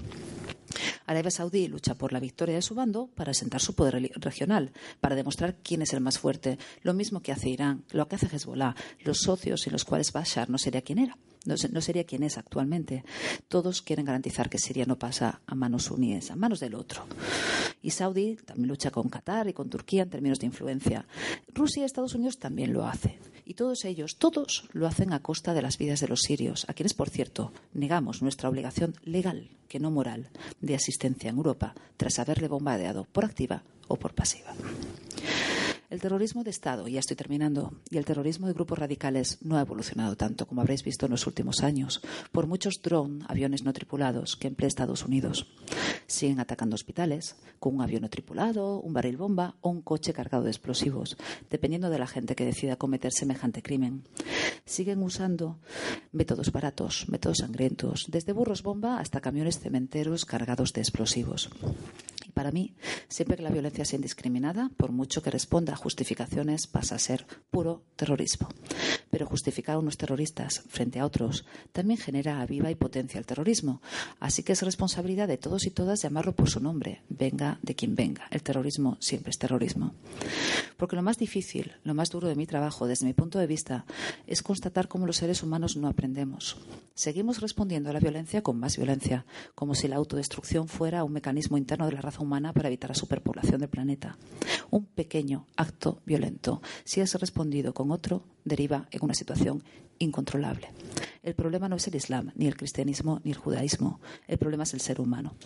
Arabia 1.07 1.31
Saudí 1.31 1.69
lucha 1.69 1.95
por 1.95 2.13
la 2.13 2.21
victoria 2.21 2.55
de 2.55 2.63
su 2.63 2.75
bando 2.75 3.09
para 3.15 3.33
asentar 3.33 3.61
su 3.61 3.75
poder 3.75 4.11
regional, 4.17 4.73
para 5.01 5.15
demostrar 5.15 5.57
quién 5.63 5.83
es 5.83 5.93
el 5.93 6.01
más 6.01 6.19
fuerte, 6.19 6.59
lo 6.83 6.95
mismo 6.95 7.21
que 7.21 7.33
hace 7.33 7.51
Irán, 7.51 7.85
lo 7.91 8.09
que 8.09 8.17
hace 8.17 8.35
Hezbollah, 8.35 8.75
los 9.05 9.19
socios 9.19 9.67
en 9.67 9.75
los 9.75 9.85
cuales 9.85 10.13
Bashar 10.13 10.49
no 10.49 10.57
sería 10.57 10.83
quien 10.83 10.99
era. 10.99 11.19
No, 11.45 11.57
sería 11.57 12.05
quien 12.05 12.23
es 12.23 12.39
actualmente. 12.39 13.05
Todos 13.49 13.83
quieren 13.83 14.05
garantizar 14.05 14.49
que 14.49 14.59
Siria 14.59 14.87
no 14.87 14.99
pasa 14.99 15.41
a 15.47 15.55
manos 15.55 15.85
suníes, 15.85 16.31
a 16.31 16.37
manos 16.37 16.61
del 16.61 16.75
otro. 16.75 17.05
Y 17.83 17.91
Saudí 17.91 18.37
también 18.37 18.69
lucha 18.69 18.91
con 18.91 19.09
Qatar 19.09 19.49
y 19.49 19.53
con 19.53 19.69
Turquía 19.69 20.05
en 20.05 20.11
términos 20.11 20.39
de 20.39 20.47
influencia. 20.47 21.05
Rusia 21.53 21.83
y 21.83 21.85
Estados 21.85 22.15
Unidos 22.15 22.39
también 22.39 22.73
lo 22.73 22.87
hacen. 22.87 23.17
Y 23.45 23.55
todos 23.55 23.85
ellos, 23.85 24.17
todos 24.19 24.69
lo 24.73 24.87
hacen 24.87 25.13
a 25.13 25.21
costa 25.21 25.53
de 25.53 25.63
las 25.63 25.79
vidas 25.79 26.01
de 26.01 26.09
los 26.09 26.21
sirios, 26.21 26.65
a 26.69 26.75
quienes, 26.75 26.95
por 26.95 27.11
cierto, 27.11 27.53
negamos 27.75 28.23
nuestra 28.23 28.49
obligación 28.49 28.95
legal, 29.05 29.51
que 29.69 29.81
no 29.81 29.91
moral, 29.91 30.31
de 30.61 30.77
asistencia 30.77 31.31
en 31.31 31.37
Europa 31.37 31.75
tras 31.97 32.21
haberle 32.21 32.47
bombardeado 32.47 33.05
por 33.05 33.25
activa 33.25 33.65
o 33.89 33.97
por 33.97 34.15
pasiva. 34.15 34.55
El 35.93 36.01
terrorismo 36.01 36.43
de 36.43 36.49
Estado, 36.49 36.89
ya 36.89 37.01
estoy 37.01 37.17
terminando, 37.17 37.75
y 37.91 37.99
el 37.99 38.07
terrorismo 38.07 38.47
de 38.47 38.55
grupos 38.55 38.79
radicales 38.79 39.37
no 39.43 39.59
ha 39.59 39.61
evolucionado 39.61 40.17
tanto 40.17 40.47
como 40.47 40.63
habréis 40.63 40.83
visto 40.83 41.05
en 41.05 41.13
los 41.13 41.27
últimos 41.27 41.63
años, 41.63 42.01
por 42.33 42.47
muchos 42.47 42.81
drones, 42.83 43.27
aviones 43.29 43.63
no 43.63 43.75
tripulados 43.75 44.37
que 44.37 44.49
emplea 44.49 44.69
Estados 44.69 45.05
Unidos. 45.05 45.53
Siguen 46.07 46.41
atacando 46.41 46.77
hospitales 46.77 47.37
con 47.59 47.75
un 47.75 47.83
avión 47.83 48.01
no 48.01 48.09
tripulado, 48.09 48.81
un 48.81 48.95
barril 48.95 49.19
bomba 49.19 49.57
o 49.61 49.69
un 49.69 49.83
coche 49.83 50.15
cargado 50.15 50.45
de 50.45 50.51
explosivos, 50.51 51.19
dependiendo 51.51 51.91
de 51.91 51.99
la 51.99 52.07
gente 52.07 52.37
que 52.37 52.47
decida 52.47 52.77
cometer 52.77 53.13
semejante 53.13 53.63
crimen. 53.63 54.05
Siguen 54.65 55.03
usando 55.03 55.59
métodos 56.11 56.53
baratos, 56.53 57.07
métodos 57.11 57.41
sangrientos, 57.41 58.07
desde 58.09 58.33
burros 58.33 58.63
bomba 58.63 58.99
hasta 58.99 59.21
camiones 59.21 59.61
cementeros 59.61 60.25
cargados 60.25 60.73
de 60.73 60.81
explosivos. 60.81 61.51
Para 62.35 62.51
mí, 62.51 62.75
siempre 63.09 63.37
que 63.37 63.43
la 63.43 63.51
violencia 63.51 63.85
sea 63.85 63.97
indiscriminada, 63.99 64.71
por 64.77 64.93
mucho 64.93 65.23
que 65.23 65.31
responda 65.31 65.75
a 65.75 65.77
justificaciones, 65.77 66.67
pasa 66.67 66.95
a 66.95 66.99
ser 66.99 67.27
puro 67.51 67.83
terrorismo. 67.97 68.49
Pero 69.13 69.27
justificar 69.27 69.75
a 69.75 69.79
unos 69.79 69.99
terroristas 69.99 70.63
frente 70.71 70.99
a 70.99 71.05
otros 71.05 71.45
también 71.73 71.99
genera 71.99 72.41
aviva 72.41 72.71
y 72.71 72.75
potencia 72.75 73.19
el 73.19 73.27
terrorismo. 73.27 73.83
Así 74.21 74.43
que 74.43 74.53
es 74.53 74.63
responsabilidad 74.63 75.29
de 75.29 75.37
todos 75.37 75.67
y 75.67 75.71
todas 75.71 76.01
llamarlo 76.01 76.35
por 76.35 76.49
su 76.49 76.61
nombre, 76.61 77.03
venga 77.11 77.59
de 77.61 77.75
quien 77.75 77.95
venga. 77.95 78.27
El 78.31 78.43
terrorismo 78.43 78.97
siempre 79.01 79.31
es 79.31 79.39
terrorismo. 79.39 79.93
Porque 80.79 80.97
lo 80.97 81.03
más 81.03 81.19
difícil, 81.19 81.73
lo 81.85 81.93
más 81.93 82.09
duro 82.09 82.27
de 82.27 82.37
mi 82.37 82.47
trabajo, 82.47 82.87
desde 82.87 83.05
mi 83.05 83.13
punto 83.13 83.39
de 83.39 83.47
vista, 83.47 83.85
es 84.27 84.43
constatar 84.43 84.89
cómo 84.89 85.07
los 85.07 85.19
seres 85.19 85.43
humanos 85.43 85.77
no 85.77 85.89
aprendemos. 85.89 86.57
Seguimos 86.95 87.41
respondiendo 87.41 87.91
a 87.91 87.93
la 87.93 88.01
violencia 88.01 88.43
con 88.43 88.59
más 88.59 88.79
violencia, 88.79 89.27
como 89.55 89.75
si 89.75 89.89
la 89.89 89.97
autodestrucción 89.97 90.69
fuera 90.69 91.05
un 91.05 91.13
mecanismo 91.13 91.59
interno 91.59 91.87
de 91.87 91.93
la 91.93 92.01
raza 92.01 92.23
humana 92.23 92.55
para 92.55 92.69
evitar 92.69 92.91
la 92.91 92.95
superpoblación 92.95 93.61
del 93.61 93.69
planeta. 93.69 94.17
Un 94.71 94.87
pequeño 94.87 95.47
acto 95.57 96.01
violento, 96.07 96.63
si 96.85 97.01
es 97.01 97.15
respondido 97.15 97.75
con 97.75 97.91
otro, 97.91 98.25
deriva 98.45 98.87
en 98.91 99.05
una 99.05 99.15
situación 99.15 99.63
incontrolable. 99.99 100.69
El 101.23 101.35
problema 101.35 101.69
no 101.69 101.77
es 101.77 101.87
el 101.87 101.95
Islam, 101.95 102.33
ni 102.35 102.49
el 102.49 102.57
cristianismo, 102.57 103.21
ni 103.23 103.31
el 103.31 103.37
judaísmo. 103.37 104.01
El 104.27 104.39
problema 104.39 104.65
es 104.65 104.75
el 104.75 104.81
ser 104.81 105.01
humano. 105.01 105.37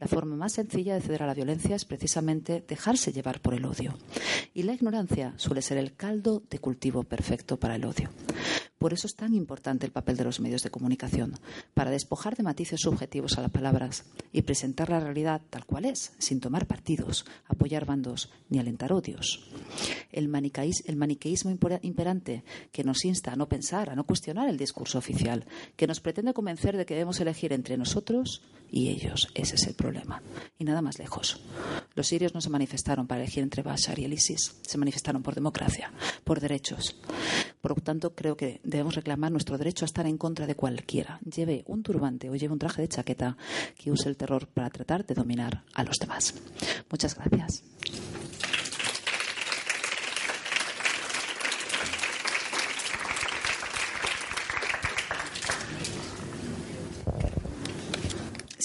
La 0.00 0.08
forma 0.08 0.34
más 0.34 0.54
sencilla 0.54 0.94
de 0.94 1.02
ceder 1.02 1.22
a 1.22 1.26
la 1.26 1.34
violencia 1.34 1.76
es 1.76 1.84
precisamente 1.84 2.64
dejarse 2.66 3.12
llevar 3.12 3.40
por 3.40 3.52
el 3.52 3.66
odio. 3.66 3.98
Y 4.54 4.62
la 4.62 4.72
ignorancia 4.72 5.34
suele 5.36 5.60
ser 5.60 5.76
el 5.76 5.94
caldo 5.94 6.42
de 6.48 6.58
cultivo 6.58 7.04
perfecto 7.04 7.58
para 7.58 7.76
el 7.76 7.84
odio. 7.84 8.08
Por 8.78 8.92
eso 8.92 9.06
es 9.06 9.16
tan 9.16 9.34
importante 9.34 9.86
el 9.86 9.92
papel 9.92 10.16
de 10.16 10.24
los 10.24 10.38
medios 10.38 10.62
de 10.62 10.70
comunicación, 10.70 11.34
para 11.72 11.90
despojar 11.90 12.36
de 12.36 12.42
matices 12.42 12.82
subjetivos 12.82 13.36
a 13.36 13.40
las 13.40 13.50
palabras 13.50 14.04
y 14.32 14.42
presentar 14.42 14.90
la 14.90 15.00
realidad 15.00 15.40
tal 15.48 15.64
cual 15.64 15.86
es, 15.86 16.12
sin 16.18 16.40
tomar 16.40 16.66
partidos, 16.66 17.24
apoyar 17.46 17.86
bandos 17.86 18.30
ni 18.50 18.58
alentar 18.58 18.92
odios. 18.92 19.50
El, 20.12 20.28
maniqueísmo 20.28 21.50
imperante 21.82 22.44
que 22.70 22.84
nos 22.84 23.04
insta 23.04 23.32
a 23.32 23.36
no 23.36 23.48
pensar, 23.48 23.90
a 23.90 23.96
no 23.96 24.04
cuestionar 24.04 24.48
el 24.48 24.58
discurso 24.58 24.98
oficial, 24.98 25.25
que 25.76 25.86
nos 25.86 26.00
pretende 26.00 26.34
convencer 26.34 26.76
de 26.76 26.86
que 26.86 26.94
debemos 26.94 27.20
elegir 27.20 27.52
entre 27.52 27.76
nosotros 27.76 28.42
y 28.70 28.88
ellos. 28.88 29.28
Ese 29.34 29.54
es 29.56 29.66
el 29.66 29.74
problema. 29.74 30.22
Y 30.58 30.64
nada 30.64 30.82
más 30.82 30.98
lejos. 30.98 31.40
Los 31.94 32.08
sirios 32.08 32.34
no 32.34 32.40
se 32.40 32.50
manifestaron 32.50 33.06
para 33.06 33.22
elegir 33.22 33.42
entre 33.42 33.62
Bashar 33.62 33.98
y 33.98 34.04
el 34.04 34.12
ISIS, 34.12 34.56
se 34.62 34.78
manifestaron 34.78 35.22
por 35.22 35.34
democracia, 35.34 35.92
por 36.24 36.40
derechos. 36.40 36.96
Por 37.60 37.76
lo 37.76 37.82
tanto, 37.82 38.14
creo 38.14 38.36
que 38.36 38.60
debemos 38.64 38.94
reclamar 38.94 39.32
nuestro 39.32 39.58
derecho 39.58 39.84
a 39.84 39.86
estar 39.86 40.06
en 40.06 40.18
contra 40.18 40.46
de 40.46 40.54
cualquiera, 40.54 41.20
lleve 41.24 41.64
un 41.66 41.82
turbante 41.82 42.30
o 42.30 42.34
lleve 42.34 42.52
un 42.52 42.58
traje 42.58 42.82
de 42.82 42.88
chaqueta 42.88 43.36
que 43.76 43.90
use 43.90 44.08
el 44.08 44.16
terror 44.16 44.46
para 44.48 44.70
tratar 44.70 45.06
de 45.06 45.14
dominar 45.14 45.64
a 45.74 45.82
los 45.82 45.96
demás. 45.98 46.34
Muchas 46.90 47.14
gracias. 47.14 47.64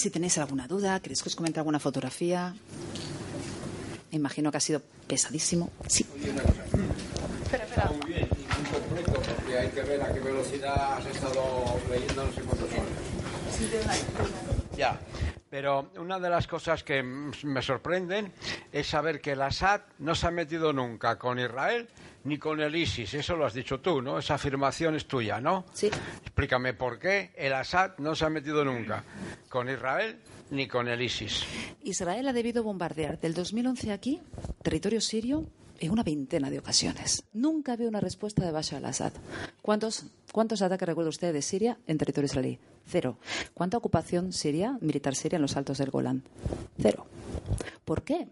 Si 0.02 0.10
tenéis 0.10 0.36
alguna 0.38 0.66
duda, 0.66 0.98
queréis 0.98 1.22
que 1.22 1.30
os 1.30 1.36
comente 1.38 1.62
alguna 1.62 1.78
fotografía. 1.78 2.58
Me 4.10 4.16
imagino 4.18 4.50
que 4.50 4.58
ha 4.58 4.60
sido 4.60 4.82
pesadísimo. 5.06 5.70
Sí. 5.86 6.04
Espera, 7.44 7.62
espera. 7.62 7.92
Muy 8.02 8.10
bien, 8.10 8.28
y 8.34 8.42
muy 8.42 8.66
completo, 8.66 9.12
porque 9.12 9.58
hay 9.60 9.68
que 9.68 9.82
ver 9.82 10.02
a 10.02 10.12
qué 10.12 10.18
velocidad 10.18 10.98
has 10.98 11.06
estado 11.06 11.78
leyendo 11.88 12.24
no 12.24 12.32
sé 12.32 12.40
cuántos 12.42 12.68
horas. 12.72 14.04
Ya. 14.76 14.98
Pero 15.48 15.92
una 15.96 16.18
de 16.18 16.30
las 16.30 16.48
cosas 16.48 16.82
que 16.82 17.04
me 17.04 17.62
sorprenden 17.62 18.32
es 18.72 18.88
saber 18.88 19.20
que 19.20 19.32
el 19.38 19.42
Assad 19.42 19.82
no 20.00 20.16
se 20.16 20.26
ha 20.26 20.32
metido 20.32 20.72
nunca 20.72 21.16
con 21.16 21.38
Israel 21.38 21.86
ni 22.24 22.38
con 22.38 22.60
el 22.60 22.74
ISIS. 22.74 23.14
Eso 23.14 23.36
lo 23.36 23.46
has 23.46 23.54
dicho 23.54 23.80
tú, 23.80 24.00
¿no? 24.00 24.18
Esa 24.18 24.34
afirmación 24.34 24.94
es 24.94 25.06
tuya, 25.06 25.40
¿no? 25.40 25.64
Sí. 25.72 25.88
Explícame 26.22 26.74
por 26.74 26.98
qué 26.98 27.32
el 27.36 27.52
Assad 27.52 27.92
no 27.98 28.14
se 28.14 28.24
ha 28.24 28.30
metido 28.30 28.64
nunca 28.64 29.04
con 29.48 29.68
Israel 29.68 30.18
ni 30.50 30.68
con 30.68 30.88
el 30.88 31.00
ISIS. 31.00 31.44
Israel 31.82 32.28
ha 32.28 32.32
debido 32.32 32.62
bombardear 32.62 33.18
del 33.20 33.34
2011 33.34 33.92
aquí 33.92 34.20
territorio 34.62 35.00
sirio 35.00 35.46
en 35.82 35.90
una 35.90 36.04
veintena 36.04 36.48
de 36.48 36.60
ocasiones. 36.60 37.24
Nunca 37.32 37.72
había 37.72 37.88
una 37.88 38.00
respuesta 38.00 38.44
de 38.44 38.52
Bashar 38.52 38.78
al-Assad. 38.78 39.12
¿Cuántos, 39.62 40.06
¿Cuántos 40.30 40.62
ataques 40.62 40.86
recuerda 40.86 41.08
usted 41.08 41.32
de 41.32 41.42
Siria 41.42 41.78
en 41.88 41.98
territorio 41.98 42.26
israelí? 42.26 42.58
Cero. 42.86 43.18
¿Cuánta 43.52 43.78
ocupación 43.78 44.32
siria, 44.32 44.78
militar 44.80 45.16
siria 45.16 45.36
en 45.36 45.42
los 45.42 45.56
altos 45.56 45.78
del 45.78 45.90
Golán? 45.90 46.22
Cero. 46.80 47.06
¿Por 47.84 48.02
qué? 48.02 48.28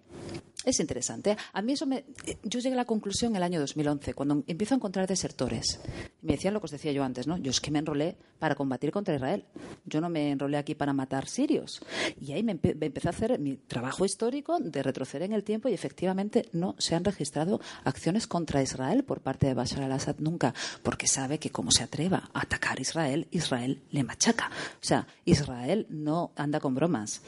Es 0.64 0.78
interesante. 0.78 1.36
A 1.54 1.62
mí 1.62 1.72
eso 1.72 1.86
me. 1.86 2.04
Yo 2.42 2.60
llegué 2.60 2.74
a 2.74 2.76
la 2.76 2.84
conclusión 2.84 3.32
en 3.32 3.36
el 3.36 3.42
año 3.42 3.60
2011, 3.60 4.12
cuando 4.12 4.44
empiezo 4.46 4.74
a 4.74 4.76
encontrar 4.76 5.06
desertores. 5.06 5.80
Me 6.20 6.34
decían 6.34 6.52
lo 6.52 6.60
que 6.60 6.66
os 6.66 6.70
decía 6.70 6.92
yo 6.92 7.02
antes, 7.02 7.26
¿no? 7.26 7.38
Yo 7.38 7.50
es 7.50 7.60
que 7.60 7.70
me 7.70 7.78
enrolé 7.78 8.16
para 8.38 8.54
combatir 8.54 8.90
contra 8.90 9.14
Israel. 9.14 9.44
Yo 9.86 10.02
no 10.02 10.10
me 10.10 10.30
enrolé 10.30 10.58
aquí 10.58 10.74
para 10.74 10.92
matar 10.92 11.28
sirios. 11.28 11.80
Y 12.20 12.32
ahí 12.32 12.42
me, 12.42 12.52
empecé 12.62 13.08
a 13.08 13.10
hacer 13.10 13.38
mi 13.38 13.56
trabajo 13.56 14.04
histórico 14.04 14.58
de 14.60 14.82
retroceder 14.82 15.22
en 15.22 15.32
el 15.32 15.44
tiempo 15.44 15.68
y 15.68 15.72
efectivamente 15.72 16.46
no 16.52 16.74
se 16.78 16.94
han 16.94 17.04
registrado 17.04 17.60
acciones 17.84 18.26
contra 18.26 18.62
Israel 18.62 19.04
por 19.04 19.20
parte 19.20 19.46
de 19.46 19.54
Bashar 19.54 19.82
al-Assad 19.82 20.16
nunca, 20.18 20.54
porque 20.82 21.06
sabe 21.06 21.38
que 21.38 21.50
como 21.50 21.70
se 21.70 21.84
atreva 21.84 22.30
a 22.34 22.42
atacar 22.42 22.78
a 22.78 22.82
Israel, 22.82 23.28
Israel 23.30 23.82
le 23.90 24.04
machaca. 24.04 24.50
O 24.74 24.84
sea, 24.84 25.06
Israel 25.24 25.86
no 25.88 26.32
anda 26.36 26.60
con 26.60 26.74
bromas. 26.74 27.22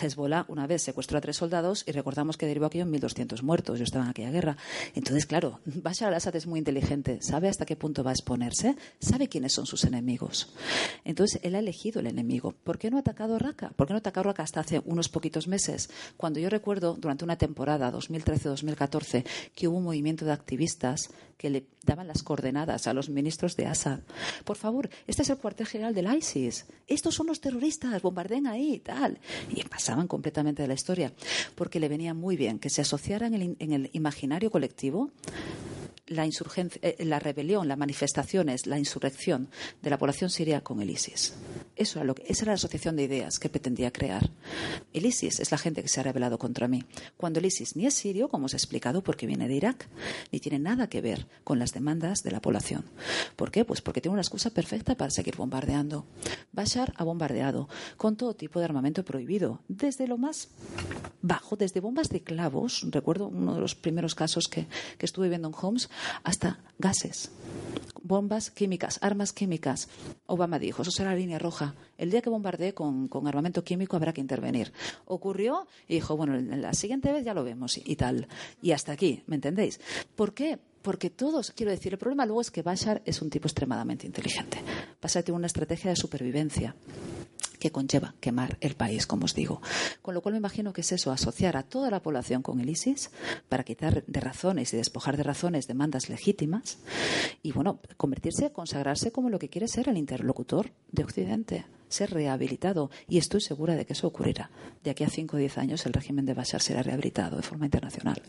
Hezbollah 0.00 0.46
una 0.48 0.66
vez 0.66 0.82
secuestró 0.82 1.18
a 1.18 1.20
tres 1.20 1.36
soldados 1.36 1.84
y 1.86 1.92
recordamos 1.92 2.38
que 2.38 2.46
derivó 2.46 2.66
aquí 2.66 2.77
en 2.82 2.92
1.200 2.92 3.42
muertos. 3.42 3.78
Yo 3.78 3.84
estaba 3.84 4.04
en 4.04 4.10
aquella 4.10 4.30
guerra. 4.30 4.56
Entonces, 4.94 5.26
claro, 5.26 5.60
Bashar 5.66 6.08
al-Assad 6.08 6.36
es 6.36 6.46
muy 6.46 6.58
inteligente. 6.58 7.18
Sabe 7.22 7.48
hasta 7.48 7.66
qué 7.66 7.76
punto 7.76 8.04
va 8.04 8.10
a 8.10 8.14
exponerse. 8.14 8.76
Sabe 9.00 9.28
quiénes 9.28 9.52
son 9.52 9.66
sus 9.66 9.84
enemigos. 9.84 10.52
Entonces, 11.04 11.40
él 11.42 11.54
ha 11.54 11.58
elegido 11.58 12.00
el 12.00 12.06
enemigo. 12.06 12.52
¿Por 12.64 12.78
qué 12.78 12.90
no 12.90 12.96
ha 12.96 13.00
atacado 13.00 13.38
Raqqa? 13.38 13.70
¿Por 13.70 13.86
qué 13.86 13.92
no 13.92 13.98
ha 13.98 14.00
atacado 14.00 14.28
a 14.28 14.32
Raqqa 14.32 14.42
hasta 14.42 14.60
hace 14.60 14.82
unos 14.84 15.08
poquitos 15.08 15.48
meses? 15.48 15.90
Cuando 16.16 16.40
yo 16.40 16.50
recuerdo, 16.50 16.94
durante 16.94 17.24
una 17.24 17.36
temporada, 17.36 17.92
2013-2014, 17.92 19.24
que 19.54 19.68
hubo 19.68 19.78
un 19.78 19.84
movimiento 19.84 20.24
de 20.24 20.32
activistas 20.32 21.10
que 21.36 21.50
le 21.50 21.64
daban 21.88 22.06
las 22.06 22.22
coordenadas 22.22 22.86
a 22.86 22.94
los 22.94 23.08
ministros 23.08 23.56
de 23.56 23.66
Assad. 23.66 24.00
Por 24.44 24.56
favor, 24.56 24.90
este 25.06 25.22
es 25.22 25.30
el 25.30 25.38
cuartel 25.38 25.66
general 25.66 25.94
del 25.94 26.14
ISIS. 26.14 26.66
Estos 26.86 27.14
son 27.14 27.26
los 27.26 27.40
terroristas, 27.40 28.00
bombarden 28.02 28.46
ahí 28.46 28.74
y 28.74 28.78
tal. 28.78 29.18
Y 29.48 29.64
pasaban 29.64 30.06
completamente 30.06 30.62
de 30.62 30.68
la 30.68 30.74
historia. 30.74 31.12
Porque 31.54 31.80
le 31.80 31.88
venía 31.88 32.14
muy 32.14 32.36
bien 32.36 32.58
que 32.58 32.70
se 32.70 32.82
asociara 32.82 33.26
en 33.26 33.34
el, 33.34 33.56
en 33.58 33.72
el 33.72 33.90
imaginario 33.92 34.50
colectivo 34.50 35.10
la, 36.08 36.26
insurgencia, 36.26 36.80
eh, 36.82 37.04
la 37.04 37.18
rebelión, 37.18 37.68
las 37.68 37.78
manifestaciones, 37.78 38.66
la 38.66 38.78
insurrección 38.78 39.48
de 39.82 39.90
la 39.90 39.98
población 39.98 40.30
siria 40.30 40.62
con 40.62 40.80
el 40.80 40.90
ISIS. 40.90 41.34
Eso 41.76 42.00
era 42.00 42.14
esa 42.26 42.42
era 42.44 42.52
la 42.52 42.56
asociación 42.56 42.96
de 42.96 43.04
ideas 43.04 43.38
que 43.38 43.48
pretendía 43.48 43.92
crear. 43.92 44.30
El 44.92 45.06
ISIS 45.06 45.40
es 45.40 45.50
la 45.50 45.58
gente 45.58 45.82
que 45.82 45.88
se 45.88 46.00
ha 46.00 46.02
rebelado 46.02 46.38
contra 46.38 46.68
mí. 46.68 46.84
Cuando 47.16 47.38
el 47.38 47.46
ISIS 47.46 47.76
ni 47.76 47.86
es 47.86 47.94
sirio, 47.94 48.28
como 48.28 48.46
os 48.46 48.54
he 48.54 48.56
explicado, 48.56 49.02
porque 49.02 49.26
viene 49.26 49.48
de 49.48 49.54
Irak, 49.54 49.88
ni 50.32 50.40
tiene 50.40 50.58
nada 50.58 50.88
que 50.88 51.00
ver 51.00 51.26
con 51.44 51.58
las 51.58 51.72
demandas 51.72 52.22
de 52.22 52.30
la 52.30 52.40
población. 52.40 52.84
¿Por 53.36 53.50
qué? 53.50 53.64
Pues 53.64 53.80
porque 53.80 54.00
tiene 54.00 54.14
una 54.14 54.22
excusa 54.22 54.50
perfecta 54.50 54.96
para 54.96 55.10
seguir 55.10 55.36
bombardeando. 55.36 56.06
Bashar 56.52 56.92
ha 56.96 57.04
bombardeado 57.04 57.68
con 57.96 58.16
todo 58.16 58.34
tipo 58.34 58.58
de 58.58 58.64
armamento 58.64 59.04
prohibido, 59.04 59.60
desde 59.68 60.06
lo 60.06 60.18
más 60.18 60.48
bajo, 61.22 61.56
desde 61.56 61.80
bombas 61.80 62.08
de 62.08 62.22
clavos. 62.22 62.86
Recuerdo 62.90 63.28
uno 63.28 63.54
de 63.54 63.60
los 63.60 63.74
primeros 63.74 64.14
casos 64.14 64.48
que, 64.48 64.66
que 64.98 65.06
estuve 65.06 65.28
viendo 65.28 65.48
en 65.48 65.54
Homs, 65.60 65.88
hasta 66.22 66.58
gases, 66.78 67.30
bombas 68.02 68.50
químicas, 68.50 68.98
armas 69.02 69.32
químicas. 69.32 69.88
Obama 70.26 70.58
dijo, 70.58 70.82
eso 70.82 70.90
será 70.90 71.10
la 71.10 71.16
línea 71.16 71.38
roja. 71.38 71.74
El 71.96 72.10
día 72.10 72.22
que 72.22 72.30
bombardee 72.30 72.74
con, 72.74 73.08
armamento 73.26 73.64
químico 73.64 73.96
habrá 73.96 74.12
que 74.12 74.20
intervenir. 74.20 74.72
Ocurrió 75.06 75.66
y 75.86 75.94
dijo, 75.94 76.16
bueno, 76.16 76.36
la 76.38 76.72
siguiente 76.74 77.12
vez 77.12 77.24
ya 77.24 77.34
lo 77.34 77.44
vemos 77.44 77.78
y, 77.78 77.96
tal. 77.96 78.28
Y 78.62 78.72
hasta 78.72 78.92
aquí, 78.92 79.22
¿me 79.26 79.36
entendéis? 79.36 79.80
¿Por 80.16 80.34
qué? 80.34 80.58
Porque 80.82 81.10
todos, 81.10 81.52
quiero 81.52 81.72
decir, 81.72 81.92
el 81.92 81.98
problema 81.98 82.26
luego 82.26 82.40
es 82.40 82.50
que 82.50 82.62
Bashar 82.62 83.02
es 83.04 83.20
un 83.20 83.30
tipo 83.30 83.46
extremadamente 83.46 84.06
inteligente. 84.06 84.58
Bashar 85.00 85.22
tiene 85.22 85.36
una 85.36 85.46
estrategia 85.46 85.90
de 85.90 85.96
supervivencia 85.96 86.74
que 87.58 87.70
conlleva 87.70 88.14
quemar 88.20 88.56
el 88.60 88.74
país, 88.74 89.06
como 89.06 89.24
os 89.24 89.34
digo. 89.34 89.60
Con 90.02 90.14
lo 90.14 90.22
cual 90.22 90.34
me 90.34 90.38
imagino 90.38 90.72
que 90.72 90.80
es 90.80 90.92
eso, 90.92 91.10
asociar 91.10 91.56
a 91.56 91.62
toda 91.62 91.90
la 91.90 92.00
población 92.00 92.42
con 92.42 92.60
el 92.60 92.70
ISIS 92.70 93.10
para 93.48 93.64
quitar 93.64 94.04
de 94.06 94.20
razones 94.20 94.72
y 94.72 94.76
despojar 94.76 95.16
de 95.16 95.24
razones 95.24 95.66
demandas 95.66 96.08
legítimas 96.08 96.78
y, 97.42 97.52
bueno, 97.52 97.80
convertirse, 97.96 98.52
consagrarse 98.52 99.12
como 99.12 99.30
lo 99.30 99.38
que 99.38 99.48
quiere 99.48 99.68
ser 99.68 99.88
el 99.88 99.96
interlocutor 99.96 100.72
de 100.92 101.04
Occidente, 101.04 101.66
ser 101.88 102.10
rehabilitado. 102.10 102.90
Y 103.08 103.18
estoy 103.18 103.40
segura 103.40 103.74
de 103.74 103.84
que 103.84 103.92
eso 103.92 104.06
ocurrirá. 104.06 104.50
De 104.84 104.90
aquí 104.90 105.04
a 105.04 105.10
5 105.10 105.36
o 105.36 105.38
10 105.38 105.58
años 105.58 105.86
el 105.86 105.92
régimen 105.92 106.24
de 106.24 106.34
Bashar 106.34 106.62
será 106.62 106.82
rehabilitado 106.82 107.36
de 107.36 107.42
forma 107.42 107.66
internacional. 107.66 108.22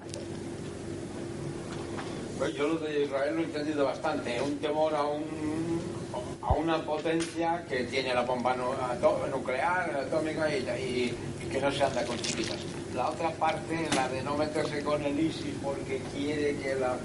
Pues 2.39 2.53
yo 2.53 2.69
lo 2.69 2.77
de 2.77 3.03
Israel 3.03 3.35
lo 3.35 3.41
he 3.41 3.43
entendido 3.43 3.83
bastante. 3.85 4.41
Un 4.41 4.57
temor 4.59 4.95
a 4.95 5.03
un 5.03 5.59
a 6.41 6.53
una 6.53 6.83
potencia 6.83 7.65
que 7.67 7.83
tiene 7.83 8.13
la 8.13 8.21
bomba 8.21 8.55
nuclear, 8.55 10.05
atómica 10.07 10.49
y, 10.55 11.13
que 11.51 11.59
no 11.59 11.69
se 11.69 11.83
anda 11.83 12.03
con 12.05 12.17
chiquitas. 12.17 12.57
La 12.95 13.09
otra 13.09 13.29
parte, 13.31 13.87
la 13.93 14.07
de 14.07 14.23
no 14.23 14.37
meterse 14.37 14.81
con 14.83 15.03
el 15.03 15.19
ISIS 15.19 15.53
porque 15.61 16.01
quiere 16.15 16.55
que, 16.57 16.75
la, 16.75 16.95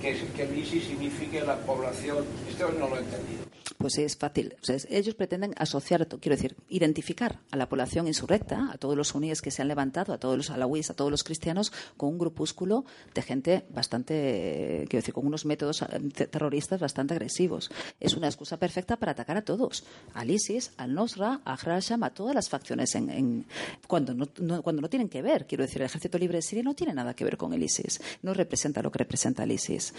que 0.00 0.42
el 0.42 0.58
ISIS 0.58 0.84
signifique 0.84 1.40
la 1.40 1.56
población, 1.58 2.24
esto 2.48 2.70
no 2.78 2.88
lo 2.88 2.96
he 2.96 3.00
entendido 3.00 3.49
pues 3.78 3.98
es 3.98 4.16
fácil. 4.16 4.56
ellos 4.88 5.14
pretenden 5.14 5.54
asociar, 5.56 6.06
quiero 6.06 6.36
decir, 6.36 6.56
identificar 6.68 7.40
a 7.50 7.56
la 7.56 7.68
población 7.68 8.06
insurrecta, 8.06 8.70
a 8.72 8.78
todos 8.78 8.96
los 8.96 9.08
suníes 9.08 9.42
que 9.42 9.50
se 9.50 9.62
han 9.62 9.68
levantado, 9.68 10.12
a 10.12 10.18
todos 10.18 10.36
los 10.36 10.50
alawíes, 10.50 10.90
a 10.90 10.94
todos 10.94 11.10
los 11.10 11.24
cristianos, 11.24 11.72
con 11.96 12.10
un 12.10 12.18
grupúsculo 12.18 12.84
de 13.14 13.22
gente 13.22 13.64
bastante, 13.70 14.86
quiero 14.88 15.00
decir, 15.02 15.14
con 15.14 15.26
unos 15.26 15.44
métodos 15.44 15.82
eh, 15.82 16.26
terroristas 16.26 16.80
bastante 16.80 17.14
agresivos. 17.14 17.70
Es 17.98 18.14
una 18.14 18.26
excusa 18.26 18.58
perfecta 18.58 18.96
para 18.96 19.12
atacar 19.12 19.36
a 19.36 19.42
todos, 19.42 19.84
al 20.14 20.30
ISIS, 20.30 20.72
al 20.76 20.94
Nosra, 20.94 21.40
a 21.44 21.56
Hrasham, 21.56 22.02
a 22.02 22.10
todas 22.10 22.34
las 22.34 22.48
facciones 22.48 22.94
en, 22.94 23.46
cuando, 23.86 24.14
no, 24.14 24.62
cuando 24.62 24.82
no 24.82 24.88
tienen 24.88 25.08
que 25.08 25.22
ver. 25.22 25.46
Quiero 25.46 25.64
decir, 25.64 25.82
el 25.82 25.86
Ejército 25.86 26.18
Libre 26.18 26.38
de 26.38 26.42
Siria 26.42 26.62
no 26.62 26.74
tiene 26.74 26.94
nada 26.94 27.14
que 27.14 27.24
ver 27.24 27.36
con 27.36 27.52
el 27.52 27.62
ISIS, 27.62 28.00
no 28.22 28.34
representa 28.34 28.82
lo 28.82 28.90
que 28.90 28.98
representa 28.98 29.44
el 29.44 29.52
ISIS. 29.52 29.94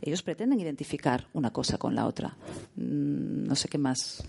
Ellos 0.00 0.22
pretenden 0.22 0.60
identificar 0.60 1.26
una 1.32 1.52
cosa 1.52 1.78
con 1.78 1.94
la 1.94 2.06
otra. 2.06 2.36
Mm, 2.76 3.15
no 3.16 3.54
sé 3.54 3.68
qué 3.68 3.78
más. 3.78 4.22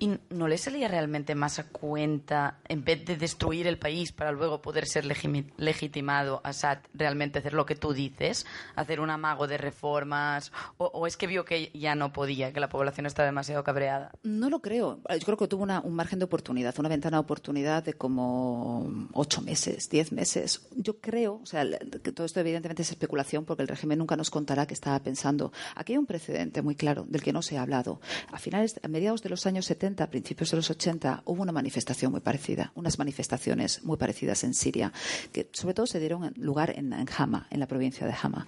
¿Y 0.00 0.18
no 0.30 0.46
le 0.46 0.58
salía 0.58 0.86
realmente 0.86 1.34
más 1.34 1.58
a 1.58 1.64
cuenta, 1.64 2.58
en 2.68 2.84
vez 2.84 3.04
de 3.04 3.16
destruir 3.16 3.66
el 3.66 3.78
país 3.78 4.12
para 4.12 4.30
luego 4.30 4.62
poder 4.62 4.86
ser 4.86 5.04
legitimado, 5.04 6.40
Assad 6.44 6.78
realmente 6.94 7.40
hacer 7.40 7.52
lo 7.52 7.66
que 7.66 7.74
tú 7.74 7.92
dices, 7.92 8.46
hacer 8.76 9.00
un 9.00 9.10
amago 9.10 9.48
de 9.48 9.58
reformas, 9.58 10.52
o, 10.76 11.06
es 11.06 11.16
que 11.16 11.26
vio 11.26 11.44
que 11.44 11.72
ya 11.74 11.96
no 11.96 12.12
podía, 12.12 12.52
que 12.52 12.60
la 12.60 12.68
población 12.68 13.06
estaba 13.06 13.26
demasiado 13.26 13.64
cabreada? 13.64 14.12
No 14.22 14.50
lo 14.50 14.60
creo. 14.60 15.00
Yo 15.10 15.24
creo 15.24 15.36
que 15.36 15.48
tuvo 15.48 15.64
un 15.64 15.94
margen 15.94 16.20
de 16.20 16.26
oportunidad, 16.26 16.78
una 16.78 16.88
ventana 16.88 17.16
de 17.16 17.22
oportunidad 17.22 17.82
de 17.82 17.94
como 17.94 19.08
ocho 19.12 19.42
meses, 19.42 19.88
diez 19.90 20.12
meses. 20.12 20.68
Yo 20.76 21.00
creo, 21.00 21.40
o 21.42 21.46
sea, 21.46 21.66
que 22.02 22.12
todo 22.12 22.24
esto 22.24 22.38
evidentemente 22.38 22.82
es 22.82 22.90
especulación 22.90 23.44
porque 23.44 23.62
el 23.62 23.68
régimen 23.68 23.98
nunca 23.98 24.16
nos 24.16 24.30
contará 24.30 24.66
que 24.66 24.74
estaba 24.74 24.98
pensando. 25.00 25.52
Aquí 25.74 25.94
hay 25.94 25.98
un 25.98 26.06
precedente 26.06 26.62
muy 26.62 26.76
claro 26.76 27.04
del 27.08 27.22
que 27.22 27.32
no 27.32 27.42
se 27.42 27.58
ha 27.58 27.62
hablado. 27.62 28.00
A 28.30 28.38
finales, 28.38 28.78
a 28.82 28.88
mediados 28.88 29.22
de 29.22 29.30
los 29.30 29.44
años 29.46 29.66
70, 29.66 29.87
a 29.98 30.10
principios 30.10 30.50
de 30.50 30.56
los 30.56 30.70
80, 30.70 31.22
hubo 31.24 31.42
una 31.42 31.52
manifestación 31.52 32.12
muy 32.12 32.20
parecida, 32.20 32.72
unas 32.74 32.98
manifestaciones 32.98 33.82
muy 33.84 33.96
parecidas 33.96 34.44
en 34.44 34.54
Siria, 34.54 34.92
que 35.32 35.48
sobre 35.52 35.74
todo 35.74 35.86
se 35.86 35.98
dieron 36.00 36.32
lugar 36.36 36.74
en, 36.76 36.92
Hama, 37.16 37.46
en 37.50 37.60
la 37.60 37.66
provincia 37.66 38.06
de 38.06 38.14
Hama. 38.20 38.46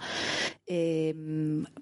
Eh, 0.73 1.13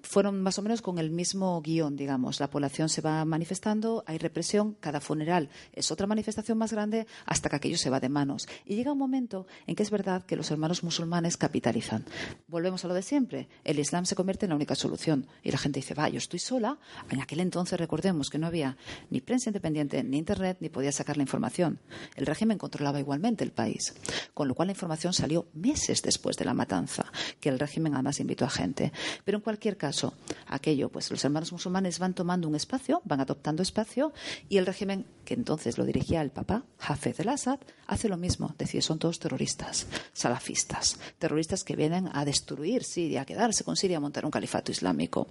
fueron 0.02 0.42
más 0.42 0.58
o 0.58 0.62
menos 0.62 0.82
con 0.82 0.98
el 0.98 1.12
mismo 1.12 1.62
guion, 1.62 1.94
digamos. 1.94 2.40
La 2.40 2.50
población 2.50 2.88
se 2.88 3.00
va 3.00 3.24
manifestando, 3.24 4.02
hay 4.04 4.18
represión, 4.18 4.76
cada 4.80 5.00
funeral 5.00 5.48
es 5.72 5.92
otra 5.92 6.08
manifestación 6.08 6.58
más 6.58 6.72
grande 6.72 7.06
hasta 7.24 7.48
que 7.48 7.54
aquello 7.54 7.78
se 7.78 7.88
va 7.88 8.00
de 8.00 8.08
manos. 8.08 8.48
Y 8.66 8.74
llega 8.74 8.90
un 8.90 8.98
momento 8.98 9.46
en 9.68 9.76
que 9.76 9.84
es 9.84 9.92
verdad 9.92 10.24
que 10.24 10.34
los 10.34 10.50
hermanos 10.50 10.82
musulmanes 10.82 11.36
capitalizan. 11.36 12.04
Volvemos 12.48 12.84
a 12.84 12.88
lo 12.88 12.94
de 12.94 13.02
siempre. 13.02 13.48
El 13.62 13.78
Islam 13.78 14.06
se 14.06 14.16
convierte 14.16 14.46
en 14.46 14.50
la 14.50 14.56
única 14.56 14.74
solución. 14.74 15.28
Y 15.44 15.52
la 15.52 15.58
gente 15.58 15.78
dice, 15.78 15.94
va, 15.94 16.08
yo 16.08 16.18
estoy 16.18 16.40
sola. 16.40 16.76
En 17.10 17.20
aquel 17.20 17.38
entonces 17.38 17.78
recordemos 17.78 18.28
que 18.28 18.38
no 18.38 18.48
había 18.48 18.76
ni 19.08 19.20
prensa 19.20 19.50
independiente, 19.50 20.02
ni 20.02 20.18
Internet, 20.18 20.56
ni 20.58 20.68
podía 20.68 20.90
sacar 20.90 21.16
la 21.16 21.22
información. 21.22 21.78
El 22.16 22.26
régimen 22.26 22.58
controlaba 22.58 22.98
igualmente 22.98 23.44
el 23.44 23.52
país, 23.52 23.94
con 24.34 24.48
lo 24.48 24.56
cual 24.56 24.66
la 24.66 24.72
información 24.72 25.12
salió 25.12 25.46
meses 25.54 26.02
después 26.02 26.36
de 26.36 26.44
la 26.44 26.54
matanza, 26.54 27.04
que 27.38 27.50
el 27.50 27.60
régimen 27.60 27.94
además 27.94 28.18
invitó 28.18 28.44
a 28.44 28.50
gente. 28.50 28.79
Pero 29.24 29.38
en 29.38 29.42
cualquier 29.42 29.76
caso, 29.76 30.14
aquello, 30.46 30.88
pues 30.88 31.10
los 31.10 31.24
hermanos 31.24 31.52
musulmanes 31.52 31.98
van 31.98 32.14
tomando 32.14 32.48
un 32.48 32.54
espacio, 32.54 33.02
van 33.04 33.20
adoptando 33.20 33.62
espacio, 33.62 34.12
y 34.48 34.56
el 34.56 34.66
régimen, 34.66 35.06
que 35.24 35.34
entonces 35.34 35.78
lo 35.78 35.84
dirigía 35.84 36.22
el 36.22 36.30
papá, 36.30 36.64
Hafez 36.78 37.20
el-Assad, 37.20 37.60
hace 37.86 38.08
lo 38.08 38.16
mismo, 38.16 38.54
decir, 38.58 38.82
son 38.82 38.98
todos 38.98 39.18
terroristas, 39.18 39.86
salafistas, 40.12 40.98
terroristas 41.18 41.64
que 41.64 41.76
vienen 41.76 42.08
a 42.12 42.24
destruir 42.24 42.84
Siria, 42.84 43.22
a 43.22 43.24
quedarse 43.26 43.64
con 43.64 43.76
Siria, 43.76 43.98
a 43.98 44.00
montar 44.00 44.24
un 44.24 44.30
califato 44.30 44.72
islámico. 44.72 45.28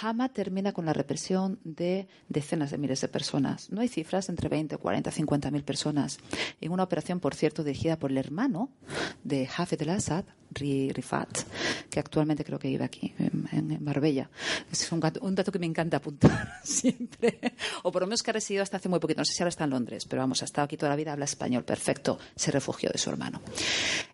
Hama 0.00 0.28
termina 0.28 0.72
con 0.72 0.84
la 0.84 0.92
represión 0.92 1.58
de 1.64 2.08
decenas 2.28 2.70
de 2.70 2.78
miles 2.78 3.00
de 3.00 3.08
personas 3.08 3.36
no 3.70 3.80
hay 3.80 3.88
cifras 3.88 4.28
entre 4.28 4.48
20, 4.48 4.76
40, 4.76 5.10
50 5.10 5.50
mil 5.50 5.62
personas. 5.62 6.18
En 6.60 6.72
una 6.72 6.82
operación, 6.82 7.20
por 7.20 7.34
cierto, 7.34 7.64
dirigida 7.64 7.98
por 7.98 8.10
el 8.10 8.18
hermano 8.18 8.70
de 9.24 9.48
Hafez 9.56 9.80
el-Assad, 9.82 10.24
Rifat, 10.50 11.28
que 11.90 12.00
actualmente 12.00 12.44
creo 12.44 12.58
que 12.58 12.65
vive 12.68 12.84
aquí, 12.84 13.14
en, 13.18 13.78
Marbella. 13.82 14.30
Es 14.70 14.90
un, 14.92 15.00
dato 15.00 15.52
que 15.52 15.58
me 15.58 15.66
encanta 15.66 15.98
apuntar 15.98 16.60
siempre. 16.64 17.40
O 17.82 17.92
por 17.92 18.02
lo 18.02 18.06
menos 18.06 18.22
que 18.22 18.30
ha 18.30 18.34
residido 18.34 18.62
hasta 18.62 18.76
hace 18.76 18.88
muy 18.88 18.98
poquito. 18.98 19.20
No 19.20 19.24
sé 19.24 19.34
si 19.34 19.42
ahora 19.42 19.50
está 19.50 19.64
en 19.64 19.70
Londres, 19.70 20.06
pero 20.06 20.22
vamos, 20.22 20.42
ha 20.42 20.44
estado 20.44 20.64
aquí 20.64 20.76
toda 20.76 20.90
la 20.90 20.96
vida, 20.96 21.12
habla 21.12 21.24
español 21.24 21.64
perfecto. 21.64 22.18
Se 22.34 22.50
refugió 22.50 22.90
de 22.90 22.98
su 22.98 23.10
hermano. 23.10 23.40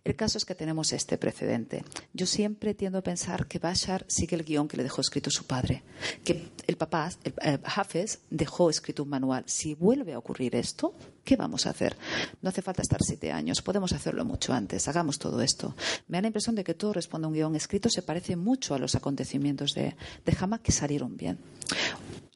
El 0.04 0.16
caso 0.16 0.38
es 0.38 0.44
que 0.44 0.54
tenemos 0.54 0.92
este 0.92 1.18
precedente. 1.18 1.84
Yo 2.12 2.26
siempre 2.26 2.74
tiendo 2.74 2.98
a 2.98 3.02
pensar 3.02 3.46
que 3.46 3.58
Bashar 3.58 4.04
sigue 4.08 4.36
el 4.36 4.44
guion 4.44 4.68
que 4.68 4.76
le 4.76 4.82
dejó 4.82 5.00
escrito 5.00 5.30
su 5.30 5.44
padre. 5.44 5.82
Que 6.24 6.50
el 6.66 6.76
papá, 6.76 7.10
el, 7.24 7.34
eh, 7.42 7.58
Hafez, 7.64 8.20
dejó 8.30 8.70
escrito 8.70 9.02
un 9.02 9.10
manual. 9.10 9.44
Si 9.46 9.74
vuelve 9.74 10.12
a 10.12 10.18
ocurrir 10.18 10.56
esto, 10.56 10.94
¿qué 11.24 11.36
vamos 11.36 11.66
a 11.66 11.70
hacer? 11.70 11.96
No 12.40 12.48
hace 12.48 12.62
falta 12.62 12.82
estar 12.82 13.02
siete 13.02 13.32
años, 13.32 13.62
podemos 13.62 13.92
hacerlo 13.92 14.24
mucho 14.24 14.52
antes. 14.52 14.88
Hagamos 14.88 15.18
todo 15.18 15.40
esto. 15.42 15.74
Me 16.08 16.18
da 16.18 16.22
la 16.22 16.26
impresión 16.28 16.54
de 16.54 16.64
que 16.64 16.74
todo 16.74 16.92
responde 16.92 17.26
a 17.26 17.28
un 17.28 17.34
guion 17.34 17.56
escrito, 17.56 17.88
se 17.88 18.02
parece 18.02 18.36
mucho 18.36 18.74
a 18.74 18.78
los 18.78 18.94
acontecimientos 18.94 19.74
de, 19.74 19.96
de 20.24 20.36
Hama 20.40 20.58
que 20.58 20.72
salieron 20.72 21.16
bien. 21.16 21.38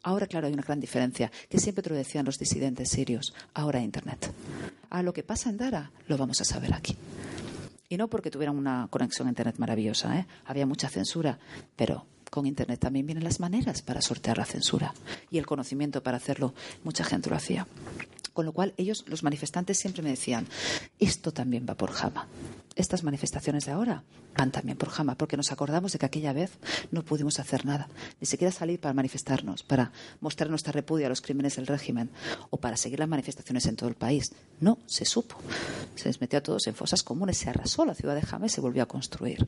Ahora, 0.03 0.27
claro, 0.27 0.47
hay 0.47 0.53
una 0.53 0.63
gran 0.63 0.79
diferencia, 0.79 1.33
que 1.49 1.59
siempre 1.59 1.83
te 1.83 1.91
lo 1.91 1.97
decían 1.97 2.25
los 2.25 2.39
disidentes 2.39 2.91
sirios. 2.91 3.35
Ahora 3.55 3.81
Internet. 3.81 4.31
A 4.91 5.03
lo 5.03 5.13
que 5.13 5.25
pasa 5.25 5.51
en 5.51 5.57
Dara 5.57 5.91
lo 6.07 6.17
vamos 6.17 6.41
a 6.41 6.45
saber 6.45 6.73
aquí. 6.75 6.97
Y 7.89 7.97
no 7.97 8.09
porque 8.09 8.31
tuvieran 8.31 8.57
una 8.57 8.89
conexión 8.91 9.27
a 9.27 9.31
Internet 9.31 9.57
maravillosa, 9.59 10.19
¿eh? 10.19 10.27
había 10.45 10.67
mucha 10.67 10.89
censura, 10.89 11.39
pero 11.77 12.07
con 12.37 12.45
Internet 12.45 12.81
también 12.81 13.07
vienen 13.07 13.25
las 13.25 13.41
maneras 13.41 13.81
para 13.81 14.03
sortear 14.03 14.37
la 14.37 14.45
censura 14.45 14.93
y 15.31 15.39
el 15.39 15.47
conocimiento 15.47 16.03
para 16.03 16.19
hacerlo. 16.19 16.53
Mucha 16.85 17.03
gente 17.03 17.31
lo 17.31 17.37
hacía. 17.37 17.67
Con 18.35 18.45
lo 18.45 18.53
cual, 18.53 18.75
ellos, 18.77 19.07
los 19.07 19.23
manifestantes, 19.23 19.79
siempre 19.79 20.03
me 20.03 20.11
decían, 20.11 20.47
esto 20.99 21.33
también 21.33 21.65
va 21.67 21.77
por 21.77 21.93
Jama. 21.93 22.29
Estas 22.77 23.03
manifestaciones 23.03 23.65
de 23.65 23.73
ahora 23.73 24.05
van 24.37 24.53
también 24.53 24.77
por 24.77 24.91
Jama, 24.91 25.17
porque 25.17 25.39
nos 25.39 25.51
acordamos 25.51 25.93
de 25.93 25.99
que 25.99 26.05
aquella 26.05 26.35
vez 26.35 26.53
no 26.91 27.03
pudimos 27.03 27.39
hacer 27.39 27.65
nada, 27.65 27.89
ni 28.21 28.27
siquiera 28.27 28.53
salir 28.53 28.79
para 28.79 28.93
manifestarnos, 28.93 29.63
para 29.63 29.93
mostrar 30.21 30.51
nuestra 30.51 30.73
repudia 30.73 31.07
a 31.07 31.09
los 31.09 31.23
crímenes 31.23 31.57
del 31.57 31.67
régimen 31.67 32.11
o 32.51 32.59
para 32.59 32.77
seguir 32.77 32.99
las 32.99 33.09
manifestaciones 33.09 33.65
en 33.65 33.77
todo 33.77 33.89
el 33.89 33.95
país. 33.95 34.33
No 34.61 34.79
se 34.85 35.07
supo. 35.07 35.37
Se 35.95 36.09
les 36.09 36.21
metió 36.21 36.39
a 36.39 36.43
todos 36.43 36.67
en 36.67 36.75
fosas 36.75 37.03
comunes, 37.03 37.39
se 37.39 37.49
arrasó 37.49 37.87
la 37.87 37.95
ciudad 37.95 38.15
de 38.15 38.21
Jama 38.21 38.47
y 38.47 38.51
se 38.51 38.61
volvió 38.61 38.83
a 38.83 38.87
construir. 38.87 39.47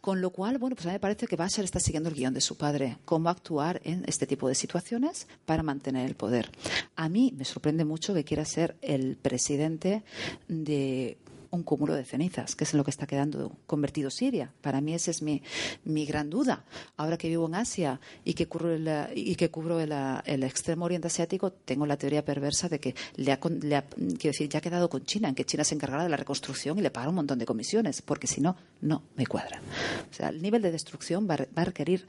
Con 0.00 0.20
lo 0.20 0.30
cual, 0.30 0.58
bueno, 0.58 0.76
pues 0.76 0.86
a 0.86 0.90
mí 0.90 0.94
me 0.94 1.00
parece 1.00 1.26
que 1.26 1.34
Bashar 1.34 1.64
está 1.64 1.80
siguiendo 1.80 2.08
el 2.08 2.14
guion 2.14 2.32
de 2.32 2.40
su 2.40 2.56
padre, 2.56 2.98
cómo 3.04 3.28
actuar 3.28 3.80
en 3.82 4.04
este 4.06 4.24
tipo 4.28 4.48
de 4.48 4.54
situaciones 4.54 5.26
para 5.46 5.64
mantener 5.64 6.06
el 6.06 6.14
poder. 6.14 6.52
A 6.94 7.08
mí 7.08 7.34
me 7.36 7.44
sorprende 7.44 7.84
mucho 7.84 8.14
que 8.14 8.22
quiera 8.22 8.44
ser 8.44 8.76
el 8.82 9.16
presidente 9.16 10.04
de 10.46 11.18
un 11.50 11.62
cúmulo 11.62 11.94
de 11.94 12.04
cenizas, 12.04 12.56
que 12.56 12.64
es 12.64 12.72
en 12.72 12.78
lo 12.78 12.84
que 12.84 12.90
está 12.90 13.06
quedando 13.06 13.52
convertido 13.66 14.10
Siria. 14.10 14.52
Para 14.60 14.80
mí 14.80 14.94
esa 14.94 15.10
es 15.10 15.22
mi, 15.22 15.42
mi 15.84 16.06
gran 16.06 16.30
duda. 16.30 16.64
Ahora 16.96 17.16
que 17.16 17.28
vivo 17.28 17.46
en 17.46 17.54
Asia 17.54 18.00
y 18.24 18.34
que 18.34 18.46
cubro 18.46 18.72
el, 18.72 18.88
y 19.14 19.34
que 19.36 19.50
cubro 19.50 19.80
el, 19.80 19.92
el 20.24 20.42
extremo 20.42 20.84
oriente 20.84 21.08
asiático, 21.08 21.52
tengo 21.52 21.86
la 21.86 21.96
teoría 21.96 22.24
perversa 22.24 22.68
de 22.68 22.80
que 22.80 22.94
le 23.16 23.32
ha, 23.32 23.40
le 23.60 23.82
quiero 23.82 24.32
decir, 24.32 24.48
ya 24.48 24.58
ha 24.58 24.62
quedado 24.62 24.88
con 24.88 25.04
China, 25.04 25.28
en 25.28 25.34
que 25.34 25.44
China 25.44 25.64
se 25.64 25.74
encargará 25.74 26.02
de 26.02 26.08
la 26.08 26.16
reconstrucción 26.16 26.78
y 26.78 26.82
le 26.82 26.90
paga 26.90 27.08
un 27.08 27.16
montón 27.16 27.38
de 27.38 27.46
comisiones, 27.46 28.02
porque 28.02 28.26
si 28.26 28.40
no, 28.40 28.56
no 28.80 29.02
me 29.16 29.26
cuadra. 29.26 29.60
O 30.10 30.14
sea, 30.14 30.28
el 30.28 30.42
nivel 30.42 30.62
de 30.62 30.72
destrucción 30.72 31.28
va 31.28 31.36
a 31.54 31.64
requerir 31.64 32.06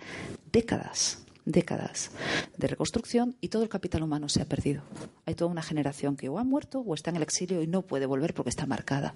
décadas 0.51 1.26
décadas 1.47 2.11
de 2.57 2.67
reconstrucción 2.67 3.35
y 3.41 3.47
todo 3.47 3.63
el 3.63 3.69
capital 3.69 4.03
humano 4.03 4.29
se 4.29 4.41
ha 4.41 4.45
perdido. 4.45 4.83
Hay 5.25 5.33
toda 5.33 5.49
una 5.49 5.63
generación 5.63 6.17
que 6.17 6.29
o 6.29 6.37
ha 6.37 6.43
muerto 6.43 6.79
o 6.81 6.93
está 6.93 7.09
en 7.09 7.15
el 7.15 7.23
exilio 7.23 7.63
y 7.63 7.67
no 7.67 7.81
puede 7.81 8.05
volver 8.05 8.33
porque 8.33 8.49
está 8.49 8.65
marcada. 8.65 9.13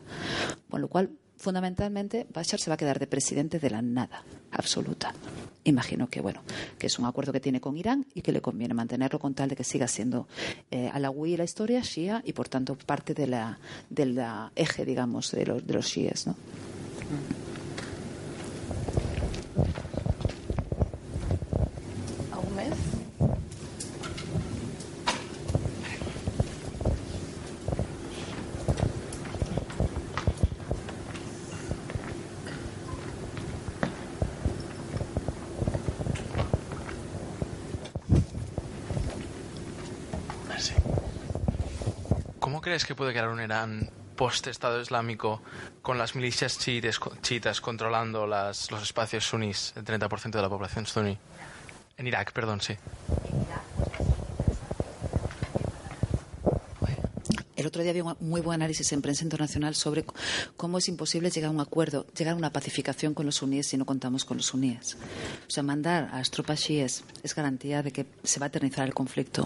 Con 0.70 0.82
lo 0.82 0.88
cual, 0.88 1.12
fundamentalmente, 1.38 2.26
Bashar 2.34 2.60
se 2.60 2.70
va 2.70 2.76
a 2.76 2.78
quedar 2.78 3.00
de 3.00 3.08
presidente 3.08 3.60
de 3.60 3.70
la 3.70 3.82
nada 3.82 4.24
absoluta. 4.52 5.14
Imagino 5.64 6.08
que, 6.10 6.22
bueno, 6.22 6.42
que 6.80 6.88
es 6.88 6.98
un 6.98 7.06
acuerdo 7.06 7.34
que 7.34 7.40
tiene 7.40 7.60
con 7.60 7.78
Irán 7.78 8.08
y 8.16 8.22
que 8.22 8.32
le 8.32 8.42
conviene 8.42 8.74
mantenerlo 8.74 9.20
con 9.20 9.34
tal 9.34 9.50
de 9.50 9.56
que 9.56 9.64
siga 9.64 9.88
siendo 9.88 10.28
eh, 10.72 10.90
alawí 10.92 11.38
la 11.38 11.44
historia, 11.44 11.82
shia, 11.82 12.24
y 12.26 12.34
por 12.34 12.48
tanto 12.48 12.76
parte 12.76 13.14
de 13.14 13.28
la, 13.28 14.52
eje, 14.56 14.86
digamos, 14.86 15.32
de 15.32 15.46
los, 15.46 15.68
de 15.68 16.16
¿no? 16.26 16.36
Crees 42.72 42.86
que 42.86 42.96
puede 42.96 43.12
quedar 43.12 43.28
un 43.28 43.42
Irán 43.42 43.90
post-Estado 44.16 44.80
Islámico 44.80 45.42
con 45.82 45.98
las 45.98 46.16
milicias 46.16 46.58
chiitas, 46.58 47.60
controlando 47.60 48.26
las, 48.26 48.72
los 48.72 48.82
espacios 48.82 49.26
sunís, 49.26 49.74
el 49.76 49.84
30% 49.84 50.32
de 50.32 50.42
la 50.42 50.48
población 50.48 50.86
suní? 50.86 51.18
En 51.98 52.08
Irak, 52.08 52.32
perdón, 52.32 52.62
sí. 52.62 52.78
El 57.58 57.68
otro 57.68 57.82
día 57.82 57.92
había 57.92 58.06
un 58.06 58.16
muy 58.22 58.40
buen 58.40 58.62
análisis 58.62 58.90
en 58.94 59.02
prensa 59.02 59.26
internacional 59.26 59.76
sobre 59.76 60.06
cómo 60.56 60.78
es 60.78 60.88
imposible 60.88 61.30
llegar 61.30 61.50
a 61.50 61.52
un 61.52 61.60
acuerdo, 61.60 62.08
llegar 62.18 62.36
a 62.36 62.38
una 62.38 62.54
pacificación 62.54 63.14
con 63.14 63.26
los 63.26 63.36
suníes 63.36 63.68
si 63.68 63.76
no 63.76 63.86
contamos 63.86 64.24
con 64.24 64.38
los 64.38 64.46
suníes. 64.46 64.96
O 65.46 65.52
sea, 65.52 65.62
mandar 65.62 66.10
a 66.14 66.20
las 66.20 66.32
tropas 66.32 66.62
chiíes 66.62 67.04
es 67.22 67.36
garantía 67.36 67.84
de 67.84 67.92
que 67.92 68.06
se 68.24 68.40
va 68.40 68.46
a 68.46 68.48
eternizar 68.48 68.88
el 68.88 68.94
conflicto. 68.94 69.44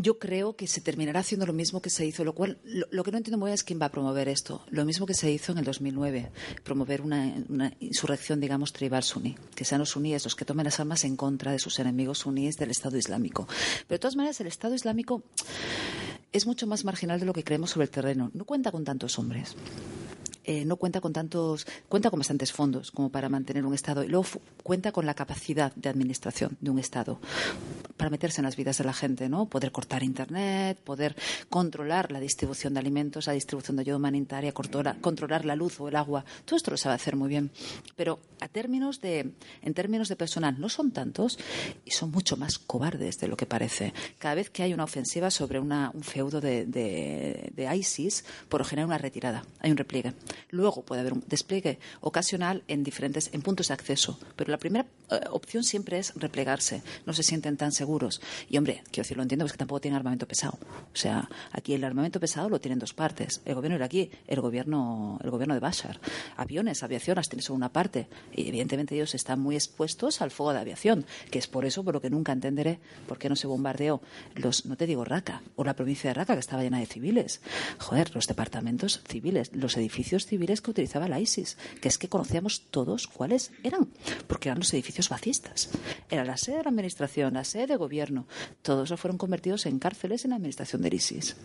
Yo 0.00 0.20
creo 0.20 0.54
que 0.54 0.68
se 0.68 0.80
terminará 0.80 1.20
haciendo 1.20 1.44
lo 1.44 1.52
mismo 1.52 1.82
que 1.82 1.90
se 1.90 2.06
hizo, 2.06 2.22
lo 2.22 2.32
cual 2.32 2.58
lo, 2.64 3.02
que 3.02 3.10
no 3.10 3.18
entiendo 3.18 3.36
muy 3.36 3.48
bien 3.48 3.54
es 3.54 3.64
quién 3.64 3.80
va 3.82 3.86
a 3.86 3.90
promover 3.90 4.28
esto. 4.28 4.64
Lo 4.70 4.84
mismo 4.84 5.06
que 5.06 5.14
se 5.14 5.30
hizo 5.30 5.50
en 5.50 5.58
el 5.58 5.64
2009, 5.64 6.30
promover 6.62 7.02
una, 7.02 7.34
insurrección, 7.80 8.38
digamos, 8.38 8.72
tribal 8.72 9.02
suní, 9.02 9.36
que 9.56 9.64
sean 9.64 9.80
los 9.80 9.90
suníes 9.90 10.22
los 10.22 10.36
que 10.36 10.44
tomen 10.44 10.64
las 10.64 10.78
armas 10.78 11.04
en 11.04 11.16
contra 11.16 11.50
de 11.50 11.58
sus 11.58 11.80
enemigos 11.80 12.18
suníes 12.18 12.56
del 12.56 12.70
Estado 12.70 12.96
Islámico. 12.96 13.48
Pero 13.88 13.96
de 13.96 13.98
todas 13.98 14.14
maneras, 14.14 14.40
el 14.40 14.46
Estado 14.46 14.76
Islámico 14.76 15.24
es 16.32 16.46
mucho 16.46 16.68
más 16.68 16.84
marginal 16.84 17.18
de 17.18 17.26
lo 17.26 17.32
que 17.32 17.42
creemos 17.42 17.70
sobre 17.70 17.86
el 17.86 17.90
terreno. 17.90 18.30
No 18.34 18.44
cuenta 18.44 18.70
con 18.70 18.84
tantos 18.84 19.18
hombres. 19.18 19.56
Eh, 20.50 20.64
no 20.64 20.76
cuenta 20.76 21.02
con 21.02 21.12
tantos, 21.12 21.66
cuenta 21.90 22.08
con 22.08 22.20
bastantes 22.20 22.52
fondos 22.52 22.90
como 22.90 23.10
para 23.10 23.28
mantener 23.28 23.66
un 23.66 23.74
Estado 23.74 24.02
y 24.02 24.08
luego 24.08 24.24
cuenta 24.62 24.92
con 24.92 25.04
la 25.04 25.12
capacidad 25.12 25.74
de 25.74 25.90
administración 25.90 26.56
de 26.62 26.70
un 26.70 26.78
Estado 26.78 27.20
para 27.98 28.08
meterse 28.08 28.40
en 28.40 28.46
las 28.46 28.56
vidas 28.56 28.78
de 28.78 28.84
la 28.84 28.94
gente, 28.94 29.28
¿no? 29.28 29.44
Poder 29.44 29.72
cortar 29.72 30.02
Internet, 30.02 30.78
poder 30.82 31.16
controlar 31.50 32.10
la 32.12 32.18
distribución 32.18 32.72
de 32.72 32.80
alimentos, 32.80 33.26
la 33.26 33.34
distribución 33.34 33.76
de 33.76 33.82
ayuda 33.82 33.98
humanitaria, 33.98 34.52
controlar, 34.54 35.44
la 35.44 35.54
luz 35.54 35.80
o 35.80 35.88
el 35.88 35.96
agua. 35.96 36.24
Todo 36.46 36.56
esto 36.56 36.70
lo 36.70 36.78
sabe 36.78 36.94
hacer 36.94 37.14
muy 37.14 37.28
bien. 37.28 37.50
Pero 37.94 38.18
a 38.40 38.48
términos 38.48 39.02
de, 39.02 39.34
en 39.60 39.74
términos 39.74 40.08
de 40.08 40.16
personal 40.16 40.58
no 40.58 40.70
son 40.70 40.92
tantos 40.92 41.38
y 41.84 41.90
son 41.90 42.10
mucho 42.10 42.38
más 42.38 42.58
cobardes 42.58 43.18
de 43.18 43.28
lo 43.28 43.36
que 43.36 43.44
parece. 43.44 43.92
Cada 44.18 44.36
vez 44.36 44.48
que 44.48 44.62
hay 44.62 44.72
una 44.72 44.84
ofensiva 44.84 45.30
sobre 45.30 45.60
un 45.60 46.02
feudo 46.02 46.40
de, 46.40 46.64
de 46.64 47.76
ISIS, 47.76 48.24
por 48.48 48.62
lo 48.62 48.64
general 48.64 48.86
una 48.86 48.96
retirada, 48.96 49.44
hay 49.60 49.72
un 49.72 49.76
repliegue. 49.76 50.14
Luego 50.50 50.82
puede 50.82 51.00
haber 51.00 51.12
un 51.12 51.24
despliegue 51.26 51.78
ocasional 52.00 52.62
en 52.68 52.84
diferentes 52.84 53.30
en 53.32 53.42
puntos 53.42 53.68
de 53.68 53.74
acceso, 53.74 54.18
pero 54.36 54.50
la 54.50 54.58
primera 54.58 54.86
opción 55.30 55.64
siempre 55.64 55.98
es 55.98 56.12
replegarse. 56.14 56.82
No 57.06 57.12
se 57.12 57.22
sienten 57.22 57.56
tan 57.56 57.72
seguros. 57.72 58.20
Y 58.48 58.58
hombre, 58.58 58.82
quiero 58.90 59.04
decir, 59.04 59.16
lo 59.16 59.22
entiendo, 59.22 59.44
es 59.46 59.52
que 59.52 59.58
tampoco 59.58 59.80
tienen 59.80 59.96
armamento 59.96 60.26
pesado. 60.26 60.58
O 60.62 60.96
sea, 60.96 61.28
aquí 61.52 61.74
el 61.74 61.84
armamento 61.84 62.20
pesado 62.20 62.48
lo 62.48 62.60
tienen 62.60 62.78
dos 62.78 62.94
partes. 62.94 63.40
El 63.44 63.54
gobierno 63.54 63.76
iraquí, 63.76 64.10
el 64.26 64.40
gobierno, 64.40 65.18
el 65.22 65.30
gobierno 65.30 65.54
de 65.54 65.60
Bashar. 65.60 66.00
Aviones, 66.36 66.82
aviación 66.82 67.16
las 67.16 67.28
tiene 67.28 67.42
solo 67.42 67.56
una 67.56 67.72
parte. 67.72 68.08
Y 68.34 68.48
evidentemente 68.48 68.94
ellos 68.94 69.14
están 69.14 69.40
muy 69.40 69.54
expuestos 69.54 70.20
al 70.20 70.30
fuego 70.30 70.52
de 70.52 70.60
aviación, 70.60 71.06
que 71.30 71.38
es 71.38 71.46
por 71.46 71.64
eso 71.64 71.84
por 71.84 71.94
lo 71.94 72.00
que 72.00 72.10
nunca 72.10 72.32
entenderé 72.32 72.80
por 73.06 73.18
qué 73.18 73.28
no 73.28 73.36
se 73.36 73.46
bombardeó 73.46 74.00
los, 74.34 74.66
no 74.66 74.76
te 74.76 74.86
digo 74.86 75.04
Raqqa, 75.04 75.42
o 75.56 75.64
la 75.64 75.74
provincia 75.74 76.10
de 76.10 76.14
Raqqa, 76.14 76.34
que 76.34 76.40
estaba 76.40 76.62
llena 76.62 76.78
de 76.78 76.86
civiles. 76.86 77.40
Joder, 77.78 78.14
los 78.14 78.26
departamentos 78.26 79.00
civiles, 79.06 79.50
los 79.54 79.76
edificios 79.76 80.26
civiles 80.26 80.60
que 80.60 80.70
utilizaba 80.70 81.08
la 81.08 81.20
ISIS, 81.20 81.56
que 81.80 81.88
es 81.88 81.98
que 81.98 82.08
conocíamos 82.08 82.62
todos 82.70 83.06
cuáles 83.06 83.52
eran, 83.62 83.88
porque 84.26 84.48
eran 84.48 84.58
los 84.58 84.72
edificios 84.74 84.97
vacistas. 85.08 85.70
Era 86.10 86.24
la 86.24 86.36
sede 86.36 86.58
de 86.58 86.64
la 86.64 86.70
administración, 86.70 87.34
la 87.34 87.44
sede 87.44 87.68
de 87.68 87.76
gobierno. 87.76 88.26
Todos 88.62 88.92
fueron 88.98 89.18
convertidos 89.18 89.66
en 89.66 89.78
cárceles 89.78 90.24
en 90.24 90.30
la 90.30 90.36
administración 90.36 90.82
del 90.82 90.94
ISIS. 90.94 91.36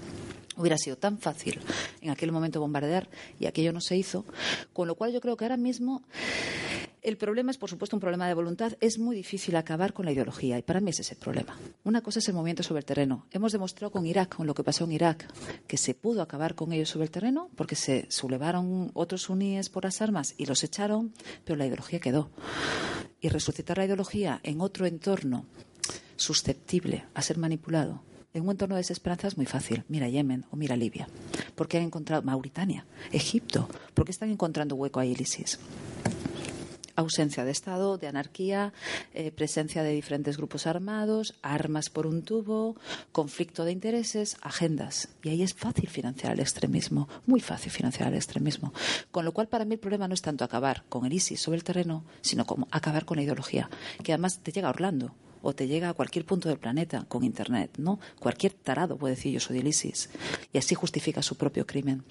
Hubiera 0.58 0.78
sido 0.78 0.98
tan 0.98 1.18
fácil 1.18 1.60
en 2.02 2.10
aquel 2.10 2.32
momento 2.32 2.60
bombardear 2.60 3.08
y 3.40 3.46
aquello 3.46 3.74
no 3.74 3.82
se 3.82 3.98
hizo, 3.98 4.26
con 4.72 4.88
lo 4.88 4.96
cual 4.96 5.12
yo 5.12 5.22
creo 5.22 5.38
que 5.38 5.46
ahora 5.46 5.58
mismo 5.58 6.04
el 7.04 7.18
problema 7.18 7.52
es, 7.52 7.58
por 7.58 7.70
supuesto, 7.70 7.96
un 7.96 8.00
problema 8.00 8.28
de 8.28 8.34
voluntad. 8.34 8.74
Es 8.80 8.98
muy 8.98 9.16
difícil 9.16 9.56
acabar 9.58 9.94
con 9.94 10.06
la 10.06 10.12
ideología 10.12 10.58
y 10.58 10.62
para 10.62 10.80
mí 10.80 10.90
ese 10.90 11.02
es 11.02 11.12
el 11.12 11.18
problema. 11.18 11.58
Una 11.84 12.02
cosa 12.02 12.20
es 12.20 12.28
el 12.30 12.34
movimiento 12.34 12.64
sobre 12.64 12.80
el 12.80 12.86
terreno. 12.86 13.28
Hemos 13.32 13.52
demostrado 13.52 13.92
con 13.92 14.06
Irak, 14.06 14.36
con 14.36 14.48
lo 14.48 14.54
que 14.54 14.64
pasó 14.64 14.86
en 14.86 14.94
Irak, 14.94 15.28
que 15.68 15.78
se 15.78 15.94
pudo 15.94 16.22
acabar 16.22 16.56
con 16.56 16.72
ellos 16.72 16.90
sobre 16.90 17.06
el 17.06 17.12
terreno 17.12 17.50
porque 17.56 17.76
se 17.76 18.06
sublevaron 18.10 18.92
otros 18.94 19.24
suníes 19.24 19.70
por 19.70 19.84
las 19.84 20.02
armas 20.02 20.34
y 20.38 20.46
los 20.46 20.64
echaron, 20.64 21.14
pero 21.44 21.58
la 21.58 21.66
ideología 21.66 22.00
quedó. 22.00 22.30
Y 23.20 23.30
resucitar 23.30 23.78
la 23.78 23.86
ideología 23.86 24.40
en 24.44 24.62
otro 24.62 24.86
entorno 24.86 25.46
susceptible 26.16 27.06
a 27.14 27.22
ser 27.22 27.38
manipulado 27.38 28.02
en 28.34 28.44
un 28.44 28.52
entorno 28.52 28.76
de 28.76 28.80
desesperanza 28.80 29.28
es 29.28 29.38
muy 29.38 29.46
fácil. 29.46 29.84
Mira 29.88 30.10
Yemen 30.10 30.46
o 30.50 30.56
mira 30.56 30.76
Libia. 30.76 31.08
¿Por 31.54 31.68
qué 31.68 31.78
han 31.78 31.84
encontrado 31.84 32.24
Mauritania, 32.24 32.86
Egipto? 33.12 33.70
¿Por 33.94 34.06
qué 34.06 34.12
están 34.12 34.32
encontrando 34.32 34.76
hueco 34.76 35.00
a 35.00 35.06
ISIS? 35.06 35.60
Ausencia 36.96 37.46
de 37.46 37.52
Estado, 37.52 37.98
de 37.98 38.08
anarquía, 38.08 38.74
eh, 39.14 39.32
presencia 39.32 39.84
de 39.84 39.92
diferentes 39.92 40.38
grupos 40.38 40.68
armados, 40.68 41.36
armas 41.42 41.90
por 41.90 42.08
un 42.08 42.24
tubo, 42.24 42.76
conflicto 43.12 43.66
de 43.66 43.72
intereses, 43.72 44.38
agendas. 44.42 45.10
Y 45.24 45.30
ahí 45.30 45.44
es 45.44 45.54
fácil 45.54 45.90
financiar 45.90 46.34
el 46.34 46.40
extremismo, 46.40 47.08
muy 47.26 47.40
fácil 47.40 47.72
financiar 47.72 48.10
el 48.10 48.16
extremismo. 48.16 48.74
Con 49.12 49.26
lo 49.26 49.34
cual, 49.34 49.48
para 49.48 49.66
mí 49.66 49.76
el 49.76 49.80
problema 49.80 50.08
no 50.08 50.14
es 50.14 50.22
tanto 50.22 50.44
acabar 50.44 50.84
con 50.90 51.06
el 51.06 51.14
ISIS 51.14 51.42
sobre 51.42 51.58
el 51.58 51.64
terreno, 51.64 52.04
sino 52.22 52.46
como 52.46 52.68
acabar 52.72 53.06
con 53.06 53.18
la 53.18 53.24
ideología, 53.24 53.70
que 54.04 54.14
además 54.14 54.40
te 54.40 54.52
llega 54.52 54.68
a 54.68 54.72
Orlando 54.72 55.14
o 55.44 55.54
te 55.54 55.68
llega 55.68 55.90
a 55.90 55.94
cualquier 55.94 56.26
punto 56.26 56.50
del 56.50 56.58
planeta 56.58 57.06
con 57.08 57.24
Internet, 57.24 57.76
¿no? 57.78 58.00
Cualquier 58.20 58.54
tarado 58.54 58.98
puede 58.98 59.16
decir 59.16 59.32
yo 59.32 59.40
soy 59.40 59.58
del 59.58 59.68
ISIS 59.68 60.10
y 60.52 60.58
así 60.58 60.74
justifica 60.74 61.22
su 61.22 61.36
propio 61.36 61.68
crimen. 61.68 62.04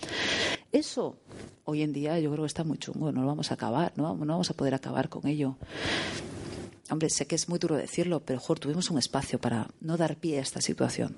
Eso 0.71 1.17
hoy 1.65 1.83
en 1.83 1.93
día 1.93 2.21
yo 2.21 2.31
creo 2.31 2.45
que 2.45 2.49
está 2.49 2.63
muy 2.63 2.79
chungo, 2.79 3.11
no 3.11 3.23
lo 3.23 3.27
vamos 3.27 3.51
a 3.51 3.55
acabar, 3.55 3.93
no, 3.97 4.15
no 4.15 4.27
vamos 4.27 4.51
a 4.51 4.55
poder 4.55 4.75
acabar 4.75 5.09
con 5.09 5.27
ello. 5.27 5.57
Hombre, 6.91 7.09
sé 7.09 7.27
que 7.27 7.35
es 7.35 7.49
muy 7.49 7.59
duro 7.59 7.77
decirlo, 7.77 8.21
pero 8.21 8.39
mejor 8.39 8.59
tuvimos 8.59 8.91
un 8.91 8.99
espacio 8.99 9.39
para 9.41 9.69
no 9.81 9.97
dar 9.97 10.17
pie 10.17 10.39
a 10.39 10.43
esta 10.43 10.61
situación. 10.61 11.17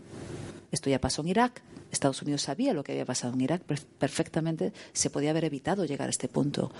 Esto 0.75 0.91
ya 0.91 1.01
pasó 1.01 1.23
en 1.23 1.29
Irak, 1.29 1.63
Estados 1.93 2.21
Unidos 2.21 2.43
sabía 2.43 2.75
lo 2.75 2.83
que 2.83 2.91
había 2.91 3.05
pasado 3.05 3.33
en 3.33 3.41
Irak 3.41 3.63
perfectamente, 3.63 4.73
se 4.93 5.09
podía 5.09 5.31
haber 5.31 5.45
evitado 5.45 5.85
llegar 5.85 6.09
a 6.09 6.11
este 6.11 6.27
punto. 6.27 6.73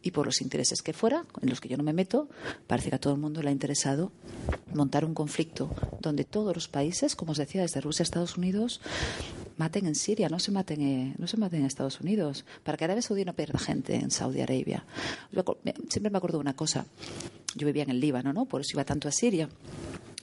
Y 0.00 0.12
por 0.12 0.24
los 0.24 0.40
intereses 0.40 0.80
que 0.80 0.94
fuera, 0.94 1.26
en 1.42 1.50
los 1.50 1.60
que 1.60 1.68
yo 1.68 1.76
no 1.76 1.82
me 1.82 1.92
meto, 1.92 2.30
parece 2.66 2.88
que 2.88 2.96
a 2.96 2.98
todo 2.98 3.12
el 3.12 3.20
mundo 3.20 3.42
le 3.42 3.50
ha 3.50 3.52
interesado 3.52 4.12
montar 4.72 5.04
un 5.04 5.12
conflicto 5.12 5.70
donde 6.00 6.24
todos 6.24 6.54
los 6.54 6.68
países, 6.68 7.14
como 7.14 7.32
os 7.32 7.38
decía, 7.38 7.60
desde 7.60 7.82
Rusia 7.82 8.02
a 8.02 8.04
Estados 8.04 8.38
Unidos, 8.38 8.80
maten 9.58 9.84
en 9.84 9.94
Siria, 9.94 10.30
no 10.30 10.38
se 10.38 10.50
maten, 10.50 10.80
en, 10.80 11.14
no 11.18 11.26
se 11.26 11.36
maten 11.36 11.60
en 11.60 11.66
Estados 11.66 12.00
Unidos, 12.00 12.46
para 12.64 12.78
que 12.78 12.84
Arabia 12.84 13.02
Saudí 13.02 13.26
no 13.26 13.34
pierda 13.34 13.58
gente 13.58 13.94
en 13.94 14.10
Saudi 14.10 14.40
Arabia. 14.40 14.86
Siempre 15.90 16.10
me 16.10 16.16
acuerdo 16.16 16.38
de 16.38 16.42
una 16.42 16.56
cosa. 16.56 16.86
Yo 17.54 17.66
vivía 17.66 17.82
en 17.82 17.90
el 17.90 18.00
Líbano, 18.00 18.32
¿no? 18.32 18.46
Por 18.46 18.62
eso 18.62 18.70
iba 18.72 18.84
tanto 18.84 19.06
a 19.06 19.12
Siria 19.12 19.50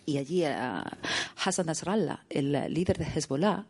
y 0.06 0.18
allí 0.18 0.44
Hassan 0.44 1.65
Nasrallah, 1.65 2.26
el 2.30 2.52
líder 2.73 2.98
de 2.98 3.06
Hezbollah, 3.06 3.65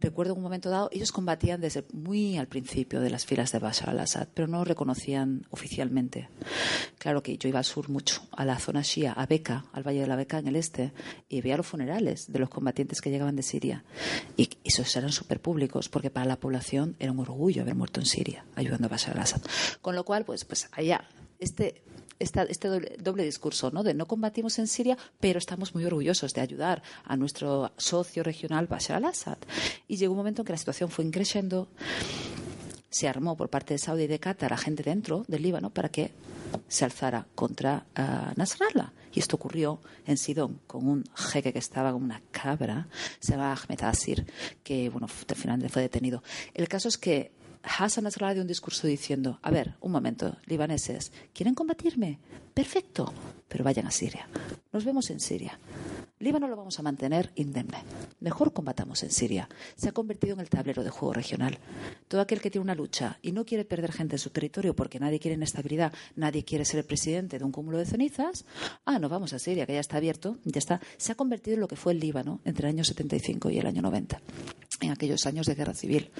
recuerdo 0.00 0.34
un 0.34 0.42
momento 0.42 0.70
dado, 0.70 0.88
ellos 0.92 1.12
combatían 1.12 1.60
desde 1.60 1.84
muy 1.92 2.38
al 2.38 2.46
principio 2.46 3.00
de 3.00 3.10
las 3.10 3.26
filas 3.26 3.52
de 3.52 3.58
Bashar 3.58 3.90
al-Assad, 3.90 4.28
pero 4.32 4.48
no 4.48 4.58
lo 4.58 4.64
reconocían 4.64 5.46
oficialmente. 5.50 6.28
Claro 6.98 7.22
que 7.22 7.36
yo 7.36 7.48
iba 7.48 7.58
al 7.58 7.64
sur 7.64 7.88
mucho, 7.90 8.22
a 8.32 8.44
la 8.44 8.58
zona 8.58 8.82
Shia, 8.82 9.12
a 9.12 9.26
Beca, 9.26 9.66
al 9.72 9.86
Valle 9.86 10.00
de 10.00 10.06
la 10.06 10.16
Beca 10.16 10.38
en 10.38 10.48
el 10.48 10.56
este, 10.56 10.92
y 11.28 11.40
veía 11.40 11.56
los 11.56 11.66
funerales 11.66 12.32
de 12.32 12.38
los 12.38 12.48
combatientes 12.48 13.00
que 13.00 13.10
llegaban 13.10 13.36
de 13.36 13.42
Siria. 13.42 13.84
Y 14.36 14.48
esos 14.64 14.94
eran 14.96 15.12
súper 15.12 15.40
públicos, 15.40 15.88
porque 15.88 16.10
para 16.10 16.26
la 16.26 16.36
población 16.36 16.96
era 16.98 17.12
un 17.12 17.20
orgullo 17.20 17.62
haber 17.62 17.74
muerto 17.74 18.00
en 18.00 18.06
Siria, 18.06 18.44
ayudando 18.56 18.86
a 18.86 18.90
Bashar 18.90 19.16
al-Assad. 19.16 19.42
Con 19.82 19.94
lo 19.94 20.04
cual, 20.04 20.24
pues, 20.24 20.44
pues 20.44 20.68
allá, 20.72 21.04
este 21.38 21.82
este 22.20 22.68
doble, 22.98 23.24
discurso, 23.24 23.70
¿no? 23.70 23.82
De 23.82 23.94
no 23.94 24.06
combatimos 24.06 24.58
en 24.58 24.68
Siria, 24.68 24.96
pero 25.18 25.38
estamos 25.38 25.74
muy 25.74 25.84
orgullosos 25.84 26.34
de 26.34 26.42
ayudar 26.42 26.82
a 27.04 27.16
nuestro 27.16 27.72
socio 27.76 28.22
regional 28.22 28.66
Bashar 28.66 28.96
al-Assad. 28.96 29.38
Y 29.88 29.96
llegó 29.96 30.12
un 30.12 30.18
momento 30.18 30.42
en 30.42 30.46
que 30.46 30.52
la 30.52 30.58
situación 30.58 30.90
fue 30.90 31.04
increciendo 31.04 31.68
se 32.90 33.08
armó 33.08 33.36
por 33.36 33.48
parte 33.48 33.74
de 33.74 33.78
Saudi 33.78 34.02
y 34.02 34.06
de 34.08 34.18
Qatar 34.18 34.52
a 34.52 34.56
gente 34.56 34.82
dentro 34.82 35.24
del 35.28 35.42
Líbano 35.42 35.70
para 35.70 35.88
que 35.88 36.12
se 36.68 36.84
alzara 36.84 37.26
contra 37.34 37.86
uh, 37.96 38.32
Nasrallah. 38.36 38.92
Y 39.12 39.20
esto 39.20 39.36
ocurrió 39.36 39.80
en 40.06 40.16
Sidón 40.16 40.60
con 40.66 40.86
un 40.88 41.04
jeque 41.14 41.52
que 41.52 41.58
estaba 41.58 41.92
con 41.92 42.02
una 42.02 42.20
cabra, 42.30 42.88
se 43.18 43.32
llama 43.32 43.52
Ahmed 43.52 43.82
Asir, 43.82 44.26
que 44.62 44.88
bueno, 44.88 45.08
al 45.28 45.36
final 45.36 45.68
fue 45.68 45.82
detenido. 45.82 46.22
El 46.54 46.68
caso 46.68 46.88
es 46.88 46.98
que 46.98 47.32
Hassan 47.62 48.04
Nasrallah 48.04 48.34
dio 48.34 48.42
un 48.42 48.48
discurso 48.48 48.86
diciendo, 48.86 49.38
a 49.42 49.50
ver, 49.50 49.74
un 49.80 49.92
momento, 49.92 50.36
libaneses, 50.46 51.12
¿quieren 51.34 51.54
combatirme? 51.54 52.18
Perfecto, 52.54 53.12
pero 53.48 53.64
vayan 53.64 53.86
a 53.86 53.90
Siria. 53.90 54.28
Nos 54.72 54.84
vemos 54.84 55.10
en 55.10 55.20
Siria. 55.20 55.58
Líbano 56.18 56.48
lo 56.48 56.56
vamos 56.56 56.78
a 56.78 56.82
mantener 56.82 57.32
indemne. 57.34 57.78
Mejor 58.20 58.52
combatamos 58.52 59.02
en 59.02 59.10
Siria. 59.10 59.48
Se 59.76 59.88
ha 59.88 59.92
convertido 59.92 60.34
en 60.34 60.40
el 60.40 60.50
tablero 60.50 60.84
de 60.84 60.90
juego 60.90 61.14
regional. 61.14 61.58
Todo 62.08 62.20
aquel 62.20 62.42
que 62.42 62.50
tiene 62.50 62.64
una 62.64 62.74
lucha 62.74 63.18
y 63.22 63.32
no 63.32 63.46
quiere 63.46 63.64
perder 63.64 63.92
gente 63.92 64.16
en 64.16 64.18
su 64.18 64.28
territorio 64.28 64.76
porque 64.76 65.00
nadie 65.00 65.18
quiere 65.18 65.36
inestabilidad, 65.36 65.94
nadie 66.16 66.44
quiere 66.44 66.66
ser 66.66 66.80
el 66.80 66.86
presidente 66.86 67.38
de 67.38 67.44
un 67.44 67.52
cúmulo 67.52 67.78
de 67.78 67.86
cenizas, 67.86 68.44
ah, 68.84 68.98
no 68.98 69.08
vamos 69.08 69.32
a 69.32 69.38
Siria, 69.38 69.64
que 69.64 69.72
ya 69.72 69.80
está 69.80 69.96
abierto, 69.96 70.36
ya 70.44 70.58
está. 70.58 70.80
Se 70.98 71.12
ha 71.12 71.14
convertido 71.14 71.54
en 71.54 71.60
lo 71.60 71.68
que 71.68 71.76
fue 71.76 71.92
el 71.92 72.00
Líbano 72.00 72.40
entre 72.44 72.68
el 72.68 72.74
año 72.74 72.84
75 72.84 73.48
y 73.50 73.58
el 73.58 73.66
año 73.66 73.80
90 73.80 74.20
en 74.80 74.90
aquellos 74.90 75.26
años 75.26 75.46
de 75.46 75.54
guerra 75.54 75.74
civil. 75.74 76.10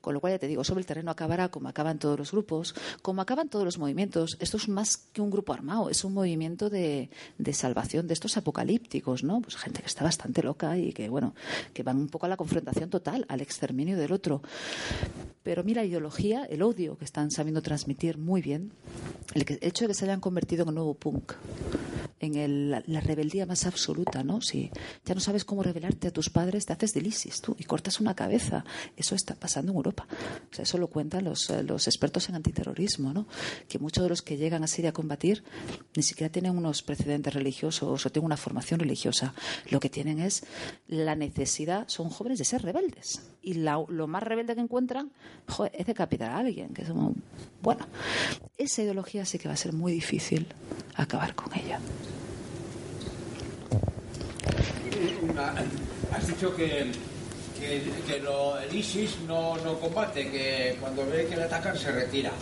Con 0.00 0.14
lo 0.14 0.20
cual, 0.20 0.34
ya 0.34 0.38
te 0.38 0.48
digo, 0.48 0.64
sobre 0.64 0.80
el 0.80 0.86
terreno 0.86 1.10
acabará 1.10 1.48
como 1.48 1.68
acaban 1.68 1.98
todos 1.98 2.18
los 2.18 2.32
grupos, 2.32 2.74
como 3.02 3.22
acaban 3.22 3.48
todos 3.48 3.64
los 3.64 3.78
movimientos. 3.78 4.36
Esto 4.40 4.56
es 4.56 4.68
más 4.68 4.96
que 4.96 5.20
un 5.20 5.30
grupo 5.30 5.52
armado, 5.52 5.88
es 5.90 6.04
un 6.04 6.14
movimiento 6.14 6.68
de, 6.68 7.10
de 7.38 7.52
salvación 7.52 8.08
de 8.08 8.14
estos 8.14 8.36
apocalípticos, 8.36 9.22
¿no? 9.22 9.40
Pues 9.40 9.56
gente 9.56 9.80
que 9.80 9.86
está 9.86 10.02
bastante 10.02 10.42
loca 10.42 10.76
y 10.78 10.92
que, 10.92 11.08
bueno, 11.08 11.34
que 11.72 11.82
van 11.82 11.96
un 11.96 12.08
poco 12.08 12.26
a 12.26 12.28
la 12.28 12.36
confrontación 12.36 12.90
total, 12.90 13.24
al 13.28 13.40
exterminio 13.40 13.96
del 13.96 14.12
otro. 14.12 14.42
Pero 15.42 15.62
mira, 15.62 15.76
la 15.76 15.84
ideología, 15.84 16.44
el 16.44 16.62
odio 16.62 16.96
que 16.96 17.04
están 17.04 17.30
sabiendo 17.30 17.60
transmitir 17.60 18.16
muy 18.16 18.40
bien, 18.40 18.72
el, 19.34 19.44
hecho 19.60 19.84
de 19.84 19.88
que 19.88 19.94
se 19.94 20.06
hayan 20.06 20.20
convertido 20.20 20.62
en 20.62 20.70
un 20.70 20.74
nuevo 20.76 20.94
punk, 20.94 21.34
en 22.20 22.70
la 22.70 23.00
rebeldía 23.00 23.46
más 23.46 23.66
absoluta, 23.66 24.22
¿no? 24.24 24.40
Si 24.40 24.70
ya 25.04 25.14
no 25.14 25.20
sabes 25.20 25.44
cómo 25.44 25.62
rebelarte 25.62 26.08
a 26.08 26.12
tus 26.12 26.30
padres, 26.30 26.66
te 26.66 26.72
haces 26.72 26.94
del 26.94 27.06
ISIS 27.06 27.40
tú 27.40 27.54
y 27.58 27.64
cortas 27.64 28.00
una 28.00 28.14
cabeza. 28.14 28.64
Eso 28.96 29.14
está 29.14 29.34
pasando 29.34 29.72
en 29.72 29.76
Europa. 29.76 30.06
O 30.50 30.54
sea, 30.54 30.62
eso 30.62 30.78
lo 30.78 30.88
cuentan 30.88 31.24
los, 31.24 31.50
eh, 31.50 31.62
los 31.62 31.86
expertos 31.86 32.28
en 32.28 32.36
antiterrorismo, 32.36 33.12
¿no? 33.12 33.26
Que 33.68 33.78
muchos 33.78 34.02
de 34.02 34.08
los 34.08 34.22
que 34.22 34.36
llegan 34.36 34.64
a 34.64 34.66
Siria 34.66 34.90
a 34.90 34.92
combatir 34.92 35.44
ni 35.94 36.02
siquiera 36.02 36.32
tienen 36.32 36.56
unos 36.56 36.82
precedentes 36.82 37.34
religiosos 37.34 38.06
o 38.06 38.10
tienen 38.10 38.26
una 38.26 38.36
formación 38.36 38.80
religiosa. 38.80 39.34
Lo 39.70 39.80
que 39.80 39.90
tienen 39.90 40.20
es 40.20 40.44
la 40.88 41.14
necesidad, 41.14 41.88
son 41.88 42.08
jóvenes 42.08 42.38
de 42.38 42.44
ser 42.44 42.62
rebeldes. 42.62 43.20
Y 43.46 43.54
lo 43.54 44.08
más 44.08 44.24
rebelde 44.24 44.56
que 44.56 44.60
encuentran 44.60 45.12
es 45.72 45.86
decapitar 45.86 46.32
a 46.32 46.38
alguien. 46.38 46.74
Que 46.74 46.82
es 46.82 46.88
bueno, 47.62 47.86
esa 48.58 48.82
ideología 48.82 49.24
sí 49.24 49.38
que 49.38 49.46
va 49.46 49.54
a 49.54 49.56
ser 49.56 49.72
muy 49.72 49.92
difícil 49.92 50.48
acabar 50.96 51.32
con 51.36 51.56
ella. 51.56 51.78
has 56.12 56.26
dicho 56.26 56.56
que, 56.56 56.90
que, 57.60 58.16
el 58.16 58.76
ISIS 58.76 59.20
no, 59.28 59.56
no, 59.58 59.78
combate, 59.78 60.28
que 60.28 60.76
cuando 60.80 61.06
ve 61.06 61.28
que 61.28 61.36
le 61.36 61.44
atacan 61.44 61.78
se 61.78 61.92
retira. 61.92 62.32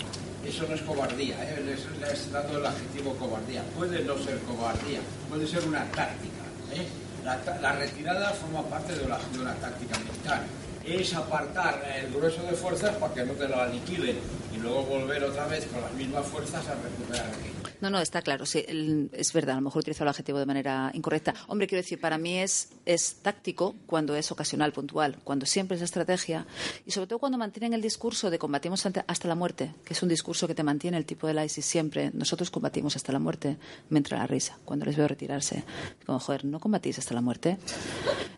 Eso 0.43 0.67
no 0.67 0.75
es 0.75 0.81
cobardía, 0.81 1.37
¿eh? 1.43 1.63
les, 2.01 2.33
dado 2.33 2.59
el 2.59 2.65
adjetivo 2.65 3.15
cobardía. 3.17 3.63
Puede 3.77 4.03
no 4.05 4.17
ser 4.17 4.39
cobardía, 4.41 5.01
puede 5.29 5.47
ser 5.47 5.69
una 5.69 5.85
táctica. 5.91 6.45
¿eh? 6.73 6.87
La, 7.23 7.39
la, 7.61 7.73
retirada 7.73 8.31
forma 8.31 8.63
parte 8.71 8.95
de 8.95 9.05
una, 9.05 9.19
de 9.19 9.39
una 9.39 9.55
táctica 9.57 9.99
militar. 9.99 10.45
Es 10.87 11.15
apartar 11.15 11.83
el 11.97 12.13
grueso 12.13 12.43
de 12.43 12.53
fuerzas 12.53 12.97
para 12.97 13.15
que 13.15 13.25
no 13.25 13.33
te 13.33 13.49
lo 13.49 13.61
aniquilen 13.61 14.19
y 14.55 14.59
luego 14.59 14.83
volver 14.83 15.25
otra 15.25 15.47
vez 15.47 15.67
con 15.67 15.81
las 15.81 15.93
mismas 15.95 16.27
fuerzas 16.27 16.67
a 16.69 16.75
recuperar 16.75 17.27
aquello. 17.27 17.55
No, 17.85 17.91
no, 17.91 17.99
está 17.99 18.23
claro. 18.23 18.47
Sí, 18.47 18.65
es 19.13 19.33
verdad, 19.35 19.57
a 19.57 19.59
lo 19.59 19.65
mejor 19.65 19.81
utilizo 19.81 20.05
el 20.05 20.09
adjetivo 20.09 20.39
de 20.39 20.47
manera 20.47 20.91
incorrecta. 20.95 21.35
Hombre, 21.49 21.67
quiero 21.67 21.83
decir, 21.83 22.01
para 22.01 22.17
mí 22.17 22.39
es, 22.39 22.71
es 22.87 23.17
táctico 23.17 23.75
cuando 23.87 24.17
es 24.17 24.33
ocasional, 24.33 24.73
puntual, 24.73 25.19
cuando 25.23 25.45
siempre 25.45 25.77
es 25.77 25.83
estrategia 25.83 26.47
y 26.87 26.93
sobre 26.93 27.09
todo 27.09 27.19
cuando 27.19 27.37
mantienen 27.37 27.75
el 27.75 27.83
discurso 27.83 28.31
de 28.31 28.39
combatimos 28.39 28.87
hasta 28.87 29.29
la 29.29 29.35
muerte, 29.35 29.75
que 29.85 29.93
es 29.93 30.03
un 30.03 30.09
discurso 30.09 30.47
que 30.47 30.55
te 30.55 30.63
mantiene 30.63 30.97
el 30.97 31.05
tipo 31.05 31.27
de 31.27 31.35
la 31.35 31.45
ISIS 31.45 31.67
siempre. 31.67 32.11
Nosotros 32.15 32.51
combatimos 32.51 32.97
hasta 32.97 33.13
la 33.13 33.19
muerte, 33.19 33.59
me 33.91 33.99
entra 33.99 34.17
la 34.17 34.27
risa 34.27 34.59
cuando 34.65 34.87
les 34.87 34.97
veo 34.97 35.07
retirarse. 35.07 35.65
Como, 36.07 36.19
joder, 36.21 36.47
¿no 36.47 36.61
combatís 36.61 36.99
hasta 36.99 37.13
la 37.13 37.21
muerte? 37.21 37.59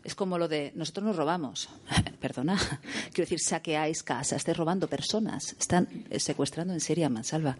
Es 0.02 0.16
como 0.16 0.38
lo 0.38 0.48
de 0.48 0.72
nosotros 0.74 1.06
nos 1.06 1.16
robamos. 1.16 1.68
Quiero 3.12 3.26
decir, 3.28 3.40
saqueáis 3.40 4.02
casas, 4.02 4.38
estáis 4.38 4.56
robando 4.56 4.88
personas, 4.88 5.56
están 5.58 5.88
secuestrando 6.18 6.72
en 6.72 6.80
Siria 6.80 7.08
mansalva 7.08 7.56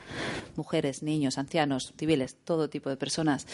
mujeres, 0.57 1.03
niños, 1.03 1.39
ancianos 1.39 1.93
civiles, 1.99 2.37
todo 2.45 2.69
tipo 2.69 2.91
de 2.91 2.97
personas. 2.97 3.47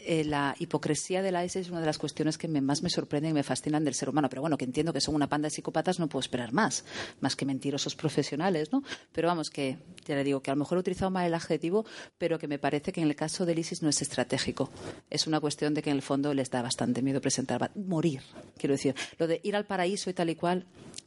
Eh, 0.00 0.24
la 0.24 0.54
hipocresía 0.58 1.22
de 1.22 1.32
la 1.32 1.44
ISIS 1.44 1.62
es 1.62 1.70
una 1.70 1.80
de 1.80 1.86
las 1.86 1.98
cuestiones 1.98 2.38
que 2.38 2.46
más 2.48 2.82
me 2.82 2.90
sorprenden 2.90 3.30
y 3.30 3.34
me 3.34 3.42
fascinan 3.42 3.84
del 3.84 3.94
ser 3.94 4.08
humano. 4.08 4.28
Pero 4.28 4.42
bueno, 4.42 4.58
que 4.58 4.64
entiendo 4.64 4.92
que 4.92 5.00
son 5.00 5.14
una 5.14 5.28
panda 5.28 5.46
de 5.46 5.50
psicópatas, 5.50 5.98
no 5.98 6.08
puedo 6.08 6.20
esperar 6.20 6.52
más, 6.52 6.84
más 7.20 7.36
que 7.36 7.46
mentirosos 7.46 7.96
profesionales, 7.96 8.72
¿no? 8.72 8.82
Pero 9.12 9.28
vamos, 9.28 9.50
que 9.50 9.78
ya 10.06 10.14
le 10.14 10.24
digo 10.24 10.40
que 10.40 10.50
a 10.50 10.54
lo 10.54 10.58
mejor 10.58 10.78
he 10.78 10.80
utilizado 10.80 11.10
mal 11.10 11.26
el 11.26 11.34
adjetivo, 11.34 11.84
pero 12.18 12.38
que 12.38 12.48
me 12.48 12.58
parece 12.58 12.92
que 12.92 13.00
en 13.00 13.08
el 13.08 13.16
caso 13.16 13.46
del 13.46 13.58
ISIS 13.58 13.82
no 13.82 13.88
es 13.88 14.02
estratégico. 14.02 14.70
Es 15.10 15.26
una 15.26 15.40
cuestión 15.40 15.74
de 15.74 15.82
que 15.82 15.90
en 15.90 15.96
el 15.96 16.02
fondo 16.02 16.34
les 16.34 16.50
da 16.50 16.62
bastante 16.62 17.02
miedo 17.02 17.20
presentar, 17.20 17.70
morir, 17.74 18.22
quiero 18.58 18.74
decir. 18.74 18.94
Lo 19.18 19.26
de 19.26 19.40
ir 19.42 19.56
al 19.56 19.64
paraíso 19.64 20.10
y 20.10 20.14
tal 20.14 20.30
y 20.30 20.34
cual, 20.34 20.43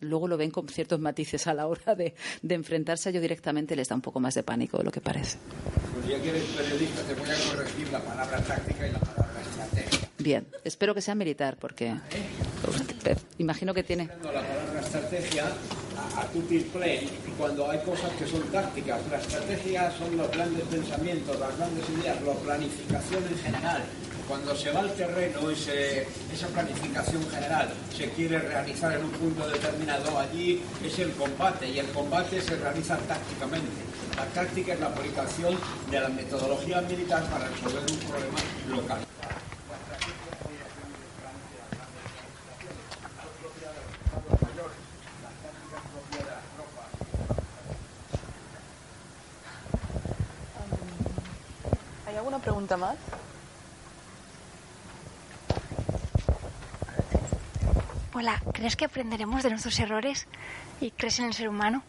luego 0.01 0.27
lo 0.27 0.37
ven 0.37 0.51
con 0.51 0.67
ciertos 0.67 0.99
matices 0.99 1.47
a 1.47 1.53
la 1.53 1.67
hora 1.67 1.95
de, 1.95 2.13
enfrentarse 2.47 3.09
a 3.09 3.11
ello 3.11 3.21
directamente, 3.21 3.75
les 3.75 3.87
da 3.89 3.95
un 3.95 4.01
poco 4.01 4.19
más 4.19 4.35
de 4.35 4.43
pánico 4.43 4.77
de 4.77 4.83
lo 4.83 4.91
que 4.91 5.01
parece. 5.01 5.37
Pues 5.93 6.07
ya 6.07 6.21
que 6.21 6.29
eres 6.29 6.43
periodista, 6.43 7.01
te 7.03 7.13
voy 7.13 7.29
a 7.29 7.55
corregir 7.55 7.91
la 7.91 8.01
palabra 8.01 8.41
táctica 8.41 8.87
y 8.87 8.91
la 8.91 8.99
palabra 8.99 9.41
estrategia. 9.41 10.09
Bien, 10.19 10.47
espero 10.63 10.93
que 10.93 11.01
sea 11.01 11.15
militar, 11.15 11.57
porque 11.59 11.93
imagino 13.37 13.73
que 13.73 13.83
tiene. 13.83 14.07
La 14.07 14.15
palabra 14.15 14.81
estrategia 14.81 15.45
a, 16.15 16.25
tutti 16.27 16.59
play 16.59 17.09
cuando 17.37 17.69
hay 17.69 17.79
cosas 17.79 18.11
que 18.13 18.25
son 18.25 18.41
tácticas. 18.51 18.99
La 19.09 19.19
estrategia 19.19 19.91
son 19.91 20.17
los 20.17 20.29
grandes 20.31 20.63
pensamientos, 20.65 21.39
las 21.39 21.57
grandes 21.57 21.85
ideas, 21.89 22.21
la 22.23 22.33
planificación 22.33 23.23
en 23.23 23.37
general 23.37 23.83
cuando 24.27 24.53
se 24.55 24.71
va 24.71 24.81
al 24.81 24.91
terreno, 24.93 25.49
esa 25.49 26.47
planificación 26.53 27.27
general 27.29 27.69
se 27.95 28.09
quiere 28.11 28.39
realizar 28.39 28.93
en 28.93 29.05
un 29.05 29.11
punto 29.11 29.47
determinado, 29.47 30.19
allí 30.19 30.61
es 30.83 30.99
el 30.99 31.11
combate 31.13 31.69
y 31.69 31.79
el 31.79 31.87
combate 31.91 32.41
se 32.41 32.57
realiza 32.57 32.97
tácticamente. 32.97 33.71
La 34.17 34.25
táctica 34.25 34.73
es 34.73 34.79
la 34.79 34.87
aplicación 34.87 35.57
de 35.89 35.99
la 35.99 36.09
metodología 36.09 36.81
militar 36.81 37.23
para 37.29 37.47
resolver 37.47 37.83
un 37.89 37.97
problema 37.99 38.37
local. 38.69 38.99
¿Hay 52.07 52.15
alguna 52.15 52.39
pregunta 52.39 52.75
más? 52.75 52.95
Hola, 58.19 58.41
¿crees 58.51 58.75
que 58.75 58.85
aprenderemos 58.85 59.43
de 59.43 59.51
nuestros 59.51 59.79
errores 59.79 60.25
y 60.81 60.89
crees 60.89 61.19
en 61.19 61.25
el 61.25 61.35
ser 61.35 61.49
humano? 61.49 61.83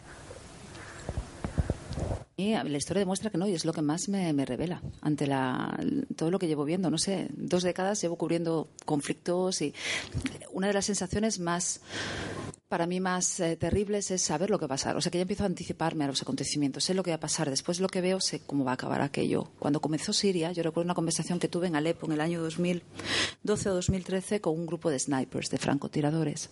Y 2.36 2.52
la 2.52 2.76
historia 2.76 2.98
demuestra 2.98 3.30
que 3.30 3.38
no, 3.38 3.46
y 3.46 3.54
es 3.54 3.64
lo 3.64 3.72
que 3.72 3.80
más 3.80 4.10
me, 4.10 4.44
revela 4.44 4.82
ante 5.00 5.26
la, 5.26 5.80
todo 6.16 6.30
lo 6.30 6.38
que 6.38 6.46
llevo 6.46 6.66
viendo. 6.66 6.90
No 6.90 6.98
sé, 6.98 7.28
dos 7.30 7.62
décadas 7.62 8.02
llevo 8.02 8.16
cubriendo 8.16 8.68
conflictos 8.84 9.62
y 9.62 9.72
una 10.52 10.66
de 10.66 10.74
las 10.74 10.84
sensaciones 10.84 11.38
más 11.38 11.80
para 12.68 12.86
mí 12.86 13.00
más 13.00 13.40
eh, 13.40 13.56
terribles 13.56 14.10
es 14.10 14.22
saber 14.22 14.50
lo 14.50 14.58
que 14.58 14.64
va 14.64 14.74
a 14.74 14.76
pasar. 14.76 14.96
O 14.96 15.00
sea, 15.00 15.10
que 15.10 15.18
ya 15.18 15.22
empiezo 15.22 15.44
a 15.44 15.46
anticiparme 15.46 16.04
a 16.04 16.06
los 16.06 16.22
acontecimientos. 16.22 16.84
Sé 16.84 16.94
lo 16.94 17.02
que 17.02 17.10
va 17.10 17.16
a 17.16 17.20
pasar. 17.20 17.48
Después 17.48 17.80
lo 17.80 17.88
que 17.88 18.00
veo, 18.00 18.20
sé 18.20 18.40
cómo 18.40 18.64
va 18.64 18.72
a 18.72 18.74
acabar 18.74 19.00
aquello. 19.00 19.50
Cuando 19.58 19.80
comenzó 19.80 20.12
Siria, 20.12 20.52
yo 20.52 20.62
recuerdo 20.62 20.86
una 20.86 20.94
conversación 20.94 21.38
que 21.38 21.48
tuve 21.48 21.66
en 21.66 21.76
Alepo 21.76 22.06
en 22.06 22.12
el 22.12 22.20
año 22.20 22.42
2012 22.42 23.70
o 23.70 23.74
2013 23.74 24.40
con 24.40 24.54
un 24.54 24.66
grupo 24.66 24.90
de 24.90 24.98
snipers, 24.98 25.50
de 25.50 25.58
francotiradores. 25.58 26.50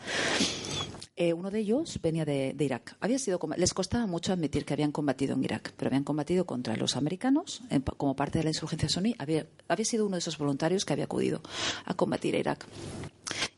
Eh, 1.19 1.33
uno 1.33 1.51
de 1.51 1.61
ellos 1.61 1.99
venía 2.03 2.27
de, 2.27 2.55
Irak. 2.59 2.97
Había 3.01 3.19
sido, 3.19 3.41
les 3.57 3.73
costaba 3.73 4.07
mucho 4.07 4.33
admitir 4.35 4.67
que 4.67 4.75
habían 4.75 4.93
combatido 4.93 5.35
en 5.35 5.45
Irak, 5.45 5.73
pero 5.77 5.89
habían 5.89 6.05
combatido 6.05 6.45
contra 6.45 6.77
los 6.77 6.95
americanos 6.95 7.63
como 7.97 8.15
parte 8.15 8.39
de 8.39 8.45
la 8.45 8.51
insurgencia 8.51 8.91
suní. 8.91 9.15
Había, 9.19 9.47
había 9.67 9.85
sido 9.87 10.05
uno 10.05 10.17
de 10.17 10.21
esos 10.21 10.37
voluntarios 10.37 10.85
que 10.85 10.93
había 10.93 11.07
acudido 11.07 11.41
a 11.87 11.95
combatir 11.95 12.35
a 12.37 12.39
Irak 12.39 12.67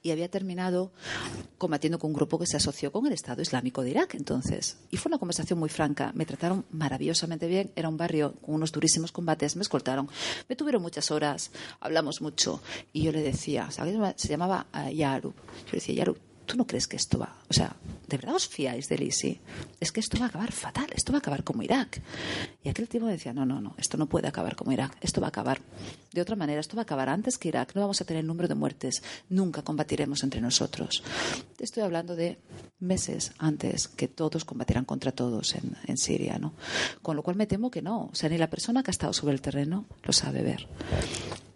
y 0.03 0.11
había 0.11 0.31
terminado 0.31 0.93
combatiendo 1.59 1.99
con 1.99 2.11
un 2.11 2.15
grupo 2.15 2.39
que 2.39 2.47
se 2.47 2.57
asoció 2.57 2.93
con 2.93 3.07
el 3.07 3.13
Estado 3.13 3.43
Islámico 3.43 3.83
de 3.83 3.91
Irak 3.91 4.15
entonces. 4.15 4.79
Y 4.91 4.97
fue 4.97 5.11
una 5.11 5.19
conversación 5.19 5.59
muy 5.59 5.69
franca. 5.69 6.13
Me 6.15 6.27
trataron 6.27 6.65
maravillosamente 6.71 7.47
bien. 7.47 7.71
Era 7.77 7.89
un 7.89 7.97
barrio 7.97 8.35
con 8.45 8.55
unos 8.55 8.73
durísimos 8.73 9.13
combates. 9.13 9.57
Me 9.57 9.63
escoltaron. 9.63 10.09
Me 10.49 10.57
tuvieron 10.57 10.83
muchas 10.83 11.11
horas. 11.11 11.51
Hablamos 11.81 12.21
mucho. 12.21 12.63
Y 12.93 13.03
yo 13.03 13.13
le 13.13 13.23
decía. 13.23 13.69
Se 13.71 14.29
llamaba 14.29 14.67
uh, 14.75 14.91
Yarub. 14.91 15.35
Yo 15.35 15.73
le 15.73 15.79
decía, 15.79 15.95
Yarub, 15.95 16.19
¿tú 16.49 16.57
no 16.57 16.67
crees 16.67 16.89
que 16.89 16.97
esto 16.97 17.19
va? 17.19 17.37
O 17.49 17.53
sea, 17.53 17.77
¿de 18.09 18.17
verdad 18.17 18.35
os 18.35 18.49
fiáis 18.49 18.89
del 18.89 19.03
ISI? 19.03 19.39
Es 19.79 19.93
que 19.93 20.01
esto 20.01 20.19
va 20.19 20.25
a 20.25 20.29
acabar 20.29 20.51
fatal, 20.51 20.87
esto 20.97 21.13
va 21.13 21.19
a 21.19 21.21
acabar 21.21 21.45
como 21.45 21.63
Irak. 21.63 22.01
Y 22.65 22.71
aquel 22.71 22.89
tipo 22.89 23.07
decía, 23.07 23.35
no, 23.35 23.45
no, 23.45 23.61
no, 23.61 23.75
esto 23.77 23.99
no 23.99 24.07
puede 24.07 24.29
acabar 24.29 24.57
como 24.57 24.73
Irak, 24.73 24.97
esto 25.03 25.21
va 25.21 25.27
a 25.27 25.29
acabar 25.29 25.61
de 26.13 26.23
otra 26.23 26.37
manera, 26.37 26.61
esto 26.61 26.75
va 26.75 26.83
a 26.83 26.85
acabar 26.85 27.11
antes 27.11 27.37
que 27.37 27.49
Irak, 27.49 27.75
no 27.75 27.83
vamos 27.83 28.01
a 28.01 28.05
tener 28.07 28.23
el 28.23 28.27
número 28.27 28.49
de 28.49 28.55
muertes, 28.55 29.03
nunca 29.29 29.63
combatiremos 29.63 30.25
entre 30.25 30.41
nosotros. 30.41 31.03
Estoy 31.59 31.83
hablando 31.83 32.17
de 32.17 32.39
meses 32.81 33.33
antes 33.39 33.87
que 33.87 34.09
todos 34.09 34.47
combatieran 34.47 34.87
contra 34.87 35.13
todos 35.13 35.55
en 35.55 35.99
Siria, 35.99 36.39
¿no? 36.39 36.55
Con 37.03 37.15
lo 37.15 37.23
cual 37.23 37.37
me 37.37 37.47
temo 37.47 37.71
que 37.71 37.83
no, 37.83 38.09
o 38.11 38.15
sea, 38.15 38.31
ni 38.31 38.39
la 38.39 38.49
persona 38.49 38.83
que 38.83 38.91
ha 38.91 38.97
estado 38.97 39.13
sobre 39.13 39.35
el 39.35 39.43
terreno 39.43 39.85
lo 40.03 40.13
sabe 40.15 40.43
ver 40.43 40.67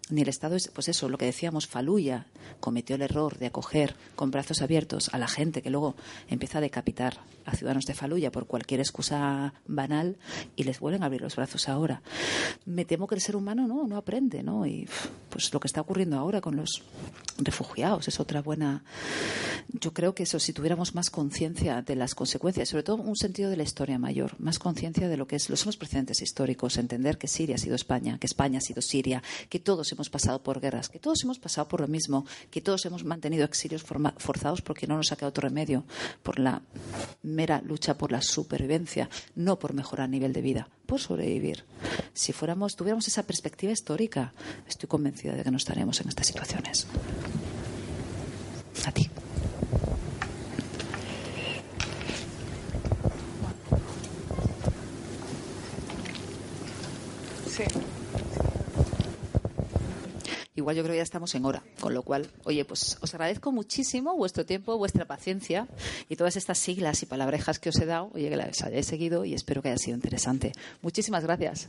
ni 0.09 0.21
el 0.21 0.29
Estado, 0.29 0.57
pues 0.73 0.89
eso, 0.89 1.09
lo 1.09 1.17
que 1.17 1.25
decíamos, 1.25 1.67
Faluya 1.67 2.25
cometió 2.59 2.95
el 2.95 3.01
error 3.01 3.37
de 3.37 3.47
acoger 3.47 3.95
con 4.15 4.31
brazos 4.31 4.61
abiertos 4.61 5.09
a 5.13 5.17
la 5.17 5.27
gente 5.27 5.61
que 5.61 5.69
luego 5.69 5.95
empieza 6.29 6.57
a 6.57 6.61
decapitar 6.61 7.19
a 7.45 7.55
ciudadanos 7.55 7.85
de 7.85 7.93
Faluya 7.93 8.31
por 8.31 8.47
cualquier 8.47 8.79
excusa 8.79 9.53
banal 9.67 10.17
y 10.55 10.63
les 10.63 10.79
vuelven 10.79 11.03
a 11.03 11.07
abrir 11.07 11.21
los 11.21 11.35
brazos 11.35 11.69
ahora. 11.69 12.01
Me 12.65 12.85
temo 12.85 13.07
que 13.07 13.15
el 13.15 13.21
ser 13.21 13.35
humano 13.35 13.67
no, 13.67 13.87
no 13.87 13.97
aprende, 13.97 14.43
¿no? 14.43 14.65
Y 14.65 14.87
pues 15.29 15.53
lo 15.53 15.59
que 15.59 15.67
está 15.67 15.81
ocurriendo 15.81 16.17
ahora 16.17 16.41
con 16.41 16.55
los 16.55 16.83
refugiados 17.37 18.07
es 18.07 18.19
otra 18.19 18.41
buena. 18.41 18.83
Yo 19.67 19.93
creo 19.93 20.13
que 20.13 20.23
eso, 20.23 20.39
si 20.39 20.53
tuviéramos 20.53 20.93
más 20.93 21.09
conciencia 21.09 21.81
de 21.81 21.95
las 21.95 22.15
consecuencias, 22.15 22.69
sobre 22.69 22.83
todo 22.83 22.97
un 22.97 23.15
sentido 23.15 23.49
de 23.49 23.57
la 23.57 23.63
historia 23.63 23.97
mayor, 23.97 24.39
más 24.39 24.59
conciencia 24.59 25.07
de 25.07 25.17
lo 25.17 25.27
que 25.27 25.37
es, 25.37 25.49
los 25.49 25.61
somos 25.61 25.77
precedentes 25.77 26.21
históricos, 26.21 26.77
entender 26.77 27.17
que 27.17 27.27
Siria 27.27 27.55
ha 27.55 27.57
sido 27.57 27.75
España, 27.75 28.17
que 28.19 28.27
España 28.27 28.59
ha 28.59 28.61
sido 28.61 28.81
Siria, 28.81 29.23
que 29.49 29.59
todos 29.59 29.91
hemos 29.91 30.09
pasado 30.09 30.43
por 30.43 30.59
guerras, 30.59 30.89
que 30.89 30.99
todos 30.99 31.23
hemos 31.23 31.39
pasado 31.39 31.67
por 31.67 31.81
lo 31.81 31.87
mismo, 31.87 32.25
que 32.51 32.61
todos 32.61 32.85
hemos 32.85 33.03
mantenido 33.03 33.45
exilios 33.45 33.83
forzados 33.83 34.61
porque 34.61 34.87
no 34.87 34.97
nos 34.97 35.11
ha 35.11 35.15
quedado 35.15 35.29
otro 35.29 35.47
remedio, 35.47 35.85
por 36.21 36.39
la 36.39 36.61
mera 37.33 37.61
lucha 37.61 37.97
por 37.97 38.11
la 38.11 38.21
supervivencia, 38.21 39.09
no 39.35 39.59
por 39.59 39.73
mejorar 39.73 40.05
el 40.05 40.11
nivel 40.11 40.33
de 40.33 40.41
vida, 40.41 40.67
por 40.85 40.99
sobrevivir. 40.99 41.65
Si 42.13 42.33
fuéramos, 42.33 42.75
tuviéramos 42.75 43.07
esa 43.07 43.23
perspectiva 43.23 43.73
histórica, 43.73 44.33
estoy 44.67 44.87
convencida 44.87 45.33
de 45.33 45.43
que 45.43 45.51
no 45.51 45.57
estaremos 45.57 45.99
en 46.01 46.09
estas 46.09 46.27
situaciones. 46.27 46.87
A 48.85 48.91
ti. 48.91 49.09
Sí. 57.49 57.63
Igual 60.55 60.75
yo 60.75 60.83
creo 60.83 60.93
que 60.93 60.97
ya 60.97 61.03
estamos 61.03 61.33
en 61.35 61.45
hora, 61.45 61.63
con 61.79 61.93
lo 61.93 62.03
cual, 62.03 62.27
oye, 62.43 62.63
pues 62.63 62.97
os 63.01 63.13
agradezco 63.13 63.51
muchísimo 63.51 64.15
vuestro 64.15 64.45
tiempo, 64.45 64.77
vuestra 64.77 65.05
paciencia 65.05 65.67
y 66.09 66.15
todas 66.15 66.35
estas 66.35 66.59
siglas 66.59 67.01
y 67.01 67.07
palabrejas 67.07 67.59
que 67.59 67.69
os 67.69 67.79
he 67.79 67.85
dado, 67.85 68.11
oye, 68.13 68.29
que 68.29 68.37
las 68.37 68.61
hayáis 68.61 68.85
seguido 68.85 69.25
y 69.25 69.33
espero 69.33 69.61
que 69.61 69.69
haya 69.69 69.77
sido 69.77 69.95
interesante. 69.95 70.51
Muchísimas 70.81 71.23
gracias. 71.23 71.67